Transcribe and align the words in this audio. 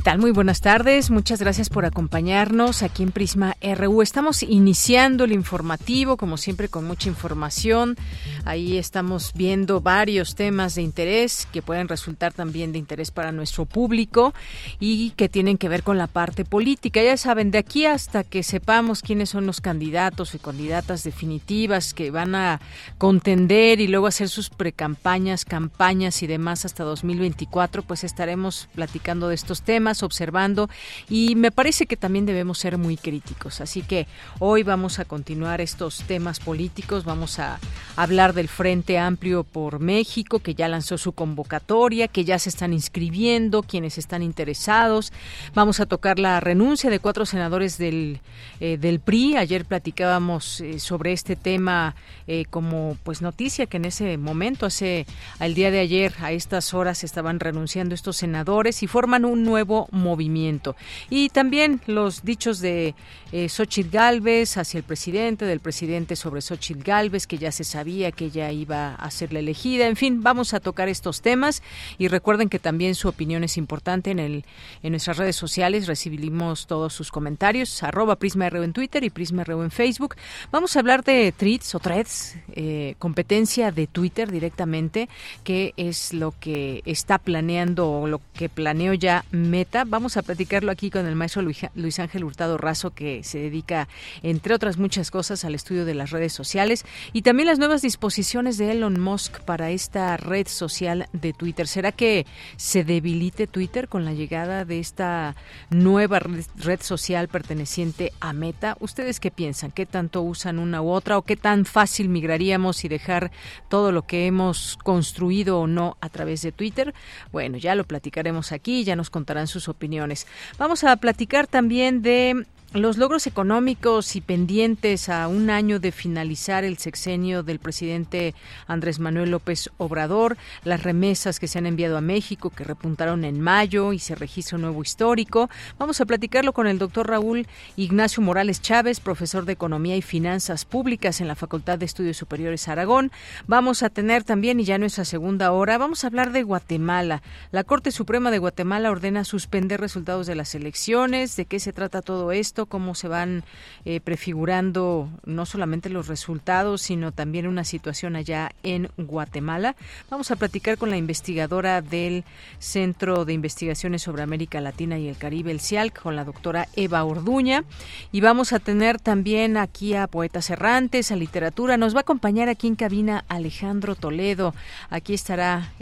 ¿Qué 0.00 0.04
tal? 0.04 0.18
Muy 0.18 0.30
buenas 0.30 0.62
tardes. 0.62 1.10
Muchas 1.10 1.40
gracias 1.40 1.68
por 1.68 1.84
acompañarnos 1.84 2.82
aquí 2.82 3.02
en 3.02 3.12
Prisma 3.12 3.54
RU. 3.60 4.00
Estamos 4.00 4.42
iniciando 4.42 5.24
el 5.24 5.32
informativo, 5.32 6.16
como 6.16 6.38
siempre, 6.38 6.70
con 6.70 6.86
mucha 6.86 7.10
información. 7.10 7.98
Ahí 8.46 8.78
estamos 8.78 9.32
viendo 9.34 9.82
varios 9.82 10.36
temas 10.36 10.74
de 10.74 10.80
interés 10.80 11.46
que 11.52 11.60
pueden 11.60 11.86
resultar 11.86 12.32
también 12.32 12.72
de 12.72 12.78
interés 12.78 13.10
para 13.10 13.30
nuestro 13.30 13.66
público 13.66 14.32
y 14.78 15.10
que 15.10 15.28
tienen 15.28 15.58
que 15.58 15.68
ver 15.68 15.82
con 15.82 15.98
la 15.98 16.06
parte 16.06 16.46
política. 16.46 17.02
Ya 17.02 17.18
saben, 17.18 17.50
de 17.50 17.58
aquí 17.58 17.84
hasta 17.84 18.24
que 18.24 18.42
sepamos 18.42 19.02
quiénes 19.02 19.28
son 19.28 19.44
los 19.44 19.60
candidatos 19.60 20.34
y 20.34 20.38
candidatas 20.38 21.04
definitivas 21.04 21.92
que 21.92 22.10
van 22.10 22.34
a 22.34 22.62
contender 22.96 23.82
y 23.82 23.86
luego 23.86 24.06
hacer 24.06 24.30
sus 24.30 24.48
precampañas, 24.48 25.44
campañas 25.44 26.22
y 26.22 26.26
demás 26.26 26.64
hasta 26.64 26.84
2024, 26.84 27.82
pues 27.82 28.02
estaremos 28.02 28.66
platicando 28.74 29.28
de 29.28 29.34
estos 29.34 29.60
temas 29.60 29.89
observando 30.02 30.68
y 31.08 31.34
me 31.34 31.50
parece 31.50 31.86
que 31.86 31.96
también 31.96 32.26
debemos 32.26 32.58
ser 32.58 32.78
muy 32.78 32.96
críticos. 32.96 33.60
Así 33.60 33.82
que 33.82 34.06
hoy 34.38 34.62
vamos 34.62 34.98
a 34.98 35.04
continuar 35.04 35.60
estos 35.60 36.02
temas 36.04 36.40
políticos, 36.40 37.04
vamos 37.04 37.38
a 37.38 37.58
hablar 37.96 38.32
del 38.32 38.48
Frente 38.48 38.98
Amplio 38.98 39.44
por 39.44 39.80
México, 39.80 40.38
que 40.38 40.54
ya 40.54 40.68
lanzó 40.68 40.98
su 40.98 41.12
convocatoria, 41.12 42.08
que 42.08 42.24
ya 42.24 42.38
se 42.38 42.48
están 42.48 42.72
inscribiendo, 42.72 43.62
quienes 43.62 43.98
están 43.98 44.22
interesados. 44.22 45.12
Vamos 45.54 45.80
a 45.80 45.86
tocar 45.86 46.18
la 46.18 46.40
renuncia 46.40 46.90
de 46.90 46.98
cuatro 46.98 47.26
senadores 47.26 47.78
del, 47.78 48.20
eh, 48.60 48.78
del 48.78 49.00
PRI. 49.00 49.36
Ayer 49.36 49.64
platicábamos 49.64 50.60
eh, 50.60 50.78
sobre 50.78 51.12
este 51.12 51.36
tema 51.36 51.94
eh, 52.26 52.44
como 52.50 52.96
pues 53.02 53.22
noticia 53.22 53.66
que 53.66 53.76
en 53.76 53.84
ese 53.84 54.16
momento, 54.16 54.66
hace 54.66 55.06
al 55.38 55.54
día 55.54 55.70
de 55.70 55.80
ayer, 55.80 56.14
a 56.20 56.32
estas 56.32 56.74
horas 56.74 57.04
estaban 57.04 57.40
renunciando 57.40 57.94
estos 57.94 58.16
senadores 58.16 58.82
y 58.82 58.86
forman 58.86 59.24
un 59.24 59.44
nuevo 59.44 59.79
movimiento. 59.90 60.76
Y 61.08 61.28
también 61.28 61.80
los 61.86 62.22
dichos 62.24 62.60
de 62.60 62.94
eh, 63.32 63.48
Xochitl 63.48 63.90
Galvez 63.90 64.56
hacia 64.56 64.78
el 64.78 64.84
presidente, 64.84 65.44
del 65.44 65.60
presidente 65.60 66.16
sobre 66.16 66.40
Xochitl 66.40 66.82
Galvez, 66.82 67.26
que 67.26 67.38
ya 67.38 67.52
se 67.52 67.64
sabía 67.64 68.12
que 68.12 68.26
ella 68.26 68.50
iba 68.50 68.94
a 68.94 69.10
ser 69.10 69.32
la 69.32 69.38
elegida. 69.38 69.86
En 69.86 69.96
fin, 69.96 70.22
vamos 70.22 70.54
a 70.54 70.60
tocar 70.60 70.88
estos 70.88 71.22
temas 71.22 71.62
y 71.98 72.08
recuerden 72.08 72.48
que 72.48 72.58
también 72.58 72.94
su 72.94 73.08
opinión 73.08 73.44
es 73.44 73.56
importante 73.56 74.10
en, 74.10 74.18
el, 74.18 74.44
en 74.82 74.92
nuestras 74.92 75.16
redes 75.16 75.36
sociales. 75.36 75.86
Recibimos 75.86 76.66
todos 76.66 76.92
sus 76.92 77.10
comentarios, 77.10 77.82
arroba 77.82 78.18
en 78.20 78.72
Twitter 78.72 79.04
y 79.04 79.10
PrismaRU 79.10 79.62
en 79.62 79.70
Facebook. 79.70 80.16
Vamos 80.50 80.76
a 80.76 80.80
hablar 80.80 81.04
de 81.04 81.32
tweets 81.32 81.74
o 81.74 81.78
threads, 81.78 82.36
eh, 82.52 82.94
competencia 82.98 83.70
de 83.72 83.86
Twitter 83.86 84.30
directamente, 84.30 85.08
que 85.44 85.72
es 85.76 86.12
lo 86.12 86.32
que 86.38 86.82
está 86.84 87.18
planeando 87.18 87.90
o 87.90 88.06
lo 88.06 88.20
que 88.34 88.48
planeó 88.48 88.94
ya 88.94 89.24
Meta. 89.30 89.69
Vamos 89.72 90.16
a 90.16 90.22
platicarlo 90.22 90.72
aquí 90.72 90.90
con 90.90 91.06
el 91.06 91.14
maestro 91.14 91.42
Luis 91.42 91.98
Ángel 92.00 92.24
Hurtado 92.24 92.58
Razo, 92.58 92.90
que 92.90 93.22
se 93.22 93.38
dedica, 93.38 93.86
entre 94.22 94.52
otras 94.52 94.78
muchas 94.78 95.12
cosas, 95.12 95.44
al 95.44 95.54
estudio 95.54 95.84
de 95.84 95.94
las 95.94 96.10
redes 96.10 96.32
sociales 96.32 96.84
y 97.12 97.22
también 97.22 97.46
las 97.46 97.60
nuevas 97.60 97.80
disposiciones 97.80 98.58
de 98.58 98.72
Elon 98.72 98.98
Musk 98.98 99.40
para 99.40 99.70
esta 99.70 100.16
red 100.16 100.48
social 100.48 101.08
de 101.12 101.32
Twitter. 101.32 101.68
¿Será 101.68 101.92
que 101.92 102.26
se 102.56 102.82
debilite 102.82 103.46
Twitter 103.46 103.88
con 103.88 104.04
la 104.04 104.12
llegada 104.12 104.64
de 104.64 104.80
esta 104.80 105.36
nueva 105.70 106.18
red 106.18 106.80
social 106.80 107.28
perteneciente 107.28 108.12
a 108.18 108.32
Meta? 108.32 108.76
¿Ustedes 108.80 109.20
qué 109.20 109.30
piensan? 109.30 109.70
¿Qué 109.70 109.86
tanto 109.86 110.22
usan 110.22 110.58
una 110.58 110.82
u 110.82 110.90
otra 110.90 111.16
o 111.16 111.22
qué 111.22 111.36
tan 111.36 111.64
fácil 111.64 112.08
migraríamos 112.08 112.84
y 112.84 112.88
dejar 112.88 113.30
todo 113.68 113.92
lo 113.92 114.02
que 114.02 114.26
hemos 114.26 114.78
construido 114.82 115.60
o 115.60 115.68
no 115.68 115.96
a 116.00 116.08
través 116.08 116.42
de 116.42 116.50
Twitter? 116.50 116.92
Bueno, 117.30 117.56
ya 117.56 117.76
lo 117.76 117.84
platicaremos 117.84 118.50
aquí, 118.50 118.82
ya 118.82 118.96
nos 118.96 119.10
contarán 119.10 119.46
sus 119.46 119.59
opiniones. 119.68 120.26
Vamos 120.58 120.84
a 120.84 120.96
platicar 120.96 121.46
también 121.46 122.02
de 122.02 122.46
los 122.72 122.98
logros 122.98 123.26
económicos 123.26 124.14
y 124.14 124.20
pendientes 124.20 125.08
a 125.08 125.26
un 125.26 125.50
año 125.50 125.80
de 125.80 125.90
finalizar 125.90 126.62
el 126.62 126.78
sexenio 126.78 127.42
del 127.42 127.58
presidente 127.58 128.32
Andrés 128.68 129.00
Manuel 129.00 129.32
López 129.32 129.70
Obrador, 129.76 130.36
las 130.62 130.84
remesas 130.84 131.40
que 131.40 131.48
se 131.48 131.58
han 131.58 131.66
enviado 131.66 131.96
a 131.96 132.00
México, 132.00 132.50
que 132.50 132.62
repuntaron 132.62 133.24
en 133.24 133.40
mayo 133.40 133.92
y 133.92 133.98
se 133.98 134.14
registra 134.14 134.54
un 134.54 134.62
nuevo 134.62 134.82
histórico. 134.82 135.50
Vamos 135.80 136.00
a 136.00 136.04
platicarlo 136.04 136.52
con 136.52 136.68
el 136.68 136.78
doctor 136.78 137.08
Raúl 137.08 137.48
Ignacio 137.74 138.22
Morales 138.22 138.62
Chávez, 138.62 139.00
profesor 139.00 139.46
de 139.46 139.52
Economía 139.52 139.96
y 139.96 140.02
Finanzas 140.02 140.64
Públicas 140.64 141.20
en 141.20 141.26
la 141.26 141.34
Facultad 141.34 141.76
de 141.76 141.86
Estudios 141.86 142.18
Superiores 142.18 142.68
Aragón. 142.68 143.10
Vamos 143.48 143.82
a 143.82 143.90
tener 143.90 144.22
también, 144.22 144.60
y 144.60 144.64
ya 144.64 144.78
nuestra 144.78 145.04
segunda 145.04 145.50
hora, 145.50 145.76
vamos 145.76 146.04
a 146.04 146.06
hablar 146.06 146.30
de 146.30 146.44
Guatemala. 146.44 147.22
La 147.50 147.64
Corte 147.64 147.90
Suprema 147.90 148.30
de 148.30 148.38
Guatemala 148.38 148.92
ordena 148.92 149.24
suspender 149.24 149.80
resultados 149.80 150.28
de 150.28 150.36
las 150.36 150.54
elecciones. 150.54 151.34
¿De 151.34 151.46
qué 151.46 151.58
se 151.58 151.72
trata 151.72 152.00
todo 152.00 152.30
esto? 152.30 152.59
Cómo 152.66 152.94
se 152.94 153.08
van 153.08 153.44
eh, 153.84 154.00
prefigurando 154.00 155.08
no 155.24 155.46
solamente 155.46 155.88
los 155.88 156.08
resultados, 156.08 156.82
sino 156.82 157.12
también 157.12 157.46
una 157.46 157.64
situación 157.64 158.16
allá 158.16 158.50
en 158.62 158.88
Guatemala. 158.96 159.76
Vamos 160.10 160.30
a 160.30 160.36
platicar 160.36 160.76
con 160.76 160.90
la 160.90 160.96
investigadora 160.96 161.80
del 161.80 162.24
Centro 162.58 163.24
de 163.24 163.32
Investigaciones 163.32 164.02
sobre 164.02 164.22
América 164.22 164.60
Latina 164.60 164.98
y 164.98 165.08
el 165.08 165.16
Caribe, 165.16 165.50
el 165.50 165.60
CIALC, 165.60 166.02
con 166.02 166.16
la 166.16 166.24
doctora 166.24 166.68
Eva 166.76 167.04
Orduña. 167.04 167.64
Y 168.12 168.20
vamos 168.20 168.52
a 168.52 168.58
tener 168.58 169.00
también 169.00 169.56
aquí 169.56 169.94
a 169.94 170.06
poetas 170.06 170.50
errantes, 170.50 171.10
a 171.10 171.16
literatura. 171.16 171.76
Nos 171.76 171.94
va 171.94 172.00
a 172.00 172.02
acompañar 172.02 172.48
aquí 172.48 172.66
en 172.66 172.76
cabina 172.76 173.24
Alejandro 173.28 173.94
Toledo. 173.94 174.54
Aquí 174.90 175.14
estará 175.14 175.72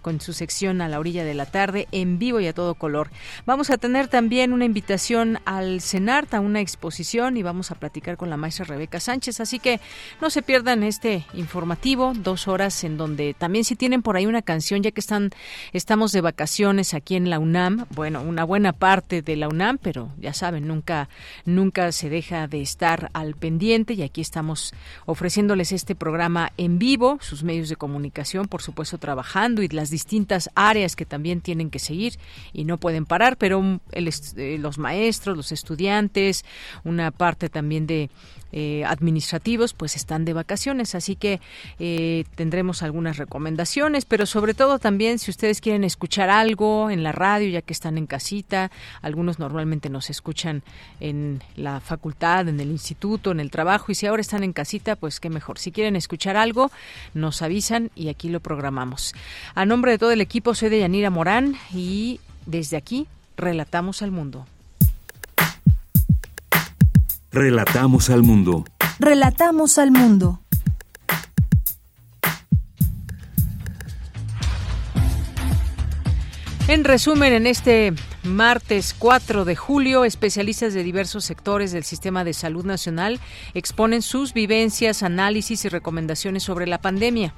con 0.00 0.20
su 0.20 0.32
sección 0.32 0.80
a 0.80 0.88
la 0.88 0.98
orilla 0.98 1.24
de 1.24 1.34
la 1.34 1.46
tarde, 1.46 1.88
en 1.92 2.18
vivo 2.18 2.40
y 2.40 2.46
a 2.46 2.52
todo 2.52 2.74
color. 2.74 3.10
Vamos 3.44 3.70
a 3.70 3.76
tener 3.76 4.08
también 4.08 4.52
una 4.52 4.64
invitación 4.64 5.38
al 5.44 5.80
Senado 5.80 6.13
a 6.14 6.38
una 6.38 6.60
exposición 6.60 7.36
y 7.36 7.42
vamos 7.42 7.72
a 7.72 7.74
platicar 7.74 8.16
con 8.16 8.30
la 8.30 8.36
maestra 8.36 8.64
Rebeca 8.64 9.00
Sánchez. 9.00 9.40
Así 9.40 9.58
que 9.58 9.80
no 10.20 10.30
se 10.30 10.42
pierdan 10.42 10.84
este 10.84 11.26
informativo, 11.34 12.12
dos 12.14 12.46
horas 12.46 12.84
en 12.84 12.96
donde 12.96 13.34
también 13.34 13.64
si 13.64 13.74
tienen 13.74 14.00
por 14.00 14.16
ahí 14.16 14.24
una 14.24 14.42
canción, 14.42 14.84
ya 14.84 14.92
que 14.92 15.00
están, 15.00 15.30
estamos 15.72 16.12
de 16.12 16.20
vacaciones 16.20 16.94
aquí 16.94 17.16
en 17.16 17.30
la 17.30 17.40
UNAM, 17.40 17.86
bueno, 17.90 18.22
una 18.22 18.44
buena 18.44 18.72
parte 18.72 19.22
de 19.22 19.34
la 19.34 19.48
UNAM, 19.48 19.78
pero 19.78 20.12
ya 20.20 20.32
saben, 20.32 20.68
nunca, 20.68 21.08
nunca 21.46 21.90
se 21.90 22.08
deja 22.08 22.46
de 22.46 22.62
estar 22.62 23.10
al 23.12 23.34
pendiente 23.34 23.94
y 23.94 24.02
aquí 24.02 24.20
estamos 24.20 24.72
ofreciéndoles 25.06 25.72
este 25.72 25.96
programa 25.96 26.52
en 26.56 26.78
vivo, 26.78 27.18
sus 27.22 27.42
medios 27.42 27.68
de 27.68 27.74
comunicación, 27.74 28.46
por 28.46 28.62
supuesto, 28.62 28.98
trabajando 28.98 29.62
y 29.62 29.68
las 29.68 29.90
distintas 29.90 30.48
áreas 30.54 30.94
que 30.94 31.06
también 31.06 31.40
tienen 31.40 31.70
que 31.70 31.80
seguir 31.80 32.20
y 32.52 32.66
no 32.66 32.78
pueden 32.78 33.04
parar, 33.04 33.36
pero 33.36 33.80
eh, 33.90 34.58
los 34.60 34.78
maestros, 34.78 35.36
los 35.36 35.50
estudiantes, 35.50 36.03
una 36.84 37.10
parte 37.10 37.48
también 37.48 37.86
de 37.86 38.10
eh, 38.56 38.84
administrativos, 38.84 39.72
pues 39.72 39.96
están 39.96 40.24
de 40.24 40.32
vacaciones, 40.32 40.94
así 40.94 41.16
que 41.16 41.40
eh, 41.80 42.24
tendremos 42.36 42.84
algunas 42.84 43.16
recomendaciones, 43.16 44.04
pero 44.04 44.26
sobre 44.26 44.54
todo 44.54 44.78
también 44.78 45.18
si 45.18 45.32
ustedes 45.32 45.60
quieren 45.60 45.82
escuchar 45.82 46.30
algo 46.30 46.88
en 46.88 47.02
la 47.02 47.10
radio, 47.10 47.48
ya 47.48 47.62
que 47.62 47.72
están 47.72 47.98
en 47.98 48.06
casita, 48.06 48.70
algunos 49.02 49.40
normalmente 49.40 49.90
nos 49.90 50.08
escuchan 50.08 50.62
en 51.00 51.42
la 51.56 51.80
facultad, 51.80 52.46
en 52.48 52.60
el 52.60 52.70
instituto, 52.70 53.32
en 53.32 53.40
el 53.40 53.50
trabajo, 53.50 53.90
y 53.90 53.96
si 53.96 54.06
ahora 54.06 54.20
están 54.20 54.44
en 54.44 54.52
casita, 54.52 54.94
pues 54.94 55.18
qué 55.18 55.30
mejor. 55.30 55.58
Si 55.58 55.72
quieren 55.72 55.96
escuchar 55.96 56.36
algo, 56.36 56.70
nos 57.12 57.42
avisan 57.42 57.90
y 57.96 58.06
aquí 58.06 58.28
lo 58.28 58.38
programamos. 58.38 59.16
A 59.56 59.66
nombre 59.66 59.90
de 59.90 59.98
todo 59.98 60.12
el 60.12 60.20
equipo, 60.20 60.54
soy 60.54 60.68
de 60.68 60.78
Yanira 60.78 61.10
Morán 61.10 61.56
y 61.72 62.20
desde 62.46 62.76
aquí 62.76 63.08
relatamos 63.36 64.00
al 64.02 64.12
mundo. 64.12 64.46
Relatamos 67.34 68.10
al 68.10 68.22
mundo. 68.22 68.64
Relatamos 69.00 69.78
al 69.78 69.90
mundo. 69.90 70.40
En 76.68 76.84
resumen, 76.84 77.32
en 77.32 77.48
este 77.48 77.92
martes 78.22 78.94
4 78.96 79.44
de 79.44 79.56
julio, 79.56 80.04
especialistas 80.04 80.74
de 80.74 80.84
diversos 80.84 81.24
sectores 81.24 81.72
del 81.72 81.82
sistema 81.82 82.22
de 82.22 82.34
salud 82.34 82.64
nacional 82.64 83.18
exponen 83.52 84.02
sus 84.02 84.32
vivencias, 84.32 85.02
análisis 85.02 85.64
y 85.64 85.68
recomendaciones 85.68 86.44
sobre 86.44 86.68
la 86.68 86.80
pandemia. 86.80 87.34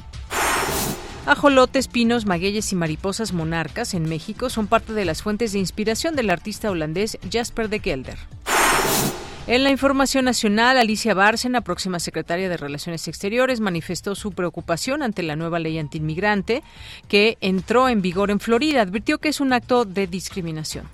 Ajolotes, 1.24 1.88
pinos, 1.88 2.26
magueyes 2.26 2.70
y 2.70 2.76
mariposas 2.76 3.32
monarcas 3.32 3.94
en 3.94 4.06
México 4.06 4.50
son 4.50 4.66
parte 4.66 4.92
de 4.92 5.06
las 5.06 5.22
fuentes 5.22 5.52
de 5.52 5.58
inspiración 5.58 6.16
del 6.16 6.28
artista 6.28 6.70
holandés 6.70 7.16
Jasper 7.32 7.70
de 7.70 7.80
Gelder. 7.80 8.18
En 9.48 9.62
la 9.62 9.70
información 9.70 10.24
nacional, 10.24 10.76
Alicia 10.76 11.14
Bárcena, 11.14 11.60
próxima 11.60 12.00
secretaria 12.00 12.48
de 12.48 12.56
Relaciones 12.56 13.06
Exteriores, 13.06 13.60
manifestó 13.60 14.16
su 14.16 14.32
preocupación 14.32 15.04
ante 15.04 15.22
la 15.22 15.36
nueva 15.36 15.60
ley 15.60 15.78
antiinmigrante 15.78 16.64
que 17.08 17.38
entró 17.40 17.88
en 17.88 18.02
vigor 18.02 18.32
en 18.32 18.40
Florida. 18.40 18.82
Advirtió 18.82 19.18
que 19.18 19.28
es 19.28 19.40
un 19.40 19.52
acto 19.52 19.84
de 19.84 20.08
discriminación. 20.08 20.86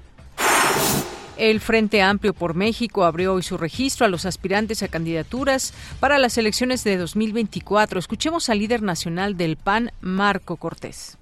El 1.39 1.61
Frente 1.61 2.03
Amplio 2.03 2.35
por 2.35 2.53
México 2.53 3.05
abrió 3.05 3.33
hoy 3.33 3.43
su 3.43 3.57
registro 3.57 4.05
a 4.05 4.11
los 4.11 4.27
aspirantes 4.27 4.83
a 4.83 4.89
candidaturas 4.89 5.73
para 5.99 6.19
las 6.19 6.37
elecciones 6.37 6.85
de 6.85 6.99
2024. 6.99 7.99
Escuchemos 7.99 8.51
al 8.51 8.59
líder 8.59 8.83
nacional 8.83 9.39
del 9.39 9.57
PAN, 9.57 9.93
Marco 10.03 10.57
Cortés. 10.57 11.17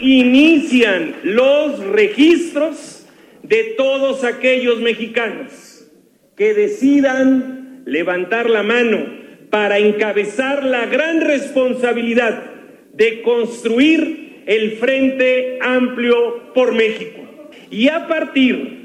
Inician 0.00 1.14
los 1.24 1.78
registros 1.80 3.04
de 3.42 3.74
todos 3.76 4.24
aquellos 4.24 4.80
mexicanos 4.80 5.73
que 6.36 6.54
decidan 6.54 7.82
levantar 7.86 8.50
la 8.50 8.62
mano 8.62 9.06
para 9.50 9.78
encabezar 9.78 10.64
la 10.64 10.86
gran 10.86 11.20
responsabilidad 11.20 12.42
de 12.92 13.22
construir 13.22 14.42
el 14.46 14.72
Frente 14.72 15.58
Amplio 15.60 16.52
por 16.54 16.74
México. 16.74 17.20
Y 17.70 17.88
a 17.88 18.06
partir 18.08 18.84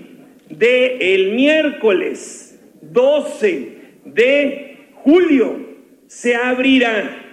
de 0.49 1.15
el 1.15 1.31
miércoles 1.31 2.59
12 2.81 3.77
de 4.05 4.77
julio 4.93 5.69
se 6.07 6.35
abrirá 6.35 7.25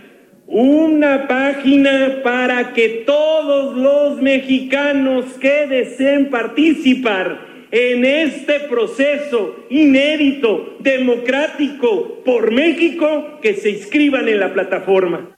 una 0.47 1.27
página 1.27 2.21
para 2.23 2.73
que 2.73 3.05
todos 3.07 3.77
los 3.77 4.23
mexicanos 4.23 5.25
que 5.41 5.67
deseen 5.67 6.31
participar 6.31 7.56
en 7.71 8.05
este 8.05 8.61
proceso 8.61 9.67
inédito, 9.71 10.77
democrático 10.81 12.23
por 12.25 12.53
México, 12.53 13.39
que 13.43 13.55
se 13.55 13.71
inscriban 13.71 14.29
en 14.29 14.41
la 14.41 14.53
plataforma. 14.53 15.36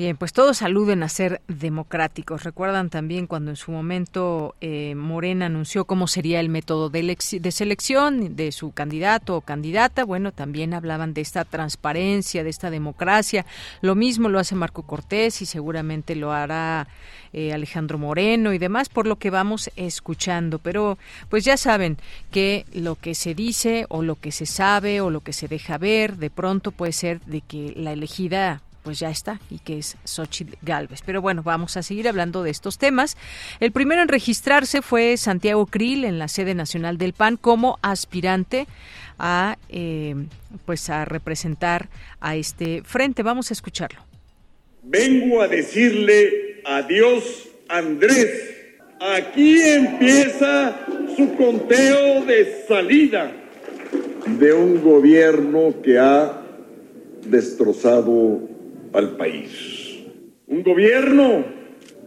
Bien, 0.00 0.16
pues 0.16 0.32
todos 0.32 0.56
saluden 0.56 1.02
a 1.02 1.10
ser 1.10 1.42
democráticos. 1.46 2.44
Recuerdan 2.44 2.88
también 2.88 3.26
cuando 3.26 3.50
en 3.50 3.56
su 3.58 3.70
momento 3.70 4.54
eh, 4.62 4.94
Morena 4.94 5.44
anunció 5.44 5.84
cómo 5.84 6.06
sería 6.06 6.40
el 6.40 6.48
método 6.48 6.88
de, 6.88 7.18
de, 7.32 7.52
selección 7.52 8.34
de 8.34 8.50
su 8.50 8.72
candidato 8.72 9.36
o 9.36 9.42
candidata. 9.42 10.06
Bueno, 10.06 10.32
también 10.32 10.72
hablaban 10.72 11.12
de 11.12 11.20
esta 11.20 11.44
transparencia, 11.44 12.42
de 12.42 12.48
esta 12.48 12.70
democracia. 12.70 13.44
Lo 13.82 13.94
mismo 13.94 14.30
lo 14.30 14.38
hace 14.38 14.54
Marco 14.54 14.84
Cortés 14.84 15.42
y 15.42 15.44
seguramente 15.44 16.16
lo 16.16 16.32
hará 16.32 16.88
eh, 17.34 17.52
Alejandro 17.52 17.98
Moreno 17.98 18.54
y 18.54 18.58
demás, 18.58 18.88
por 18.88 19.06
lo 19.06 19.16
que 19.16 19.28
vamos 19.28 19.70
escuchando. 19.76 20.60
Pero 20.60 20.96
pues 21.28 21.44
ya 21.44 21.58
saben 21.58 21.98
que 22.30 22.64
lo 22.72 22.94
que 22.94 23.14
se 23.14 23.34
dice 23.34 23.84
o 23.90 24.02
lo 24.02 24.14
que 24.16 24.32
se 24.32 24.46
sabe 24.46 25.02
o 25.02 25.10
lo 25.10 25.20
que 25.20 25.34
se 25.34 25.46
deja 25.46 25.76
ver, 25.76 26.16
de 26.16 26.30
pronto 26.30 26.70
puede 26.70 26.92
ser 26.92 27.20
de 27.26 27.42
que 27.42 27.74
la 27.76 27.92
elegida 27.92 28.62
pues 28.90 28.98
ya 28.98 29.10
está 29.10 29.38
y 29.50 29.60
que 29.60 29.78
es 29.78 29.96
Xochitl 30.04 30.56
Galvez. 30.62 31.02
Pero 31.06 31.22
bueno, 31.22 31.44
vamos 31.44 31.76
a 31.76 31.82
seguir 31.84 32.08
hablando 32.08 32.42
de 32.42 32.50
estos 32.50 32.76
temas. 32.76 33.16
El 33.60 33.70
primero 33.70 34.02
en 34.02 34.08
registrarse 34.08 34.82
fue 34.82 35.16
Santiago 35.16 35.64
Krill 35.66 36.04
en 36.04 36.18
la 36.18 36.26
sede 36.26 36.56
nacional 36.56 36.98
del 36.98 37.12
PAN 37.12 37.36
como 37.36 37.78
aspirante 37.82 38.66
a 39.16 39.58
eh, 39.68 40.16
pues 40.66 40.90
a 40.90 41.04
representar 41.04 41.88
a 42.20 42.34
este 42.34 42.82
frente. 42.82 43.22
Vamos 43.22 43.52
a 43.52 43.54
escucharlo. 43.54 44.00
Vengo 44.82 45.40
a 45.40 45.46
decirle 45.46 46.60
adiós, 46.64 47.48
Andrés. 47.68 48.56
Aquí 49.00 49.56
empieza 49.62 50.84
su 51.16 51.36
conteo 51.36 52.24
de 52.24 52.64
salida 52.66 53.30
de 54.26 54.52
un 54.52 54.82
gobierno 54.82 55.80
que 55.80 55.96
ha 55.96 56.42
destrozado 57.24 58.49
al 58.92 59.16
país. 59.16 60.04
Un 60.46 60.62
gobierno 60.62 61.44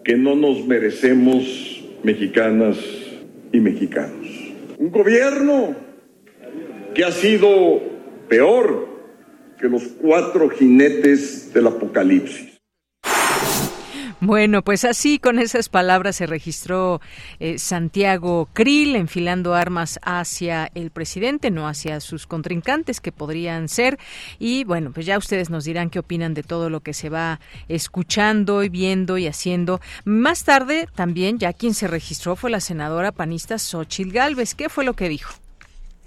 que 0.04 0.18
no 0.18 0.36
nos 0.36 0.66
merecemos 0.66 1.84
mexicanas 2.04 2.78
y 3.52 3.60
mexicanos. 3.60 4.28
Un 4.78 4.92
gobierno 4.92 5.76
que 6.94 7.06
ha 7.06 7.12
sido 7.12 7.82
peor 8.28 8.88
que 9.60 9.70
los 9.70 9.84
cuatro 10.02 10.50
jinetes 10.50 11.54
del 11.54 11.68
apocalipsis. 11.68 12.53
Bueno, 14.26 14.62
pues 14.62 14.86
así 14.86 15.20
con 15.20 15.38
esas 15.38 15.68
palabras 15.68 16.16
se 16.16 16.28
registró 16.28 17.02
eh, 17.42 17.60
Santiago 17.60 18.48
Krill 18.54 18.96
enfilando 18.96 19.54
armas 19.54 20.00
hacia 20.02 20.72
el 20.76 20.92
presidente, 20.92 21.52
no 21.52 21.68
hacia 21.68 22.00
sus 22.00 22.26
contrincantes 22.26 23.02
que 23.02 23.12
podrían 23.12 23.68
ser. 23.68 24.00
Y 24.40 24.64
bueno, 24.64 24.94
pues 24.94 25.06
ya 25.06 25.18
ustedes 25.18 25.50
nos 25.50 25.66
dirán 25.66 25.90
qué 25.90 26.00
opinan 26.00 26.34
de 26.34 26.42
todo 26.42 26.70
lo 26.70 26.80
que 26.80 26.94
se 26.94 27.10
va 27.10 27.42
escuchando 27.68 28.64
y 28.64 28.70
viendo 28.70 29.18
y 29.18 29.28
haciendo. 29.28 29.82
Más 30.06 30.46
tarde 30.46 30.88
también 30.96 31.38
ya 31.38 31.52
quien 31.52 31.74
se 31.74 31.90
registró 31.90 32.38
fue 32.38 32.50
la 32.50 32.62
senadora 32.62 33.12
panista 33.12 33.60
Xochil 33.60 34.14
Gálvez. 34.14 34.56
¿Qué 34.56 34.70
fue 34.70 34.86
lo 34.86 34.94
que 34.94 35.10
dijo? 35.10 35.34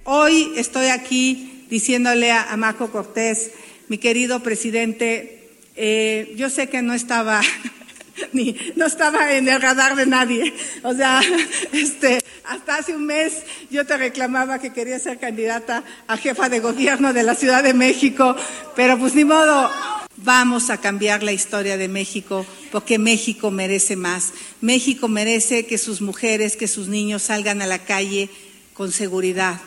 Hoy 0.04 0.54
estoy 0.56 0.86
aquí 0.86 1.66
diciéndole 1.68 2.32
a, 2.32 2.56
Marco 2.56 2.90
Cortés, 2.90 3.50
mi 3.88 3.98
querido 3.98 4.42
presidente, 4.42 5.50
eh, 5.76 6.32
yo 6.38 6.48
sé 6.48 6.70
que 6.70 6.80
no 6.80 6.94
estaba 6.94 7.42
ni 8.32 8.56
no 8.76 8.86
estaba 8.86 9.32
en 9.32 9.48
el 9.48 9.60
radar 9.60 9.96
de 9.96 10.06
nadie. 10.06 10.54
O 10.82 10.94
sea, 10.94 11.20
este, 11.72 12.20
hasta 12.44 12.76
hace 12.76 12.94
un 12.94 13.06
mes 13.06 13.42
yo 13.70 13.84
te 13.86 13.96
reclamaba 13.96 14.58
que 14.58 14.72
quería 14.72 14.98
ser 14.98 15.18
candidata 15.18 15.84
a 16.06 16.16
jefa 16.16 16.48
de 16.48 16.60
gobierno 16.60 17.12
de 17.12 17.22
la 17.22 17.34
Ciudad 17.34 17.62
de 17.62 17.74
México, 17.74 18.36
pero 18.74 18.98
pues 18.98 19.14
ni 19.14 19.24
modo. 19.24 19.70
Vamos 20.18 20.70
a 20.70 20.80
cambiar 20.80 21.22
la 21.22 21.32
historia 21.32 21.76
de 21.76 21.88
México 21.88 22.46
porque 22.72 22.98
México 22.98 23.50
merece 23.50 23.96
más. 23.96 24.32
México 24.62 25.08
merece 25.08 25.66
que 25.66 25.76
sus 25.76 26.00
mujeres, 26.00 26.56
que 26.56 26.68
sus 26.68 26.88
niños 26.88 27.24
salgan 27.24 27.60
a 27.60 27.66
la 27.66 27.80
calle 27.80 28.30
con 28.72 28.92
seguridad. 28.92 29.60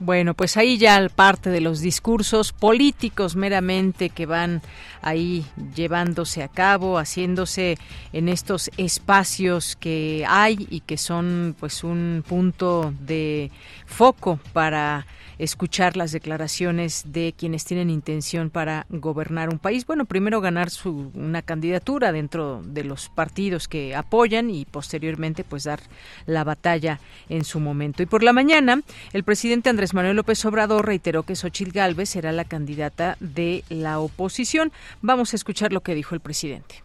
Bueno, 0.00 0.34
pues 0.34 0.56
ahí 0.56 0.76
ya 0.76 1.08
parte 1.08 1.50
de 1.50 1.60
los 1.60 1.80
discursos 1.80 2.52
políticos 2.52 3.36
meramente 3.36 4.10
que 4.10 4.26
van 4.26 4.60
ahí 5.02 5.46
llevándose 5.74 6.42
a 6.42 6.48
cabo, 6.48 6.98
haciéndose 6.98 7.78
en 8.12 8.28
estos 8.28 8.72
espacios 8.76 9.76
que 9.76 10.24
hay 10.28 10.66
y 10.68 10.80
que 10.80 10.98
son 10.98 11.54
pues 11.60 11.84
un 11.84 12.24
punto 12.26 12.92
de 13.00 13.52
foco 13.86 14.40
para 14.52 15.06
escuchar 15.38 15.96
las 15.96 16.12
declaraciones 16.12 17.04
de 17.06 17.34
quienes 17.36 17.64
tienen 17.64 17.90
intención 17.90 18.50
para 18.50 18.86
gobernar 18.88 19.48
un 19.48 19.58
país. 19.58 19.86
Bueno, 19.86 20.04
primero 20.04 20.40
ganar 20.40 20.70
su, 20.70 21.10
una 21.14 21.42
candidatura 21.42 22.12
dentro 22.12 22.62
de 22.64 22.84
los 22.84 23.08
partidos 23.08 23.68
que 23.68 23.94
apoyan 23.94 24.50
y 24.50 24.64
posteriormente 24.64 25.44
pues 25.44 25.64
dar 25.64 25.80
la 26.26 26.44
batalla 26.44 27.00
en 27.28 27.44
su 27.44 27.60
momento. 27.60 28.02
Y 28.02 28.06
por 28.06 28.22
la 28.22 28.32
mañana, 28.32 28.80
el 29.12 29.24
presidente 29.24 29.70
Andrés 29.70 29.94
Manuel 29.94 30.16
López 30.16 30.44
Obrador 30.44 30.86
reiteró 30.86 31.22
que 31.22 31.36
Xochitl 31.36 31.72
Gálvez 31.72 32.10
será 32.10 32.32
la 32.32 32.44
candidata 32.44 33.16
de 33.20 33.64
la 33.68 33.98
oposición. 34.00 34.72
Vamos 35.02 35.32
a 35.32 35.36
escuchar 35.36 35.72
lo 35.72 35.82
que 35.82 35.94
dijo 35.94 36.14
el 36.14 36.20
presidente. 36.20 36.82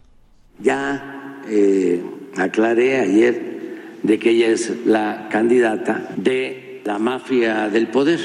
Ya 0.59 1.41
eh, 1.47 2.03
aclaré 2.37 2.99
ayer 2.99 3.59
de 4.03 4.19
que 4.19 4.31
ella 4.31 4.47
es 4.47 4.85
la 4.85 5.27
candidata 5.29 6.09
de 6.15 6.68
la 6.89 6.98
mafia 6.98 7.69
del 7.69 7.88
poder. 7.89 8.19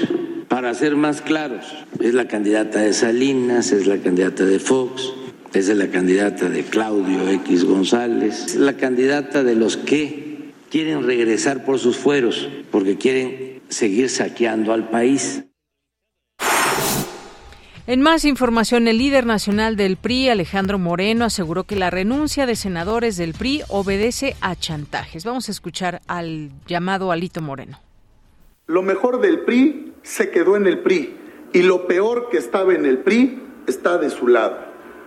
Para 0.49 0.73
ser 0.73 0.97
más 0.97 1.21
claros, 1.21 1.67
es 2.01 2.15
la 2.15 2.27
candidata 2.27 2.81
de 2.81 2.95
Salinas, 2.95 3.73
es 3.73 3.87
la 3.87 3.99
candidata 3.99 4.47
de 4.47 4.59
Fox, 4.59 5.13
es 5.53 5.69
la 5.69 5.89
candidata 5.89 6.49
de 6.49 6.65
Claudio 6.65 7.29
X 7.29 7.67
González, 7.67 8.55
es 8.55 8.57
la 8.57 8.73
candidata 8.79 9.43
de 9.43 9.55
los 9.55 9.77
que 9.77 10.55
quieren 10.71 11.05
regresar 11.05 11.67
por 11.67 11.79
sus 11.79 11.99
fueros, 11.99 12.49
porque 12.71 12.97
quieren 12.97 13.61
seguir 13.69 14.09
saqueando 14.09 14.73
al 14.73 14.89
país. 14.89 15.45
En 17.87 18.01
más 18.01 18.25
información, 18.25 18.89
el 18.89 18.97
líder 18.97 19.27
nacional 19.27 19.77
del 19.77 19.99
PRI, 19.99 20.31
Alejandro 20.31 20.79
Moreno, 20.79 21.27
aseguró 21.27 21.65
que 21.65 21.77
la 21.77 21.91
renuncia 21.91 22.47
de 22.47 22.57
senadores 22.57 23.19
del 23.19 23.35
PRI 23.35 23.61
obedece 23.69 24.37
a 24.41 24.57
chantajes. 24.57 25.27
Vamos 25.27 25.51
a 25.51 25.53
escuchar 25.53 26.01
al 26.07 26.51
llamado 26.67 27.13
Alito 27.13 27.43
Moreno. 27.43 27.84
Lo 28.67 28.83
mejor 28.83 29.21
del 29.21 29.41
PRI 29.41 29.93
se 30.03 30.31
quedó 30.31 30.57
en 30.57 30.67
el 30.67 30.81
PRI 30.81 31.17
y 31.53 31.63
lo 31.63 31.87
peor 31.87 32.29
que 32.31 32.39
estaba 32.39 32.75
en 32.75 32.87
el 32.87 32.99
PRI 32.99 33.43
está 33.67 33.99
de 33.99 34.11
su 34.11 34.29
lado. 34.29 34.57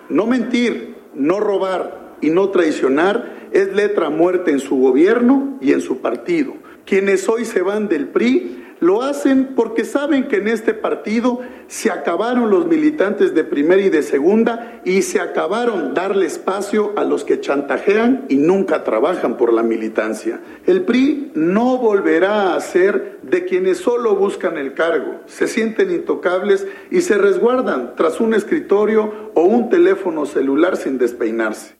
No 0.09 0.27
mentir, 0.27 0.95
no 1.13 1.39
robar, 1.39 2.07
y 2.21 2.29
no 2.29 2.49
traicionar 2.49 3.49
es 3.51 3.73
letra 3.73 4.09
muerta 4.09 4.51
en 4.51 4.59
su 4.59 4.75
gobierno 4.77 5.57
y 5.61 5.71
en 5.71 5.81
su 5.81 5.99
partido. 5.99 6.53
Quienes 6.85 7.27
hoy 7.29 7.45
se 7.45 7.61
van 7.61 7.87
del 7.87 8.07
PRI 8.07 8.65
lo 8.79 9.01
hacen 9.01 9.53
porque 9.55 9.85
saben 9.85 10.27
que 10.27 10.37
en 10.37 10.47
este 10.47 10.73
partido 10.73 11.41
se 11.67 11.91
acabaron 11.91 12.49
los 12.49 12.65
militantes 12.67 13.33
de 13.33 13.43
primera 13.43 13.81
y 13.81 13.89
de 13.89 14.03
segunda 14.03 14.81
y 14.85 15.01
se 15.01 15.19
acabaron 15.19 15.93
darle 15.93 16.25
espacio 16.25 16.93
a 16.95 17.03
los 17.03 17.23
que 17.23 17.41
chantajean 17.41 18.25
y 18.29 18.37
nunca 18.37 18.83
trabajan 18.83 19.37
por 19.37 19.53
la 19.53 19.63
militancia. 19.63 20.39
El 20.65 20.83
PRI 20.83 21.31
no 21.35 21.77
volverá 21.77 22.55
a 22.55 22.61
ser 22.61 23.19
de 23.23 23.45
quienes 23.45 23.79
solo 23.79 24.15
buscan 24.15 24.57
el 24.57 24.73
cargo, 24.73 25.21
se 25.25 25.47
sienten 25.47 25.91
intocables 25.91 26.67
y 26.91 27.01
se 27.01 27.17
resguardan 27.17 27.95
tras 27.95 28.19
un 28.19 28.33
escritorio 28.33 29.31
o 29.33 29.41
un 29.43 29.69
teléfono 29.69 30.25
celular 30.25 30.77
sin 30.77 30.97
despeinarse. 30.97 31.76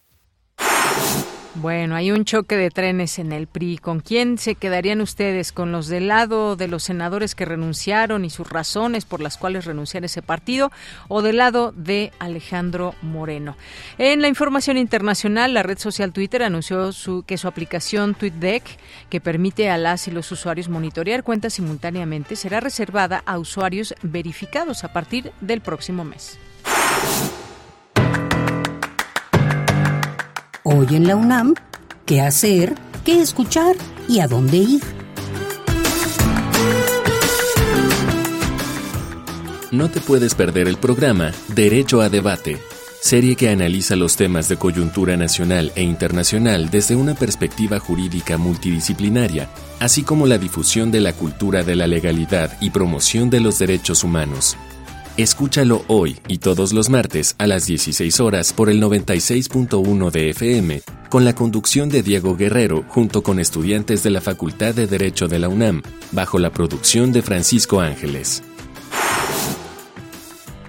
Bueno, 1.60 1.96
hay 1.96 2.12
un 2.12 2.24
choque 2.24 2.56
de 2.56 2.70
trenes 2.70 3.18
en 3.18 3.32
el 3.32 3.48
PRI. 3.48 3.80
¿Con 3.80 4.00
quién 4.00 4.38
se 4.38 4.54
quedarían 4.54 5.02
ustedes? 5.02 5.52
¿Con 5.52 5.72
los 5.72 5.88
del 5.88 6.08
lado 6.08 6.56
de 6.56 6.68
los 6.68 6.84
senadores 6.84 7.34
que 7.34 7.46
renunciaron 7.46 8.26
y 8.26 8.30
sus 8.30 8.48
razones 8.48 9.06
por 9.06 9.22
las 9.22 9.38
cuales 9.38 9.66
renunciar 9.66 10.06
ese 10.06 10.22
partido? 10.22 10.72
¿O 11.08 11.24
del 11.24 11.38
lado 11.38 11.74
de 11.76 12.12
Alejandro 12.20 12.94
Moreno? 13.02 13.58
En 13.98 14.22
la 14.22 14.28
información 14.28 14.78
internacional, 14.78 15.56
la 15.56 15.64
red 15.64 15.80
social 15.80 16.14
Twitter 16.14 16.44
anunció 16.44 16.92
su, 16.92 17.24
que 17.24 17.40
su 17.40 17.48
aplicación 17.48 18.14
TweetDeck, 18.14 18.64
que 19.10 19.20
permite 19.20 19.72
a 19.72 19.80
las 19.80 20.08
y 20.08 20.12
los 20.12 20.32
usuarios 20.32 20.70
monitorear 20.70 21.24
cuentas 21.24 21.56
simultáneamente, 21.56 22.36
será 22.36 22.60
reservada 22.60 23.24
a 23.26 23.40
usuarios 23.40 23.96
verificados 24.04 24.84
a 24.84 24.94
partir 24.94 25.32
del 25.42 25.62
próximo 25.62 26.04
mes. 26.04 26.38
Hoy 30.70 30.98
en 30.98 31.08
la 31.08 31.16
UNAM, 31.16 31.56
¿qué 32.06 32.20
hacer? 32.20 32.76
¿Qué 33.06 33.22
escuchar? 33.22 33.78
¿Y 34.10 34.20
a 34.20 34.28
dónde 34.28 34.58
ir? 34.58 34.82
No 39.72 39.90
te 39.90 40.02
puedes 40.02 40.36
perder 40.36 40.68
el 40.68 40.76
programa 40.76 41.32
Derecho 41.56 42.02
a 42.02 42.10
Debate, 42.10 42.58
serie 43.00 43.38
que 43.38 43.48
analiza 43.48 43.96
los 43.96 44.18
temas 44.18 44.50
de 44.50 44.58
coyuntura 44.58 45.16
nacional 45.16 45.72
e 45.78 45.84
internacional 45.84 46.70
desde 46.70 46.98
una 46.98 47.16
perspectiva 47.16 47.80
jurídica 47.80 48.38
multidisciplinaria, 48.38 49.48
así 49.80 50.04
como 50.04 50.28
la 50.28 50.38
difusión 50.38 50.92
de 50.92 51.00
la 51.00 51.14
cultura 51.14 51.64
de 51.64 51.78
la 51.78 51.88
legalidad 51.88 52.58
y 52.60 52.72
promoción 52.72 53.30
de 53.30 53.40
los 53.40 53.58
derechos 53.58 54.04
humanos. 54.04 54.58
Escúchalo 55.18 55.84
hoy 55.88 56.20
y 56.28 56.38
todos 56.38 56.74
los 56.74 56.90
martes 56.92 57.34
a 57.40 57.48
las 57.48 57.66
16 57.66 58.20
horas 58.20 58.54
por 58.54 58.70
el 58.70 58.80
96.1 58.80 60.12
de 60.12 60.30
FM, 60.30 60.84
con 61.10 61.26
la 61.26 61.34
conducción 61.34 61.90
de 61.90 62.04
Diego 62.04 62.38
Guerrero 62.38 62.86
junto 62.88 63.24
con 63.24 63.40
estudiantes 63.40 64.04
de 64.04 64.12
la 64.12 64.22
Facultad 64.22 64.76
de 64.76 64.86
Derecho 64.86 65.28
de 65.28 65.40
la 65.40 65.50
UNAM, 65.50 65.82
bajo 66.12 66.38
la 66.38 66.52
producción 66.52 67.12
de 67.14 67.24
Francisco 67.24 67.82
Ángeles. 67.82 68.44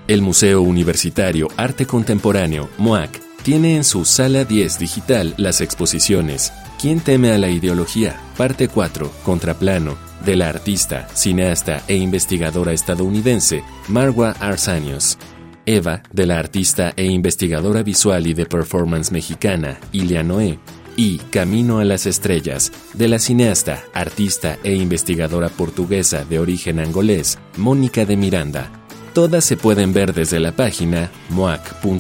El 0.07 0.23
Museo 0.23 0.63
Universitario 0.63 1.49
Arte 1.59 1.85
Contemporáneo, 1.85 2.71
MOAC, 2.79 3.21
tiene 3.43 3.77
en 3.77 3.85
su 3.85 4.07
Sala 4.07 4.47
10 4.47 4.79
digital 4.79 5.35
las 5.37 5.61
exposiciones 5.61 6.55
¿Quién 6.79 7.01
teme 7.01 7.33
a 7.33 7.39
la 7.39 7.49
ideología? 7.49 8.21
Parte 8.37 8.69
4, 8.69 9.11
Contraplano, 9.25 9.97
de 10.25 10.37
la 10.37 10.49
artista, 10.49 11.09
cineasta 11.13 11.83
e 11.89 11.97
investigadora 11.97 12.73
estadounidense 12.73 13.65
Marwa 13.89 14.31
Arsanios. 14.39 15.19
Eva, 15.67 16.05
de 16.13 16.27
la 16.27 16.39
artista 16.39 16.93
e 16.97 17.05
investigadora 17.07 17.83
visual 17.83 18.29
y 18.29 18.35
de 18.35 18.47
performance 18.47 19.11
mexicana 19.11 19.81
Ilia 19.91 20.23
Noé. 20.23 20.61
Y 20.97 21.19
Camino 21.19 21.81
a 21.81 21.85
las 21.85 22.07
Estrellas, 22.07 22.71
de 22.95 23.09
la 23.09 23.19
cineasta, 23.19 23.83
artista 23.93 24.57
e 24.63 24.77
investigadora 24.77 25.49
portuguesa 25.49 26.25
de 26.25 26.39
origen 26.39 26.79
angolés 26.79 27.41
Mónica 27.57 28.05
de 28.05 28.17
Miranda. 28.17 28.71
Todas 29.15 29.45
se 29.45 29.57
pueden 29.57 29.93
ver 29.93 30.15
desde 30.15 30.39
la 30.39 30.53
página 30.53 31.11
moac.unam.mx 31.31 31.99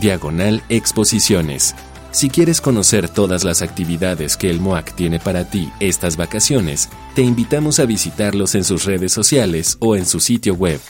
diagonal 0.00 0.62
exposiciones. 0.70 1.74
Si 2.12 2.28
quieres 2.28 2.60
conocer 2.60 3.08
todas 3.08 3.44
las 3.44 3.62
actividades 3.62 4.36
que 4.36 4.50
el 4.50 4.60
MOAC 4.60 4.94
tiene 4.96 5.20
para 5.20 5.48
ti 5.48 5.70
estas 5.78 6.16
vacaciones, 6.16 6.88
te 7.14 7.22
invitamos 7.22 7.78
a 7.78 7.86
visitarlos 7.86 8.56
en 8.56 8.64
sus 8.64 8.84
redes 8.84 9.12
sociales 9.12 9.76
o 9.80 9.94
en 9.94 10.04
su 10.04 10.18
sitio 10.18 10.54
web. 10.54 10.80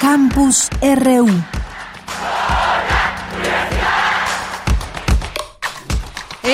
Campus 0.00 0.68
RU 0.82 1.53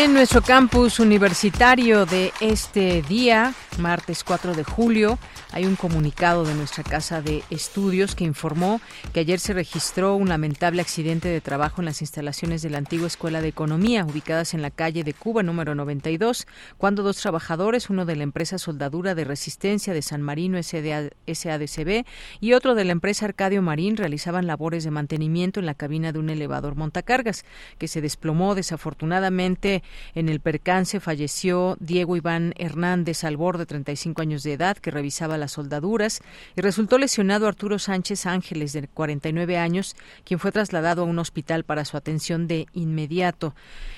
En 0.01 0.15
nuestro 0.15 0.41
campus 0.41 0.99
universitario 0.99 2.07
de 2.07 2.33
este 2.41 3.03
día, 3.03 3.53
martes 3.77 4.25
4 4.25 4.55
de 4.55 4.65
julio, 4.65 5.19
hay 5.53 5.65
un 5.65 5.77
comunicado 5.77 6.45
de 6.45 6.55
nuestra 6.55 6.85
casa 6.85 7.23
de 7.23 7.43
estudios 7.51 8.15
que 8.15 8.25
informó 8.25 8.81
que 9.13 9.21
ayer 9.21 9.41
se 9.41 9.53
registró 9.53 10.15
un 10.15 10.29
lamentable 10.29 10.81
accidente 10.81 11.29
de 11.29 11.41
trabajo 11.41 11.81
en 11.81 11.87
las 11.87 12.01
instalaciones 12.01 12.63
de 12.63 12.71
la 12.71 12.79
antigua 12.79 13.07
Escuela 13.07 13.41
de 13.41 13.49
Economía, 13.49 14.05
ubicadas 14.05 14.55
en 14.55 14.63
la 14.63 14.71
calle 14.71 15.05
de 15.05 15.15
Cuba 15.15 15.43
número 15.43 15.75
92, 15.75 16.47
cuando 16.79 17.03
dos 17.03 17.17
trabajadores, 17.17 17.91
uno 17.91 18.05
de 18.05 18.17
la 18.17 18.23
empresa 18.23 18.59
Soldadura 18.59 19.15
de 19.15 19.25
Resistencia 19.25 19.93
de 19.93 20.03
San 20.03 20.23
Marino 20.23 20.61
SADCB 20.63 22.05
y 22.41 22.53
otro 22.53 22.75
de 22.75 22.85
la 22.85 22.93
empresa 22.93 23.27
Arcadio 23.27 23.63
Marín, 23.63 23.97
realizaban 23.97 24.47
labores 24.47 24.85
de 24.85 24.91
mantenimiento 24.91 25.61
en 25.61 25.67
la 25.67 25.75
cabina 25.75 26.13
de 26.13 26.19
un 26.19 26.31
elevador 26.31 26.77
montacargas, 26.77 27.45
que 27.79 27.89
se 27.89 28.01
desplomó 28.01 28.55
desafortunadamente 28.55 29.83
en 30.15 30.29
el 30.29 30.41
percance. 30.41 31.01
Falleció 31.01 31.77
Diego 31.81 32.17
Iván 32.17 32.55
Hernández 32.57 33.25
Albor, 33.25 33.59
de 33.59 33.67
35 33.67 34.23
años 34.23 34.43
de 34.43 34.53
edad, 34.53 34.77
que 34.77 34.91
revisaba 34.91 35.39
las 35.41 35.53
soldaduras 35.53 36.21
y 36.55 36.61
resultó 36.61 36.99
lesionado 36.99 37.49
Arturo 37.49 37.79
Sánchez 37.79 38.27
Ángeles, 38.27 38.73
de 38.73 38.87
49 38.87 39.59
años, 39.59 39.97
quien 40.25 40.39
fue 40.39 40.53
trasladado 40.53 41.03
a 41.03 41.07
un 41.07 41.19
hospital 41.19 41.65
para 41.65 41.85
su 41.85 41.97
atención 41.97 42.47
de 42.47 42.67
inmediato. 42.73 43.55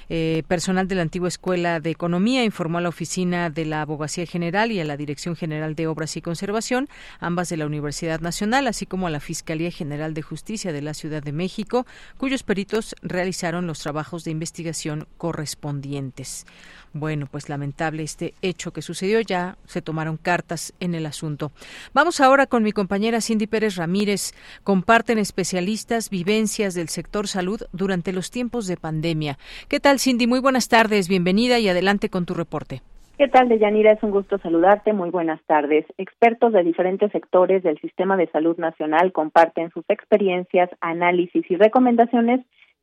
Eh, 0.09 0.43
personal 0.49 0.89
de 0.89 0.95
la 0.95 1.03
antigua 1.03 1.29
Escuela 1.29 1.81
de 1.81 1.91
Economía 1.91 2.45
informó 2.45 2.79
a 2.79 2.81
la 2.81 2.89
Oficina 2.89 3.51
de 3.51 3.65
la 3.65 3.83
Abogacía 3.83 4.27
General 4.27 4.71
y 4.73 4.81
a 4.81 4.85
la 4.85 4.97
Dirección 4.97 5.37
General 5.37 5.75
de 5.75 5.87
Obras 5.87 6.17
y 6.17 6.23
Conservación, 6.23 6.89
ambas 7.21 7.49
de 7.49 7.57
la 7.57 7.67
Universidad 7.67 8.21
Nacional, 8.21 8.67
así 8.67 8.87
como 8.87 9.07
a 9.07 9.11
la 9.11 9.21
Fiscalía 9.21 9.71
General 9.71 10.15
de 10.15 10.23
Justicia 10.23 10.73
de 10.73 10.83
la 10.83 10.95
Ciudad 10.95 11.23
de 11.23 11.33
México, 11.33 11.87
cuyos 12.19 12.43
peritos 12.43 12.95
realizaron 13.03 13.67
los 13.67 13.81
trabajos 13.81 14.25
de 14.25 14.31
investigación 14.31 15.07
correspondientes. 15.19 16.47
Bueno, 16.95 17.27
pues 17.31 17.49
lamentable 17.49 18.03
este 18.03 18.35
hecho 18.43 18.75
que 18.75 18.83
sucedió, 18.83 19.21
ya 19.23 19.57
se 19.67 19.81
tomaron 19.81 20.19
cartas 20.19 20.75
en 20.79 20.95
el 20.95 21.07
asunto. 21.07 21.51
Vamos 21.95 22.21
ahora 22.21 22.47
con 22.47 22.63
mi 22.63 22.73
compañera 22.73 23.23
Cindy 23.23 23.47
Pérez 23.47 23.77
Ramírez. 23.77 24.35
Comparten 24.63 25.19
especialistas 25.19 26.11
vivencias 26.11 26.75
del 26.75 26.91
sector 26.91 27.29
salud 27.29 27.63
durante 27.73 28.13
los 28.13 28.31
tiempos 28.31 28.67
de 28.67 28.77
pandemia. 28.77 29.39
¿Qué 29.69 29.81
tal, 29.81 29.92
Cindy? 29.99 30.27
Muy 30.27 30.41
buenas 30.41 30.69
tardes, 30.69 31.09
bienvenida 31.09 31.59
y 31.59 31.69
adelante 31.69 32.09
con 32.09 32.27
tu 32.27 32.35
reporte. 32.35 32.81
¿Qué 33.19 33.29
tal, 33.29 33.49
Deyanira? 33.49 33.93
Es 33.93 34.03
un 34.03 34.11
gusto 34.11 34.39
saludarte. 34.39 34.93
Muy 34.93 35.11
buenas 35.11 35.41
tardes. 35.47 35.85
Expertos 35.97 36.53
de 36.53 36.65
diferentes 36.65 37.13
sectores 37.13 37.63
del 37.63 37.79
sistema 37.81 38.17
de 38.17 38.27
salud 38.29 38.57
nacional 38.57 39.13
comparten 39.13 39.71
sus 39.71 39.85
experiencias, 39.89 40.71
análisis 40.81 41.49
y 41.49 41.57
recomendaciones 41.57 42.41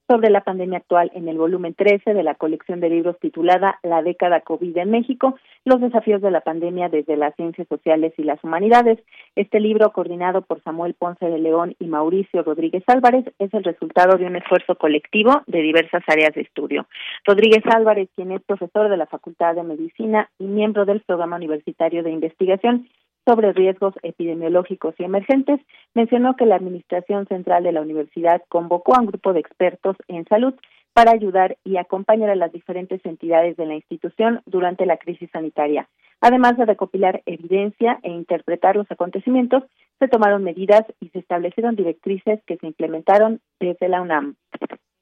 sobre 0.09 0.31
la 0.31 0.41
pandemia 0.41 0.79
actual 0.79 1.11
en 1.13 1.27
el 1.29 1.37
volumen 1.37 1.75
13 1.75 2.15
de 2.15 2.23
la 2.23 2.33
colección 2.33 2.79
de 2.79 2.89
libros 2.89 3.19
titulada 3.19 3.79
La 3.83 4.01
década 4.01 4.41
COVID 4.41 4.75
en 4.75 4.89
México, 4.89 5.37
los 5.65 5.79
desafíos 5.79 6.19
de 6.23 6.31
la 6.31 6.41
pandemia 6.41 6.89
desde 6.89 7.15
las 7.15 7.35
ciencias 7.35 7.67
sociales 7.67 8.13
y 8.17 8.23
las 8.23 8.43
humanidades. 8.43 8.97
Este 9.35 9.59
libro, 9.59 9.91
coordinado 9.91 10.41
por 10.41 10.63
Samuel 10.63 10.95
Ponce 10.95 11.27
de 11.27 11.37
León 11.37 11.75
y 11.77 11.85
Mauricio 11.85 12.41
Rodríguez 12.41 12.83
Álvarez, 12.87 13.23
es 13.37 13.53
el 13.53 13.63
resultado 13.63 14.17
de 14.17 14.25
un 14.25 14.35
esfuerzo 14.35 14.75
colectivo 14.75 15.43
de 15.45 15.61
diversas 15.61 16.01
áreas 16.07 16.33
de 16.33 16.41
estudio. 16.41 16.87
Rodríguez 17.23 17.63
Álvarez, 17.67 18.09
quien 18.15 18.31
es 18.31 18.41
profesor 18.41 18.89
de 18.89 18.97
la 18.97 19.05
Facultad 19.05 19.53
de 19.53 19.63
Medicina 19.63 20.27
y 20.39 20.45
miembro 20.45 20.85
del 20.85 21.01
Programa 21.01 21.35
Universitario 21.35 22.01
de 22.01 22.09
Investigación 22.09 22.87
sobre 23.29 23.53
riesgos 23.53 23.93
epidemiológicos 24.01 24.95
y 24.97 25.03
emergentes, 25.03 25.61
mencionó 25.93 26.35
que 26.35 26.47
la 26.47 26.55
Administración 26.55 27.27
Central 27.27 27.61
de 27.61 27.71
la 27.71 27.81
Universidad 27.81 28.41
convocó 28.49 28.95
a 28.95 29.01
un 29.01 29.05
grupo 29.05 29.33
de 29.33 29.39
expertos 29.39 29.95
en 30.07 30.25
salud 30.25 30.55
para 30.93 31.11
ayudar 31.11 31.55
y 31.63 31.77
acompañar 31.77 32.31
a 32.31 32.35
las 32.35 32.51
diferentes 32.51 33.05
entidades 33.05 33.55
de 33.55 33.67
la 33.67 33.75
institución 33.75 34.41
durante 34.47 34.87
la 34.87 34.97
crisis 34.97 35.29
sanitaria. 35.29 35.87
Además 36.21 36.57
de 36.57 36.65
recopilar 36.65 37.21
evidencia 37.27 37.99
e 38.01 38.09
interpretar 38.09 38.75
los 38.75 38.89
acontecimientos, 38.89 39.61
se 39.99 40.07
tomaron 40.07 40.43
medidas 40.43 40.85
y 40.99 41.09
se 41.09 41.19
establecieron 41.19 41.75
directrices 41.75 42.41
que 42.47 42.57
se 42.57 42.65
implementaron 42.65 43.41
desde 43.59 43.89
la 43.89 44.01
UNAM. 44.01 44.37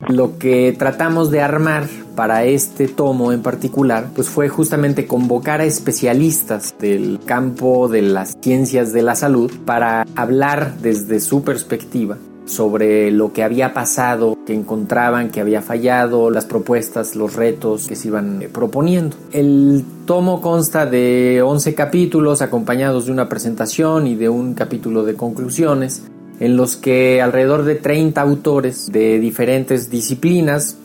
Lo 0.06 0.38
que 0.38 0.76
tratamos 0.78 1.32
de 1.32 1.42
armar 1.42 1.88
para 2.16 2.46
este 2.46 2.88
tomo 2.88 3.32
en 3.32 3.42
particular, 3.42 4.12
pues 4.14 4.30
fue 4.30 4.48
justamente 4.48 5.08
convocar 5.08 5.60
a 5.60 5.66
especialistas 5.66 6.76
del 6.80 7.20
campo 7.26 7.88
de 7.88 8.04
las 8.04 8.38
ciencias 8.40 8.94
de 8.94 9.02
la 9.02 9.16
salud 9.16 9.52
para 9.66 10.06
hablar 10.16 10.78
desde 10.84 11.20
su 11.20 11.44
perspectiva 11.44 12.20
sobre 12.46 13.10
lo 13.10 13.34
que 13.34 13.44
había 13.44 13.74
pasado, 13.74 14.38
que 14.46 14.54
encontraban 14.54 15.32
que 15.32 15.42
había 15.42 15.64
fallado, 15.64 16.30
las 16.30 16.46
propuestas, 16.46 17.16
los 17.16 17.36
retos 17.36 17.88
que 17.88 17.96
se 17.96 18.10
iban 18.10 18.44
eh, 18.44 18.50
proponiendo. 18.50 19.18
El 19.32 19.84
tomo 20.06 20.42
consta 20.42 20.86
de 20.86 21.42
11 21.42 21.74
capítulos 21.74 22.44
acompañados 22.44 23.08
de 23.08 23.12
una 23.12 23.28
presentación 23.28 24.06
y 24.06 24.16
de 24.16 24.30
un 24.30 24.54
capítulo 24.54 25.04
de 25.04 25.16
conclusiones 25.16 26.04
en 26.40 26.58
los 26.58 26.76
que 26.76 27.22
alrededor 27.22 27.64
de 27.64 27.76
30 27.76 28.22
autores 28.22 28.92
de 28.92 29.20
diferentes 29.20 29.90
disciplinas 29.90 30.78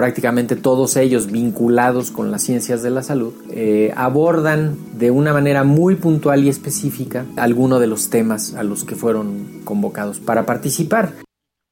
prácticamente 0.00 0.56
todos 0.56 0.96
ellos 0.96 1.30
vinculados 1.30 2.10
con 2.10 2.30
las 2.30 2.42
ciencias 2.42 2.82
de 2.82 2.88
la 2.88 3.02
salud, 3.02 3.34
eh, 3.50 3.92
abordan 3.96 4.76
de 4.98 5.10
una 5.10 5.34
manera 5.34 5.62
muy 5.62 5.96
puntual 5.96 6.42
y 6.44 6.48
específica 6.48 7.26
algunos 7.36 7.80
de 7.80 7.86
los 7.86 8.08
temas 8.08 8.54
a 8.54 8.62
los 8.62 8.84
que 8.84 8.94
fueron 8.94 9.60
convocados 9.64 10.18
para 10.18 10.46
participar. 10.46 11.12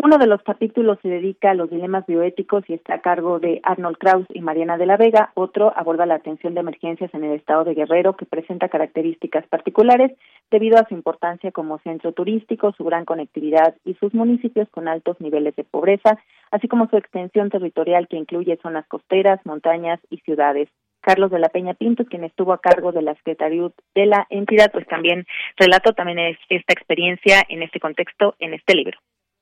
Uno 0.08 0.16
de 0.16 0.26
los 0.26 0.40
capítulos 0.40 0.96
se 1.02 1.08
dedica 1.08 1.50
a 1.50 1.54
los 1.54 1.68
dilemas 1.68 2.06
bioéticos 2.06 2.64
y 2.66 2.72
está 2.72 2.94
a 2.94 3.02
cargo 3.02 3.40
de 3.40 3.60
Arnold 3.62 3.98
Kraus 3.98 4.26
y 4.32 4.40
Mariana 4.40 4.78
de 4.78 4.86
la 4.86 4.96
Vega. 4.96 5.32
Otro 5.34 5.70
aborda 5.76 6.06
la 6.06 6.14
atención 6.14 6.54
de 6.54 6.60
emergencias 6.60 7.12
en 7.12 7.24
el 7.24 7.32
estado 7.32 7.64
de 7.64 7.74
Guerrero, 7.74 8.16
que 8.16 8.24
presenta 8.24 8.70
características 8.70 9.46
particulares 9.48 10.12
debido 10.50 10.78
a 10.78 10.88
su 10.88 10.94
importancia 10.94 11.52
como 11.52 11.78
centro 11.80 12.12
turístico, 12.12 12.72
su 12.72 12.84
gran 12.84 13.04
conectividad 13.04 13.74
y 13.84 13.96
sus 13.96 14.14
municipios 14.14 14.66
con 14.70 14.88
altos 14.88 15.20
niveles 15.20 15.54
de 15.56 15.64
pobreza, 15.64 16.18
así 16.52 16.68
como 16.68 16.88
su 16.88 16.96
extensión 16.96 17.50
territorial 17.50 18.08
que 18.08 18.16
incluye 18.16 18.58
zonas 18.62 18.86
costeras, 18.88 19.44
montañas 19.44 20.00
y 20.08 20.20
ciudades. 20.20 20.70
Carlos 21.02 21.30
de 21.30 21.38
la 21.38 21.50
Peña 21.50 21.74
Pinto, 21.74 22.06
quien 22.06 22.24
estuvo 22.24 22.54
a 22.54 22.62
cargo 22.62 22.92
de 22.92 23.02
la 23.02 23.14
Secretaría 23.16 23.68
de 23.94 24.06
la 24.06 24.26
entidad, 24.30 24.72
pues 24.72 24.86
también 24.86 25.26
relató 25.58 25.92
también 25.92 26.18
esta 26.48 26.72
experiencia 26.72 27.42
en 27.50 27.62
este 27.62 27.78
contexto 27.78 28.36
en 28.38 28.54
este 28.54 28.74
libro. 28.74 28.98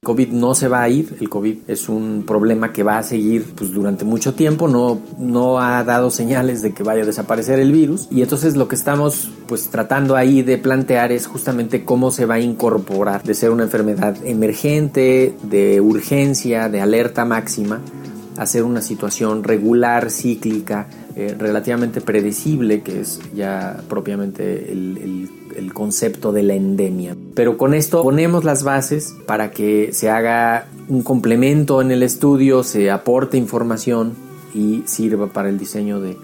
COVID 0.06 0.28
no 0.28 0.54
se 0.54 0.68
va 0.68 0.82
a 0.82 0.88
ir, 0.88 1.16
el 1.20 1.28
COVID 1.28 1.56
es 1.66 1.88
un 1.88 2.22
problema 2.24 2.72
que 2.72 2.84
va 2.84 2.96
a 2.96 3.02
seguir 3.02 3.44
pues, 3.56 3.72
durante 3.72 4.04
mucho 4.04 4.34
tiempo, 4.34 4.68
no, 4.68 5.00
no 5.18 5.58
ha 5.58 5.82
dado 5.82 6.12
señales 6.12 6.62
de 6.62 6.72
que 6.72 6.84
vaya 6.84 7.02
a 7.02 7.06
desaparecer 7.06 7.58
el 7.58 7.72
virus. 7.72 8.06
Y 8.08 8.22
entonces 8.22 8.54
lo 8.54 8.68
que 8.68 8.76
estamos 8.76 9.32
pues 9.48 9.68
tratando 9.68 10.14
ahí 10.14 10.42
de 10.42 10.58
plantear 10.58 11.10
es 11.10 11.26
justamente 11.26 11.84
cómo 11.84 12.12
se 12.12 12.24
va 12.24 12.34
a 12.34 12.38
incorporar 12.38 13.24
de 13.24 13.34
ser 13.34 13.50
una 13.50 13.64
enfermedad 13.64 14.16
emergente, 14.24 15.34
de 15.42 15.80
urgencia, 15.80 16.68
de 16.68 16.80
alerta 16.80 17.24
máxima, 17.24 17.80
a 18.38 18.46
ser 18.46 18.64
una 18.64 18.82
situación 18.82 19.44
regular, 19.44 20.10
cíclica, 20.10 20.88
eh, 21.14 21.34
relativamente 21.38 22.00
predecible, 22.00 22.82
que 22.82 23.00
es 23.00 23.20
ya 23.34 23.82
propiamente 23.88 24.72
el 24.72 25.28
el 25.56 25.72
concepto 25.72 26.32
de 26.32 26.42
la 26.42 26.54
endemia. 26.54 27.16
Pero 27.34 27.56
con 27.56 27.74
esto 27.74 28.02
ponemos 28.02 28.44
las 28.44 28.62
bases 28.62 29.16
para 29.26 29.50
que 29.50 29.92
se 29.92 30.10
haga 30.10 30.66
un 30.88 31.02
complemento 31.02 31.80
en 31.80 31.90
el 31.90 32.02
estudio, 32.02 32.62
se 32.62 32.90
aporte 32.90 33.36
información 33.36 34.14
y 34.54 34.82
sirva 34.86 35.28
para 35.28 35.48
el 35.48 35.58
diseño 35.58 36.00
de, 36.00 36.16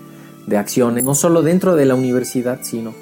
de 0.47 0.57
acciones, 0.57 1.05
no 1.05 1.15
solo 1.15 1.43
dentro 1.43 1.75
de 1.75 1.87
la 1.87 1.95
universidad, 1.95 2.61
sino 2.63 2.95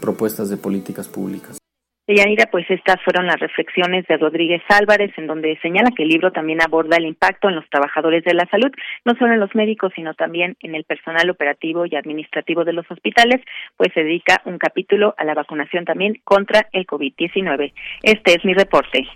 propuestas 0.00 0.48
de 0.48 0.56
políticas 0.56 1.08
públicas. 1.08 1.61
Yanira, 2.08 2.46
pues 2.50 2.68
estas 2.68 2.96
fueron 3.04 3.26
las 3.26 3.38
reflexiones 3.38 4.06
de 4.08 4.16
Rodríguez 4.16 4.62
Álvarez, 4.68 5.12
en 5.16 5.28
donde 5.28 5.58
señala 5.62 5.90
que 5.96 6.02
el 6.02 6.08
libro 6.08 6.32
también 6.32 6.60
aborda 6.60 6.96
el 6.96 7.06
impacto 7.06 7.48
en 7.48 7.54
los 7.54 7.68
trabajadores 7.70 8.24
de 8.24 8.34
la 8.34 8.46
salud, 8.46 8.70
no 9.04 9.14
solo 9.14 9.34
en 9.34 9.40
los 9.40 9.54
médicos, 9.54 9.92
sino 9.94 10.14
también 10.14 10.56
en 10.60 10.74
el 10.74 10.84
personal 10.84 11.30
operativo 11.30 11.86
y 11.86 11.94
administrativo 11.94 12.64
de 12.64 12.72
los 12.72 12.90
hospitales, 12.90 13.40
pues 13.76 13.92
se 13.94 14.02
dedica 14.02 14.42
un 14.44 14.58
capítulo 14.58 15.14
a 15.16 15.24
la 15.24 15.34
vacunación 15.34 15.84
también 15.84 16.20
contra 16.24 16.68
el 16.72 16.86
COVID-19. 16.86 17.72
Este 18.02 18.34
es 18.34 18.44
mi 18.44 18.54
reporte. 18.54 19.06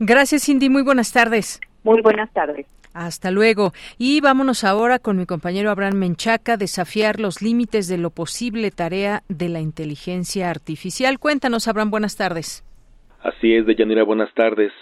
Gracias, 0.00 0.44
Cindy. 0.44 0.68
Muy 0.68 0.82
buenas 0.82 1.12
tardes. 1.12 1.60
Muy 1.84 2.02
buenas 2.02 2.32
tardes. 2.32 2.66
Hasta 2.94 3.32
luego. 3.32 3.72
Y 3.98 4.20
vámonos 4.20 4.62
ahora 4.62 5.00
con 5.00 5.18
mi 5.18 5.26
compañero 5.26 5.70
Abraham 5.70 5.96
Menchaca, 5.96 6.56
desafiar 6.56 7.18
los 7.18 7.42
límites 7.42 7.88
de 7.88 7.98
lo 7.98 8.10
posible 8.10 8.70
tarea 8.70 9.24
de 9.28 9.48
la 9.48 9.60
inteligencia 9.60 10.48
artificial. 10.48 11.18
Cuéntanos, 11.18 11.66
Abraham, 11.66 11.90
buenas 11.90 12.16
tardes. 12.16 12.64
Así 13.20 13.52
es, 13.52 13.66
Deyanira, 13.66 14.04
buenas 14.04 14.32
tardes. 14.34 14.72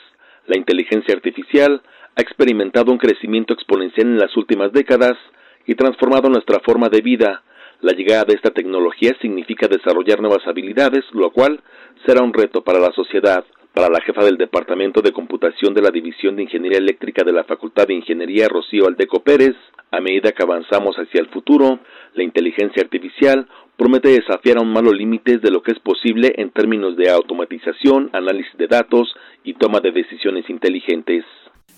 La 0.46 0.58
inteligencia 0.58 1.14
artificial 1.14 1.82
ha 2.14 2.20
experimentado 2.20 2.92
un 2.92 2.98
crecimiento 2.98 3.54
exponencial 3.54 4.06
en 4.06 4.18
las 4.18 4.36
últimas 4.36 4.72
décadas 4.72 5.14
y 5.66 5.74
transformado 5.74 6.28
nuestra 6.28 6.60
forma 6.60 6.90
de 6.90 7.00
vida. 7.00 7.42
La 7.80 7.94
llegada 7.94 8.24
de 8.24 8.34
esta 8.34 8.50
tecnología 8.50 9.16
significa 9.22 9.68
desarrollar 9.68 10.20
nuevas 10.20 10.46
habilidades, 10.46 11.04
lo 11.12 11.30
cual 11.30 11.62
será 12.04 12.22
un 12.22 12.34
reto 12.34 12.62
para 12.62 12.78
la 12.78 12.92
sociedad 12.92 13.42
para 13.74 13.88
la 13.88 14.00
jefa 14.00 14.24
del 14.24 14.36
Departamento 14.36 15.00
de 15.00 15.12
Computación 15.12 15.72
de 15.72 15.82
la 15.82 15.90
División 15.90 16.36
de 16.36 16.42
Ingeniería 16.42 16.78
Eléctrica 16.78 17.24
de 17.24 17.32
la 17.32 17.44
Facultad 17.44 17.86
de 17.86 17.94
Ingeniería, 17.94 18.48
Rocío 18.48 18.86
Aldeco 18.86 19.22
Pérez, 19.22 19.56
a 19.90 20.00
medida 20.00 20.32
que 20.32 20.42
avanzamos 20.42 20.96
hacia 20.96 21.20
el 21.20 21.28
futuro, 21.28 21.80
la 22.14 22.22
inteligencia 22.22 22.82
artificial 22.82 23.46
promete 23.76 24.10
desafiar 24.10 24.58
aún 24.58 24.72
más 24.72 24.82
los 24.82 24.94
límites 24.94 25.40
de 25.40 25.50
lo 25.50 25.62
que 25.62 25.72
es 25.72 25.78
posible 25.80 26.32
en 26.36 26.50
términos 26.50 26.96
de 26.96 27.10
automatización, 27.10 28.10
análisis 28.12 28.56
de 28.58 28.68
datos 28.68 29.14
y 29.42 29.54
toma 29.54 29.80
de 29.80 29.90
decisiones 29.92 30.48
inteligentes. 30.50 31.24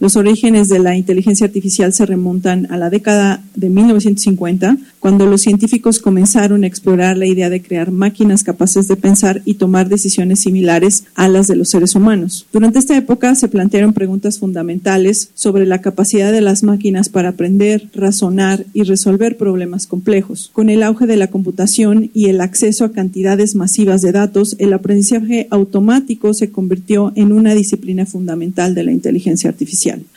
Los 0.00 0.16
orígenes 0.16 0.68
de 0.68 0.80
la 0.80 0.96
inteligencia 0.96 1.46
artificial 1.46 1.92
se 1.92 2.04
remontan 2.04 2.66
a 2.70 2.76
la 2.76 2.90
década 2.90 3.44
de 3.54 3.70
1950, 3.70 4.76
cuando 4.98 5.24
los 5.26 5.42
científicos 5.42 6.00
comenzaron 6.00 6.64
a 6.64 6.66
explorar 6.66 7.16
la 7.16 7.26
idea 7.26 7.48
de 7.48 7.62
crear 7.62 7.92
máquinas 7.92 8.42
capaces 8.42 8.88
de 8.88 8.96
pensar 8.96 9.40
y 9.44 9.54
tomar 9.54 9.88
decisiones 9.88 10.40
similares 10.40 11.04
a 11.14 11.28
las 11.28 11.46
de 11.46 11.54
los 11.54 11.68
seres 11.68 11.94
humanos. 11.94 12.46
Durante 12.52 12.80
esta 12.80 12.96
época 12.96 13.34
se 13.36 13.48
plantearon 13.48 13.92
preguntas 13.92 14.40
fundamentales 14.40 15.30
sobre 15.34 15.64
la 15.64 15.80
capacidad 15.80 16.32
de 16.32 16.40
las 16.40 16.64
máquinas 16.64 17.08
para 17.08 17.30
aprender, 17.30 17.88
razonar 17.94 18.66
y 18.74 18.82
resolver 18.82 19.36
problemas 19.36 19.86
complejos. 19.86 20.50
Con 20.52 20.70
el 20.70 20.82
auge 20.82 21.06
de 21.06 21.16
la 21.16 21.28
computación 21.28 22.10
y 22.12 22.26
el 22.26 22.40
acceso 22.40 22.84
a 22.84 22.92
cantidades 22.92 23.54
masivas 23.54 24.02
de 24.02 24.12
datos, 24.12 24.56
el 24.58 24.72
aprendizaje 24.72 25.46
automático 25.50 26.34
se 26.34 26.50
convirtió 26.50 27.12
en 27.14 27.32
una 27.32 27.54
disciplina 27.54 28.06
fundamental 28.06 28.74
de 28.74 28.82
la 28.82 28.92
inteligencia 28.92 29.50
artificial. 29.50 29.73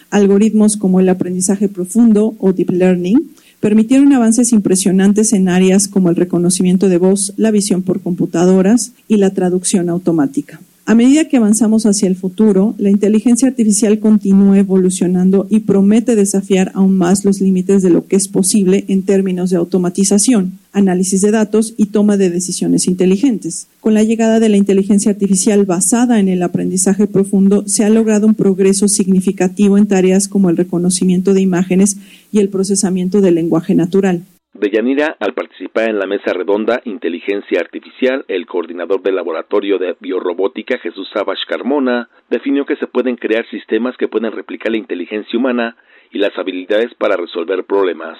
Algoritmos 0.09 0.77
como 0.77 0.99
el 0.99 1.09
aprendizaje 1.09 1.67
profundo 1.67 2.35
o 2.39 2.53
deep 2.53 2.69
learning 2.69 3.31
permitieron 3.59 4.13
avances 4.13 4.53
impresionantes 4.53 5.33
en 5.33 5.49
áreas 5.49 5.87
como 5.87 6.09
el 6.09 6.15
reconocimiento 6.15 6.89
de 6.89 6.97
voz, 6.97 7.33
la 7.37 7.51
visión 7.51 7.81
por 7.81 8.01
computadoras 8.01 8.91
y 9.07 9.17
la 9.17 9.31
traducción 9.31 9.89
automática. 9.89 10.59
A 10.89 10.95
medida 10.95 11.25
que 11.25 11.35
avanzamos 11.35 11.85
hacia 11.85 12.07
el 12.07 12.15
futuro, 12.15 12.73
la 12.77 12.89
inteligencia 12.89 13.49
artificial 13.49 13.99
continúa 13.99 14.57
evolucionando 14.57 15.45
y 15.49 15.59
promete 15.59 16.15
desafiar 16.15 16.71
aún 16.75 16.97
más 16.97 17.25
los 17.25 17.41
límites 17.41 17.81
de 17.81 17.89
lo 17.89 18.07
que 18.07 18.15
es 18.15 18.29
posible 18.29 18.85
en 18.87 19.03
términos 19.03 19.49
de 19.49 19.57
automatización, 19.57 20.59
análisis 20.71 21.19
de 21.19 21.31
datos 21.31 21.73
y 21.75 21.87
toma 21.87 22.15
de 22.15 22.29
decisiones 22.29 22.87
inteligentes. 22.87 23.67
Con 23.81 23.95
la 23.95 24.03
llegada 24.03 24.39
de 24.39 24.47
la 24.47 24.55
inteligencia 24.55 25.11
artificial 25.11 25.65
basada 25.65 26.21
en 26.21 26.29
el 26.29 26.41
aprendizaje 26.41 27.05
profundo, 27.05 27.65
se 27.67 27.83
ha 27.83 27.89
logrado 27.89 28.25
un 28.25 28.35
progreso 28.35 28.87
significativo 28.87 29.77
en 29.77 29.87
tareas 29.87 30.29
como 30.29 30.49
el 30.49 30.55
reconocimiento 30.55 31.33
de 31.33 31.41
imágenes 31.41 31.97
y 32.31 32.39
el 32.39 32.47
procesamiento 32.47 33.19
del 33.19 33.35
lenguaje 33.35 33.75
natural. 33.75 34.23
Deyanira, 34.59 35.15
al 35.19 35.33
participar 35.33 35.89
en 35.89 35.99
la 35.99 36.07
mesa 36.07 36.33
redonda 36.33 36.81
Inteligencia 36.85 37.59
Artificial, 37.59 38.25
el 38.27 38.45
coordinador 38.45 39.01
del 39.03 39.15
Laboratorio 39.15 39.77
de 39.77 39.95
Biorrobótica, 39.99 40.79
Jesús 40.79 41.07
Sabash 41.13 41.45
Carmona, 41.47 42.09
definió 42.29 42.65
que 42.65 42.75
se 42.75 42.87
pueden 42.87 43.15
crear 43.15 43.45
sistemas 43.49 43.95
que 43.97 44.07
pueden 44.07 44.31
replicar 44.31 44.71
la 44.71 44.77
inteligencia 44.77 45.37
humana 45.37 45.75
y 46.11 46.17
las 46.17 46.37
habilidades 46.37 46.93
para 46.95 47.15
resolver 47.17 47.63
problemas. 47.65 48.17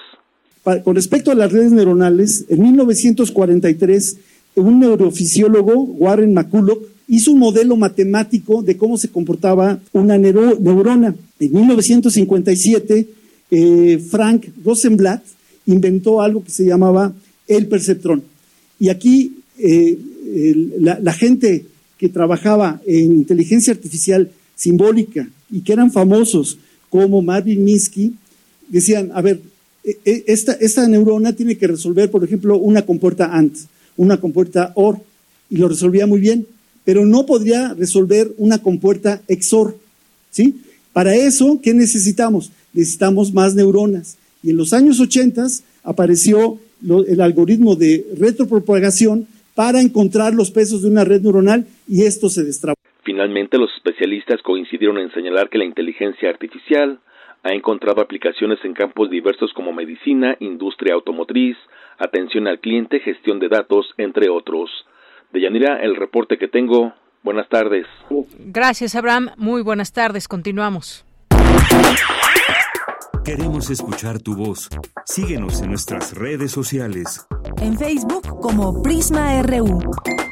Con 0.84 0.94
respecto 0.94 1.30
a 1.32 1.34
las 1.34 1.52
redes 1.52 1.72
neuronales, 1.72 2.46
en 2.50 2.62
1943, 2.62 4.52
un 4.56 4.80
neurofisiólogo, 4.80 5.72
Warren 5.74 6.34
McCulloch, 6.34 6.82
hizo 7.08 7.32
un 7.32 7.38
modelo 7.38 7.76
matemático 7.76 8.62
de 8.62 8.76
cómo 8.76 8.96
se 8.98 9.10
comportaba 9.10 9.78
una 9.92 10.18
neurona. 10.18 11.14
En 11.40 11.52
1957, 11.52 13.08
eh, 13.50 13.98
Frank 14.10 14.46
Rosenblatt 14.64 15.22
inventó 15.68 16.20
algo 16.20 16.42
que 16.42 16.50
se 16.50 16.64
llamaba 16.64 17.14
el 17.46 17.66
perceptrón. 17.66 18.22
Y 18.80 18.88
aquí 18.88 19.38
eh, 19.58 19.98
la, 20.78 21.12
gente 21.12 21.66
que 21.98 22.08
trabajaba 22.08 22.80
en 22.86 23.12
inteligencia 23.12 23.72
artificial 23.72 24.30
simbólica 24.54 25.28
y 25.50 25.60
que 25.60 25.72
eran 25.72 25.92
famosos 25.92 26.58
como 26.90 27.22
Marvin 27.22 27.64
Minsky, 27.64 28.14
decían, 28.68 29.10
a 29.14 29.20
ver, 29.20 29.40
e, 29.84 29.98
e, 30.04 30.24
esta, 30.26 30.52
esta 30.52 30.86
neurona 30.88 31.34
tiene 31.34 31.56
que 31.56 31.66
resolver, 31.66 32.10
por 32.10 32.24
ejemplo, 32.24 32.58
una 32.58 32.82
compuerta 32.82 33.36
AND, 33.36 33.52
una 33.96 34.20
compuerta 34.20 34.72
OR, 34.74 35.00
y 35.50 35.56
lo 35.56 35.68
resolvía 35.68 36.06
muy 36.06 36.20
bien, 36.20 36.46
pero 36.84 37.04
no 37.04 37.26
podría 37.26 37.74
resolver 37.74 38.32
una 38.38 38.58
compuerta 38.58 39.22
XOR, 39.28 39.78
¿sí? 40.30 40.62
Para 40.92 41.14
eso, 41.14 41.60
¿qué 41.62 41.74
necesitamos? 41.74 42.50
Necesitamos 42.72 43.32
más 43.32 43.54
neuronas. 43.54 44.16
Y 44.42 44.50
en 44.50 44.56
los 44.56 44.72
años 44.72 45.00
80 45.00 45.46
apareció 45.84 46.58
el 46.82 47.20
algoritmo 47.20 47.74
de 47.76 48.06
retropropagación 48.18 49.26
para 49.54 49.80
encontrar 49.80 50.34
los 50.34 50.50
pesos 50.50 50.82
de 50.82 50.88
una 50.88 51.04
red 51.04 51.22
neuronal 51.22 51.66
y 51.88 52.04
esto 52.04 52.28
se 52.28 52.44
destrabó. 52.44 52.76
Finalmente, 53.02 53.58
los 53.58 53.70
especialistas 53.76 54.40
coincidieron 54.42 54.98
en 54.98 55.10
señalar 55.12 55.48
que 55.48 55.58
la 55.58 55.64
inteligencia 55.64 56.28
artificial 56.28 57.00
ha 57.42 57.52
encontrado 57.52 58.00
aplicaciones 58.00 58.58
en 58.64 58.74
campos 58.74 59.10
diversos 59.10 59.52
como 59.54 59.72
medicina, 59.72 60.36
industria 60.40 60.94
automotriz, 60.94 61.56
atención 61.98 62.46
al 62.46 62.60
cliente, 62.60 63.00
gestión 63.00 63.38
de 63.38 63.48
datos, 63.48 63.86
entre 63.96 64.28
otros. 64.28 64.70
De 65.32 65.40
Yanira, 65.40 65.80
el 65.82 65.96
reporte 65.96 66.38
que 66.38 66.48
tengo. 66.48 66.92
Buenas 67.22 67.48
tardes. 67.48 67.86
Gracias, 68.38 68.94
Abraham. 68.94 69.30
Muy 69.36 69.62
buenas 69.62 69.92
tardes. 69.92 70.28
Continuamos. 70.28 71.04
Queremos 73.28 73.68
escuchar 73.68 74.20
tu 74.20 74.34
voz. 74.34 74.70
Síguenos 75.04 75.60
en 75.60 75.68
nuestras 75.68 76.14
redes 76.14 76.50
sociales. 76.50 77.26
En 77.58 77.76
Facebook 77.76 78.40
como 78.40 78.80
Prisma 78.80 79.42
RU 79.42 79.80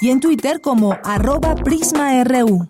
y 0.01 0.09
en 0.09 0.19
Twitter 0.19 0.63
como 0.63 0.97
arroba 1.05 1.55
PrismaRU. 1.57 2.67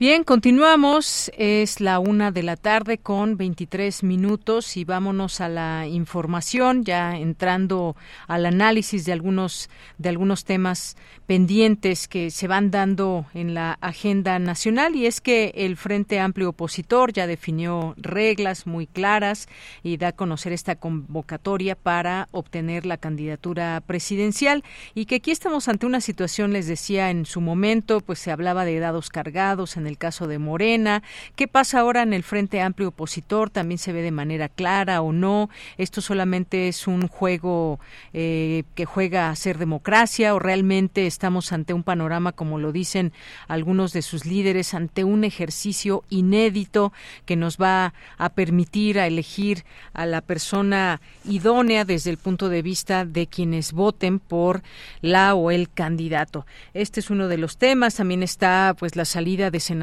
Bien, 0.00 0.22
continuamos. 0.22 1.28
Es 1.36 1.80
la 1.80 1.98
una 1.98 2.30
de 2.30 2.44
la 2.44 2.54
tarde 2.54 2.98
con 2.98 3.36
23 3.36 4.04
minutos 4.04 4.76
y 4.76 4.84
vámonos 4.84 5.40
a 5.40 5.48
la 5.48 5.88
información, 5.88 6.84
ya 6.84 7.16
entrando 7.16 7.96
al 8.28 8.46
análisis 8.46 9.04
de 9.04 9.12
algunos 9.12 9.68
de 9.98 10.08
algunos 10.08 10.44
temas 10.44 10.96
pendientes 11.26 12.06
que 12.06 12.30
se 12.30 12.46
van 12.46 12.70
dando 12.70 13.26
en 13.34 13.54
la 13.54 13.72
agenda 13.80 14.38
nacional 14.38 14.94
y 14.94 15.06
es 15.06 15.20
que 15.20 15.52
el 15.56 15.76
Frente 15.76 16.20
Amplio 16.20 16.50
Opositor 16.50 17.12
ya 17.12 17.26
definió 17.26 17.94
reglas 17.96 18.68
muy 18.68 18.86
claras 18.86 19.48
y 19.82 19.96
da 19.96 20.08
a 20.08 20.12
conocer 20.12 20.52
esta 20.52 20.76
convocatoria 20.76 21.74
para 21.74 22.28
obtener 22.30 22.86
la 22.86 22.98
candidatura 22.98 23.82
presidencial 23.84 24.62
y 24.94 25.06
que 25.06 25.16
aquí 25.16 25.32
estamos 25.32 25.66
ante 25.66 25.86
una 25.86 26.00
situación, 26.00 26.52
les 26.52 26.68
decía 26.68 27.10
en 27.10 27.26
su 27.26 27.40
momento, 27.40 28.00
pues 28.00 28.20
se 28.20 28.30
hablaba 28.30 28.64
de 28.64 28.78
dados 28.78 29.08
cargados 29.08 29.76
en 29.76 29.87
el 29.88 29.98
caso 29.98 30.26
de 30.26 30.38
Morena. 30.38 31.02
¿Qué 31.34 31.48
pasa 31.48 31.80
ahora 31.80 32.02
en 32.02 32.12
el 32.12 32.22
Frente 32.22 32.60
Amplio 32.60 32.88
Opositor? 32.88 33.50
¿También 33.50 33.78
se 33.78 33.92
ve 33.92 34.02
de 34.02 34.10
manera 34.10 34.48
clara 34.48 35.00
o 35.00 35.12
no? 35.12 35.50
¿Esto 35.76 36.00
solamente 36.00 36.68
es 36.68 36.86
un 36.86 37.08
juego 37.08 37.80
eh, 38.12 38.64
que 38.74 38.84
juega 38.84 39.30
a 39.30 39.36
ser 39.36 39.58
democracia 39.58 40.34
o 40.34 40.38
realmente 40.38 41.06
estamos 41.06 41.52
ante 41.52 41.74
un 41.74 41.82
panorama, 41.82 42.32
como 42.32 42.58
lo 42.58 42.72
dicen 42.72 43.12
algunos 43.48 43.92
de 43.92 44.02
sus 44.02 44.26
líderes, 44.26 44.74
ante 44.74 45.04
un 45.04 45.24
ejercicio 45.24 46.04
inédito 46.10 46.92
que 47.24 47.36
nos 47.36 47.56
va 47.56 47.94
a 48.18 48.28
permitir 48.30 48.98
a 48.98 49.06
elegir 49.06 49.64
a 49.92 50.06
la 50.06 50.20
persona 50.20 51.00
idónea 51.24 51.84
desde 51.84 52.10
el 52.10 52.18
punto 52.18 52.48
de 52.48 52.62
vista 52.62 53.04
de 53.04 53.26
quienes 53.26 53.72
voten 53.72 54.18
por 54.18 54.62
la 55.00 55.34
o 55.34 55.50
el 55.50 55.70
candidato? 55.70 56.46
Este 56.74 57.00
es 57.00 57.10
uno 57.10 57.28
de 57.28 57.38
los 57.38 57.56
temas. 57.56 57.96
También 57.96 58.22
está 58.22 58.74
pues 58.78 58.96
la 58.96 59.04
salida 59.04 59.50
de 59.50 59.60
senadores 59.60 59.77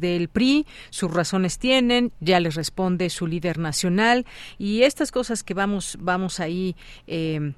del 0.00 0.28
PRI, 0.28 0.66
sus 0.90 1.12
razones 1.12 1.58
tienen, 1.58 2.12
ya 2.20 2.40
les 2.40 2.54
responde 2.54 3.10
su 3.10 3.26
líder 3.26 3.58
nacional 3.58 4.26
y 4.58 4.82
estas 4.82 5.12
cosas 5.12 5.42
que 5.42 5.54
vamos 5.54 5.96
vamos 6.00 6.40
ahí 6.40 6.76
eh, 7.06 7.52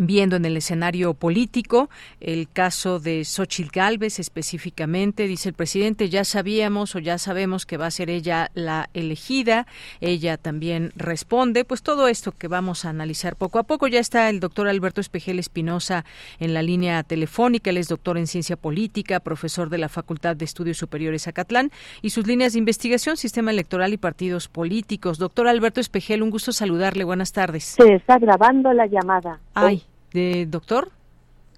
viendo 0.00 0.36
en 0.36 0.44
el 0.44 0.56
escenario 0.56 1.14
político 1.14 1.90
el 2.20 2.48
caso 2.50 3.00
de 3.00 3.24
Xochitl 3.24 3.70
Galvez 3.72 4.18
específicamente. 4.18 5.26
Dice 5.26 5.50
el 5.50 5.54
presidente 5.54 6.08
ya 6.08 6.24
sabíamos 6.24 6.94
o 6.96 6.98
ya 6.98 7.18
sabemos 7.18 7.66
que 7.66 7.76
va 7.76 7.86
a 7.86 7.90
ser 7.90 8.10
ella 8.10 8.50
la 8.54 8.88
elegida 8.94 9.66
ella 10.00 10.36
también 10.36 10.92
responde 10.96 11.64
pues 11.64 11.82
todo 11.82 12.08
esto 12.08 12.32
que 12.32 12.48
vamos 12.48 12.84
a 12.84 12.90
analizar 12.90 13.36
poco 13.36 13.58
a 13.58 13.64
poco. 13.64 13.86
Ya 13.88 14.00
está 14.00 14.28
el 14.28 14.40
doctor 14.40 14.68
Alberto 14.68 15.00
Espejel 15.00 15.38
Espinosa 15.38 16.04
en 16.38 16.54
la 16.54 16.62
línea 16.62 17.02
telefónica. 17.02 17.70
Él 17.70 17.76
es 17.76 17.88
doctor 17.88 18.18
en 18.18 18.26
ciencia 18.26 18.56
política 18.56 19.20
profesor 19.20 19.68
de 19.68 19.78
la 19.78 19.88
Facultad 19.88 20.36
de 20.36 20.44
Estudios 20.44 20.78
Superiores 20.78 21.28
Acatlán 21.28 21.70
y 22.02 22.10
sus 22.10 22.26
líneas 22.26 22.52
de 22.52 22.58
investigación 22.58 23.16
sistema 23.16 23.50
electoral 23.50 23.92
y 23.92 23.96
partidos 23.96 24.48
políticos. 24.48 25.18
Doctor 25.18 25.48
Alberto 25.48 25.80
Espejel 25.80 26.22
un 26.22 26.30
gusto 26.30 26.52
saludarle. 26.52 27.04
Buenas 27.04 27.32
tardes. 27.32 27.64
Se 27.64 27.94
está 27.94 28.18
grabando 28.18 28.72
la 28.72 28.86
llamada. 28.86 29.40
Ay 29.54 29.84
de 30.12 30.46
doctor. 30.46 30.90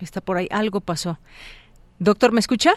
Está 0.00 0.20
por 0.20 0.36
ahí, 0.36 0.48
algo 0.50 0.80
pasó. 0.80 1.18
Doctor, 1.98 2.32
¿me 2.32 2.40
escucha? 2.40 2.74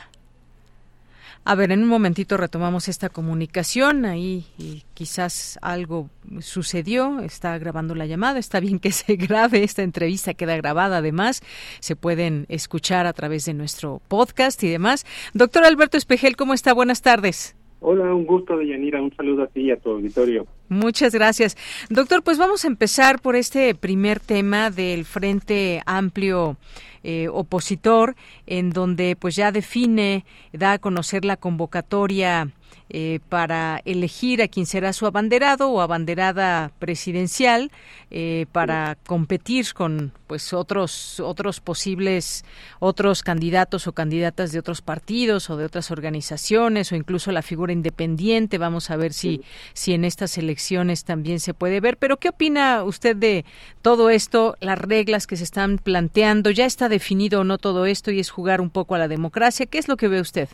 A 1.48 1.54
ver, 1.54 1.72
en 1.72 1.84
un 1.84 1.90
momentito 1.90 2.38
retomamos 2.38 2.88
esta 2.88 3.10
comunicación. 3.10 4.06
Ahí 4.06 4.48
y 4.58 4.84
quizás 4.96 5.60
algo 5.62 6.10
sucedió. 6.40 7.20
Está 7.20 7.58
grabando 7.60 7.94
la 7.94 8.08
llamada. 8.08 8.40
Está 8.40 8.60
bien 8.60 8.80
que 8.80 8.92
se 8.92 9.16
grabe. 9.16 9.64
Esta 9.64 9.84
entrevista 9.84 10.34
queda 10.34 10.58
grabada. 10.58 10.98
Además, 10.98 11.44
se 11.80 11.96
pueden 11.96 12.48
escuchar 12.50 13.06
a 13.06 13.14
través 13.14 13.46
de 13.46 13.54
nuestro 13.54 14.02
podcast 14.08 14.62
y 14.64 14.70
demás. 14.70 15.06
Doctor 15.34 15.66
Alberto 15.66 15.98
Espejel, 15.98 16.36
¿cómo 16.36 16.56
está? 16.56 16.74
Buenas 16.74 17.04
tardes. 17.04 17.56
Hola, 17.88 18.16
un 18.16 18.26
gusto, 18.26 18.58
Deyanira. 18.58 19.00
Un 19.00 19.16
saludo 19.16 19.44
a 19.44 19.48
ti 19.48 19.62
y 19.62 19.72
a 19.72 19.78
tu 19.78 19.92
auditorio. 19.92 20.48
Muchas 20.70 21.14
gracias. 21.14 21.56
Doctor, 21.92 22.24
pues 22.24 22.40
vamos 22.40 22.66
a 22.66 22.68
empezar 22.68 23.22
por 23.22 23.36
este 23.36 23.76
primer 23.76 24.20
tema 24.20 24.72
del 24.72 25.06
Frente 25.06 25.84
Amplio 25.86 26.58
eh, 27.04 27.28
Opositor, 27.32 28.16
en 28.48 28.72
donde 28.72 29.16
pues 29.16 29.36
ya 29.36 29.52
define, 29.52 30.26
da 30.52 30.72
a 30.72 30.80
conocer 30.80 31.26
la 31.26 31.38
convocatoria 31.38 32.50
eh, 32.88 33.20
para 33.30 33.82
elegir 33.86 34.44
a 34.44 34.48
quien 34.48 34.68
será 34.68 34.94
su 34.94 35.08
abanderado 35.08 35.70
o 35.72 35.82
abanderada 35.82 36.72
presidencial 36.78 37.72
eh, 38.12 38.46
para 38.52 38.96
competir 39.08 39.74
con 39.74 40.12
pues 40.28 40.54
otros 40.54 41.20
otros 41.20 41.62
posibles 41.62 42.46
otros 42.80 43.24
candidatos 43.24 43.88
o 43.88 43.94
candidatas 43.94 44.52
de 44.52 44.60
otros 44.60 44.84
partidos 44.84 45.50
o 45.50 45.58
de 45.58 45.66
otras 45.66 45.90
organizaciones 45.90 46.92
o 46.92 46.96
incluso 46.96 47.32
la 47.32 47.42
figura 47.42 47.74
independiente. 47.74 48.60
Vamos 48.60 48.92
a 48.92 48.98
ver 48.98 49.14
si 49.14 49.42
si 49.74 49.94
en 49.94 50.06
estas 50.06 50.38
elecciones 50.38 51.06
también 51.06 51.40
se 51.40 51.56
puede 51.56 51.80
ver. 51.80 51.98
Pero 51.98 52.18
qué 52.18 52.30
opina 52.30 52.84
usted 52.84 53.16
de 53.16 53.46
todo 53.82 54.12
esto 54.12 54.58
las 54.60 54.78
reglas 54.78 55.26
que 55.26 55.38
se 55.38 55.44
están 55.44 55.80
planteando 55.80 56.52
ya 56.52 56.68
está 56.68 56.88
definido 56.88 57.42
o 57.42 57.44
no 57.44 57.58
todo 57.58 57.88
esto 57.88 58.12
y 58.12 58.20
es 58.20 58.30
jugar 58.30 58.62
un 58.62 58.70
poco 58.70 58.94
a 58.94 59.00
la 59.00 59.08
democracia. 59.08 59.66
Qué 59.66 59.80
es 59.80 59.88
lo 59.88 59.98
que 59.98 60.08
ve 60.08 60.22
usted 60.22 60.50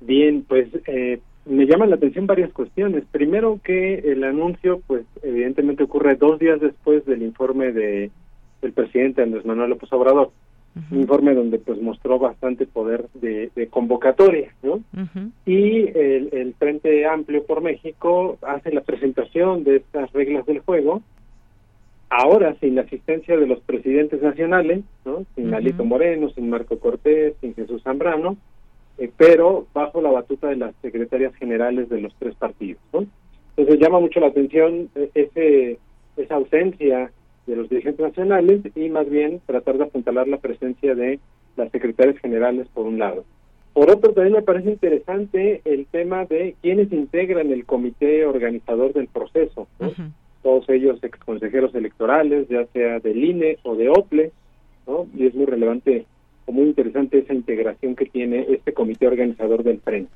Bien, 0.00 0.44
pues 0.46 0.68
eh, 0.86 1.20
me 1.46 1.66
llaman 1.66 1.90
la 1.90 1.96
atención 1.96 2.26
varias 2.26 2.52
cuestiones. 2.52 3.04
Primero 3.10 3.60
que 3.62 3.94
el 3.94 4.22
anuncio, 4.24 4.80
pues 4.86 5.04
evidentemente 5.22 5.84
ocurre 5.84 6.14
dos 6.14 6.38
días 6.38 6.60
después 6.60 7.04
del 7.06 7.22
informe 7.22 7.72
de 7.72 8.10
del 8.62 8.72
presidente 8.72 9.22
Andrés 9.22 9.44
Manuel 9.44 9.70
López 9.70 9.92
Obrador, 9.92 10.30
un 10.90 11.00
informe 11.00 11.34
donde 11.34 11.58
pues 11.58 11.80
mostró 11.80 12.18
bastante 12.18 12.66
poder 12.66 13.06
de, 13.14 13.68
convocatoria, 13.70 14.52
¿no? 14.62 14.80
Y 15.46 15.88
el, 15.96 16.28
el 16.32 16.54
Frente 16.54 17.06
Amplio 17.06 17.44
por 17.44 17.62
México 17.62 18.38
hace 18.42 18.72
la 18.72 18.80
presentación 18.80 19.64
de 19.64 19.76
estas 19.76 20.12
reglas 20.12 20.46
del 20.46 20.60
juego, 20.60 21.02
ahora 22.10 22.56
sin 22.60 22.74
la 22.74 22.82
asistencia 22.82 23.36
de 23.36 23.46
los 23.46 23.60
presidentes 23.60 24.22
nacionales, 24.22 24.82
¿no? 25.04 25.24
Sin 25.34 25.54
Alito 25.54 25.84
Moreno, 25.84 26.30
sin 26.30 26.48
Marco 26.50 26.78
Cortés, 26.78 27.34
sin 27.40 27.54
Jesús 27.54 27.82
Zambrano, 27.82 28.36
eh, 28.98 29.10
pero 29.16 29.66
bajo 29.72 30.00
la 30.00 30.10
batuta 30.10 30.48
de 30.48 30.56
las 30.56 30.74
secretarias 30.82 31.34
generales 31.36 31.88
de 31.88 32.00
los 32.00 32.14
tres 32.18 32.34
partidos. 32.34 32.82
¿no? 32.92 33.06
Entonces 33.56 33.80
llama 33.80 34.00
mucho 34.00 34.20
la 34.20 34.28
atención 34.28 34.88
eh, 34.94 35.10
ese, 35.14 35.78
esa 36.16 36.34
ausencia 36.34 37.10
de 37.46 37.56
los 37.56 37.68
dirigentes 37.68 38.04
nacionales 38.04 38.60
y 38.74 38.88
más 38.88 39.08
bien 39.08 39.40
tratar 39.46 39.78
de 39.78 39.84
apuntalar 39.84 40.28
la 40.28 40.38
presencia 40.38 40.94
de 40.94 41.18
las 41.56 41.70
secretarias 41.70 42.18
generales 42.18 42.66
por 42.74 42.86
un 42.86 42.98
lado. 42.98 43.24
Por 43.72 43.90
otro, 43.90 44.12
también 44.12 44.34
me 44.34 44.42
parece 44.42 44.70
interesante 44.70 45.60
el 45.64 45.86
tema 45.86 46.24
de 46.24 46.56
quiénes 46.60 46.92
integran 46.92 47.52
el 47.52 47.64
comité 47.64 48.26
organizador 48.26 48.92
del 48.92 49.06
proceso. 49.06 49.68
Todos 50.42 50.68
ellos 50.68 50.98
ex 51.02 51.18
consejeros 51.20 51.74
electorales, 51.74 52.48
ya 52.48 52.66
sea 52.72 52.98
del 52.98 53.24
INE 53.24 53.58
o 53.62 53.76
de 53.76 53.88
OPLE, 53.88 54.32
¿no? 54.86 55.06
y 55.16 55.26
es 55.26 55.34
muy 55.34 55.46
relevante 55.46 56.06
muy 56.52 56.66
interesante 56.66 57.18
esa 57.18 57.34
integración 57.34 57.96
que 57.96 58.06
tiene 58.06 58.46
este 58.50 58.72
comité 58.72 59.06
organizador 59.06 59.62
del 59.62 59.80
frente. 59.80 60.12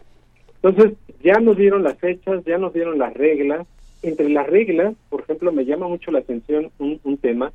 Entonces, 0.63 0.97
ya 1.23 1.41
nos 1.41 1.57
dieron 1.57 1.83
las 1.83 1.99
fechas, 1.99 2.45
ya 2.45 2.59
nos 2.59 2.73
dieron 2.73 2.99
las 2.99 3.15
reglas. 3.15 3.67
Entre 4.03 4.29
las 4.29 4.47
reglas, 4.47 4.95
por 5.09 5.23
ejemplo, 5.23 5.53
me 5.53 5.65
llama 5.65 5.89
mucho 5.89 6.11
la 6.11 6.21
atención 6.21 6.71
un, 6.79 7.01
un 7.05 7.17
tema 7.17 7.53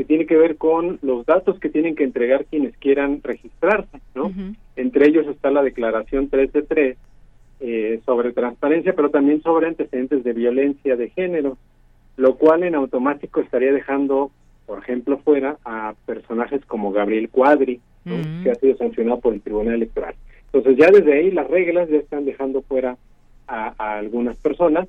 que 0.00 0.04
tiene 0.06 0.24
que 0.24 0.36
ver 0.36 0.56
con 0.56 0.98
los 1.02 1.26
datos 1.26 1.58
que 1.58 1.68
tienen 1.68 1.94
que 1.94 2.04
entregar 2.04 2.46
quienes 2.46 2.74
quieran 2.78 3.20
registrarse, 3.22 4.00
¿no? 4.14 4.32
Entre 4.74 5.06
ellos 5.06 5.26
está 5.26 5.50
la 5.50 5.62
declaración 5.62 6.30
13.3 6.30 6.96
eh, 7.60 8.00
sobre 8.06 8.32
transparencia, 8.32 8.94
pero 8.94 9.10
también 9.10 9.42
sobre 9.42 9.66
antecedentes 9.66 10.24
de 10.24 10.32
violencia 10.32 10.96
de 10.96 11.10
género, 11.10 11.58
lo 12.16 12.36
cual 12.36 12.62
en 12.62 12.76
automático 12.76 13.40
estaría 13.40 13.74
dejando, 13.74 14.30
por 14.64 14.78
ejemplo, 14.78 15.18
fuera 15.18 15.58
a 15.66 15.92
personajes 16.06 16.64
como 16.64 16.92
Gabriel 16.92 17.28
Cuadri, 17.28 17.80
que 18.04 18.50
ha 18.50 18.54
sido 18.54 18.76
sancionado 18.76 19.20
por 19.20 19.34
el 19.34 19.40
Tribunal 19.40 19.74
Electoral. 19.74 20.14
Entonces 20.46 20.76
ya 20.76 20.90
desde 20.90 21.12
ahí 21.12 21.30
las 21.30 21.48
reglas 21.48 21.88
ya 21.88 21.98
están 21.98 22.24
dejando 22.24 22.62
fuera 22.62 22.96
a, 23.46 23.98
algunas 23.98 24.36
personas. 24.36 24.88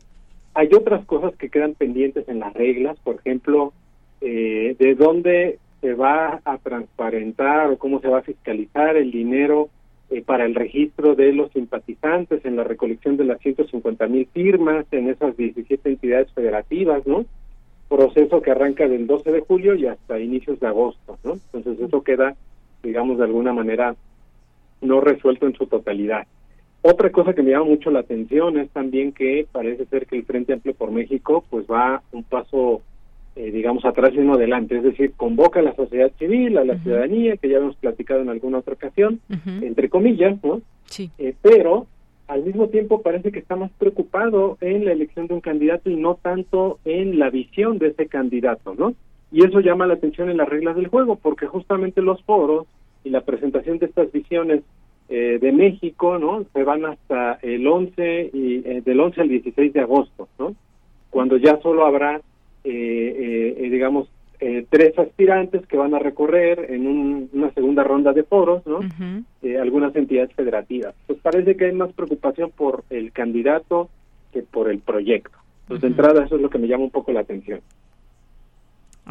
Hay 0.54 0.69
otras 0.74 1.06
cosas 1.06 1.36
que 1.36 1.50
quedan 1.50 1.74
pendientes 1.74 2.28
en 2.28 2.39
las 2.39 2.54
reglas, 2.54 3.00
por 3.00 3.15
ejemplo, 3.15 3.74
eh, 4.21 4.76
de 4.78 4.95
dónde 4.95 5.60
se 5.82 5.93
va 5.93 6.41
a 6.45 6.58
transparentar 6.60 7.71
o 7.71 7.78
cómo 7.78 8.00
se 8.00 8.08
va 8.08 8.19
a 8.19 8.24
fiscalizar 8.24 8.95
el 8.97 9.12
dinero 9.12 9.69
eh, 10.12 10.21
para 10.21 10.45
el 10.45 10.56
registro 10.56 11.15
de 11.15 11.34
los 11.34 11.52
simpatizantes 11.52 12.45
en 12.45 12.56
la 12.56 12.63
recolección 12.63 13.17
de 13.17 13.24
las 13.24 13.39
150 13.39 14.08
mil 14.08 14.28
firmas 14.28 14.86
en 14.91 15.10
esas 15.10 15.36
17 15.38 15.89
entidades 15.89 16.32
federativas, 16.34 17.08
¿no? 17.08 17.26
Proceso 17.89 18.41
que 18.41 18.52
arranca 18.52 18.88
del 18.88 19.08
12 19.08 19.32
de 19.32 19.39
julio 19.39 19.74
y 19.76 19.88
hasta 19.88 20.19
inicios 20.19 20.60
de 20.60 20.67
agosto, 20.67 21.17
¿no? 21.24 21.39
Entonces 21.54 21.88
eso 21.88 22.04
queda, 22.04 22.36
digamos, 22.84 23.17
de 23.17 23.26
alguna 23.26 23.54
manera 23.54 23.96
no 24.82 25.02
resuelto 25.02 25.48
en 25.48 25.54
su 25.54 25.67
totalidad. 25.67 26.26
Otra 26.82 27.12
cosa 27.12 27.34
que 27.34 27.44
me 27.44 27.52
llama 27.52 27.65
mucho 27.65 27.91
la 27.91 28.00
atención 28.00 28.58
es 28.58 28.70
también 28.72 29.12
que 29.12 29.46
parece 29.52 29.86
ser 29.86 30.08
que 30.08 30.17
el 30.17 30.26
Frente 30.26 30.54
Amplio 30.54 30.74
por 30.74 30.91
México 30.91 31.44
pues 31.50 31.65
va 31.67 32.02
un 32.12 32.24
paso 32.24 32.82
eh, 33.34 33.50
digamos, 33.50 33.86
atrás 33.86 34.12
y 34.13 34.17
uno 34.17 34.34
adelante, 34.34 34.76
es 34.76 34.84
decir, 34.84 35.13
convoca 35.15 35.62
a 35.62 35.63
la 35.63 35.74
sociedad 35.74 36.12
civil, 36.20 36.58
a 36.58 36.65
la 36.65 36.78
ciudadanía, 36.80 37.38
que 37.38 37.48
ya 37.48 37.60
hemos 37.60 37.78
platicado 37.78 38.22
en 38.22 38.30
alguna 38.30 38.58
otra 38.58 38.74
ocasión, 38.74 39.22
entre 39.62 39.88
comillas, 39.88 40.38
¿no? 40.44 40.62
Sí. 40.88 41.10
Eh, 41.17 41.34
pero 41.41 41.88
al 42.28 42.44
mismo 42.44 42.67
tiempo 42.67 43.02
parece 43.02 43.32
que 43.32 43.39
está 43.39 43.56
más 43.56 43.72
preocupado 43.78 44.58
en 44.60 44.84
la 44.84 44.91
elección 44.91 45.28
de 45.28 45.36
un 45.36 45.39
candidato 45.39 45.89
y 45.89 45.96
no 45.96 46.15
tanto 46.22 46.80
en 46.84 47.20
la 47.20 47.30
visión 47.30 47.78
de 47.78 47.88
ese 47.88 48.08
candidato, 48.08 48.76
¿no? 48.78 48.94
Y 49.32 49.46
eso 49.46 49.60
llama 49.60 49.88
la 49.88 49.94
atención 49.94 50.30
en 50.30 50.38
las 50.38 50.50
reglas 50.50 50.76
del 50.76 50.88
juego, 50.88 51.15
porque 51.15 51.48
justamente 51.48 52.02
los 52.02 52.22
foros 52.24 52.67
y 53.04 53.10
la 53.10 53.22
presentación 53.22 53.80
de 53.80 53.86
estas 53.88 54.12
visiones 54.12 54.62
eh, 55.10 55.39
de 55.41 55.52
México, 55.52 56.17
¿no? 56.20 56.46
Se 56.54 56.63
van 56.63 56.86
hasta 56.86 57.39
el 57.41 57.65
11 57.65 58.30
y 58.34 58.60
del 58.82 59.00
11 59.00 59.22
al 59.22 59.30
16 59.30 59.74
de 59.74 59.80
agosto, 59.80 60.28
¿no? 60.38 60.56
Cuando 61.10 61.38
ya 61.38 61.60
solo 61.62 61.86
habrá 61.86 62.22
eh, 62.63 63.56
eh, 63.58 63.70
digamos, 63.70 64.08
eh, 64.39 64.65
tres 64.70 64.98
aspirantes 64.98 65.65
que 65.65 65.78
van 65.78 65.96
a 65.96 66.00
recorrer 66.00 66.67
en 66.70 67.30
una 67.32 67.52
segunda 67.54 67.84
ronda 67.84 68.13
de 68.13 68.24
foros, 68.24 68.65
¿no? 68.67 68.80
algunas 69.60 69.96
entidades 69.96 70.34
federativas. 70.34 70.94
Pues 71.08 71.20
parece 71.20 71.56
que 71.56 71.65
hay 71.65 71.74
más 71.74 71.91
preocupación 71.94 72.52
por 72.52 72.84
el 72.89 73.12
candidato 73.12 73.89
que 74.32 74.44
por 74.44 74.70
el 74.70 74.80
proyecto. 74.80 75.38
Pues 75.67 75.82
de 75.82 75.88
entrada 75.88 76.26
eso 76.26 76.36
es 76.36 76.41
lo 76.41 76.50
que 76.50 76.58
me 76.58 76.67
llama 76.67 76.86
un 76.86 76.91
poco 76.91 77.12
la 77.12 77.22
atención. 77.22 77.62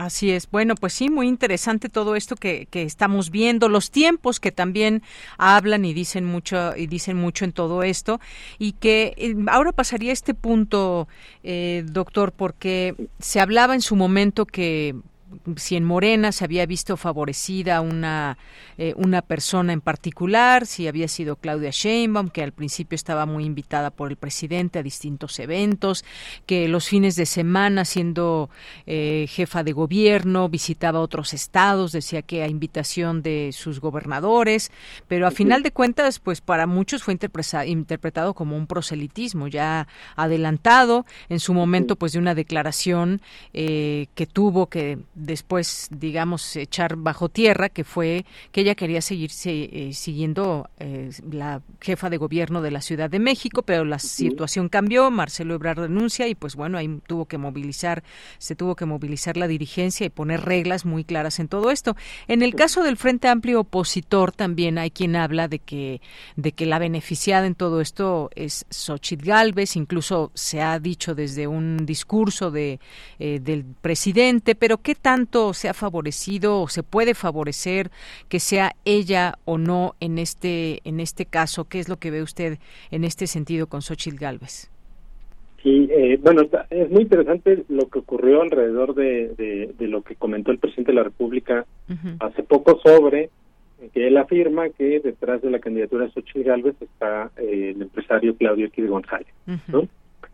Así 0.01 0.31
es. 0.31 0.51
Bueno, 0.51 0.77
pues 0.77 0.95
sí, 0.95 1.11
muy 1.11 1.29
interesante 1.29 1.91
todo 1.91 2.17
esto 2.17 2.35
que, 2.35 2.67
que, 2.71 2.85
estamos 2.85 3.31
viendo, 3.31 3.69
los 3.69 3.91
tiempos 3.91 4.41
que 4.41 4.51
también 4.51 5.03
hablan 5.37 5.85
y 5.85 5.93
dicen 5.93 6.25
mucho 6.25 6.75
y 6.75 6.87
dicen 6.87 7.19
mucho 7.19 7.45
en 7.45 7.53
todo 7.53 7.83
esto 7.83 8.19
y 8.59 8.73
que 8.73 9.13
eh, 9.19 9.37
ahora 9.49 9.73
pasaría 9.73 10.11
este 10.11 10.33
punto, 10.33 11.07
eh, 11.43 11.85
doctor, 11.85 12.33
porque 12.33 12.95
se 13.19 13.41
hablaba 13.41 13.75
en 13.75 13.83
su 13.83 13.95
momento 13.95 14.47
que 14.47 14.95
si 15.57 15.77
en 15.77 15.85
Morena 15.85 16.33
se 16.33 16.45
había 16.45 16.67
visto 16.67 16.97
favorecida 16.97 17.81
una, 17.81 18.39
eh, 18.79 18.95
una 18.97 19.23
persona 19.23 19.73
en 19.73 19.81
particular, 19.81 20.67
si 20.67 20.89
había 20.89 21.09
sido 21.09 21.37
Claudia 21.37 21.71
Sheinbaum, 21.71 22.31
que 22.31 22.43
al 22.43 22.53
principio 22.53 22.97
estaba 22.97 23.27
muy 23.27 23.45
invitada 23.45 23.91
por 23.91 24.11
el 24.11 24.17
presidente 24.17 24.79
a 24.79 24.83
distintos 24.83 25.39
eventos, 25.39 26.05
que 26.47 26.69
los 26.69 26.89
fines 26.89 27.17
de 27.17 27.27
semana, 27.27 27.85
siendo 27.85 28.51
eh, 28.87 29.27
jefa 29.29 29.63
de 29.63 29.73
gobierno, 29.73 30.49
visitaba 30.49 31.01
otros 31.01 31.33
estados, 31.33 31.93
decía 31.93 32.23
que 32.23 32.43
a 32.43 32.49
invitación 32.49 33.23
de 33.23 33.51
sus 33.53 33.81
gobernadores, 33.81 34.71
pero 35.09 35.27
a 35.27 35.31
final 35.31 35.63
de 35.63 35.73
cuentas, 35.73 36.19
pues 36.19 36.41
para 36.41 36.67
muchos 36.67 37.03
fue 37.03 37.15
interpretado 37.67 38.35
como 38.35 38.57
un 38.57 38.67
proselitismo 38.67 39.49
ya 39.49 39.87
adelantado 40.17 41.07
en 41.29 41.41
su 41.41 41.55
momento, 41.55 41.97
pues 41.97 42.13
de 42.13 42.19
una 42.19 42.35
declaración 42.35 43.21
eh, 43.53 44.07
que 44.15 44.27
tuvo 44.27 44.67
que 44.67 44.99
después, 45.21 45.89
digamos, 45.91 46.57
echar 46.57 46.97
bajo 46.97 47.29
tierra, 47.29 47.69
que 47.69 47.85
fue 47.85 48.25
que 48.53 48.63
ella 48.63 48.75
quería 48.75 49.01
seguir 49.01 49.31
eh, 49.45 49.91
siguiendo 49.93 50.69
eh, 50.79 51.11
la 51.31 51.63
jefa 51.81 52.11
de 52.11 52.17
gobierno 52.17 52.63
de 52.63 52.71
la 52.71 52.81
Ciudad 52.81 53.11
de 53.11 53.19
México, 53.19 53.63
pero 53.63 53.85
la 53.85 53.99
situación 53.99 54.69
cambió, 54.69 55.11
Marcelo 55.11 55.55
Ebrard 55.55 55.81
renuncia 55.81 56.29
y 56.29 56.35
pues 56.35 56.57
bueno, 56.57 56.79
ahí 56.79 57.01
tuvo 57.07 57.27
que 57.27 57.39
movilizar, 57.39 58.03
se 58.39 58.55
tuvo 58.55 58.77
que 58.77 58.87
movilizar 58.87 59.37
la 59.37 59.49
dirigencia 59.49 60.07
y 60.07 60.11
poner 60.11 60.43
reglas 60.43 60.85
muy 60.85 61.05
claras 61.05 61.39
en 61.39 61.49
todo 61.49 61.71
esto. 61.71 61.97
En 62.29 62.43
el 62.43 62.55
caso 62.55 62.83
del 62.83 62.97
Frente 62.97 63.29
Amplio 63.29 63.61
opositor 63.61 64.33
también 64.33 64.79
hay 64.79 64.91
quien 64.91 65.17
habla 65.17 65.49
de 65.49 65.59
que 65.59 66.01
de 66.37 66.53
que 66.53 66.67
la 66.67 66.79
beneficiada 66.79 67.47
en 67.47 67.55
todo 67.55 67.81
esto 67.81 68.31
es 68.35 68.67
Xochitl 68.71 69.27
Galvez, 69.27 69.77
incluso 69.77 70.31
se 70.35 70.63
ha 70.63 70.79
dicho 70.79 71.15
desde 71.15 71.47
un 71.47 71.85
discurso 71.85 72.51
de 72.51 72.81
eh, 73.19 73.41
del 73.41 73.65
presidente, 73.65 74.55
pero 74.55 74.79
qué 74.79 74.95
tal 74.95 75.10
tanto 75.11 75.55
se 75.55 75.69
ha 75.69 75.75
favorecido 75.75 76.61
o 76.61 76.69
se 76.69 76.85
puede 76.85 77.15
favorecer 77.15 77.91
que 78.29 78.39
sea 78.39 78.77
ella 78.85 79.39
o 79.45 79.59
no 79.59 79.97
en 79.99 80.19
este 80.19 80.79
en 80.85 81.01
este 81.01 81.25
caso? 81.27 81.65
¿Qué 81.65 81.81
es 81.81 81.89
lo 81.89 81.97
que 81.97 82.13
ve 82.13 82.23
usted 82.23 82.59
en 82.93 83.03
este 83.03 83.27
sentido 83.27 83.67
con 83.67 83.83
Xochitl 83.83 84.19
Galvez? 84.21 84.71
Sí, 85.65 85.89
eh, 85.91 86.17
bueno, 86.23 86.43
es 86.71 86.91
muy 86.93 87.03
interesante 87.03 87.65
lo 87.69 87.89
que 87.89 87.99
ocurrió 87.99 88.43
alrededor 88.43 88.95
de, 88.95 89.75
de, 89.77 89.89
lo 89.89 90.03
que 90.03 90.15
comentó 90.15 90.53
el 90.53 90.59
presidente 90.59 90.93
de 90.93 90.97
la 90.97 91.03
República 91.03 91.67
hace 92.21 92.45
poco 92.45 92.79
sobre 92.79 93.31
que 93.93 94.07
él 94.07 94.17
afirma 94.17 94.69
que 94.69 95.01
detrás 95.01 95.43
de 95.43 95.51
la 95.51 95.59
candidatura 95.59 96.05
de 96.05 96.13
Xochitl 96.13 96.45
Galvez 96.45 96.77
está 96.81 97.33
eh, 97.37 97.73
el 97.75 97.83
empresario 97.83 98.37
Claudio 98.37 98.67
X 98.67 98.89
González. 98.89 99.35
¿no? 99.67 99.89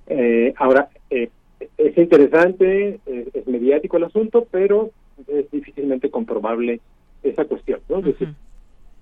eh, 0.09 0.53
ahora, 0.59 0.91
eh, 1.09 1.31
es 1.79 1.99
interesante, 1.99 3.01
es, 3.07 3.47
mediático 3.47 3.97
el 3.97 4.05
asunto, 4.05 4.47
pero 4.51 4.91
es 5.29 5.51
difícilmente 5.51 6.11
comprobable 6.11 6.81
esa 7.23 7.45
cuestión, 7.45 7.81
¿no? 7.89 8.03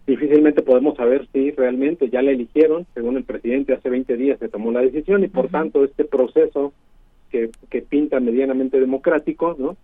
difícilmente 0.06 0.62
podemos 0.62 0.96
saber 0.96 1.26
si 1.32 1.50
realmente 1.52 2.10
ya 2.10 2.20
la 2.22 2.30
eligieron, 2.30 2.86
según 2.94 3.16
el 3.16 3.24
presidente 3.24 3.72
hace 3.72 3.88
20 3.88 4.16
días 4.16 4.38
se 4.38 4.48
tomó 4.48 4.70
la 4.70 4.82
decisión 4.82 5.24
y 5.24 5.28
por 5.28 5.48
tanto 5.48 5.82
este 5.82 6.04
proceso 6.04 6.74
que, 7.30 7.50
que 7.70 7.82
pinta 7.82 8.20
medianamente 8.20 8.78
democrático, 8.78 9.56
¿no? 9.58 9.76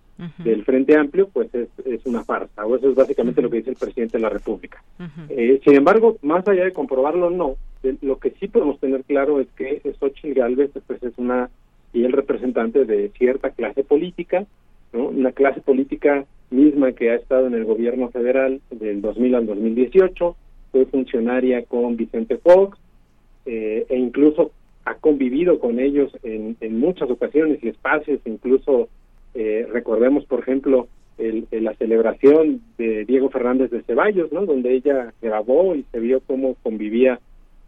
Del 0.44 0.64
Frente 0.66 0.98
Amplio, 0.98 1.30
pues 1.32 1.48
es, 1.54 1.68
es 1.86 2.04
una 2.04 2.22
farsa, 2.22 2.66
o 2.66 2.76
eso 2.76 2.90
es 2.90 2.94
básicamente 2.94 3.40
lo 3.40 3.48
que 3.48 3.56
dice 3.56 3.70
el 3.70 3.76
presidente 3.76 4.18
de 4.18 4.22
la 4.22 4.28
República. 4.28 4.84
Eh, 5.30 5.62
sin 5.64 5.76
embargo, 5.76 6.18
más 6.20 6.46
allá 6.46 6.64
de 6.64 6.74
comprobarlo 6.74 7.28
o 7.28 7.30
no, 7.30 7.56
lo 8.02 8.18
que 8.18 8.30
sí 8.32 8.46
podemos 8.46 8.78
tener 8.80 9.02
claro 9.04 9.40
es 9.40 9.48
que 9.56 9.80
Xochitl 9.98 10.34
Galvez 10.34 10.72
pues, 10.86 11.02
es 11.02 11.14
una 11.16 11.48
y 11.92 12.04
el 12.04 12.12
representante 12.12 12.84
de 12.84 13.08
cierta 13.10 13.50
clase 13.50 13.84
política, 13.84 14.46
¿no? 14.92 15.08
una 15.08 15.32
clase 15.32 15.60
política 15.60 16.24
misma 16.50 16.92
que 16.92 17.10
ha 17.10 17.14
estado 17.14 17.46
en 17.46 17.54
el 17.54 17.64
gobierno 17.64 18.10
federal 18.10 18.60
del 18.70 19.00
2000 19.00 19.34
al 19.34 19.46
2018, 19.46 20.36
fue 20.72 20.86
funcionaria 20.86 21.64
con 21.64 21.96
Vicente 21.96 22.38
Fox 22.38 22.78
eh, 23.46 23.86
e 23.88 23.96
incluso 23.96 24.52
ha 24.84 24.94
convivido 24.94 25.58
con 25.58 25.78
ellos 25.78 26.12
en, 26.22 26.56
muchas 26.78 27.10
ocasiones 27.10 27.62
y 27.62 27.68
espacios, 27.68 28.20
incluso 28.24 28.88
eh, 29.34 29.66
recordemos, 29.70 30.24
por 30.24 30.40
ejemplo, 30.40 30.88
el, 31.18 31.46
la 31.50 31.74
celebración 31.74 32.62
de 32.78 33.04
Diego 33.04 33.28
Fernández 33.28 33.70
de 33.70 33.82
Ceballos, 33.82 34.32
¿no? 34.32 34.46
donde 34.46 34.72
ella 34.74 35.12
grabó 35.20 35.74
y 35.74 35.84
se 35.92 36.00
vio 36.00 36.20
cómo 36.20 36.56
convivía 36.62 37.20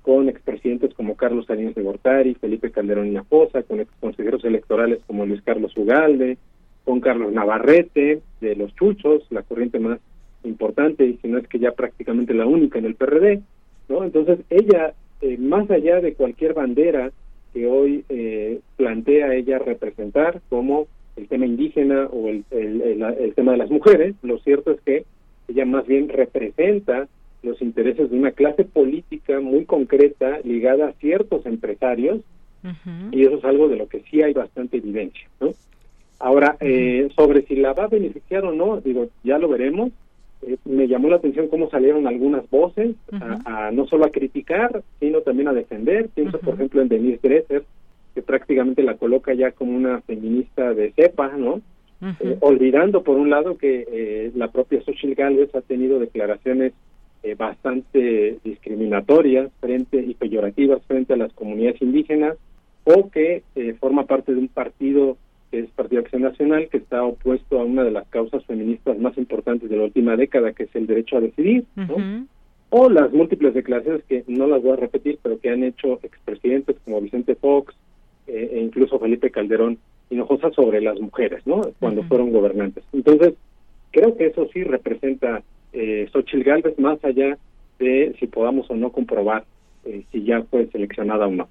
con 0.02 0.28
expresidentes 0.28 0.92
como 0.94 1.16
Carlos 1.16 1.46
Salinas 1.46 1.74
de 1.74 1.82
Gortari, 1.82 2.34
Felipe 2.34 2.70
Calderón 2.70 3.12
y 3.12 3.16
Aposa, 3.16 3.62
con 3.62 3.84
consejeros 4.00 4.44
electorales 4.44 5.00
como 5.06 5.24
Luis 5.24 5.42
Carlos 5.42 5.76
Ugalde, 5.76 6.38
con 6.84 7.00
Carlos 7.00 7.32
Navarrete, 7.32 8.20
de 8.40 8.56
los 8.56 8.74
Chuchos, 8.74 9.24
la 9.30 9.42
corriente 9.42 9.78
más 9.78 10.00
importante, 10.42 11.06
y 11.06 11.18
si 11.18 11.28
no 11.28 11.38
es 11.38 11.46
que 11.46 11.60
ya 11.60 11.70
prácticamente 11.70 12.34
la 12.34 12.46
única 12.46 12.80
en 12.80 12.86
el 12.86 12.96
PRD, 12.96 13.40
¿no? 13.88 14.02
Entonces 14.02 14.40
ella, 14.50 14.92
eh, 15.20 15.36
más 15.38 15.70
allá 15.70 16.00
de 16.00 16.14
cualquier 16.14 16.54
bandera 16.54 17.12
que 17.52 17.66
hoy 17.68 18.04
eh, 18.08 18.58
plantea 18.76 19.34
ella 19.34 19.60
representar, 19.60 20.40
como 20.48 20.88
el 21.14 21.28
tema 21.28 21.46
indígena 21.46 22.06
o 22.06 22.28
el, 22.28 22.44
el 22.50 23.34
tema 23.34 23.52
de 23.52 23.58
las 23.58 23.70
mujeres, 23.70 24.16
lo 24.22 24.38
cierto 24.38 24.72
es 24.72 24.80
que 24.80 25.04
ella 25.46 25.66
más 25.66 25.86
bien 25.86 26.08
representa 26.08 27.06
los 27.42 27.60
intereses 27.60 28.10
de 28.10 28.18
una 28.18 28.30
clase 28.30 28.64
política 28.64 29.40
muy 29.40 29.64
concreta 29.64 30.38
ligada 30.44 30.88
a 30.88 30.92
ciertos 30.94 31.44
empresarios 31.46 32.20
y 33.10 33.24
eso 33.24 33.38
es 33.38 33.44
algo 33.44 33.68
de 33.68 33.76
lo 33.76 33.88
que 33.88 34.02
sí 34.08 34.22
hay 34.22 34.32
bastante 34.32 34.76
evidencia. 34.76 35.28
¿no? 35.40 35.50
Ahora, 36.20 36.56
eh, 36.60 37.08
sobre 37.16 37.42
si 37.42 37.56
la 37.56 37.72
va 37.72 37.84
a 37.84 37.88
beneficiar 37.88 38.44
o 38.44 38.52
no, 38.52 38.80
digo, 38.80 39.08
ya 39.24 39.38
lo 39.38 39.48
veremos. 39.48 39.90
Eh, 40.46 40.56
me 40.64 40.86
llamó 40.86 41.08
la 41.08 41.16
atención 41.16 41.48
cómo 41.48 41.68
salieron 41.68 42.06
algunas 42.06 42.48
voces, 42.48 42.94
a, 43.10 43.72
no 43.72 43.86
solo 43.88 44.04
a 44.04 44.10
criticar, 44.10 44.82
sino 45.00 45.22
también 45.22 45.48
a 45.48 45.52
defender. 45.52 46.08
Pienso, 46.14 46.38
por 46.38 46.54
ejemplo, 46.54 46.80
en 46.80 46.88
Denise 46.88 47.18
Dresser, 47.20 47.64
que 48.14 48.22
prácticamente 48.22 48.84
la 48.84 48.96
coloca 48.96 49.34
ya 49.34 49.50
como 49.50 49.74
una 49.74 50.00
feminista 50.02 50.72
de 50.74 50.92
cepa, 50.92 51.36
¿no? 51.36 51.60
Eh, 52.20 52.36
olvidando, 52.40 53.02
por 53.02 53.16
un 53.16 53.30
lado, 53.30 53.56
que 53.56 54.30
la 54.36 54.48
propia 54.48 54.80
Xochitl 54.82 55.14
Gálvez 55.14 55.52
ha 55.56 55.60
tenido 55.60 55.98
declaraciones 55.98 56.72
eh, 57.22 57.34
bastante 57.36 58.38
discriminatorias 58.42 59.50
frente 59.60 59.98
y 59.98 60.14
peyorativas 60.14 60.82
frente 60.86 61.12
a 61.12 61.16
las 61.16 61.32
comunidades 61.32 61.80
indígenas 61.80 62.36
o 62.84 63.10
que 63.10 63.44
eh, 63.54 63.76
forma 63.78 64.06
parte 64.06 64.32
de 64.32 64.40
un 64.40 64.48
partido 64.48 65.16
que 65.50 65.60
es 65.60 65.70
Partido 65.70 66.00
Acción 66.00 66.22
Nacional 66.22 66.68
que 66.68 66.78
está 66.78 67.04
opuesto 67.04 67.60
a 67.60 67.64
una 67.64 67.84
de 67.84 67.92
las 67.92 68.08
causas 68.08 68.44
feministas 68.46 68.98
más 68.98 69.16
importantes 69.18 69.70
de 69.70 69.76
la 69.76 69.84
última 69.84 70.16
década 70.16 70.52
que 70.52 70.64
es 70.64 70.74
el 70.74 70.88
derecho 70.88 71.16
a 71.16 71.20
decidir 71.20 71.64
o 72.70 72.88
las 72.88 73.12
múltiples 73.12 73.54
declaraciones 73.54 74.02
que 74.04 74.24
no 74.26 74.48
las 74.48 74.60
voy 74.60 74.72
a 74.72 74.76
repetir 74.76 75.18
pero 75.22 75.38
que 75.38 75.50
han 75.50 75.62
hecho 75.62 76.00
expresidentes 76.02 76.76
como 76.84 77.00
Vicente 77.00 77.36
Fox 77.36 77.72
eh, 78.26 78.50
e 78.54 78.60
incluso 78.60 78.98
Felipe 78.98 79.30
Calderón 79.30 79.78
Hinojosa 80.10 80.50
sobre 80.50 80.80
las 80.80 80.98
mujeres 80.98 81.46
no 81.46 81.60
cuando 81.78 82.02
fueron 82.02 82.32
gobernantes. 82.32 82.82
Entonces 82.92 83.34
creo 83.92 84.16
que 84.16 84.26
eso 84.26 84.48
sí 84.52 84.64
representa 84.64 85.42
eh, 85.72 86.08
Xochitl 86.12 86.44
más 86.78 87.02
allá 87.04 87.38
de 87.78 88.14
si 88.18 88.26
podamos 88.26 88.70
o 88.70 88.76
no 88.76 88.90
comprobar 88.90 89.44
eh, 89.84 90.04
si 90.12 90.24
ya 90.24 90.42
fue 90.42 90.66
seleccionada 90.68 91.26
o 91.26 91.30
no. 91.30 91.48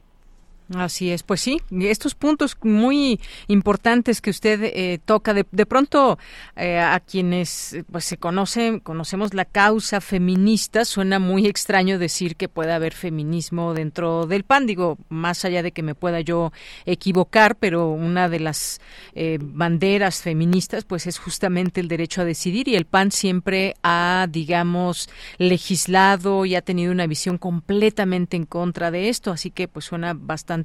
Así 0.76 1.12
es, 1.12 1.24
pues 1.24 1.42
sí, 1.42 1.60
estos 1.82 2.16
puntos 2.16 2.56
muy 2.62 3.20
importantes 3.48 4.22
que 4.22 4.30
usted 4.30 4.62
eh, 4.64 5.00
toca, 5.04 5.34
de, 5.34 5.46
de 5.52 5.66
pronto 5.66 6.18
eh, 6.56 6.80
a 6.80 7.02
quienes 7.02 7.78
pues 7.92 8.06
se 8.06 8.16
conocen, 8.16 8.80
conocemos 8.80 9.34
la 9.34 9.44
causa 9.44 10.00
feminista, 10.00 10.86
suena 10.86 11.20
muy 11.20 11.46
extraño 11.48 12.00
decir 12.00 12.38
que 12.38 12.48
pueda 12.48 12.76
haber 12.76 12.94
feminismo 12.94 13.74
dentro 13.74 14.28
del 14.28 14.44
PAN, 14.44 14.66
digo, 14.66 14.98
más 15.10 15.44
allá 15.44 15.62
de 15.62 15.74
que 15.74 15.84
me 15.84 15.94
pueda 15.94 16.22
yo 16.22 16.54
equivocar, 16.86 17.58
pero 17.58 17.90
una 17.90 18.30
de 18.30 18.40
las 18.40 18.80
eh, 19.14 19.40
banderas 19.42 20.22
feministas 20.22 20.86
pues 20.86 21.06
es 21.06 21.20
justamente 21.20 21.82
el 21.82 21.90
derecho 21.90 22.22
a 22.22 22.26
decidir 22.26 22.70
y 22.70 22.76
el 22.76 22.86
PAN 22.86 23.12
siempre 23.12 23.76
ha, 23.84 24.26
digamos, 24.30 25.10
legislado 25.38 26.46
y 26.46 26.56
ha 26.56 26.62
tenido 26.62 26.94
una 26.94 27.08
visión 27.08 27.38
completamente 27.38 28.38
en 28.38 28.46
contra 28.46 28.90
de 28.90 29.10
esto, 29.10 29.32
así 29.32 29.52
que 29.52 29.68
pues 29.68 29.86
suena 29.86 30.14
bastante 30.14 30.61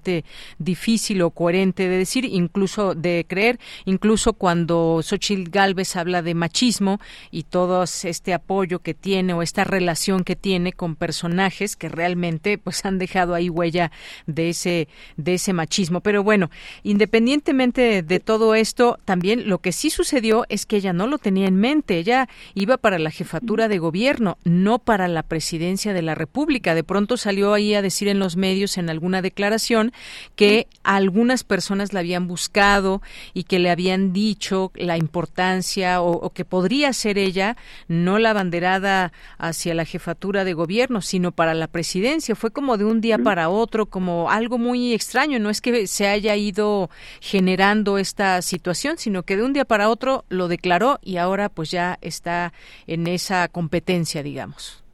difícil 0.58 1.22
o 1.22 1.30
coherente 1.30 1.88
de 1.88 1.98
decir, 1.98 2.24
incluso 2.24 2.94
de 2.94 3.24
creer, 3.28 3.58
incluso 3.84 4.32
cuando 4.32 5.00
Xochitl 5.02 5.50
Galvez 5.50 5.96
habla 5.96 6.22
de 6.22 6.34
machismo 6.34 7.00
y 7.30 7.44
todo 7.44 7.82
este 7.82 8.34
apoyo 8.34 8.80
que 8.80 8.94
tiene 8.94 9.32
o 9.32 9.42
esta 9.42 9.64
relación 9.64 10.24
que 10.24 10.36
tiene 10.36 10.72
con 10.72 10.96
personajes 10.96 11.76
que 11.76 11.88
realmente 11.88 12.58
pues 12.58 12.84
han 12.84 12.98
dejado 12.98 13.34
ahí 13.34 13.48
huella 13.48 13.90
de 14.26 14.50
ese 14.50 14.88
de 15.16 15.34
ese 15.34 15.52
machismo. 15.52 16.00
Pero 16.00 16.22
bueno, 16.22 16.50
independientemente 16.82 18.02
de 18.02 18.20
todo 18.20 18.54
esto, 18.54 18.98
también 19.04 19.48
lo 19.48 19.58
que 19.58 19.72
sí 19.72 19.90
sucedió 19.90 20.44
es 20.48 20.66
que 20.66 20.76
ella 20.76 20.92
no 20.92 21.06
lo 21.06 21.18
tenía 21.18 21.46
en 21.46 21.56
mente, 21.56 21.98
ella 21.98 22.28
iba 22.54 22.76
para 22.76 22.98
la 22.98 23.10
jefatura 23.10 23.68
de 23.68 23.78
gobierno, 23.78 24.38
no 24.44 24.78
para 24.78 25.08
la 25.08 25.22
presidencia 25.22 25.92
de 25.92 26.02
la 26.02 26.14
República. 26.14 26.74
De 26.74 26.84
pronto 26.84 27.16
salió 27.16 27.54
ahí 27.54 27.74
a 27.74 27.82
decir 27.82 28.08
en 28.08 28.18
los 28.18 28.36
medios 28.36 28.78
en 28.78 28.90
alguna 28.90 29.22
declaración 29.22 29.85
que 30.34 30.66
algunas 30.82 31.44
personas 31.44 31.92
la 31.92 32.00
habían 32.00 32.26
buscado 32.28 33.02
y 33.34 33.44
que 33.44 33.58
le 33.58 33.70
habían 33.70 34.12
dicho 34.12 34.72
la 34.74 34.96
importancia 34.96 36.00
o, 36.02 36.30
que 36.30 36.44
podría 36.44 36.92
ser 36.92 37.18
ella 37.18 37.56
no 37.88 38.18
la 38.18 38.32
banderada 38.32 39.12
hacia 39.38 39.74
la 39.74 39.84
jefatura 39.84 40.44
de 40.44 40.54
gobierno, 40.54 41.00
sino 41.00 41.32
para 41.32 41.54
la 41.54 41.66
presidencia. 41.66 42.34
Fue 42.34 42.50
como 42.50 42.76
de 42.76 42.84
un 42.84 43.00
día 43.00 43.18
para 43.18 43.48
otro, 43.48 43.86
como 43.86 44.30
algo 44.30 44.58
muy 44.58 44.92
extraño. 44.92 45.38
No 45.38 45.50
es 45.50 45.60
que 45.60 45.86
se 45.86 46.06
haya 46.06 46.36
ido 46.36 46.90
generando 47.20 47.98
esta 47.98 48.42
situación, 48.42 48.98
sino 48.98 49.22
que 49.22 49.36
de 49.36 49.42
un 49.42 49.52
día 49.52 49.64
para 49.64 49.88
otro 49.88 50.24
lo 50.28 50.48
declaró 50.48 50.98
y 51.02 51.16
ahora 51.16 51.48
pues 51.48 51.70
ya 51.70 51.98
está 52.00 52.52
en 52.86 53.06
esa 53.06 53.48
competencia, 53.48 54.22
digamos. 54.22 54.85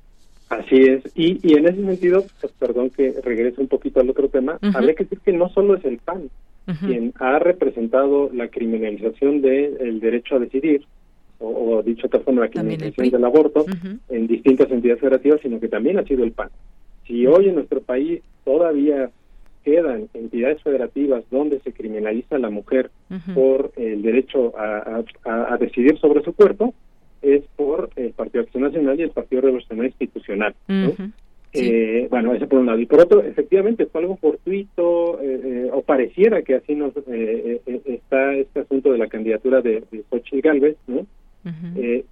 Así 0.53 0.83
es, 0.83 1.03
y, 1.15 1.39
y 1.43 1.57
en 1.57 1.67
ese 1.67 1.83
sentido, 1.83 2.27
pues, 2.39 2.53
perdón 2.59 2.91
que 2.91 3.15
regrese 3.25 3.59
un 3.59 3.69
poquito 3.69 4.01
al 4.01 4.11
otro 4.11 4.29
tema, 4.29 4.59
habría 4.75 4.95
que 4.95 5.05
decir 5.05 5.19
que 5.21 5.33
no 5.33 5.49
solo 5.49 5.77
es 5.77 5.85
el 5.87 5.97
PAN 5.97 6.29
quien 6.87 7.15
ha 7.19 7.39
representado 7.39 8.31
la 8.35 8.49
criminalización 8.49 9.41
del 9.41 9.99
derecho 10.01 10.37
a 10.37 10.41
decidir, 10.41 10.85
o, 11.39 11.83
dicho 11.83 12.03
de 12.03 12.07
otra 12.09 12.21
forma, 12.21 12.43
la 12.43 12.51
criminalización 12.51 13.09
del 13.09 13.25
aborto 13.25 13.65
en 14.11 14.27
distintas 14.27 14.71
entidades 14.71 15.01
federativas, 15.01 15.41
sino 15.41 15.59
que 15.59 15.69
también 15.69 15.99
ha 15.99 16.05
sido 16.05 16.23
el 16.23 16.33
PAN. 16.33 16.51
Si 17.07 17.27
hoy 17.27 17.49
en 17.49 17.55
nuestro 17.55 17.81
país 17.81 18.21
todavía 18.45 19.11
quedan 19.65 20.09
entidades 20.13 20.63
federativas 20.63 21.25
donde 21.31 21.61
se 21.61 21.73
criminaliza 21.73 22.37
a 22.37 22.41
la 22.41 22.51
mujer 22.51 22.91
por 23.35 23.73
el 23.77 24.03
derecho 24.03 24.53
a, 24.59 25.03
a 25.25 25.57
decidir 25.57 25.99
sobre 25.99 26.23
su 26.23 26.35
cuerpo, 26.35 26.75
es 27.23 27.43
por 27.57 27.91
el 27.97 28.11
Partido 28.11 28.43
Acción 28.43 28.65
Nacional 28.65 28.99
y 28.99 29.05
el 29.05 29.11
Partido 29.11 29.43
Revolucionario 29.43 29.89
Institucional. 29.91 30.55
eh, 31.55 32.07
bueno, 32.11 32.35
ese 32.35 32.47
por 32.47 32.61
un 32.61 32.67
lado. 32.67 32.79
Y 32.79 32.87
por 32.87 33.01
otro, 33.01 33.23
efectivamente, 33.23 33.87
fue 33.87 34.01
algo 34.01 34.17
fortuito, 34.17 35.21
eh, 35.21 35.41
eh, 35.45 35.71
o 35.73 35.83
pareciera 35.83 36.43
que 36.43 36.55
así 36.55 36.75
nos 36.75 36.93
eh, 37.09 37.61
está 37.85 38.35
este 38.35 38.61
asunto 38.61 38.93
de 38.93 38.99
la 38.99 39.09
candidatura 39.09 39.61
de, 39.61 39.83
de 39.91 40.05
Xochitl 40.11 40.41
Galvez, 40.41 40.77
¿no? 40.87 41.07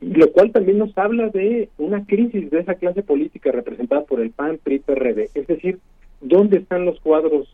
lo 0.01 0.33
cual 0.33 0.51
también 0.51 0.79
nos 0.79 0.97
habla 0.99 1.29
de 1.29 1.69
una 1.79 2.05
crisis 2.05 2.51
de 2.51 2.59
esa 2.59 2.75
clase 2.75 3.03
política 3.03 3.53
representada 3.53 4.03
por 4.03 4.21
el 4.21 4.31
PAN, 4.31 4.59
PRI, 4.63 4.81
PRD. 4.81 5.31
Es 5.35 5.47
decir, 5.47 5.79
¿dónde 6.21 6.57
están 6.59 6.85
los 6.85 6.99
cuadros 7.01 7.49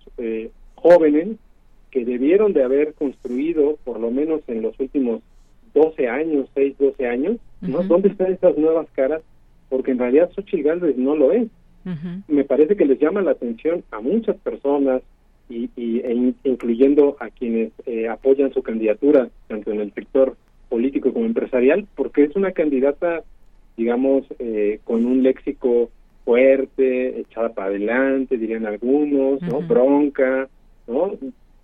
jóvenes 0.75 1.37
que 1.91 2.07
debieron 2.07 2.55
de 2.55 2.63
haber 2.63 2.95
construido, 2.95 3.77
por 3.85 4.01
lo 4.01 4.11
menos 4.11 4.41
en 4.49 4.63
los 4.63 4.79
últimos 4.81 5.21
12 5.75 6.09
años, 6.09 6.49
6, 6.55 6.77
12 6.79 7.07
años, 7.07 7.37
¿no? 7.61 7.83
¿Dónde 7.83 8.09
están 8.09 8.33
esas 8.33 8.57
nuevas 8.57 8.87
caras? 8.95 9.23
Porque 9.69 9.91
en 9.93 9.99
realidad 9.99 10.31
Xochitl 10.35 10.63
Galvez 10.63 10.97
no 10.97 11.17
lo 11.17 11.33
es. 11.33 11.49
Me 12.27 12.43
parece 12.43 12.77
que 12.77 12.85
les 12.85 12.99
llama 12.99 13.23
la 13.23 13.31
atención 13.31 13.85
a 13.93 14.01
muchas 14.01 14.37
personas, 14.39 15.03
y, 15.49 15.71
y 15.77 16.01
e 16.01 16.35
incluyendo 16.45 17.17
a 17.21 17.31
quienes 17.31 17.71
eh, 17.87 18.09
apoyan 18.09 18.53
su 18.53 18.63
candidatura, 18.63 19.29
tanto 19.47 19.71
en 19.71 19.81
el 19.81 19.93
sector 19.93 20.37
político 20.69 21.13
como 21.13 21.27
empresarial, 21.27 21.87
porque 21.95 22.25
es 22.25 22.35
una 22.35 22.53
candidata, 22.53 23.23
digamos, 23.77 24.25
eh, 24.39 24.81
con 24.85 25.07
un 25.07 25.23
léxico 25.23 25.91
fuerte, 26.25 27.21
echada 27.21 27.51
para 27.51 27.69
adelante, 27.69 28.37
dirían 28.37 28.67
algunos, 28.67 29.41
¿no? 29.43 29.61
Bronca, 29.61 30.49
¿no? 30.89 31.13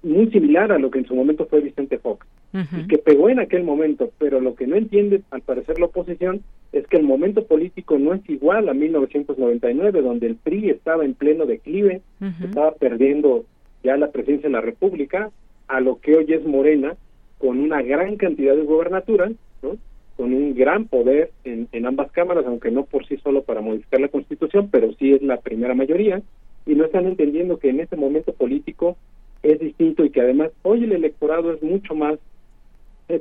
Muy 0.05 0.31
similar 0.31 0.71
a 0.71 0.79
lo 0.79 0.91
que 0.91 1.01
en 1.01 1.07
su 1.07 1.17
momento 1.17 1.47
fue 1.47 1.61
Vicente 1.61 1.99
Fox 1.99 2.27
y 2.53 2.87
que 2.87 2.99
pegó 2.99 3.31
en 3.31 3.39
aquel 3.39 3.65
momento, 3.65 4.11
pero 4.19 4.41
lo 4.41 4.55
que 4.55 4.67
no 4.67 4.77
entiende 4.77 5.23
al 5.31 5.41
parecer 5.41 5.79
la 5.79 5.87
oposición 5.87 6.43
es 6.73 6.87
que 6.87 6.99
el 6.99 7.03
momento 7.03 7.47
político 7.47 7.99
no 7.99 8.13
es 8.13 8.29
igual 8.29 8.69
a 8.69 8.75
1999, 8.75 10.03
donde 10.03 10.27
el 10.27 10.37
PRI 10.37 10.71
estaba 10.71 11.05
en 11.05 11.15
pleno 11.15 11.47
declive, 11.47 12.03
estaba 12.45 12.73
perdiendo 12.73 13.45
ya 13.83 13.97
la 13.97 14.11
presencia 14.11 14.49
de 14.49 14.53
la 14.53 14.61
República, 14.61 15.31
a 15.69 15.81
lo 15.81 15.99
que 16.01 16.15
hoy 16.15 16.27
es 16.29 16.45
Morena, 16.45 16.95
con 17.39 17.59
una 17.59 17.81
gran 17.83 18.17
cantidad 18.17 18.55
de 18.55 18.65
gobernaturas, 18.65 19.33
¿no? 19.63 19.77
con 20.17 20.35
un 20.35 20.55
gran 20.55 20.85
poder 20.87 21.31
en, 21.45 21.69
en 21.73 21.87
ambas 21.87 22.13
cámaras, 22.13 22.45
aunque 22.47 22.71
no 22.71 22.85
por 22.85 23.07
sí 23.07 23.17
solo 23.17 23.43
para 23.43 23.63
modificar 23.63 24.01
la 24.01 24.09
Constitución, 24.09 24.69
pero 24.71 24.93
sí 24.99 25.15
es 25.15 25.23
la 25.23 25.41
primera 25.41 25.75
mayoría, 25.75 26.23
y 26.67 26.75
no 26.75 26.85
están 26.85 27.07
entendiendo 27.07 27.59
que 27.59 27.71
en 27.71 27.81
este 27.81 27.97
momento 27.97 28.33
político 28.35 28.97
es 29.43 29.59
distinto 29.59 30.05
y 30.05 30.11
que 30.11 30.21
además 30.21 30.51
hoy 30.63 30.85
el 30.85 30.93
electorado 30.93 31.53
es 31.53 31.63
mucho 31.63 31.95
más 31.95 32.19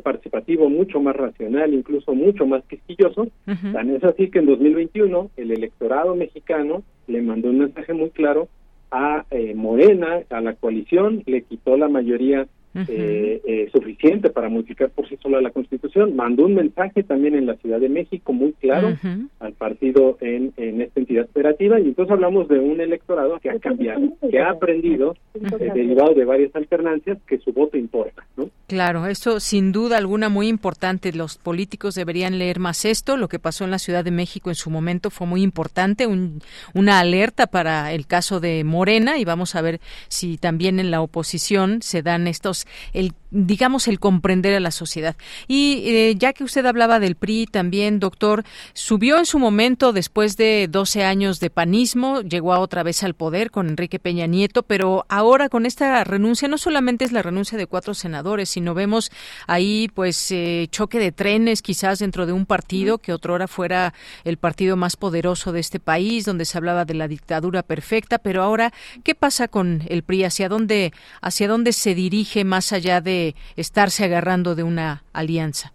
participativo, 0.04 0.70
mucho 0.70 1.00
más 1.00 1.16
racional, 1.16 1.74
incluso 1.74 2.14
mucho 2.14 2.46
más 2.46 2.64
quisquilloso. 2.66 3.28
Tan 3.46 3.90
es 3.90 4.04
así 4.04 4.30
que 4.30 4.40
en 4.40 4.46
2021 4.46 5.32
el 5.38 5.52
electorado 5.52 6.16
mexicano 6.16 6.84
le 7.08 7.22
mandó 7.22 7.50
un 7.50 7.60
mensaje 7.60 7.94
muy 7.94 8.10
claro 8.10 8.48
a 8.92 9.26
eh, 9.32 9.54
Morena, 9.56 10.22
a 10.30 10.42
la 10.42 10.54
coalición, 10.54 11.24
le 11.26 11.44
quitó 11.44 11.78
la 11.78 11.88
mayoría 11.88 12.48
eh, 12.74 13.42
eh, 13.46 13.70
suficiente 13.74 14.30
para 14.30 14.48
modificar 14.48 14.90
por 14.92 15.08
sí 15.10 15.18
sola 15.22 15.42
la 15.42 15.52
Constitución. 15.52 16.16
Mandó 16.16 16.46
un 16.46 16.56
mensaje 16.56 17.04
también 17.04 17.36
en 17.36 17.46
la 17.46 17.56
Ciudad 17.56 17.80
de 17.80 17.90
México 17.90 18.32
muy 18.34 18.54
claro 18.54 18.94
al 19.40 19.54
partido 19.54 20.18
en, 20.22 20.54
en 20.58 20.82
esta 20.82 21.00
entidad 21.00 21.26
operativa 21.26 21.80
y 21.80 21.84
entonces 21.84 22.12
hablamos 22.12 22.48
de 22.48 22.60
un 22.60 22.80
electorado 22.80 23.40
que 23.40 23.50
ha 23.50 23.60
cambiado, 23.60 24.02
que 24.30 24.40
ha 24.40 24.52
aprendido, 24.52 25.16
eh, 25.34 25.72
derivado 25.74 26.14
de 26.14 26.26
varias 26.26 26.56
alternancias, 26.56 27.18
que 27.28 27.40
su 27.40 27.52
voto 27.52 27.78
importa. 27.78 28.26
¿no? 28.38 28.50
Claro, 28.68 29.06
esto 29.06 29.40
sin 29.42 29.72
duda 29.74 29.98
alguna 29.98 30.30
muy 30.30 30.48
importante. 30.48 31.12
Los 31.12 31.38
políticos 31.38 31.96
deberían 31.96 32.40
leer 32.40 32.60
más 32.60 32.86
esto. 32.86 33.18
Lo 33.18 33.28
que 33.28 33.40
pasó 33.40 33.66
en 33.66 33.72
la 33.72 33.80
Ciudad 33.80 34.06
de 34.06 34.12
México 34.12 34.50
en 34.50 34.56
su 34.56 34.70
momento 34.70 35.10
fue 35.10 35.28
muy 35.28 35.42
importante, 35.42 36.08
un, 36.08 36.42
una 36.74 37.00
alerta 37.00 37.48
para 37.48 37.92
el 37.92 38.08
caso 38.08 38.40
de 38.40 38.64
Morena 38.64 39.18
y 39.18 39.26
vamos 39.26 39.56
a 39.56 39.62
ver 39.62 39.82
si 40.08 40.38
también 40.38 40.80
en 40.80 40.90
la 40.90 41.02
oposición 41.02 41.82
se 41.82 42.02
dan 42.02 42.28
estos 42.28 42.61
el 42.94 43.14
digamos, 43.32 43.88
el 43.88 44.00
comprender 44.00 44.54
a 44.54 44.60
la 44.60 44.72
sociedad. 44.72 45.16
Y 45.48 45.84
eh, 45.86 46.16
ya 46.18 46.34
que 46.34 46.44
usted 46.44 46.66
hablaba 46.66 47.00
del 47.00 47.16
PRI 47.16 47.48
también, 47.48 48.00
doctor, 48.00 48.44
subió 48.74 49.18
en 49.18 49.26
su 49.26 49.40
momento 49.40 49.94
después 49.94 50.38
de 50.38 50.68
12 50.70 51.04
años 51.06 51.40
de 51.40 51.50
panismo, 51.50 52.22
llegó 52.22 52.54
a 52.54 52.60
otra 52.60 52.84
vez 52.84 53.04
al 53.04 53.14
poder 53.14 53.50
con 53.50 53.70
Enrique 53.70 54.00
Peña 54.00 54.28
Nieto, 54.28 54.64
pero 54.64 55.06
ahora 55.08 55.50
con 55.50 55.66
esta 55.66 56.04
renuncia 56.04 56.48
no 56.50 56.58
solamente 56.58 57.06
es 57.06 57.14
la 57.14 57.22
renuncia 57.22 57.58
de 57.58 57.68
cuatro 57.68 57.94
senadores, 57.94 58.50
sino 58.50 58.74
vemos 58.74 59.12
ahí 59.48 59.90
pues 59.94 60.32
eh, 60.32 60.68
choque 60.70 61.00
de 61.00 61.12
trenes 61.12 61.62
quizás 61.62 62.00
dentro 62.00 62.26
de 62.26 62.34
un 62.34 62.46
partido 62.46 62.98
que 62.98 63.14
otrora 63.14 63.48
fuera 63.48 63.94
el 64.26 64.38
partido 64.38 64.76
más 64.76 64.98
poderoso 64.98 65.54
de 65.54 65.62
este 65.62 65.80
país, 65.80 66.26
donde 66.26 66.46
se 66.46 66.58
hablaba 66.58 66.84
de 66.84 66.96
la 66.96 67.08
dictadura 67.08 67.64
perfecta, 67.64 68.18
pero 68.18 68.44
ahora, 68.44 68.74
¿qué 69.04 69.16
pasa 69.16 69.48
con 69.48 69.84
el 69.88 70.04
PRI? 70.04 70.26
¿Hacia 70.26 70.50
dónde, 70.50 70.92
hacia 71.22 71.48
dónde 71.48 71.72
se 71.72 71.96
dirige 71.96 72.44
más 72.44 72.74
allá 72.74 73.00
de 73.00 73.21
estarse 73.56 74.06
agarrando 74.06 74.56
de 74.56 74.64
una 74.64 75.04
alianza. 75.14 75.74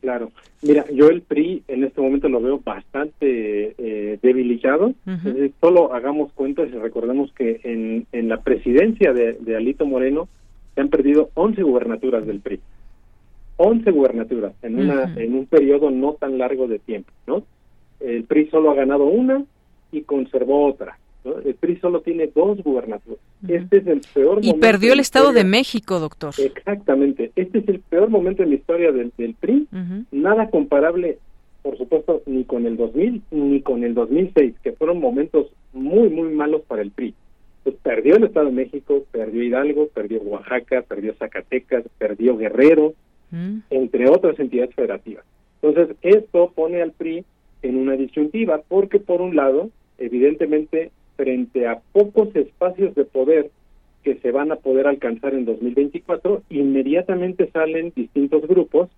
Claro. 0.00 0.30
Mira, 0.62 0.84
yo 0.92 1.08
el 1.08 1.22
PRI 1.22 1.62
en 1.68 1.84
este 1.84 2.00
momento 2.00 2.28
lo 2.28 2.40
veo 2.40 2.60
bastante 2.64 3.74
eh, 3.78 4.18
debilitado. 4.22 4.94
solo 5.60 5.94
hagamos 5.94 6.32
cuenta 6.32 6.62
y 6.62 6.70
recordemos 6.70 7.32
que 7.32 7.60
en, 7.62 8.06
en 8.12 8.28
la 8.28 8.40
presidencia 8.40 9.12
de, 9.12 9.56
Alito 9.56 9.86
Moreno 9.86 10.28
se 10.74 10.80
han 10.80 10.88
perdido 10.88 11.30
11 11.34 11.62
gubernaturas 11.62 12.26
del 12.26 12.40
PRI. 12.40 12.60
11 13.56 13.90
gubernaturas 13.90 14.52
en, 14.62 14.78
una, 14.78 15.14
en 15.16 15.34
un 15.34 15.46
periodo 15.46 15.90
no 15.90 16.12
tan 16.14 16.38
largo 16.38 16.68
de 16.68 16.78
tiempo, 16.78 17.10
¿no? 17.26 17.42
El 18.00 18.24
PRI 18.24 18.48
solo 18.50 18.70
ha 18.70 18.74
ganado 18.74 19.04
una 19.04 19.44
y 19.90 20.02
conservó 20.02 20.66
otra. 20.66 20.96
El 21.44 21.54
PRI 21.54 21.76
solo 21.76 22.00
tiene 22.00 22.30
dos 22.34 22.62
gubernaturas. 22.62 23.18
Este 23.46 23.78
es 23.78 23.86
el 23.86 24.00
peor 24.12 24.40
y 24.42 24.54
perdió 24.54 24.92
el 24.92 25.00
Estado 25.00 25.32
de 25.32 25.44
México, 25.44 26.00
doctor. 26.00 26.34
Exactamente. 26.38 27.32
Este 27.36 27.58
es 27.58 27.68
el 27.68 27.80
peor 27.80 28.10
momento 28.10 28.42
en 28.42 28.50
la 28.50 28.56
historia 28.56 28.92
del, 28.92 29.12
PRI. 29.40 29.68
Nada 30.10 30.50
comparable, 30.50 31.18
por 31.62 31.76
supuesto, 31.78 32.22
ni 32.26 32.44
con 32.44 32.66
el 32.66 32.76
2000 32.76 33.22
ni 33.30 33.60
con 33.62 33.84
el 33.84 33.94
2006, 33.94 34.54
que 34.62 34.72
fueron 34.72 35.00
momentos 35.00 35.48
muy, 35.72 36.08
muy 36.08 36.30
malos 36.30 36.62
para 36.62 36.82
el 36.82 36.90
PRI. 36.90 37.14
Pues 37.64 37.76
perdió 37.82 38.16
el 38.16 38.24
Estado 38.24 38.46
de 38.46 38.52
México, 38.52 39.04
perdió 39.10 39.42
Hidalgo, 39.42 39.88
perdió 39.88 40.20
Oaxaca, 40.22 40.82
perdió 40.82 41.14
Zacatecas, 41.14 41.84
perdió 41.98 42.36
Guerrero, 42.36 42.94
entre 43.70 44.08
otras 44.08 44.38
entidades 44.40 44.74
federativas. 44.74 45.24
Entonces, 45.60 45.96
esto 46.02 46.52
pone 46.54 46.80
al 46.80 46.92
PRI 46.92 47.24
en 47.62 47.76
una 47.76 47.92
disyuntiva, 47.94 48.62
porque 48.68 49.00
por 49.00 49.20
un 49.20 49.36
lado, 49.36 49.70
evidentemente, 49.98 50.90
frente 51.18 51.66
a 51.66 51.80
pocos 51.92 52.34
espacios 52.36 52.94
de 52.94 53.04
poder 53.04 53.50
que 54.04 54.14
se 54.20 54.30
van 54.30 54.52
a 54.52 54.56
poder 54.56 54.86
alcanzar 54.86 55.34
en 55.34 55.44
2024, 55.44 56.42
inmediatamente 56.48 57.50
salen 57.50 57.92
distintos 57.94 58.46
grupos 58.46 58.88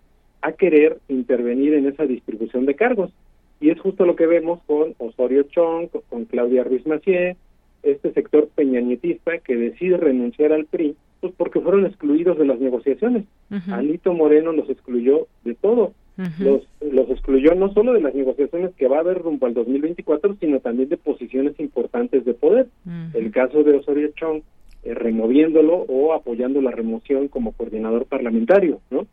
a 0.42 0.52
querer 0.52 0.98
intervenir 1.08 1.72
en 1.74 1.88
esa 1.88 2.04
distribución 2.04 2.66
de 2.66 2.76
cargos. 2.76 3.10
Y 3.58 3.70
es 3.70 3.80
justo 3.80 4.04
lo 4.04 4.16
que 4.16 4.26
vemos 4.26 4.60
con 4.66 4.94
Osorio 4.98 5.44
Chong, 5.44 5.88
con 6.10 6.26
Claudia 6.26 6.62
Ruiz 6.62 6.86
Macié, 6.86 7.36
este 7.82 8.12
sector 8.12 8.48
peñañetista 8.54 9.38
que 9.38 9.56
decide 9.56 9.96
renunciar 9.96 10.52
al 10.52 10.66
PRI, 10.66 10.96
pues 11.20 11.32
porque 11.36 11.60
fueron 11.60 11.86
excluidos 11.86 12.38
de 12.38 12.44
las 12.44 12.60
negociaciones. 12.60 13.24
Alito 13.70 14.12
Moreno 14.12 14.52
los 14.52 14.68
excluyó 14.68 15.26
de 15.44 15.54
todo 15.54 15.94
los, 16.38 16.62
los 16.80 17.11
excluyó 17.11 17.54
no 17.54 17.72
solo 17.72 17.92
de 17.94 18.00
las 18.00 18.14
negociaciones 18.14 18.74
que 18.76 18.88
va 18.88 18.98
a 18.98 19.00
haber 19.00 19.18
rumbo 19.18 19.46
al 19.46 19.54
2024, 19.54 20.36
sino 20.38 20.61
también 20.61 20.88
de 20.88 20.96
posiciones 20.96 21.58
importantes 21.58 22.24
de 22.24 22.34
poder. 22.34 22.68
El 23.14 23.30
caso 23.30 23.62
de 23.62 23.76
Osorio 23.76 24.11
Chong, 24.16 24.42
eh, 24.82 24.94
removiéndolo 24.94 25.74
o 25.88 26.12
apoyando 26.12 26.61
la 26.62 26.70
remoción 26.70 27.28
como 27.28 27.52
coordinador 27.52 28.06
parlamentario, 28.06 28.80
¿no? 28.90 29.06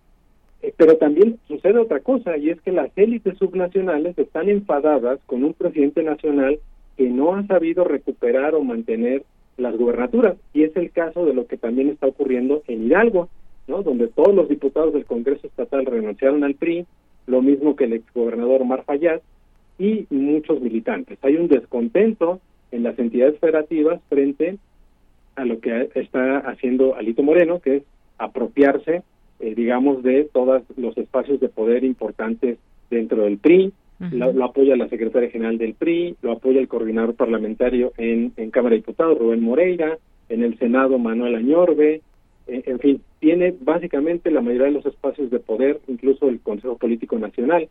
Eh, 0.61 0.73
pero 0.75 0.97
también 0.97 1.39
sucede 1.47 1.77
otra 1.77 1.99
cosa, 1.99 2.37
y 2.37 2.49
es 2.49 2.61
que 2.61 2.71
las 2.71 2.89
élites 2.97 3.37
subnacionales 3.37 4.17
están 4.17 4.49
enfadadas 4.49 5.19
con 5.25 5.43
un 5.43 5.53
presidente 5.53 6.03
nacional 6.03 6.59
que 6.95 7.09
no 7.09 7.35
ha 7.35 7.45
sabido 7.47 7.83
recuperar 7.83 8.55
o 8.55 8.63
mantener 8.63 9.23
las 9.57 9.75
gubernaturas, 9.77 10.37
y 10.53 10.63
es 10.63 10.75
el 10.75 10.91
caso 10.91 11.25
de 11.25 11.33
lo 11.33 11.47
que 11.47 11.57
también 11.57 11.89
está 11.89 12.07
ocurriendo 12.07 12.63
en 12.67 12.85
Hidalgo. 12.85 13.29
¿No? 13.67 13.83
donde 13.83 14.07
todos 14.07 14.33
los 14.33 14.49
diputados 14.49 14.93
del 14.93 15.05
Congreso 15.05 15.47
Estatal 15.47 15.85
renunciaron 15.85 16.43
al 16.43 16.55
PRI, 16.55 16.85
lo 17.27 17.41
mismo 17.41 17.75
que 17.75 17.85
el 17.85 17.93
exgobernador 17.93 18.61
Omar 18.61 18.83
Fayad 18.85 19.21
y 19.77 20.07
muchos 20.09 20.61
militantes. 20.61 21.19
Hay 21.21 21.35
un 21.35 21.47
descontento 21.47 22.39
en 22.71 22.83
las 22.83 22.97
entidades 22.97 23.39
federativas 23.39 24.01
frente 24.09 24.57
a 25.35 25.45
lo 25.45 25.59
que 25.59 25.89
está 25.95 26.39
haciendo 26.39 26.95
Alito 26.95 27.23
Moreno, 27.23 27.59
que 27.59 27.77
es 27.77 27.83
apropiarse, 28.17 29.03
eh, 29.39 29.53
digamos, 29.55 30.01
de 30.03 30.23
todos 30.25 30.63
los 30.77 30.97
espacios 30.97 31.39
de 31.39 31.49
poder 31.49 31.83
importantes 31.83 32.57
dentro 32.89 33.23
del 33.23 33.37
PRI. 33.37 33.71
lo, 33.99 34.45
apoya 34.45 34.75
la 34.75 34.89
secretaria 34.89 35.29
general 35.29 35.57
del 35.57 35.73
PRI, 35.73 36.15
lo 36.21 36.31
apoya 36.31 36.59
el 36.59 36.67
coordinador 36.67 37.15
parlamentario 37.15 37.93
en, 37.97 38.31
en 38.37 38.51
Cámara 38.51 38.73
de 38.73 38.81
Diputados, 38.81 39.17
Rubén 39.17 39.41
Moreira, 39.41 39.97
en 40.29 40.43
el 40.43 40.57
Senado, 40.57 40.97
Manuel 40.97 41.35
Añorbe, 41.35 42.01
eh, 42.47 42.63
en 42.65 42.79
fin, 42.79 43.01
tiene 43.19 43.55
básicamente 43.59 44.31
la 44.31 44.41
mayoría 44.41 44.67
de 44.67 44.71
los 44.71 44.85
espacios 44.85 45.29
de 45.29 45.39
poder, 45.39 45.79
incluso 45.87 46.29
el 46.29 46.39
Consejo 46.39 46.77
Político 46.77 47.17
Nacional, 47.17 47.67